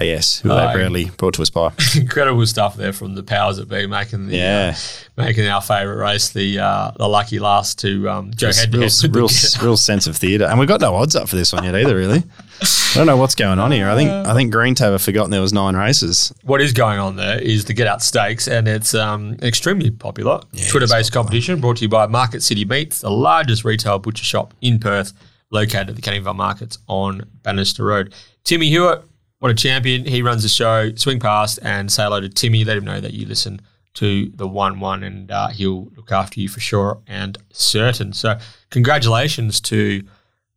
E 0.00 0.10
A 0.10 0.14
K 0.14 0.18
S, 0.18 0.38
who 0.40 0.50
Oh, 0.50 0.56
they 0.56 0.72
proudly 0.74 1.04
brought 1.16 1.34
to 1.34 1.42
us 1.42 1.50
by. 1.50 1.72
Incredible 1.96 2.46
stuff 2.46 2.76
there 2.76 2.92
from 2.92 3.14
the 3.14 3.22
powers 3.22 3.56
that 3.58 3.68
be, 3.68 3.86
making 3.86 4.26
the 4.28 4.36
Yeah. 4.36 4.74
uh, 4.76 5.22
making 5.22 5.46
our 5.48 5.60
favourite 5.62 5.98
race 5.98 6.28
the 6.30 6.58
uh, 6.58 6.90
the 6.96 7.08
lucky 7.08 7.38
last 7.38 7.78
to 7.80 8.08
um, 8.10 8.30
go 8.32 8.46
head 8.48 8.72
to 8.72 8.78
real, 8.78 8.88
head. 8.88 9.02
with 9.02 9.12
the 9.12 9.18
real, 9.18 9.28
real 9.62 9.76
sense 9.76 10.06
of 10.06 10.16
theatre, 10.16 10.44
and 10.44 10.58
we've 10.58 10.68
got 10.68 10.80
no 10.80 10.94
odds 10.94 11.14
up 11.16 11.28
for 11.28 11.36
this 11.36 11.52
one 11.52 11.64
yet 11.64 11.74
either. 11.74 11.94
Really, 11.96 12.22
I 12.60 12.92
don't 12.94 13.06
know 13.06 13.16
what's 13.16 13.34
going 13.34 13.58
on 13.58 13.70
here. 13.72 13.88
I 13.88 13.94
think 13.94 14.10
I 14.10 14.34
think 14.34 14.52
Green 14.52 14.74
Tab 14.74 14.92
have 14.92 15.02
forgotten 15.02 15.30
there 15.30 15.40
was 15.40 15.52
nine 15.52 15.76
races. 15.76 16.32
what 16.42 16.60
is 16.60 16.72
going 16.72 16.98
on 16.98 17.16
there 17.16 17.38
is 17.40 17.64
the 17.66 17.72
Get 17.74 17.86
Out 17.86 18.02
Stakes, 18.02 18.48
and 18.48 18.66
it's 18.68 18.94
um, 18.94 19.36
extremely 19.42 19.90
popular 19.90 20.40
Twitter 20.70 20.86
based 20.88 21.12
competition 21.12 21.60
brought 21.60 21.76
to 21.78 21.82
you 21.82 21.88
by 21.88 22.06
Market 22.06 22.42
City 22.42 22.64
Meats, 22.64 23.00
the 23.00 23.10
largest 23.10 23.64
retail 23.64 23.98
butcher 23.98 24.24
shop 24.24 24.54
in 24.60 24.78
Perth, 24.78 25.12
located 25.50 25.90
at 25.90 25.96
the 25.96 26.02
Canning 26.02 26.24
Vale 26.24 26.34
Markets 26.34 26.78
on 26.88 27.22
Bannister 27.42 27.84
Road. 27.84 28.12
Timmy 28.44 28.68
Hewitt, 28.68 29.02
what 29.44 29.50
a 29.50 29.54
champion. 29.54 30.06
He 30.06 30.22
runs 30.22 30.42
the 30.42 30.48
show. 30.48 30.94
Swing 30.94 31.20
past 31.20 31.58
and 31.60 31.92
say 31.92 32.02
hello 32.02 32.18
to 32.18 32.30
Timmy. 32.30 32.64
Let 32.64 32.78
him 32.78 32.86
know 32.86 32.98
that 32.98 33.12
you 33.12 33.26
listen 33.26 33.60
to 33.92 34.32
the 34.34 34.48
1 34.48 34.80
1, 34.80 35.02
and 35.02 35.30
uh, 35.30 35.48
he'll 35.48 35.90
look 35.96 36.10
after 36.10 36.40
you 36.40 36.48
for 36.48 36.60
sure 36.60 37.02
and 37.06 37.36
certain. 37.52 38.14
So, 38.14 38.38
congratulations 38.70 39.60
to 39.60 40.02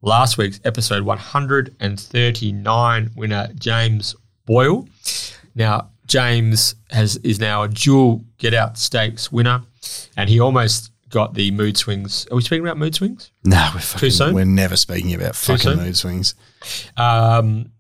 last 0.01 0.37
week's 0.37 0.61
episode 0.63 1.03
139 1.03 3.11
winner, 3.13 3.49
James 3.55 4.15
Boyle. 4.45 4.87
Now, 5.53 5.89
James 6.05 6.75
has 6.89 7.17
is 7.17 7.41
now 7.41 7.63
a 7.63 7.67
dual 7.67 8.23
get 8.37 8.53
out 8.53 8.77
stakes 8.77 9.33
winner, 9.33 9.63
and 10.15 10.29
he 10.29 10.39
almost 10.39 10.93
got 11.09 11.33
the 11.33 11.51
mood 11.51 11.75
swings. 11.75 12.25
Are 12.31 12.35
we 12.35 12.41
speaking 12.41 12.65
about 12.65 12.77
mood 12.77 12.95
swings? 12.95 13.31
No, 13.43 13.69
we're 13.73 13.81
fucking, 13.81 14.33
we're 14.33 14.45
never 14.45 14.77
speaking 14.77 15.13
about 15.13 15.35
fucking 15.35 15.75
mood 15.75 15.97
swings. 15.97 16.35
Um, 16.95 17.73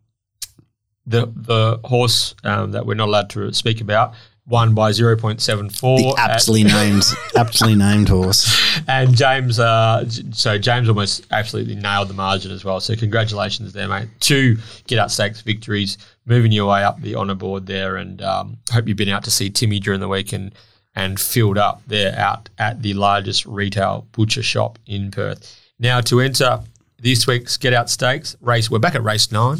the 1.07 1.31
the 1.35 1.79
horse 1.83 2.35
um, 2.43 2.71
that 2.71 2.85
we're 2.85 2.93
not 2.93 3.07
allowed 3.07 3.29
to 3.31 3.51
speak 3.53 3.81
about 3.81 4.13
won 4.47 4.73
by 4.73 4.91
0.74. 4.91 5.79
The 5.79 6.15
aptly 6.17 6.63
named, 6.63 7.03
aptly 7.35 7.75
named 7.75 8.09
horse. 8.09 8.79
and 8.87 9.15
James, 9.15 9.59
uh, 9.59 10.05
so 10.31 10.57
James 10.57 10.87
almost 10.87 11.27
absolutely 11.31 11.75
nailed 11.75 12.07
the 12.07 12.13
margin 12.13 12.51
as 12.51 12.63
well. 12.63 12.79
So 12.79 12.95
congratulations 12.95 13.73
there, 13.73 13.87
mate. 13.87 14.07
Two 14.19 14.57
get 14.87 14.99
out 14.99 15.11
stakes 15.11 15.41
victories, 15.41 15.97
moving 16.25 16.51
your 16.51 16.69
way 16.69 16.83
up 16.83 17.01
the 17.01 17.15
honour 17.15 17.35
board 17.35 17.65
there, 17.65 17.97
and 17.97 18.21
um, 18.21 18.57
hope 18.71 18.87
you've 18.87 18.97
been 18.97 19.09
out 19.09 19.23
to 19.25 19.31
see 19.31 19.49
Timmy 19.49 19.79
during 19.79 19.99
the 19.99 20.07
week 20.07 20.33
and 20.33 20.53
and 20.95 21.19
filled 21.19 21.59
up 21.59 21.83
there 21.85 22.17
out 22.17 22.49
at 22.57 22.81
the 22.81 22.93
largest 22.95 23.45
retail 23.45 24.07
butcher 24.13 24.41
shop 24.41 24.79
in 24.87 25.11
Perth. 25.11 25.55
Now 25.77 26.01
to 26.01 26.21
enter 26.21 26.61
this 26.99 27.27
week's 27.27 27.57
get 27.57 27.73
out 27.73 27.89
stakes 27.89 28.35
race, 28.41 28.71
we're 28.71 28.79
back 28.79 28.95
at 28.95 29.03
race 29.03 29.31
nine. 29.31 29.59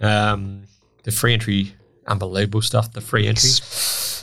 Um, 0.00 0.62
the 1.02 1.10
free 1.10 1.32
entry, 1.32 1.74
unbelievable 2.06 2.62
stuff. 2.62 2.92
The 2.92 3.00
free 3.00 3.26
entry. 3.26 3.50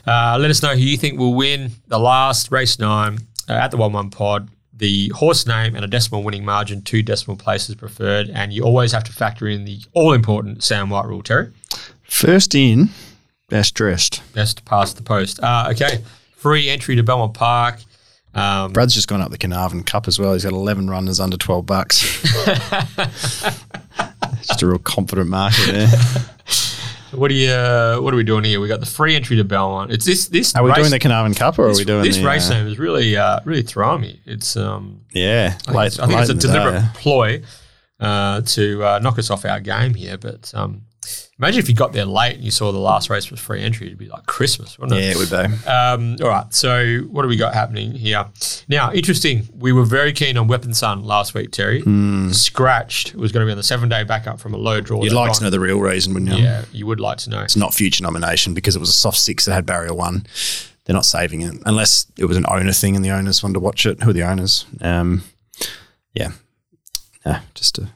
Uh, 0.05 0.37
let 0.39 0.49
us 0.49 0.61
know 0.63 0.73
who 0.73 0.81
you 0.81 0.97
think 0.97 1.19
will 1.19 1.33
win 1.33 1.71
the 1.87 1.99
last 1.99 2.51
race 2.51 2.79
nine 2.79 3.17
uh, 3.49 3.53
at 3.53 3.71
the 3.71 3.77
1 3.77 3.91
1 3.91 4.09
pod. 4.09 4.49
The 4.73 5.09
horse 5.09 5.47
name 5.47 5.75
and 5.75 5.83
a 5.83 5.87
decimal 5.87 6.23
winning 6.23 6.45
margin, 6.45 6.83
two 6.83 7.01
decimal 7.01 7.35
places 7.35 7.75
preferred. 7.75 8.29
And 8.29 8.53
you 8.53 8.63
always 8.63 8.91
have 8.91 9.03
to 9.05 9.11
factor 9.11 9.47
in 9.47 9.65
the 9.65 9.79
all 9.93 10.13
important 10.13 10.63
Sam 10.63 10.89
White 10.89 11.05
rule, 11.05 11.23
Terry. 11.23 11.51
First 12.03 12.53
in, 12.53 12.89
best 13.49 13.73
dressed. 13.73 14.21
Best 14.33 14.65
past 14.65 14.95
the 14.95 15.03
post. 15.03 15.41
Uh, 15.41 15.69
okay. 15.71 16.03
Free 16.35 16.69
entry 16.69 16.95
to 16.95 17.03
Belmont 17.03 17.33
Park. 17.33 17.79
Um, 18.35 18.71
Brad's 18.71 18.93
just 18.93 19.07
gone 19.07 19.19
up 19.19 19.31
the 19.31 19.37
Carnarvon 19.37 19.83
Cup 19.83 20.07
as 20.07 20.19
well. 20.19 20.33
He's 20.33 20.43
got 20.43 20.53
11 20.53 20.89
runners 20.89 21.19
under 21.19 21.37
12 21.37 21.65
bucks. 21.65 22.23
just 24.41 24.61
a 24.61 24.67
real 24.67 24.79
confident 24.79 25.29
market 25.29 25.65
there. 25.71 25.87
what 27.11 27.31
are 27.31 27.33
you? 27.33 27.51
Uh, 27.51 27.99
what 27.99 28.13
are 28.13 28.17
we 28.17 28.23
doing 28.23 28.43
here? 28.43 28.59
We 28.59 28.67
got 28.67 28.79
the 28.79 28.85
free 28.85 29.15
entry 29.15 29.37
to 29.37 29.43
Belmont. 29.43 29.91
It's 29.91 30.05
this. 30.05 30.27
This 30.27 30.55
Are 30.55 30.63
we 30.63 30.69
race, 30.69 30.77
doing 30.79 30.91
the 30.91 30.99
Carnarvon 30.99 31.33
Cup 31.33 31.59
or 31.59 31.67
are 31.67 31.75
we 31.75 31.83
doing 31.83 32.03
this 32.03 32.17
the, 32.17 32.25
race 32.25 32.49
uh, 32.49 32.55
name 32.55 32.67
is 32.67 32.79
really, 32.79 33.15
uh, 33.15 33.39
really 33.45 33.63
throwing 33.63 34.01
me. 34.01 34.21
It's 34.25 34.55
um, 34.57 35.01
Yeah, 35.11 35.57
I 35.67 35.71
think, 35.71 35.85
it's, 35.85 35.99
I 35.99 36.07
think 36.07 36.19
it's 36.21 36.29
a 36.29 36.33
deliberate 36.33 36.81
day. 36.81 36.87
ploy 36.95 37.41
uh, 37.99 38.41
to 38.41 38.83
uh, 38.83 38.99
knock 38.99 39.17
us 39.19 39.29
off 39.29 39.45
our 39.45 39.59
game 39.59 39.93
here. 39.93 40.17
But 40.17 40.51
um, 40.53 40.83
imagine 41.39 41.59
if 41.59 41.69
you 41.69 41.75
got 41.75 41.93
there 41.93 42.05
late 42.05 42.35
and 42.35 42.43
you 42.43 42.51
saw 42.51 42.71
the 42.71 42.77
last 42.77 43.09
race 43.09 43.29
was 43.29 43.39
free 43.39 43.61
entry. 43.61 43.87
It'd 43.87 43.97
be 43.97 44.07
like 44.07 44.25
Christmas, 44.25 44.77
wouldn't 44.77 44.99
it? 44.99 45.03
Yeah, 45.03 45.11
it? 45.11 45.17
would 45.17 45.29
be. 45.29 45.67
Um, 45.67 46.17
all 46.21 46.29
right. 46.29 46.53
So 46.53 46.99
what 47.09 47.21
do 47.21 47.27
we 47.27 47.37
got 47.37 47.53
happening 47.53 47.91
here? 47.91 48.25
Now, 48.67 48.91
interesting. 48.91 49.47
We 49.53 49.71
were 49.71 49.85
very 49.85 50.13
keen 50.13 50.37
on 50.37 50.47
Weapon 50.47 50.73
Sun 50.73 51.03
last 51.03 51.33
week, 51.33 51.51
Terry. 51.51 51.81
Scratched. 52.33 53.09
It 53.09 53.17
was 53.17 53.31
going 53.31 53.41
to 53.41 53.45
be 53.45 53.51
on 53.51 53.57
the 53.57 53.63
seven 53.63 53.89
day 53.89 54.03
backup 54.03 54.39
from 54.39 54.53
a 54.53 54.57
low 54.57 54.81
draw. 54.81 55.03
You'd 55.03 55.13
like 55.13 55.33
to 55.33 55.43
know 55.43 55.49
the 55.49 55.59
real 55.59 55.79
reason, 55.79 56.13
wouldn't 56.13 56.31
you? 56.31 56.43
Yeah, 56.43 56.65
you 56.71 56.85
would 56.87 56.99
like 56.99 57.17
to 57.19 57.29
know. 57.29 57.41
It's 57.41 57.55
not 57.55 57.73
future 57.73 58.03
nomination 58.03 58.53
because 58.53 58.75
it 58.75 58.79
was 58.79 58.89
a 58.89 58.93
soft 58.93 59.17
six 59.17 59.45
that 59.45 59.53
had 59.53 59.65
barrier 59.65 59.93
one. 59.93 60.25
They're 60.85 60.93
not 60.93 61.05
saving 61.05 61.41
it 61.41 61.53
unless 61.65 62.07
it 62.17 62.25
was 62.25 62.37
an 62.37 62.45
owner 62.47 62.71
thing 62.71 62.95
and 62.95 63.03
the 63.03 63.11
owners 63.11 63.43
wanted 63.43 63.55
to 63.55 63.59
watch 63.59 63.85
it. 63.85 64.01
Who 64.03 64.11
are 64.11 64.13
the 64.13 64.23
owners? 64.23 64.65
Um, 64.79 65.23
yeah, 66.13 66.31
yeah, 67.25 67.41
just 67.55 67.77
a. 67.77 67.89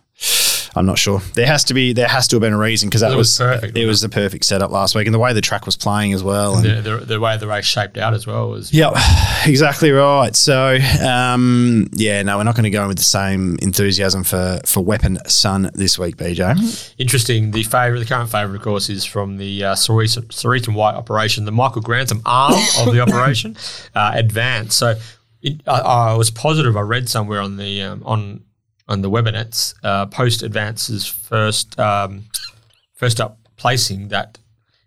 I'm 0.76 0.86
not 0.86 0.98
sure. 0.98 1.20
There 1.34 1.46
has 1.46 1.64
to 1.66 1.74
be. 1.74 1.94
There 1.94 2.08
has 2.08 2.28
to 2.30 2.38
have 2.38 2.42
been 2.42 2.54
a 2.54 2.58
reason 2.58 2.90
because 2.90 3.02
that 3.02 3.12
It 3.12 3.18
was 3.18 3.38
perfect, 3.38 3.78
It 3.78 3.86
was 3.86 4.02
the 4.02 4.10
perfect 4.10 4.46
setup 4.46 4.72
last 4.72 4.96
week, 4.96 5.06
and 5.06 5.14
the 5.14 5.20
way 5.20 5.34
the 5.34 5.42
track 5.42 5.66
was 5.66 5.76
playing 5.76 6.14
as 6.14 6.24
well. 6.24 6.56
And 6.58 6.66
The, 6.66 6.82
the, 6.82 7.06
the 7.06 7.20
way 7.20 7.38
the 7.38 7.48
race 7.48 7.66
shaped 7.66 7.98
out 7.98 8.14
as 8.14 8.26
well 8.26 8.50
was 8.50 8.74
Yep, 8.74 8.94
exactly 9.46 9.92
right. 9.92 10.36
So, 10.36 10.78
um, 11.06 11.90
yeah, 11.94 12.22
no, 12.24 12.38
we're 12.38 12.44
not 12.44 12.56
going 12.56 12.64
to 12.64 12.70
go 12.70 12.84
in 12.84 12.88
with 12.88 12.98
the 12.98 13.04
same 13.04 13.58
enthusiasm 13.62 14.24
for 14.24 14.62
for 14.66 14.84
Weapon 14.84 15.18
Sun 15.28 15.72
this 15.74 16.00
week, 16.00 16.18
BJ. 16.18 16.96
Interesting. 16.98 17.52
The 17.52 17.64
favourite, 17.64 18.00
the 18.00 18.06
current 18.06 18.30
favourite, 18.30 18.56
of 18.56 18.62
course, 18.62 18.90
is 18.90 19.04
from 19.04 19.38
the 19.38 19.64
uh, 19.64 19.76
Sarita 19.76 20.74
White 20.74 20.96
operation, 20.96 21.46
the 21.46 21.52
Michael 21.52 21.82
Grantham 21.82 22.22
arm 22.26 22.54
of 22.80 22.94
the 22.94 23.02
operation, 23.06 23.58
uh, 23.94 24.12
advanced. 24.14 24.78
So 24.78 24.96
it, 25.42 25.62
I, 25.68 25.80
I 25.80 26.14
was 26.16 26.32
positive. 26.32 26.78
I 26.78 26.82
read 26.82 27.10
somewhere 27.10 27.42
on 27.42 27.58
the 27.58 27.82
um, 27.82 28.04
on 28.06 28.44
on 28.92 29.02
the 29.02 29.10
webinets 29.10 29.74
uh, 29.84 30.06
post 30.06 30.44
advance's 30.44 31.08
first 31.08 31.80
um, 31.80 32.26
first 32.94 33.20
up 33.22 33.38
placing 33.58 34.10
that 34.10 34.38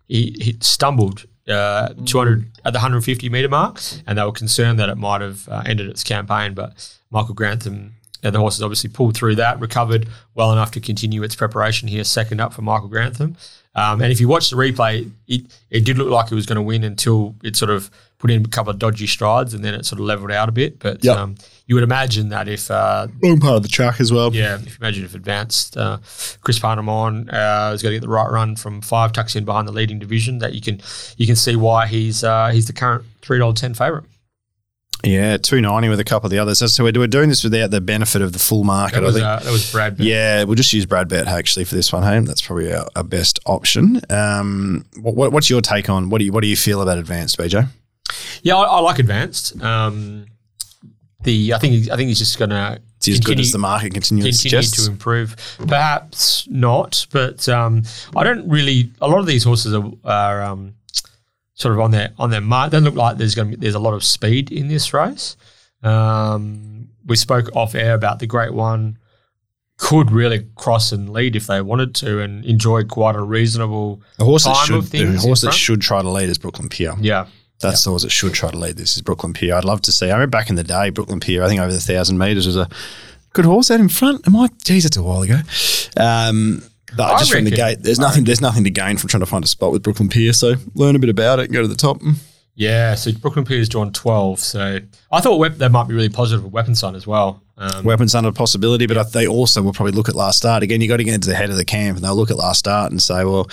he, 0.07 0.35
he 0.39 0.57
stumbled. 0.61 1.25
Uh, 1.47 1.93
200 2.05 2.43
at 2.65 2.73
the 2.73 2.77
150 2.79 3.29
meter 3.29 3.47
mark, 3.47 3.79
and 4.07 4.17
they 4.17 4.23
were 4.23 4.31
concerned 4.31 4.79
that 4.79 4.89
it 4.89 4.95
might 4.97 5.21
have 5.21 5.47
uh, 5.47 5.61
ended 5.67 5.87
its 5.87 6.03
campaign. 6.03 6.55
But 6.55 6.71
Michael 7.11 7.35
Grantham 7.35 7.93
and 8.23 8.33
the 8.33 8.39
horses 8.39 8.63
obviously 8.63 8.89
pulled 8.89 9.15
through 9.15 9.35
that, 9.35 9.59
recovered 9.59 10.07
well 10.33 10.51
enough 10.51 10.71
to 10.71 10.79
continue 10.81 11.21
its 11.21 11.35
preparation 11.35 11.87
here, 11.87 12.03
second 12.03 12.39
up 12.41 12.51
for 12.51 12.63
Michael 12.63 12.87
Grantham. 12.87 13.37
Um, 13.75 14.01
and 14.01 14.11
if 14.11 14.19
you 14.19 14.27
watch 14.27 14.49
the 14.49 14.55
replay, 14.55 15.11
it, 15.27 15.41
it 15.69 15.85
did 15.85 15.99
look 15.99 16.09
like 16.09 16.31
it 16.31 16.35
was 16.35 16.47
going 16.47 16.55
to 16.55 16.63
win 16.63 16.83
until 16.83 17.35
it 17.43 17.55
sort 17.55 17.69
of 17.69 17.91
put 18.17 18.31
in 18.31 18.43
a 18.43 18.47
couple 18.47 18.71
of 18.71 18.79
dodgy 18.79 19.05
strides 19.05 19.53
and 19.53 19.63
then 19.63 19.75
it 19.75 19.85
sort 19.85 19.99
of 19.99 20.07
leveled 20.07 20.31
out 20.31 20.49
a 20.49 20.51
bit. 20.51 20.79
But 20.79 21.03
Yep. 21.03 21.15
um, 21.17 21.35
you 21.67 21.75
would 21.75 21.83
imagine 21.83 22.29
that 22.29 22.47
if, 22.47 22.69
uh, 22.69 23.07
Wrong 23.23 23.39
part 23.39 23.55
of 23.55 23.63
the 23.63 23.69
track 23.69 23.99
as 23.99 24.11
well. 24.11 24.33
yeah, 24.35 24.55
if 24.55 24.65
you 24.65 24.71
imagine 24.79 25.03
if 25.05 25.15
advanced 25.15 25.75
uh, 25.77 25.97
Chris 26.41 26.59
Parnham 26.59 26.87
uh, 26.89 27.71
is 27.73 27.81
going 27.81 27.91
to 27.93 27.99
get 27.99 28.01
the 28.01 28.07
right 28.09 28.29
run 28.29 28.55
from 28.55 28.81
five 28.81 29.13
tucks 29.13 29.35
in 29.35 29.45
behind 29.45 29.67
the 29.67 29.71
leading 29.71 29.97
division, 29.99 30.37
that 30.39 30.53
you 30.53 30.61
can 30.61 30.79
you 31.17 31.25
can 31.25 31.35
see 31.35 31.55
why 31.55 31.87
he's 31.87 32.23
uh, 32.23 32.49
he's 32.49 32.67
the 32.67 32.73
current 32.73 33.03
three 33.21 33.39
dollar 33.39 33.53
ten 33.53 33.73
favourite. 33.73 34.05
Yeah, 35.03 35.37
two 35.37 35.61
ninety 35.61 35.89
with 35.89 35.99
a 35.99 36.03
couple 36.03 36.27
of 36.27 36.31
the 36.31 36.39
others. 36.39 36.59
So- 36.59 36.67
So 36.67 36.83
we're 36.83 36.93
we're 36.95 37.05
doing 37.07 37.29
this 37.29 37.43
without 37.43 37.69
the 37.69 37.81
benefit 37.81 38.21
of 38.21 38.33
the 38.33 38.39
full 38.39 38.63
market. 38.63 38.95
That 38.95 39.03
I 39.03 39.05
was 39.05 39.15
think. 39.15 39.25
uh, 39.25 39.39
that 39.39 39.51
was 39.51 39.71
Brad. 39.71 39.99
yeah, 39.99 40.43
we'll 40.45 40.55
just 40.55 40.73
use 40.73 40.85
Brad 40.85 41.07
Bet 41.09 41.27
actually 41.27 41.65
for 41.65 41.75
this 41.75 41.91
one. 41.93 42.01
Hey, 42.03 42.19
that's 42.21 42.41
probably 42.41 42.73
our, 42.73 42.87
our 42.95 43.03
best 43.03 43.39
option. 43.45 44.01
Um, 44.09 44.85
what, 44.99 45.15
what, 45.15 45.31
what's 45.31 45.49
your 45.49 45.61
take 45.61 45.89
on 45.89 46.09
what 46.09 46.19
do 46.19 46.25
you 46.25 46.31
what 46.31 46.41
do 46.41 46.47
you 46.47 46.55
feel 46.55 46.81
about 46.81 46.97
advanced, 46.97 47.37
BJ? 47.37 47.67
Yeah, 48.41 48.55
I, 48.55 48.63
I 48.63 48.79
like 48.79 48.97
advanced. 48.99 49.61
Um, 49.61 50.25
the 51.25 51.53
I 51.53 51.57
think 51.57 51.89
I 51.91 51.95
think 51.95 52.07
he's 52.07 52.19
just 52.19 52.39
going 52.39 52.51
to 52.51 52.79
he 53.03 53.11
as 53.11 53.19
good 53.19 53.39
as 53.39 53.51
the 53.51 53.57
market 53.57 53.93
continually 53.93 54.31
continue 54.31 54.61
to 54.61 54.89
improve. 54.89 55.35
Perhaps 55.67 56.47
not, 56.49 57.05
but 57.11 57.47
um, 57.49 57.83
I 58.15 58.23
don't 58.23 58.47
really. 58.49 58.91
A 59.01 59.07
lot 59.07 59.19
of 59.19 59.25
these 59.25 59.43
horses 59.43 59.73
are, 59.73 59.91
are 60.03 60.41
um, 60.41 60.75
sort 61.53 61.73
of 61.73 61.79
on 61.79 61.91
their 61.91 62.13
on 62.17 62.29
their 62.29 62.41
mark. 62.41 62.71
They 62.71 62.79
look 62.79 62.95
like 62.95 63.17
there's 63.17 63.35
going 63.35 63.51
to 63.51 63.57
be 63.57 63.61
there's 63.61 63.75
a 63.75 63.79
lot 63.79 63.93
of 63.93 64.03
speed 64.03 64.51
in 64.51 64.67
this 64.67 64.93
race. 64.93 65.35
Um, 65.83 66.89
we 67.05 67.15
spoke 67.15 67.55
off 67.55 67.75
air 67.75 67.93
about 67.93 68.19
the 68.19 68.27
Great 68.27 68.53
One 68.53 68.97
could 69.77 70.09
really 70.09 70.47
cross 70.55 70.91
and 70.91 71.11
lead 71.11 71.35
if 71.35 71.47
they 71.47 71.61
wanted 71.61 71.93
to 71.93 72.21
and 72.21 72.45
enjoy 72.45 72.83
quite 72.83 73.15
a 73.15 73.21
reasonable 73.21 74.01
The 74.17 74.23
horse 74.25 74.45
that 74.45 74.55
time 74.55 74.65
should 74.67 74.75
of 74.77 74.87
things 74.87 75.21
the 75.21 75.27
horse 75.27 75.41
that 75.41 75.53
should 75.53 75.81
try 75.81 76.01
to 76.01 76.09
lead 76.09 76.29
is 76.29 76.37
Brooklyn 76.37 76.69
Pier. 76.69 76.95
yeah. 76.99 77.27
That's 77.61 77.83
the 77.83 77.89
horse 77.89 78.03
that 78.03 78.11
should 78.11 78.33
try 78.33 78.51
to 78.51 78.57
lead 78.57 78.77
this 78.77 78.95
is 78.95 79.01
Brooklyn 79.01 79.33
Pier. 79.33 79.55
I'd 79.55 79.65
love 79.65 79.81
to 79.83 79.91
see. 79.91 80.07
I 80.07 80.13
remember 80.13 80.31
back 80.37 80.49
in 80.49 80.55
the 80.55 80.63
day, 80.63 80.89
Brooklyn 80.89 81.19
Pier, 81.19 81.43
I 81.43 81.47
think 81.47 81.61
over 81.61 81.71
the 81.73 81.79
thousand 81.79 82.17
metres 82.17 82.45
was 82.45 82.57
a 82.57 82.67
good 83.33 83.45
horse 83.45 83.71
out 83.71 83.79
in 83.79 83.89
front. 83.89 84.27
Am 84.27 84.35
I? 84.35 84.49
Geez, 84.63 84.85
it's 84.85 84.97
a 84.97 85.03
while 85.03 85.21
ago. 85.23 85.39
Um, 85.97 86.61
but 86.95 87.13
I 87.13 87.19
just 87.19 87.31
from 87.31 87.45
the 87.45 87.51
gate, 87.51 87.79
there's 87.81 87.99
nothing. 87.99 88.23
There's 88.23 88.41
nothing 88.41 88.63
to 88.65 88.69
gain 88.69 88.97
from 88.97 89.09
trying 89.09 89.21
to 89.21 89.25
find 89.25 89.43
a 89.43 89.47
spot 89.47 89.71
with 89.71 89.83
Brooklyn 89.83 90.09
Pier. 90.09 90.33
So 90.33 90.55
learn 90.75 90.95
a 90.95 90.99
bit 90.99 91.09
about 91.09 91.39
it, 91.39 91.51
go 91.51 91.61
to 91.61 91.67
the 91.67 91.75
top. 91.75 91.99
Mm. 92.01 92.15
Yeah, 92.57 92.95
so 92.95 93.11
Brooklyn 93.11 93.43
Peters 93.43 93.67
drawn 93.67 93.91
12. 93.91 94.39
So 94.39 94.79
I 95.11 95.19
thought 95.19 95.37
wep- 95.39 95.55
that 95.57 95.73
might 95.73 95.89
be 95.89 95.93
really 95.93 96.07
positive 96.07 96.41
with 96.45 96.53
Weapon 96.53 96.73
Sun 96.73 96.95
as 96.95 97.05
well. 97.05 97.41
Um, 97.57 97.83
Weapons 97.83 98.15
under 98.15 98.31
possibility, 98.31 98.85
but 98.85 98.97
I- 98.97 99.03
they 99.03 99.27
also 99.27 99.61
will 99.61 99.73
probably 99.73 99.91
look 99.91 100.07
at 100.07 100.15
last 100.15 100.37
start. 100.37 100.63
Again, 100.63 100.79
you 100.79 100.87
got 100.87 100.97
to 100.97 101.03
get 101.03 101.13
into 101.13 101.27
the 101.27 101.35
head 101.35 101.49
of 101.49 101.57
the 101.57 101.65
camp 101.65 101.97
and 101.97 102.05
they'll 102.05 102.15
look 102.15 102.31
at 102.31 102.37
last 102.37 102.59
start 102.59 102.91
and 102.91 103.01
say, 103.01 103.25
well, 103.25 103.47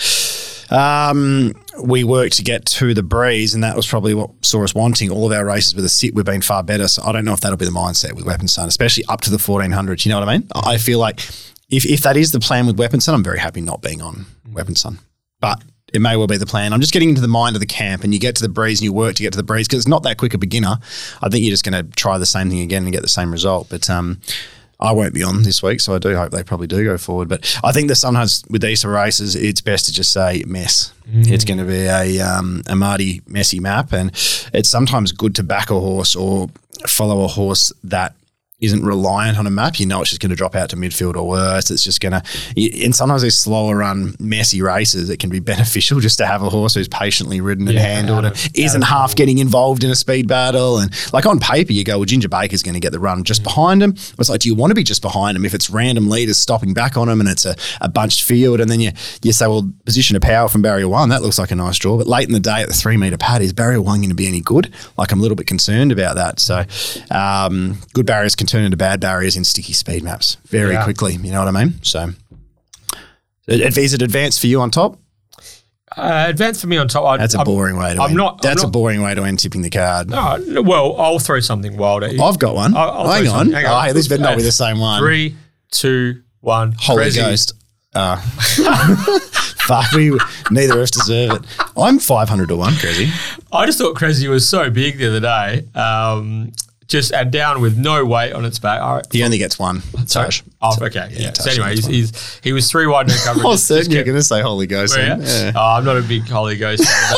um, 0.73 1.53
we 1.83 2.03
worked 2.03 2.35
to 2.35 2.43
get 2.43 2.65
to 2.67 2.95
the 2.95 3.03
breeze, 3.03 3.55
and 3.55 3.63
that 3.63 3.77
was 3.77 3.87
probably 3.87 4.15
what 4.15 4.31
saw 4.45 4.65
us 4.65 4.75
wanting. 4.75 5.11
All 5.11 5.27
of 5.27 5.33
our 5.37 5.45
races 5.45 5.75
with 5.75 5.85
a 5.85 5.89
sit, 5.89 6.15
we've 6.15 6.25
been 6.25 6.41
far 6.41 6.63
better. 6.63 6.89
So 6.89 7.03
I 7.03 7.13
don't 7.13 7.25
know 7.25 7.35
if 7.35 7.41
that'll 7.41 7.59
be 7.59 7.67
the 7.67 7.71
mindset 7.71 8.15
with 8.15 8.25
Weapon 8.25 8.49
Sun, 8.49 8.69
especially 8.69 9.05
up 9.07 9.21
to 9.23 9.31
the 9.31 9.37
1400s. 9.37 10.05
You 10.05 10.11
know 10.11 10.21
what 10.21 10.29
I 10.29 10.39
mean? 10.39 10.49
I 10.55 10.79
feel 10.79 10.99
like 10.99 11.21
if, 11.69 11.85
if 11.85 12.01
that 12.03 12.17
is 12.17 12.33
the 12.33 12.41
plan 12.41 12.67
with 12.67 12.79
Weapon 12.79 13.01
Sun, 13.01 13.15
I'm 13.15 13.25
very 13.25 13.39
happy 13.39 13.61
not 13.61 13.83
being 13.83 14.01
on 14.01 14.27
Weapon 14.51 14.75
Sun. 14.75 14.99
But 15.41 15.63
it 15.93 16.01
may 16.01 16.17
well 16.17 16.27
be 16.27 16.39
the 16.39 16.47
plan. 16.47 16.73
I'm 16.73 16.81
just 16.81 16.93
getting 16.93 17.11
into 17.11 17.21
the 17.21 17.29
mind 17.29 17.55
of 17.55 17.61
the 17.61 17.67
camp, 17.67 18.03
and 18.03 18.15
you 18.15 18.21
get 18.21 18.37
to 18.37 18.43
the 18.43 18.49
breeze 18.49 18.81
and 18.81 18.85
you 18.85 18.93
work 18.93 19.17
to 19.17 19.23
get 19.23 19.33
to 19.33 19.37
the 19.37 19.43
breeze 19.43 19.69
because 19.69 19.81
it's 19.81 19.89
not 19.89 20.03
that 20.05 20.17
quick 20.17 20.33
a 20.33 20.39
beginner. 20.39 20.79
I 21.21 21.29
think 21.29 21.45
you're 21.45 21.53
just 21.53 21.65
going 21.65 21.85
to 21.85 21.91
try 21.95 22.17
the 22.17 22.27
same 22.27 22.49
thing 22.49 22.61
again 22.61 22.85
and 22.85 22.93
get 22.93 23.03
the 23.03 23.09
same 23.09 23.31
result. 23.31 23.69
But 23.69 23.91
um, 23.91 24.21
I 24.83 24.93
won't 24.93 25.15
be 25.15 25.23
on 25.23 25.43
this 25.45 25.63
week, 25.63 25.81
so 25.81 25.95
I 25.95 25.99
do 25.99 26.17
hope 26.17 26.33
they 26.33 26.43
probably 26.43 26.67
do 26.67 26.83
go 26.85 26.99
forward. 26.99 27.29
But 27.29 27.61
I 27.63 27.71
think 27.73 27.89
that 27.89 27.97
sometimes 27.97 28.45
with 28.51 28.63
these 28.63 28.85
races, 28.85 29.37
it's 29.37 29.61
best 29.61 29.87
to 29.87 29.93
just 29.93 30.13
say 30.13 30.43
mess. 30.47 30.93
It's 31.33 31.45
going 31.45 31.59
to 31.59 31.65
be 31.65 31.87
a 31.87 32.21
um, 32.21 32.63
a 32.67 32.75
Marty 32.75 33.23
messy 33.27 33.61
map, 33.61 33.93
and 33.93 34.11
it's 34.53 34.69
sometimes 34.69 35.13
good 35.13 35.35
to 35.37 35.43
back 35.43 35.71
a 35.71 35.79
horse 35.79 36.17
or 36.17 36.49
follow 36.87 37.25
a 37.25 37.29
horse 37.29 37.73
that 37.85 38.15
isn't 38.63 38.85
reliant 38.85 39.39
on 39.39 39.47
a 39.47 39.51
map. 39.51 39.79
You 39.79 39.87
know, 39.87 40.01
it's 40.01 40.11
just 40.11 40.21
going 40.23 40.31
to 40.31 40.37
drop 40.37 40.55
out 40.55 40.71
to 40.71 40.77
midfield 40.77 41.17
or 41.17 41.27
worse. 41.27 41.71
It's 41.71 41.85
just 41.85 42.01
going 42.01 42.13
to, 42.13 42.23
and 42.85 42.95
sometimes 42.95 43.23
these 43.23 43.37
slower 43.37 43.77
run, 43.77 44.15
messy 44.19 44.63
races, 44.63 45.11
it 45.11 45.19
can 45.19 45.31
be 45.31 45.41
beneficial 45.53 46.01
just 46.01 46.19
to 46.19 46.27
have 46.27 46.43
a 46.43 46.49
horse 46.49 46.75
who's 46.75 46.89
patiently 46.89 47.41
ridden 47.41 47.67
and 47.69 47.75
Yeah, 47.75 47.83
handled 47.83 48.25
and 48.25 48.51
isn't 48.55 48.83
half 48.83 49.17
getting 49.17 49.39
involved 49.39 49.85
in 49.85 49.91
a 49.91 49.95
speed 49.95 50.29
battle. 50.29 50.79
And 50.79 50.91
like 51.13 51.27
on 51.27 51.39
paper, 51.41 51.73
you 51.73 51.85
go, 51.85 51.99
well, 51.99 52.05
Ginger 52.05 52.29
Baker's 52.29 52.63
going 52.63 52.75
to 52.75 52.81
get 52.81 52.93
the 52.93 53.01
run 53.01 53.25
just 53.25 53.43
behind 53.43 53.83
him. 53.83 53.91
It's 53.93 54.29
like, 54.29 54.41
do 54.41 54.49
you 54.49 54.55
want 54.55 54.71
to 54.71 54.75
be 54.75 54.85
just 54.85 55.03
behind 55.03 55.37
him 55.37 55.45
if 55.45 55.55
it's 55.55 55.69
random 55.69 56.09
leaders 56.09 56.39
stopping 56.39 56.73
back 56.73 56.97
on 56.97 57.09
him 57.09 57.21
and 57.21 57.29
it's 57.29 57.45
a, 57.45 57.57
a 57.81 57.89
bunched 57.89 58.23
field? 58.23 58.61
And 58.61 58.71
then 58.71 58.81
you, 58.81 58.93
you 59.23 59.33
say, 59.33 59.47
well, 59.47 59.69
position 59.85 60.15
of 60.17 60.23
power 60.23 60.49
from 60.49 60.63
barrier 60.63 60.89
one, 60.89 61.09
that 61.09 61.23
looks 61.23 61.39
like 61.39 61.51
a 61.51 61.57
nice 61.57 61.79
draw. 61.79 61.99
But 61.99 62.07
late 62.07 62.29
in 62.29 62.33
the 62.33 62.41
day 62.41 62.63
at 62.63 62.69
the 62.69 62.75
three 62.75 62.97
metre 62.97 63.19
pad, 63.19 63.43
is 63.43 63.53
barrier 63.53 63.83
one 63.83 63.99
going 63.99 64.11
to 64.11 64.15
be 64.15 64.29
any 64.29 64.41
good? 64.41 64.73
Like, 64.97 65.11
I'm 65.13 65.19
a 65.19 65.23
little 65.23 65.37
bit 65.37 65.47
concerned 65.47 65.91
about 65.91 66.15
that. 66.15 66.39
So, 66.39 66.65
um, 67.11 67.79
good 67.93 68.07
barriers 68.07 68.37
can 68.37 68.47
turn 68.53 68.65
into 68.65 68.77
bad 68.77 69.01
barriers 69.01 69.37
in 69.37 69.45
sticky 69.45 69.73
speed 69.73 70.03
maps 70.03 70.37
very 70.47 70.75
Yeah. 70.75 70.85
quickly. 70.85 71.15
You 71.15 71.33
know 71.33 71.45
what 71.45 71.55
I 71.55 71.65
mean? 71.65 71.79
So, 71.83 72.11
is 73.49 73.95
it 73.95 74.03
advanced 74.03 74.41
for 74.41 74.47
you 74.47 74.61
on 74.61 74.71
top? 74.71 74.99
uh, 75.95 76.25
advance 76.29 76.59
for 76.59 76.69
me 76.69 76.79
on 76.79 76.89
top. 76.89 77.05
I, 77.05 77.17
That's 77.19 77.35
a 77.35 77.39
I'm- 77.39 77.45
boring 77.45 77.77
way 77.77 77.95
to 77.95 78.01
I'm 78.01 78.09
end. 78.11 78.17
not- 78.17 78.33
I'm 78.35 78.39
That's 78.41 78.63
a 78.63 78.67
boring 78.67 79.03
way 79.03 79.15
to 79.15 79.25
end 79.25 79.39
tipping 79.41 79.61
the 79.61 79.69
card. 79.69 80.09
No, 80.09 80.63
well, 80.63 80.97
I'll 80.99 81.19
throw 81.19 81.39
something 81.41 81.77
wild 81.77 82.03
at 82.03 82.15
you. 82.15 82.23
I've 82.23 82.39
got 82.39 82.55
one. 82.55 82.75
I'll- 82.75 82.91
I'll 82.93 83.11
hang, 83.11 83.29
on. 83.29 83.53
Hang 83.53 83.67
on. 83.67 83.73
Oh, 83.73 83.81
hey, 83.87 83.93
this 83.93 84.09
better 84.09 84.23
not 84.23 84.39
be 84.39 84.43
the 84.43 84.53
same 84.53 84.79
one. 84.79 85.01
Three, 85.03 85.37
two, 85.71 86.23
one. 86.41 86.75
Holy 86.79 87.05
Prezi. 87.05 87.17
Ghost. 87.17 87.53
Uh, 87.95 88.17
fuck, 89.67 89.93
we 89.93 90.19
neither 90.51 90.73
of 90.75 90.79
us 90.81 90.91
deserve 90.91 91.33
it. 91.33 91.43
I'm 91.77 91.99
500 91.99 92.49
to 92.49 92.57
1, 92.57 92.77
Crazy. 92.77 93.11
I 93.53 93.67
just 93.67 93.77
thought 93.79 93.95
Crazy 93.95 94.29
was 94.29 94.49
so 94.49 94.71
big 94.71 94.97
the 94.97 95.09
other 95.09 95.21
day. 95.21 95.67
Um, 95.79 96.53
just 96.93 97.13
and 97.13 97.33
down 97.33 97.61
with 97.61 97.77
no 97.77 98.05
weight 98.05 98.33
on 98.33 98.45
its 98.45 98.59
back. 98.61 98.81
All 98.81 98.97
right. 98.97 99.07
He 99.13 99.25
only 99.25 99.39
gets 99.39 99.59
one. 99.59 99.81
Sorry. 100.07 100.27
Touch. 100.27 100.45
Oh, 100.61 100.77
okay. 100.81 101.09
Yeah. 101.11 101.33
touch 101.33 101.45
so 101.47 101.51
anyway, 101.51 101.75
he's, 101.75 101.87
he's 101.87 102.41
he 102.45 102.53
was 102.53 102.71
three 102.71 102.87
wide 102.87 103.09
no 103.09 103.15
coverage. 103.25 103.45
I 103.45 103.49
was 103.49 103.65
certain 103.65 103.91
you 103.91 103.99
were 103.99 104.05
going 104.05 104.17
to 104.17 104.23
say 104.23 104.41
Holy 104.43 104.67
Ghost. 104.69 104.97
You? 104.97 105.03
Yeah. 105.03 105.53
Oh, 105.57 105.77
I'm 105.79 105.85
not 105.85 105.97
a 105.97 106.03
big 106.03 106.29
Holy 106.29 106.57
Ghost 106.57 106.85
fan, 106.85 107.15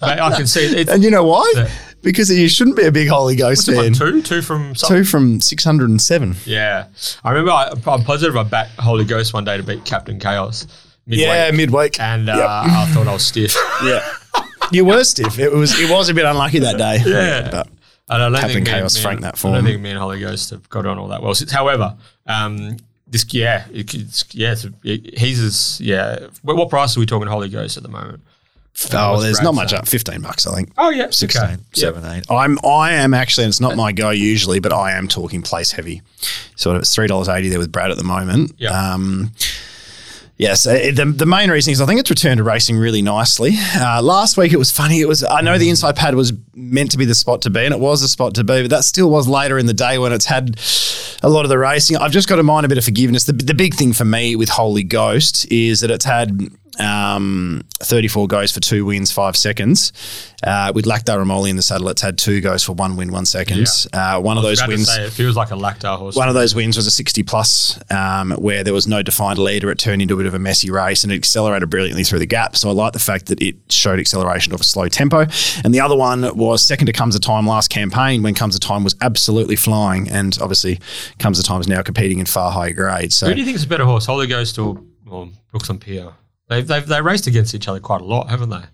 but, 0.00 0.06
mate, 0.08 0.20
I 0.20 0.36
can 0.36 0.46
see 0.46 0.66
it. 0.66 0.88
And 0.88 1.02
you 1.02 1.10
know 1.10 1.24
why? 1.24 1.50
Yeah. 1.56 1.70
Because 2.02 2.30
you 2.30 2.48
shouldn't 2.50 2.76
be 2.76 2.84
a 2.84 2.92
big 2.92 3.08
Holy 3.08 3.34
Ghost 3.34 3.66
fan. 3.66 3.94
two, 3.94 4.20
two 4.20 4.42
from 4.42 4.74
something. 4.74 4.98
Two 4.98 5.04
from 5.04 5.40
607. 5.40 6.36
Yeah, 6.44 6.88
I 7.24 7.30
remember. 7.30 7.50
I, 7.50 7.72
I'm 7.86 8.04
positive 8.04 8.36
I 8.36 8.42
backed 8.42 8.78
Holy 8.78 9.06
Ghost 9.06 9.32
one 9.32 9.44
day 9.44 9.56
to 9.56 9.62
beat 9.62 9.84
Captain 9.86 10.18
Chaos. 10.20 10.66
Midweek. 11.06 11.26
Yeah, 11.26 11.50
midweek. 11.50 12.00
and 12.00 12.28
uh, 12.28 12.36
Yep. 12.36 12.46
I 12.48 12.86
thought 12.92 13.06
I 13.08 13.12
was 13.14 13.26
stiff. 13.26 13.54
yeah. 13.84 14.06
You 14.72 14.84
were 14.84 15.04
stiff. 15.04 15.38
It 15.38 15.52
was 15.52 15.78
it 15.78 15.90
was 15.90 16.08
a 16.08 16.14
bit 16.14 16.24
unlucky 16.24 16.58
that 16.60 16.78
day. 16.78 17.00
Yeah. 17.06 17.50
But 17.50 17.68
And 18.08 18.22
I 18.22 18.28
don't 18.28 18.34
Captain 18.34 18.54
think 18.56 18.66
Chaos 18.68 18.96
franked 19.00 19.24
and- 19.24 19.32
that 19.32 19.44
I 19.48 19.54
don't 19.54 19.64
think 19.64 19.80
me 19.80 19.90
and 19.90 19.98
Holy 19.98 20.20
Ghost 20.20 20.50
have 20.50 20.68
got 20.68 20.84
on 20.86 20.98
all 20.98 21.08
that 21.08 21.22
well. 21.22 21.34
Since, 21.34 21.52
however, 21.52 21.96
um, 22.26 22.76
this 23.06 23.24
yeah, 23.32 23.64
it, 23.72 23.94
it's, 23.94 24.24
yeah, 24.34 24.52
it's, 24.52 24.66
it, 24.82 25.18
he's 25.18 25.40
as 25.40 25.80
yeah. 25.80 26.26
What, 26.42 26.56
what 26.56 26.68
price 26.68 26.96
are 26.96 27.00
we 27.00 27.06
talking 27.06 27.28
Holy 27.28 27.48
Ghost 27.48 27.76
at 27.76 27.82
the 27.82 27.88
moment? 27.88 28.20
oh, 28.92 29.20
there's 29.20 29.36
Brad 29.36 29.44
not 29.44 29.54
much 29.54 29.70
saying? 29.70 29.82
up. 29.82 29.88
15 29.88 30.20
bucks, 30.20 30.46
I 30.48 30.54
think. 30.56 30.72
Oh 30.76 30.90
yeah, 30.90 31.08
16, 31.10 31.42
okay. 31.42 31.56
17. 31.74 32.22
I'm 32.28 32.58
I 32.66 32.92
am 32.94 33.14
actually, 33.14 33.44
and 33.44 33.50
it's 33.50 33.60
not 33.60 33.76
my 33.76 33.92
go 33.92 34.10
usually, 34.10 34.58
but 34.58 34.72
I 34.72 34.92
am 34.92 35.06
talking 35.06 35.42
place 35.42 35.70
heavy. 35.70 36.02
So 36.56 36.74
it's 36.76 36.92
three 36.94 37.06
dollars 37.06 37.28
eighty 37.28 37.48
there 37.48 37.58
with 37.60 37.70
Brad 37.70 37.90
at 37.90 37.98
the 37.98 38.04
moment. 38.04 38.52
Yeah. 38.58 38.70
Um, 38.70 39.30
Yes, 40.36 40.66
uh, 40.66 40.90
the, 40.92 41.04
the 41.04 41.26
main 41.26 41.48
reason 41.48 41.72
is 41.72 41.80
I 41.80 41.86
think 41.86 42.00
it's 42.00 42.10
returned 42.10 42.38
to 42.38 42.44
racing 42.44 42.76
really 42.76 43.02
nicely. 43.02 43.52
Uh, 43.76 44.02
last 44.02 44.36
week 44.36 44.52
it 44.52 44.56
was 44.56 44.70
funny. 44.70 45.00
It 45.00 45.06
was 45.06 45.22
I 45.22 45.42
know 45.42 45.58
the 45.58 45.70
inside 45.70 45.94
pad 45.94 46.16
was 46.16 46.32
meant 46.54 46.90
to 46.90 46.98
be 46.98 47.04
the 47.04 47.14
spot 47.14 47.42
to 47.42 47.50
be, 47.50 47.64
and 47.64 47.72
it 47.72 47.78
was 47.78 48.00
the 48.00 48.08
spot 48.08 48.34
to 48.34 48.44
be, 48.44 48.62
but 48.62 48.70
that 48.70 48.84
still 48.84 49.10
was 49.10 49.28
later 49.28 49.58
in 49.58 49.66
the 49.66 49.74
day 49.74 49.96
when 49.96 50.12
it's 50.12 50.26
had 50.26 50.58
a 51.22 51.28
lot 51.28 51.44
of 51.44 51.50
the 51.50 51.58
racing. 51.58 51.96
I've 51.98 52.10
just 52.10 52.28
got 52.28 52.36
to 52.36 52.42
mind 52.42 52.66
a 52.66 52.68
bit 52.68 52.78
of 52.78 52.84
forgiveness. 52.84 53.24
The, 53.24 53.32
the 53.32 53.54
big 53.54 53.74
thing 53.74 53.92
for 53.92 54.04
me 54.04 54.34
with 54.34 54.48
Holy 54.48 54.82
Ghost 54.82 55.50
is 55.52 55.80
that 55.80 55.90
it's 55.92 56.04
had 56.04 56.50
um, 56.80 57.62
34 57.80 58.26
goes 58.28 58.52
for 58.52 58.60
two 58.60 58.84
wins, 58.84 59.12
five 59.12 59.36
seconds. 59.36 59.92
Uh, 60.42 60.72
with 60.74 60.84
Laqdar 60.84 61.18
Ramoly 61.18 61.48
in 61.50 61.56
the 61.56 61.62
saddle, 61.62 61.88
it's 61.88 62.02
had 62.02 62.18
two 62.18 62.40
goes 62.40 62.62
for 62.62 62.72
one 62.72 62.96
win, 62.96 63.10
one 63.10 63.24
second. 63.24 63.66
Uh, 63.92 64.20
one 64.20 64.36
of 64.36 64.42
those 64.42 64.66
wins. 64.66 64.92
say, 64.92 65.04
it 65.04 65.12
feels 65.12 65.36
like 65.36 65.50
a 65.50 65.54
Laqdar 65.54 65.96
horse. 65.96 66.16
One 66.16 66.28
of 66.28 66.34
those 66.34 66.54
wins 66.54 66.76
was 66.76 66.86
a 66.86 66.90
60 66.90 67.22
plus, 67.22 67.80
um, 67.90 68.32
where 68.32 68.62
there 68.62 68.74
was 68.74 68.86
no 68.86 69.02
defined 69.02 69.38
leader. 69.38 69.70
It 69.70 69.78
turned 69.78 70.02
into 70.02 70.14
a 70.14 70.16
bit 70.18 70.26
of 70.26 70.34
a 70.34 70.38
messy 70.38 70.70
race 70.70 71.02
and 71.04 71.12
it 71.12 71.16
accelerated 71.16 71.70
brilliantly 71.70 72.04
through 72.04 72.18
the 72.18 72.26
gap. 72.26 72.56
So 72.56 72.68
I 72.68 72.72
like 72.72 72.92
the 72.92 72.98
fact 72.98 73.26
that 73.26 73.40
it 73.40 73.56
showed 73.70 73.98
acceleration 73.98 74.52
of 74.52 74.60
a 74.60 74.64
slow 74.64 74.88
tempo. 74.88 75.26
And 75.64 75.72
the 75.72 75.80
other 75.80 75.96
one 75.96 76.36
was 76.36 76.62
second 76.62 76.86
to 76.86 76.92
Comes 76.92 77.14
a 77.14 77.20
Time 77.20 77.46
last 77.46 77.68
campaign 77.68 78.22
when 78.22 78.34
Comes 78.34 78.54
a 78.56 78.60
Time 78.60 78.84
was 78.84 78.94
absolutely 79.00 79.56
flying. 79.56 80.08
And 80.08 80.36
obviously, 80.40 80.78
Comes 81.18 81.38
a 81.38 81.42
Time 81.42 81.60
is 81.60 81.68
now 81.68 81.82
competing 81.82 82.18
in 82.18 82.26
far 82.26 82.50
higher 82.52 82.72
grades. 82.72 83.14
So 83.16 83.26
Who 83.28 83.34
do 83.34 83.40
you 83.40 83.46
think 83.46 83.56
is 83.56 83.64
a 83.64 83.68
better 83.68 83.84
horse, 83.86 84.04
Holy 84.06 84.26
Ghost 84.26 84.58
or, 84.58 84.78
or 85.08 85.28
Brooklyn 85.50 85.78
Pier? 85.78 86.12
They've, 86.48 86.66
they've 86.66 86.86
they 86.86 87.00
raced 87.00 87.26
against 87.26 87.54
each 87.54 87.68
other 87.68 87.80
quite 87.80 88.00
a 88.00 88.04
lot, 88.04 88.28
haven't 88.28 88.50
they? 88.50 88.64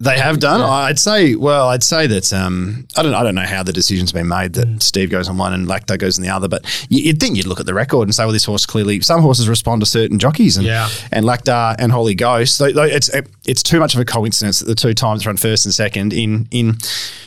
They 0.00 0.18
have 0.18 0.40
done. 0.40 0.60
I'd 0.60 0.98
say. 0.98 1.36
Well, 1.36 1.68
I'd 1.68 1.84
say 1.84 2.08
that. 2.08 2.32
Um, 2.32 2.88
I 2.96 3.02
don't. 3.04 3.14
I 3.14 3.22
don't 3.22 3.36
know 3.36 3.42
how 3.46 3.62
the 3.62 3.72
decision's 3.72 4.10
been 4.10 4.26
made 4.26 4.54
that 4.54 4.82
Steve 4.82 5.10
goes 5.10 5.28
on 5.28 5.38
one 5.38 5.52
and 5.54 5.68
Laqdar 5.68 5.96
goes 5.96 6.18
on 6.18 6.24
the 6.24 6.28
other. 6.30 6.48
But 6.48 6.64
you- 6.88 7.02
you'd 7.04 7.20
think 7.20 7.36
you'd 7.36 7.46
look 7.46 7.60
at 7.60 7.66
the 7.66 7.74
record 7.74 8.08
and 8.08 8.14
say, 8.14 8.24
well, 8.24 8.32
this 8.32 8.44
horse 8.44 8.66
clearly. 8.66 9.00
Some 9.00 9.20
horses 9.22 9.48
respond 9.48 9.80
to 9.82 9.86
certain 9.86 10.18
jockeys, 10.18 10.56
and 10.56 10.66
Yeah. 10.66 10.88
and 11.12 11.24
Laqdar 11.24 11.76
and 11.78 11.92
Holy 11.92 12.16
Ghost. 12.16 12.60
It's 12.60 13.10
it's 13.46 13.62
too 13.62 13.78
much 13.78 13.94
of 13.94 14.00
a 14.00 14.04
coincidence 14.04 14.58
that 14.58 14.64
the 14.66 14.74
two 14.74 14.92
times 14.92 15.24
run 15.24 15.36
first 15.36 15.66
and 15.66 15.74
second 15.74 16.12
in 16.12 16.48
in. 16.50 16.78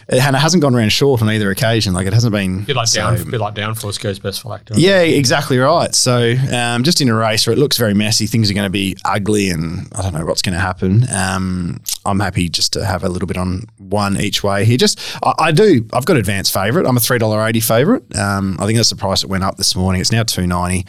And 0.07 0.19
it 0.35 0.39
hasn't 0.39 0.61
gone 0.61 0.75
around 0.75 0.91
short 0.91 1.23
on 1.23 1.29
either 1.31 1.49
occasion. 1.49 1.95
Like 1.95 2.05
it 2.05 2.13
hasn't 2.13 2.31
been. 2.31 2.63
Bit 2.65 2.75
like 2.75 2.87
so- 2.87 2.99
down, 3.15 3.23
bit 3.31 3.39
like 3.39 3.55
downforce 3.55 3.99
goes 3.99 4.19
best 4.19 4.41
for 4.41 4.49
Laqdar. 4.49 4.73
yeah, 4.75 4.99
exactly 4.99 5.57
right. 5.57 5.95
So, 5.95 6.35
um, 6.53 6.83
just 6.83 7.01
in 7.01 7.09
a 7.09 7.15
race 7.15 7.47
where 7.47 7.53
it 7.55 7.57
looks 7.59 7.77
very 7.77 7.95
messy, 7.95 8.27
things 8.27 8.51
are 8.51 8.53
going 8.53 8.65
to 8.67 8.69
be 8.69 8.95
ugly, 9.03 9.49
and 9.49 9.87
I 9.95 10.03
don't 10.03 10.13
know 10.13 10.23
what's 10.25 10.43
going 10.43 10.53
to 10.53 10.59
happen. 10.59 11.07
Um, 11.11 11.79
I'm 12.05 12.19
happy 12.19 12.49
just 12.49 12.64
to 12.69 12.85
have 12.85 13.03
a 13.03 13.09
little 13.09 13.27
bit 13.27 13.37
on 13.37 13.63
one 13.77 14.19
each 14.19 14.43
way 14.43 14.65
here. 14.65 14.77
Just, 14.77 14.99
I, 15.23 15.33
I 15.39 15.51
do. 15.51 15.87
I've 15.93 16.05
got 16.05 16.17
advanced 16.17 16.53
favourite. 16.53 16.87
I'm 16.87 16.97
a 16.97 16.99
three 16.99 17.17
dollar 17.17 17.45
eighty 17.45 17.59
favourite. 17.59 18.03
Um, 18.15 18.57
I 18.59 18.65
think 18.65 18.77
that's 18.77 18.89
the 18.89 18.95
price 18.95 19.23
it 19.23 19.29
went 19.29 19.43
up 19.43 19.57
this 19.57 19.75
morning. 19.75 20.01
It's 20.01 20.11
now 20.11 20.23
two 20.23 20.47
ninety, 20.47 20.85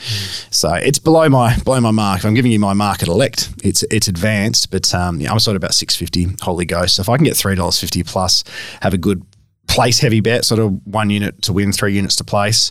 so 0.50 0.72
it's 0.74 0.98
below 0.98 1.28
my 1.28 1.56
below 1.58 1.80
my 1.80 1.90
mark. 1.90 2.20
If 2.20 2.26
I'm 2.26 2.34
giving 2.34 2.52
you 2.52 2.58
my 2.58 2.74
market 2.74 3.08
elect, 3.08 3.50
it's 3.62 3.82
it's 3.90 4.08
advanced, 4.08 4.70
but 4.70 4.94
um, 4.94 5.20
yeah, 5.20 5.32
I'm 5.32 5.38
sort 5.38 5.56
of 5.56 5.62
about 5.62 5.74
six 5.74 5.94
fifty. 5.96 6.26
Holy 6.42 6.64
Ghost. 6.64 6.96
So 6.96 7.00
if 7.02 7.08
I 7.08 7.16
can 7.16 7.24
get 7.24 7.36
three 7.36 7.54
dollars 7.54 7.80
fifty 7.80 8.02
plus, 8.02 8.44
have 8.80 8.94
a 8.94 8.98
good 8.98 9.24
place 9.68 9.98
heavy 9.98 10.20
bet, 10.20 10.44
sort 10.44 10.60
of 10.60 10.86
one 10.86 11.10
unit 11.10 11.42
to 11.42 11.52
win, 11.52 11.72
three 11.72 11.94
units 11.94 12.16
to 12.16 12.24
place. 12.24 12.70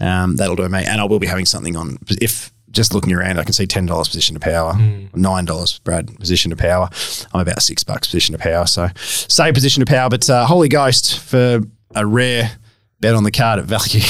Um, 0.00 0.36
that'll 0.36 0.56
do 0.56 0.68
me. 0.68 0.84
And 0.84 1.00
I 1.00 1.04
will 1.04 1.18
be 1.18 1.26
having 1.26 1.44
something 1.44 1.76
on 1.76 1.98
if 2.08 2.52
just 2.70 2.94
looking 2.94 3.12
around, 3.12 3.38
I 3.38 3.44
can 3.44 3.52
see 3.52 3.66
ten 3.66 3.86
dollars 3.86 4.08
position 4.08 4.34
to 4.34 4.40
power, 4.40 4.74
nine 5.14 5.44
dollars 5.44 5.78
Brad 5.80 6.18
position 6.18 6.50
to 6.50 6.56
power. 6.56 6.88
I'm 7.34 7.40
about 7.40 7.62
six 7.62 7.82
bucks 7.84 8.06
position 8.08 8.32
to 8.34 8.38
power. 8.38 8.66
So 8.66 8.88
say 8.96 9.52
position 9.52 9.84
to 9.84 9.90
power, 9.90 10.08
but 10.08 10.28
uh, 10.30 10.46
Holy 10.46 10.68
Ghost 10.68 11.18
for 11.18 11.60
a 11.94 12.06
rare 12.06 12.52
bet 13.00 13.14
on 13.14 13.24
the 13.24 13.30
card 13.32 13.58
at 13.58 13.64
value. 13.64 14.02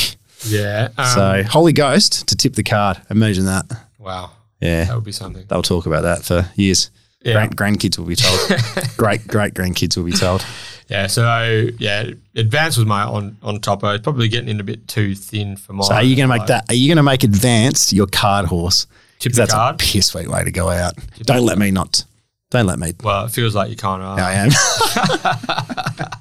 Yeah. 0.47 0.89
Um, 0.97 1.07
so 1.07 1.43
Holy 1.51 1.73
Ghost 1.75 2.27
to 2.29 2.37
tip 2.37 2.55
the 2.55 2.63
card. 2.63 3.01
Imagine 3.11 3.45
that. 3.45 3.67
wow. 3.99 4.31
Yeah, 4.61 4.85
That 4.85 4.95
would 4.95 5.05
be 5.05 5.13
something. 5.13 5.45
they'll 5.49 5.63
talk 5.63 5.87
about 5.87 6.03
that 6.03 6.23
for 6.23 6.47
years. 6.55 6.91
Yeah. 7.23 7.33
Grand, 7.33 7.57
grandkids 7.57 7.99
will 7.99 8.07
be 8.07 8.17
told. 8.17 8.39
great 8.97 9.27
great 9.27 9.53
grandkids 9.55 9.97
will 9.97 10.05
be 10.05 10.13
told. 10.13 10.45
Yeah. 10.91 11.07
So 11.07 11.69
yeah, 11.79 12.11
advance 12.35 12.77
was 12.77 12.85
my 12.87 13.03
on 13.05 13.37
on 13.43 13.61
top. 13.61 13.83
I 13.85 13.93
was 13.93 14.01
probably 14.03 14.29
getting 14.29 14.49
in 14.51 14.61
a 14.61 14.65
bit 14.65 14.87
too 14.89 15.15
thin 15.15 15.57
for 15.57 15.73
my. 15.73 15.85
So 15.85 15.95
are 15.95 16.03
you 16.03 16.17
going 16.17 16.29
to 16.29 16.37
make 16.39 16.47
that? 16.49 16.65
Are 16.69 16.75
you 16.75 16.89
going 16.89 16.97
to 16.97 17.03
make 17.03 17.23
advanced 17.25 17.93
your 17.93 18.07
card 18.07 18.47
horse? 18.47 18.87
Tip 19.21 19.33
'Cause 19.33 19.37
the 19.37 19.43
that's 19.43 19.53
card? 19.55 19.75
a 19.77 19.79
piss 19.79 20.07
sweet 20.09 20.29
way 20.29 20.45
to 20.45 20.51
go 20.51 20.69
out. 20.69 20.95
Don't 21.23 21.45
let 21.47 21.59
me 21.59 21.71
not 21.71 22.05
Don't 22.51 22.67
let 22.67 22.79
me. 22.79 22.93
Well, 23.03 23.27
it 23.27 23.31
feels 23.31 23.55
like 23.55 23.71
you 23.71 23.77
can't. 23.77 24.03
Uh, 24.03 24.17
I 24.19 24.33
am. 24.33 24.51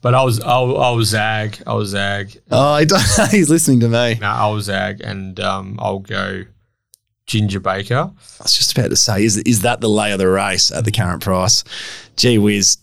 But 0.00 0.14
I 0.14 0.22
was, 0.22 0.38
I'll, 0.40 0.76
I'll 0.76 1.02
zag. 1.02 1.62
I'll 1.66 1.86
zag. 1.86 2.38
oh, 2.50 2.76
he's 3.30 3.48
listening 3.48 3.80
to 3.80 3.88
me. 3.88 4.18
No, 4.20 4.26
I'll 4.26 4.60
zag, 4.60 5.00
and 5.00 5.40
um, 5.40 5.78
I'll 5.80 6.00
go 6.00 6.44
Ginger 7.26 7.58
Baker. 7.58 8.10
I 8.38 8.42
was 8.42 8.54
just 8.54 8.76
about 8.76 8.90
to 8.90 8.96
say, 8.96 9.24
is 9.24 9.38
is 9.38 9.62
that 9.62 9.80
the 9.80 9.88
lay 9.88 10.12
of 10.12 10.18
the 10.18 10.28
race 10.28 10.70
at 10.70 10.84
the 10.84 10.92
current 10.92 11.22
price? 11.22 11.64
Gee 12.18 12.36
whiz, 12.36 12.76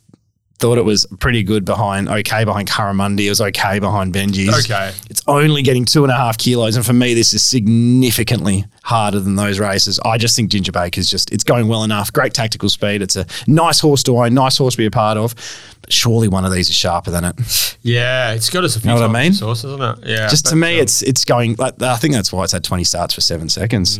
thought 0.62 0.78
it 0.78 0.86
was 0.86 1.06
pretty 1.20 1.44
good 1.44 1.66
behind, 1.66 2.08
okay 2.08 2.46
behind 2.46 2.70
Karamundi. 2.70 3.26
It 3.26 3.30
was 3.30 3.42
okay 3.42 3.80
behind 3.80 4.14
Benji's. 4.14 4.66
Okay. 4.66 4.94
It's 5.10 5.24
only 5.28 5.64
getting 5.64 5.86
two 5.86 6.04
and 6.04 6.12
a 6.12 6.16
half 6.16 6.38
kilos, 6.38 6.76
and 6.76 6.86
for 6.86 6.94
me, 6.94 7.14
this 7.14 7.34
is 7.34 7.42
significantly 7.44 8.66
harder 8.84 9.20
than 9.20 9.36
those 9.36 9.60
races. 9.60 10.00
I 10.06 10.18
just 10.18 10.36
think 10.36 10.52
Ginger 10.52 10.72
Baker's 10.72 11.10
just 11.10 11.32
it's 11.32 11.44
going 11.44 11.68
well 11.68 11.84
enough. 11.84 12.14
Great 12.14 12.34
tactical 12.34 12.70
speed. 12.70 13.02
It's 13.02 13.16
a 13.16 13.26
nice 13.48 13.80
horse 13.80 14.04
to 14.04 14.18
own, 14.18 14.34
nice 14.36 14.58
horse 14.58 14.76
to 14.76 14.78
be 14.78 14.86
a 14.86 14.92
part 14.92 15.18
of. 15.18 15.36
Surely 15.92 16.28
one 16.28 16.46
of 16.46 16.52
these 16.52 16.70
is 16.70 16.76
sharper 16.76 17.12
than 17.12 17.26
it. 17.26 17.78
Yeah, 17.82 18.34
it's 18.34 18.50
got 18.50 18.64
us 18.64 18.76
a 18.76 18.80
few 18.80 18.88
Know 18.90 18.96
what 18.96 19.10
I 19.10 19.22
mean? 19.24 19.32
the 19.32 19.38
source, 19.38 19.64
isn't 19.64 19.82
it? 19.82 19.98
Yeah. 20.06 20.28
just 20.28 20.46
to 20.48 20.56
me, 20.56 20.76
um, 20.78 20.82
it's 20.84 21.02
it's 21.02 21.26
going. 21.26 21.56
Like, 21.58 21.82
I 21.82 21.96
think 21.98 22.14
that's 22.14 22.32
why 22.32 22.44
it's 22.44 22.54
had 22.54 22.64
twenty 22.64 22.84
starts 22.84 23.14
for 23.14 23.22
seven 23.22 23.50
seconds. 23.50 24.00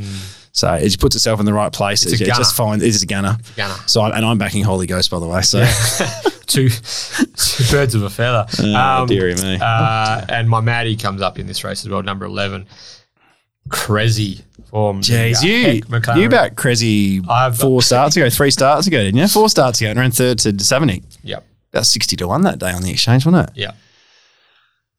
So 0.54 0.74
it 0.74 1.00
puts 1.00 1.16
itself 1.16 1.40
in 1.40 1.46
the 1.46 1.54
right 1.54 1.72
place. 1.72 2.04
It's 2.06 2.20
a 2.20 2.24
It 2.24 2.28
just 2.28 2.58
gunner. 2.58 2.72
fine. 2.72 2.82
It 2.82 2.88
is 2.88 3.02
a 3.04 3.06
gunner. 3.06 3.38
a 3.40 3.56
gunner. 3.58 3.74
So 3.88 4.02
I'm, 4.02 4.12
and 4.14 4.26
I'm 4.26 4.38
backing 4.38 4.64
Holy 4.64 4.86
Ghost 4.88 5.10
by 5.10 5.20
the 5.20 5.28
way. 5.28 5.42
So 5.44 5.64
two, 6.46 6.68
two 6.70 7.64
birds 7.72 7.96
of 7.96 8.04
a 8.04 8.10
feather. 8.10 8.46
Oh, 8.60 9.06
dearie 9.08 9.36
me. 9.36 9.58
Uh, 9.62 10.26
and 10.28 10.50
my 10.50 10.60
Maddie 10.60 10.98
comes 10.98 11.22
up 11.22 11.40
in 11.40 11.48
this 11.48 11.64
race 11.64 11.84
as 11.86 11.90
well, 11.90 12.04
number 12.04 12.26
11. 12.26 12.66
Crazy 13.70 14.42
form. 14.70 15.02
Jeez, 15.02 15.42
you 15.44 15.82
McLaren. 15.84 16.22
you 16.22 16.30
back 16.30 16.56
Crazy 16.56 17.22
I've- 17.30 17.56
four 17.56 17.82
starts 17.82 18.18
ago, 18.18 18.30
three 18.30 18.52
starts 18.52 18.88
ago, 18.88 18.98
didn't 19.02 19.20
you? 19.20 19.28
Four 19.28 19.50
starts 19.50 19.80
ago, 19.80 19.92
and 19.92 20.00
ran 20.00 20.12
third 20.12 20.40
to 20.40 20.60
seventy. 20.64 21.04
Yep. 21.24 21.46
About 21.74 21.86
sixty 21.86 22.16
to 22.18 22.28
one 22.28 22.42
that 22.42 22.60
day 22.60 22.72
on 22.72 22.82
the 22.82 22.92
exchange, 22.92 23.26
wasn't 23.26 23.50
it? 23.50 23.56
Yeah. 23.58 23.72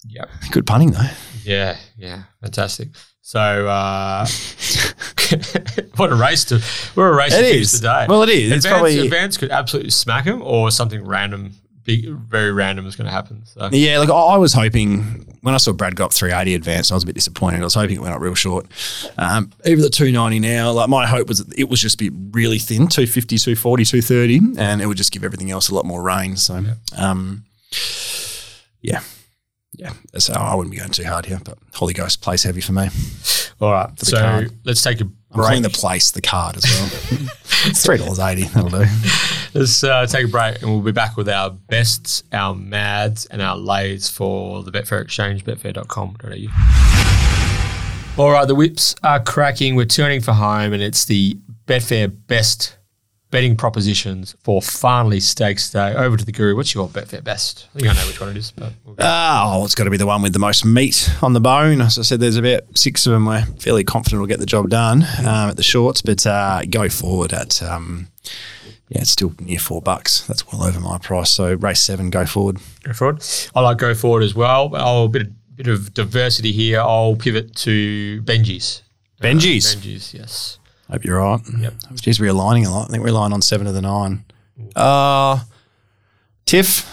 Yep. 0.06 0.28
Good 0.50 0.66
punning 0.66 0.90
though. 0.92 1.08
Yeah. 1.44 1.76
Yeah. 1.96 2.22
Fantastic. 2.40 2.88
So, 3.20 3.38
uh, 3.68 4.26
what 5.96 6.10
a 6.10 6.14
race 6.16 6.44
to, 6.46 6.58
what 6.94 7.04
a 7.04 7.12
race 7.14 7.32
It 7.32 7.36
to 7.38 7.42
finish 7.44 7.60
is. 7.62 7.80
the 7.80 7.86
day. 7.88 8.06
Well, 8.08 8.22
it 8.24 8.28
is. 8.30 8.50
It's 8.52 8.64
Advance, 8.64 8.80
probably- 8.80 8.98
Advance 9.00 9.36
could 9.36 9.50
absolutely 9.50 9.90
smack 9.90 10.24
him 10.24 10.42
or 10.42 10.70
something 10.72 11.04
random, 11.06 11.52
big, 11.84 12.08
very 12.08 12.52
random 12.52 12.86
is 12.86 12.96
going 12.96 13.06
to 13.06 13.12
happen. 13.12 13.44
So, 13.46 13.68
Yeah, 13.72 13.98
like 13.98 14.10
I 14.10 14.36
was 14.36 14.52
hoping 14.52 15.36
when 15.42 15.54
I 15.54 15.58
saw 15.58 15.72
Brad 15.72 15.96
got 15.96 16.12
380 16.12 16.54
advanced, 16.54 16.92
I 16.92 16.94
was 16.94 17.02
a 17.02 17.06
bit 17.06 17.14
disappointed. 17.14 17.60
I 17.60 17.64
was 17.64 17.74
hoping 17.74 17.96
it 17.96 18.02
went 18.02 18.14
up 18.14 18.20
real 18.20 18.34
short. 18.34 18.66
Um, 19.18 19.50
even 19.64 19.82
the 19.82 19.90
290 19.90 20.40
now, 20.40 20.72
like 20.72 20.88
my 20.88 21.06
hope 21.06 21.28
was 21.28 21.44
that 21.44 21.58
it 21.58 21.68
was 21.68 21.80
just 21.80 21.98
be 21.98 22.10
really 22.10 22.58
thin, 22.58 22.88
250, 22.88 23.38
240, 23.38 23.84
230, 23.84 24.60
and 24.60 24.80
it 24.80 24.86
would 24.86 24.96
just 24.96 25.12
give 25.12 25.24
everything 25.24 25.50
else 25.50 25.68
a 25.68 25.74
lot 25.74 25.84
more 25.84 26.02
range. 26.02 26.38
So, 26.38 26.62
um, 26.96 27.44
yeah. 28.80 29.00
Yeah, 29.74 29.94
so 30.18 30.34
I 30.34 30.54
wouldn't 30.54 30.70
be 30.70 30.78
going 30.78 30.90
too 30.90 31.04
hard 31.04 31.24
here, 31.24 31.40
but 31.42 31.56
Holy 31.74 31.94
Ghost 31.94 32.20
plays 32.20 32.42
heavy 32.42 32.60
for 32.60 32.72
me. 32.72 32.88
all 33.60 33.72
right. 33.72 33.88
So 33.98 34.18
card. 34.18 34.52
let's 34.64 34.82
take 34.82 35.00
a 35.00 35.08
I'm 35.34 35.42
calling 35.42 35.62
break. 35.62 35.72
the 35.72 35.78
place 35.78 36.10
the 36.10 36.20
card 36.20 36.56
as 36.56 36.64
well. 36.64 37.28
it's 37.66 37.82
three 37.84 37.98
dollars 37.98 38.18
eighty. 38.18 38.44
That'll 38.44 38.70
do. 38.70 38.84
Let's 39.54 39.84
uh, 39.84 40.06
take 40.06 40.26
a 40.26 40.28
break 40.28 40.62
and 40.62 40.70
we'll 40.70 40.80
be 40.80 40.92
back 40.92 41.16
with 41.16 41.28
our 41.28 41.50
bests, 41.50 42.22
our 42.32 42.54
mads, 42.54 43.26
and 43.26 43.42
our 43.42 43.56
lays 43.56 44.08
for 44.08 44.62
the 44.62 44.70
Betfair 44.70 45.02
Exchange, 45.02 45.44
betfair.com.au. 45.44 48.22
All 48.22 48.30
right, 48.30 48.46
the 48.46 48.54
whips 48.54 48.94
are 49.02 49.22
cracking. 49.22 49.74
We're 49.74 49.86
turning 49.86 50.20
for 50.20 50.32
home, 50.32 50.72
and 50.72 50.82
it's 50.82 51.04
the 51.06 51.38
Betfair 51.66 52.12
best 52.26 52.76
betting 53.32 53.56
propositions 53.56 54.36
for 54.44 54.62
Farnley 54.62 55.18
Stakes 55.18 55.70
Day. 55.70 55.94
Over 55.94 56.16
to 56.16 56.24
the 56.24 56.30
Guru. 56.30 56.54
What's 56.54 56.72
your 56.74 56.86
Betfair 56.86 57.24
best? 57.24 57.66
I 57.74 57.78
think 57.78 57.90
I 57.90 57.94
know 57.94 58.06
which 58.06 58.20
one 58.20 58.28
it 58.28 58.36
is, 58.36 58.52
but 58.52 58.72
we'll. 58.84 58.94
Uh, 58.98 59.42
oh, 59.44 59.64
it's 59.64 59.74
got 59.74 59.84
to 59.84 59.90
be 59.90 59.96
the 59.96 60.06
one 60.06 60.22
with 60.22 60.34
the 60.34 60.38
most 60.38 60.64
meat 60.64 61.10
on 61.22 61.32
the 61.32 61.40
bone. 61.40 61.80
As 61.80 61.98
I 61.98 62.02
said, 62.02 62.20
there's 62.20 62.36
about 62.36 62.62
six 62.78 63.06
of 63.06 63.12
them. 63.12 63.26
We're 63.26 63.44
fairly 63.58 63.82
confident 63.82 64.20
we'll 64.20 64.28
get 64.28 64.38
the 64.38 64.46
job 64.46 64.68
done 64.68 65.02
um, 65.20 65.50
at 65.50 65.56
the 65.56 65.62
shorts, 65.64 66.02
but 66.02 66.24
uh, 66.26 66.62
go 66.70 66.88
forward 66.88 67.32
at 67.32 67.60
um, 67.62 68.08
yeah, 68.90 69.00
it's 69.00 69.10
still 69.10 69.32
near 69.40 69.58
four 69.58 69.80
bucks. 69.80 70.26
That's 70.26 70.46
well 70.52 70.62
over 70.62 70.78
my 70.78 70.98
price. 70.98 71.30
So 71.30 71.54
race 71.54 71.80
seven, 71.80 72.10
go 72.10 72.26
forward. 72.26 72.58
go 72.84 72.92
forward. 72.92 73.24
I 73.54 73.60
like 73.62 73.78
go 73.78 73.94
forward 73.94 74.22
as 74.22 74.34
well. 74.34 74.70
I'll 74.76 75.04
a 75.04 75.08
bit 75.08 75.22
of, 75.22 75.56
bit 75.56 75.68
of 75.68 75.94
diversity 75.94 76.52
here. 76.52 76.80
I'll 76.80 77.16
pivot 77.16 77.56
to 77.56 78.20
Benji's. 78.22 78.82
Uh, 79.18 79.24
Benji's. 79.24 79.74
Benji's, 79.74 80.12
yes. 80.12 80.58
Hope 80.92 81.04
you're 81.04 81.18
right. 81.18 81.40
Yep. 81.58 81.74
Just 81.94 82.20
realigning 82.20 82.66
a 82.66 82.70
lot. 82.70 82.88
I 82.88 82.92
think 82.92 83.00
we're 83.00 83.06
relying 83.06 83.32
on 83.32 83.42
seven 83.42 83.66
of 83.66 83.74
the 83.74 83.82
nine. 83.82 84.24
Uh, 84.76 85.40
Tiff. 86.46 86.88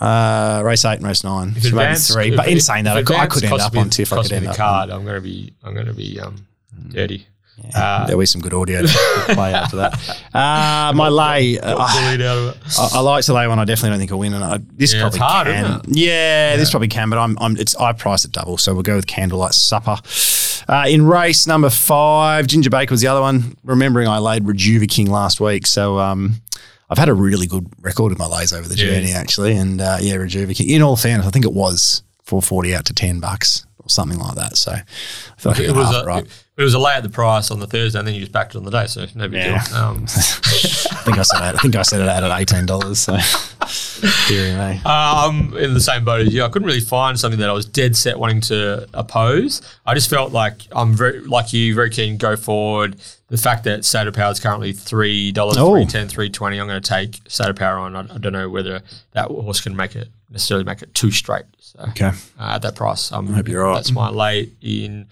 Uh, 0.00 0.62
race 0.64 0.84
eight 0.84 0.94
and 0.98 1.06
race 1.06 1.22
nine. 1.22 1.52
If 1.56 1.62
So 1.64 1.68
maybe 1.70 1.78
advance- 1.82 2.12
three. 2.12 2.36
But 2.36 2.48
in 2.48 2.60
saying 2.60 2.84
that, 2.84 2.96
I 2.96 3.02
could, 3.02 3.16
I 3.16 3.26
could 3.26 3.44
end 3.44 3.60
up 3.60 3.76
on 3.76 3.90
Tiff. 3.90 4.12
I 4.12 4.22
could 4.22 4.32
end 4.32 4.46
up 4.48 4.56
card. 4.56 4.90
On. 4.90 4.96
I'm 4.98 5.04
going 5.04 5.14
to 5.16 5.20
be. 5.20 5.52
I'm 5.62 5.74
going 5.74 5.86
to 5.86 5.92
be 5.94 6.18
um, 6.20 6.46
dirty. 6.88 7.26
Uh, 7.74 8.06
There'll 8.06 8.18
be 8.18 8.26
some 8.26 8.40
good 8.40 8.54
audio 8.54 8.82
to 8.82 8.88
play 9.34 9.52
after 9.54 9.76
that. 9.76 9.92
Uh, 10.34 10.92
my 10.96 11.08
lay. 11.08 11.58
uh, 11.60 11.76
Bullied 11.76 12.20
out 12.22 12.38
of 12.38 12.56
it. 12.56 12.56
I, 12.78 12.88
I 12.94 13.00
like 13.00 13.24
to 13.26 13.32
lay 13.34 13.46
one. 13.46 13.58
I 13.60 13.64
definitely 13.64 13.90
don't 13.90 13.98
think 14.00 14.10
I'll 14.12 14.18
win, 14.18 14.34
and 14.34 14.42
I, 14.42 14.58
this 14.72 14.92
Yeah, 14.92 15.02
probably 15.02 15.18
hard, 15.20 15.46
can. 15.46 15.64
isn't 15.64 15.96
Yeah, 15.96 16.56
this 16.56 16.70
probably 16.70 16.88
can, 16.88 17.08
but 17.08 17.18
I'm, 17.18 17.38
I'm 17.40 17.56
it's 17.56 17.76
I 17.76 17.92
price 17.92 18.24
it 18.24 18.32
double, 18.32 18.58
so 18.58 18.72
we'll 18.74 18.82
go 18.82 18.96
with 18.96 19.06
Candlelight 19.06 19.54
Supper. 19.54 19.98
Uh, 20.68 20.84
in 20.88 21.04
race 21.06 21.46
number 21.46 21.70
five, 21.70 22.46
Ginger 22.46 22.70
Baker 22.70 22.92
was 22.92 23.00
the 23.00 23.06
other 23.08 23.20
one. 23.20 23.56
Remembering 23.64 24.08
I 24.08 24.18
laid 24.18 24.44
Rejuva 24.44 24.88
King 24.88 25.10
last 25.10 25.40
week, 25.40 25.66
so 25.66 25.98
um, 25.98 26.40
I've 26.90 26.98
had 26.98 27.08
a 27.08 27.14
really 27.14 27.46
good 27.46 27.66
record 27.80 28.10
with 28.10 28.18
my 28.18 28.26
lays 28.26 28.52
over 28.52 28.68
the 28.68 28.76
Yeah. 28.76 28.86
journey 28.94 29.12
actually, 29.12 29.56
and 29.56 29.80
uh, 29.80 29.98
yeah, 30.00 30.14
Rejuva 30.14 30.54
King. 30.56 30.70
In 30.70 30.82
all 30.82 30.96
fairness, 30.96 31.26
I 31.26 31.30
think 31.30 31.44
it 31.44 31.52
was 31.52 32.02
440 32.24 32.74
out 32.74 32.84
to 32.86 32.94
10 32.94 33.20
bucks 33.20 33.66
or 33.84 33.88
something 33.88 34.18
like 34.18 34.34
that. 34.36 34.56
So 34.56 34.72
I 34.72 34.82
feel 35.38 35.52
like 35.52 35.60
It 35.60 35.72
was 35.74 35.94
a, 35.94 36.04
right. 36.04 36.26
it 36.56 36.62
was 36.62 36.74
a 36.74 36.78
lay 36.78 36.94
at 36.94 37.02
the 37.02 37.08
price 37.08 37.50
on 37.50 37.60
the 37.60 37.66
Thursday, 37.66 37.98
and 37.98 38.06
then 38.06 38.14
you 38.14 38.20
just 38.20 38.32
backed 38.32 38.54
it 38.54 38.58
on 38.58 38.64
the 38.64 38.70
day, 38.70 38.86
so 38.86 39.06
no 39.14 39.28
big 39.28 39.40
Yeah. 39.42 39.64
deal. 39.64 39.76
Um, 39.76 40.02
I 40.08 41.04
think 41.04 41.18
I 41.18 41.22
said 41.22 41.38
it. 41.48 41.54
I 41.56 41.58
think 41.58 41.76
I 41.76 41.82
said 41.82 42.00
it 42.00 42.08
out 42.08 42.22
at 42.24 42.40
eighteen 42.40 42.66
dollars. 42.66 42.98
So, 43.00 43.18
dearie 44.28 44.54
me. 44.54 44.80
Um, 44.84 45.56
in 45.56 45.74
the 45.74 45.80
same 45.80 46.04
boat 46.04 46.26
as 46.26 46.34
you, 46.34 46.44
I 46.44 46.48
couldn't 46.48 46.66
really 46.66 46.80
find 46.80 47.18
something 47.18 47.40
that 47.40 47.48
I 47.48 47.52
was 47.52 47.64
dead 47.66 47.96
set 47.96 48.18
wanting 48.18 48.40
to 48.42 48.88
oppose. 48.94 49.62
I 49.86 49.94
just 49.94 50.10
felt 50.10 50.32
like 50.32 50.60
I'm 50.72 50.94
very 50.94 51.20
like 51.20 51.52
you, 51.52 51.74
very 51.74 51.90
keen 51.90 52.16
go 52.16 52.36
forward. 52.36 52.96
The 53.28 53.38
fact 53.38 53.64
that 53.64 53.86
of 54.06 54.14
Power 54.14 54.30
is 54.30 54.40
currently 54.40 54.72
three 54.72 55.32
dollars, 55.32 55.56
Oh. 55.58 55.72
three 55.74 55.86
ten, 55.86 56.08
three 56.08 56.28
twenty. 56.30 56.58
I'm 56.58 56.66
going 56.68 56.80
to 56.82 56.88
take 56.88 57.20
of 57.50 57.56
Power 57.56 57.78
on. 57.78 57.96
I, 57.96 58.00
I 58.00 58.18
don't 58.18 58.32
know 58.32 58.48
whether 58.48 58.82
that 59.12 59.28
horse 59.28 59.60
can 59.60 59.74
make 59.74 59.96
it 59.96 60.08
necessarily 60.32 60.64
make 60.64 60.82
it 60.82 60.94
too 60.94 61.10
straight. 61.10 61.44
So 61.60 61.78
Okay. 61.90 62.10
uh, 62.38 62.52
at 62.54 62.62
that 62.62 62.74
price, 62.74 63.12
um, 63.12 63.26
hope 63.32 63.48
you're 63.48 63.64
right. 63.64 63.74
That's 63.76 63.92
my 63.92 64.08
late 64.10 64.54
in 64.60 65.06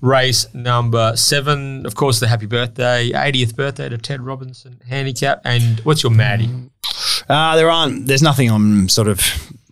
race 0.00 0.46
number 0.54 1.16
seven. 1.16 1.86
Of 1.86 1.94
course, 1.94 2.20
the 2.20 2.28
happy 2.28 2.46
birthday, 2.46 3.10
80th 3.12 3.56
birthday 3.56 3.88
to 3.88 3.98
Ted 3.98 4.20
Robinson 4.20 4.80
handicap. 4.88 5.40
And 5.44 5.80
what's 5.80 6.02
your 6.02 6.12
Maddie? 6.12 6.50
Uh, 7.28 7.56
there 7.56 7.70
aren't. 7.70 8.06
There's 8.06 8.22
nothing 8.22 8.50
I'm 8.50 8.88
sort 8.88 9.08
of 9.08 9.20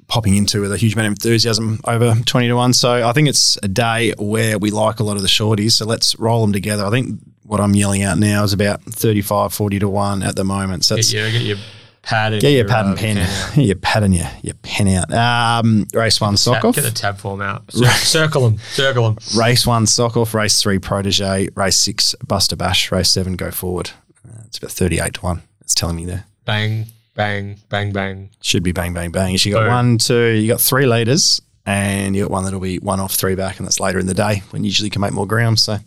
popping 0.07 0.35
into 0.37 0.61
with 0.61 0.73
a 0.73 0.77
huge 0.77 0.95
amount 0.95 1.07
of 1.07 1.13
enthusiasm 1.13 1.81
over 1.85 2.15
twenty 2.27 2.49
to 2.49 2.55
one. 2.55 2.73
So 2.73 3.07
I 3.09 3.13
think 3.13 3.29
it's 3.29 3.57
a 3.63 3.69
day 3.69 4.13
where 4.19 4.59
we 4.59 4.71
like 4.71 5.01
a 5.01 5.05
lot 5.05 5.17
of 5.17 5.23
the 5.23 5.29
shorties. 5.29 5.73
So 5.73 5.87
let's 5.87 6.19
roll 6.19 6.41
them 6.43 6.53
together. 6.53 6.85
I 6.85 6.91
think 6.91 7.21
what 7.45 7.61
I'm 7.61 7.75
yelling 7.75 8.03
out 8.03 8.19
now 8.19 8.43
is 8.43 8.53
about 8.55 8.83
35, 8.85 9.53
40 9.53 9.79
to 9.81 9.89
one 9.89 10.23
at 10.23 10.35
the 10.35 10.45
moment. 10.45 10.85
So 10.85 10.95
that's 10.97 11.13
your, 11.13 11.31
get 11.31 11.43
your 11.43 11.59
pad 12.05 12.33
get 12.41 12.51
your 12.51 12.59
your, 12.59 12.69
pad 12.69 12.87
and 12.87 12.95
uh, 12.95 13.01
pen, 13.01 13.19
out. 13.19 13.57
your 13.57 13.77
pad 13.77 14.03
and 14.03 14.15
your 14.15 14.27
your 14.43 14.55
pen 14.63 14.89
out. 14.89 15.13
Um, 15.13 15.87
race 15.93 16.21
one 16.21 16.37
sock 16.37 16.57
Tab- 16.57 16.65
off. 16.67 16.75
Get 16.75 16.83
the 16.83 16.91
tab 16.91 17.19
form 17.19 17.41
out. 17.41 17.71
Cir- 17.73 17.87
circle 17.91 18.43
them. 18.43 18.59
Circle 18.59 19.05
them. 19.11 19.19
Race 19.37 19.67
one 19.67 19.87
sock 19.87 20.17
off. 20.17 20.35
Race 20.35 20.61
three 20.63 20.79
protege. 20.79 21.49
Race 21.55 21.77
six 21.77 22.15
Buster 22.27 22.57
Bash. 22.57 22.91
Race 22.93 23.11
seven 23.11 23.37
go 23.37 23.51
forward. 23.51 23.91
Uh, 24.27 24.43
it's 24.47 24.59
about 24.59 24.71
thirty 24.73 25.01
eight 25.01 25.15
to 25.15 25.21
one. 25.21 25.43
It's 25.61 25.75
telling 25.75 25.97
me 25.97 26.05
there. 26.05 26.25
Bang, 26.45 26.87
bang, 27.15 27.57
bang, 27.69 27.93
bang. 27.93 28.31
Should 28.43 28.63
be 28.63 28.73
bang 28.73 28.93
bang 28.93 29.11
bang. 29.11 29.37
You 29.39 29.53
got 29.53 29.61
Boom. 29.61 29.69
one, 29.69 29.99
two. 29.99 30.31
You 30.31 30.47
got 30.49 30.61
three 30.61 30.87
leaders, 30.87 31.41
and 31.65 32.15
you 32.15 32.23
got 32.25 32.31
one 32.31 32.45
that'll 32.45 32.61
be 32.61 32.79
one 32.79 33.01
off, 33.01 33.15
three 33.15 33.35
back, 33.35 33.59
and 33.59 33.67
that's 33.67 33.81
later 33.81 33.99
in 33.99 34.07
the 34.07 34.15
day 34.15 34.43
when 34.51 34.63
you 34.63 34.69
usually 34.69 34.91
can 34.91 35.01
make 35.01 35.13
more 35.13 35.27
ground. 35.27 35.59
So 35.59 35.79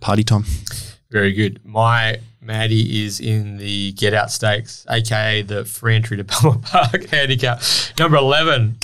party 0.00 0.22
time. 0.24 0.44
Very 1.12 1.32
good. 1.32 1.60
My 1.64 2.18
Maddie 2.40 3.04
is 3.04 3.20
in 3.20 3.58
the 3.58 3.92
Get 3.92 4.14
Out 4.14 4.30
Stakes, 4.32 4.84
aka 4.88 5.42
the 5.42 5.64
free 5.64 5.94
entry 5.94 6.16
to 6.16 6.24
Belmont 6.42 6.62
Park 6.62 7.04
handicap. 7.10 7.62
Number 7.98 8.16
11, 8.16 8.76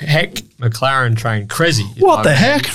Heck 0.00 0.34
McLaren 0.60 1.16
train 1.16 1.48
Cressy. 1.48 1.82
is 1.96 2.02
What 2.02 2.22
the 2.22 2.34
heck? 2.34 2.66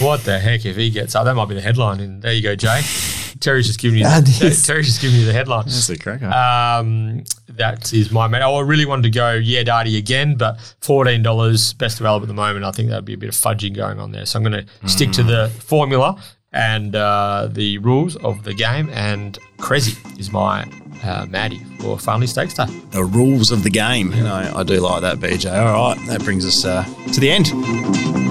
What 0.00 0.24
the 0.24 0.38
heck 0.38 0.66
if 0.66 0.76
he 0.76 0.90
gets 0.90 1.14
up? 1.14 1.24
That 1.24 1.34
might 1.34 1.48
be 1.48 1.54
the 1.54 1.60
headline. 1.62 2.00
And 2.00 2.20
there 2.22 2.32
you 2.32 2.42
go, 2.42 2.54
Jay. 2.54 2.82
Terry's 3.40 3.66
just 3.66 3.78
giving 3.78 3.98
you 3.98 4.04
That 4.04 4.24
the, 4.24 4.46
is- 4.48 4.66
Terry's 4.66 4.86
just 4.86 5.00
giving 5.00 5.18
you 5.20 5.26
the 5.26 5.32
headline. 5.32 5.64
That's 5.64 5.88
a 5.88 5.96
cracker. 5.98 6.26
Um, 6.26 7.24
that 7.48 7.92
is 7.92 8.10
my 8.10 8.28
man. 8.28 8.42
Oh, 8.42 8.56
I 8.56 8.60
really 8.62 8.84
wanted 8.86 9.02
to 9.02 9.10
go 9.10 9.32
yeah 9.34 9.62
Darty 9.62 9.96
again, 9.98 10.36
but 10.36 10.58
fourteen 10.80 11.22
dollars 11.22 11.72
best 11.74 12.00
available 12.00 12.24
at 12.24 12.28
the 12.28 12.34
moment. 12.34 12.64
I 12.64 12.72
think 12.72 12.88
that'd 12.90 13.04
be 13.04 13.14
a 13.14 13.18
bit 13.18 13.28
of 13.30 13.34
fudging 13.34 13.74
going 13.74 13.98
on 14.00 14.12
there. 14.12 14.26
So 14.26 14.38
I'm 14.38 14.44
going 14.44 14.66
to 14.66 14.88
stick 14.88 15.12
to 15.12 15.22
the 15.22 15.50
formula 15.60 16.20
and 16.52 16.94
uh, 16.94 17.48
the 17.50 17.78
rules 17.78 18.16
of 18.16 18.44
the 18.44 18.54
game. 18.54 18.88
And 18.90 19.38
Crazy 19.58 19.96
is 20.18 20.30
my 20.30 20.64
uh, 21.02 21.26
Maddie 21.28 21.62
for 21.80 21.98
Farnley 21.98 22.26
Stakes 22.26 22.54
Day. 22.54 22.66
The 22.90 23.04
rules 23.04 23.50
of 23.50 23.62
the 23.62 23.70
game. 23.70 24.12
You 24.12 24.24
know, 24.24 24.52
I 24.54 24.62
do 24.62 24.80
like 24.80 25.02
that, 25.02 25.18
BJ. 25.18 25.52
All 25.52 25.94
right, 25.94 26.06
that 26.08 26.22
brings 26.22 26.46
us 26.46 26.64
uh, 26.64 26.84
to 27.12 27.20
the 27.20 27.30
end. 27.30 28.25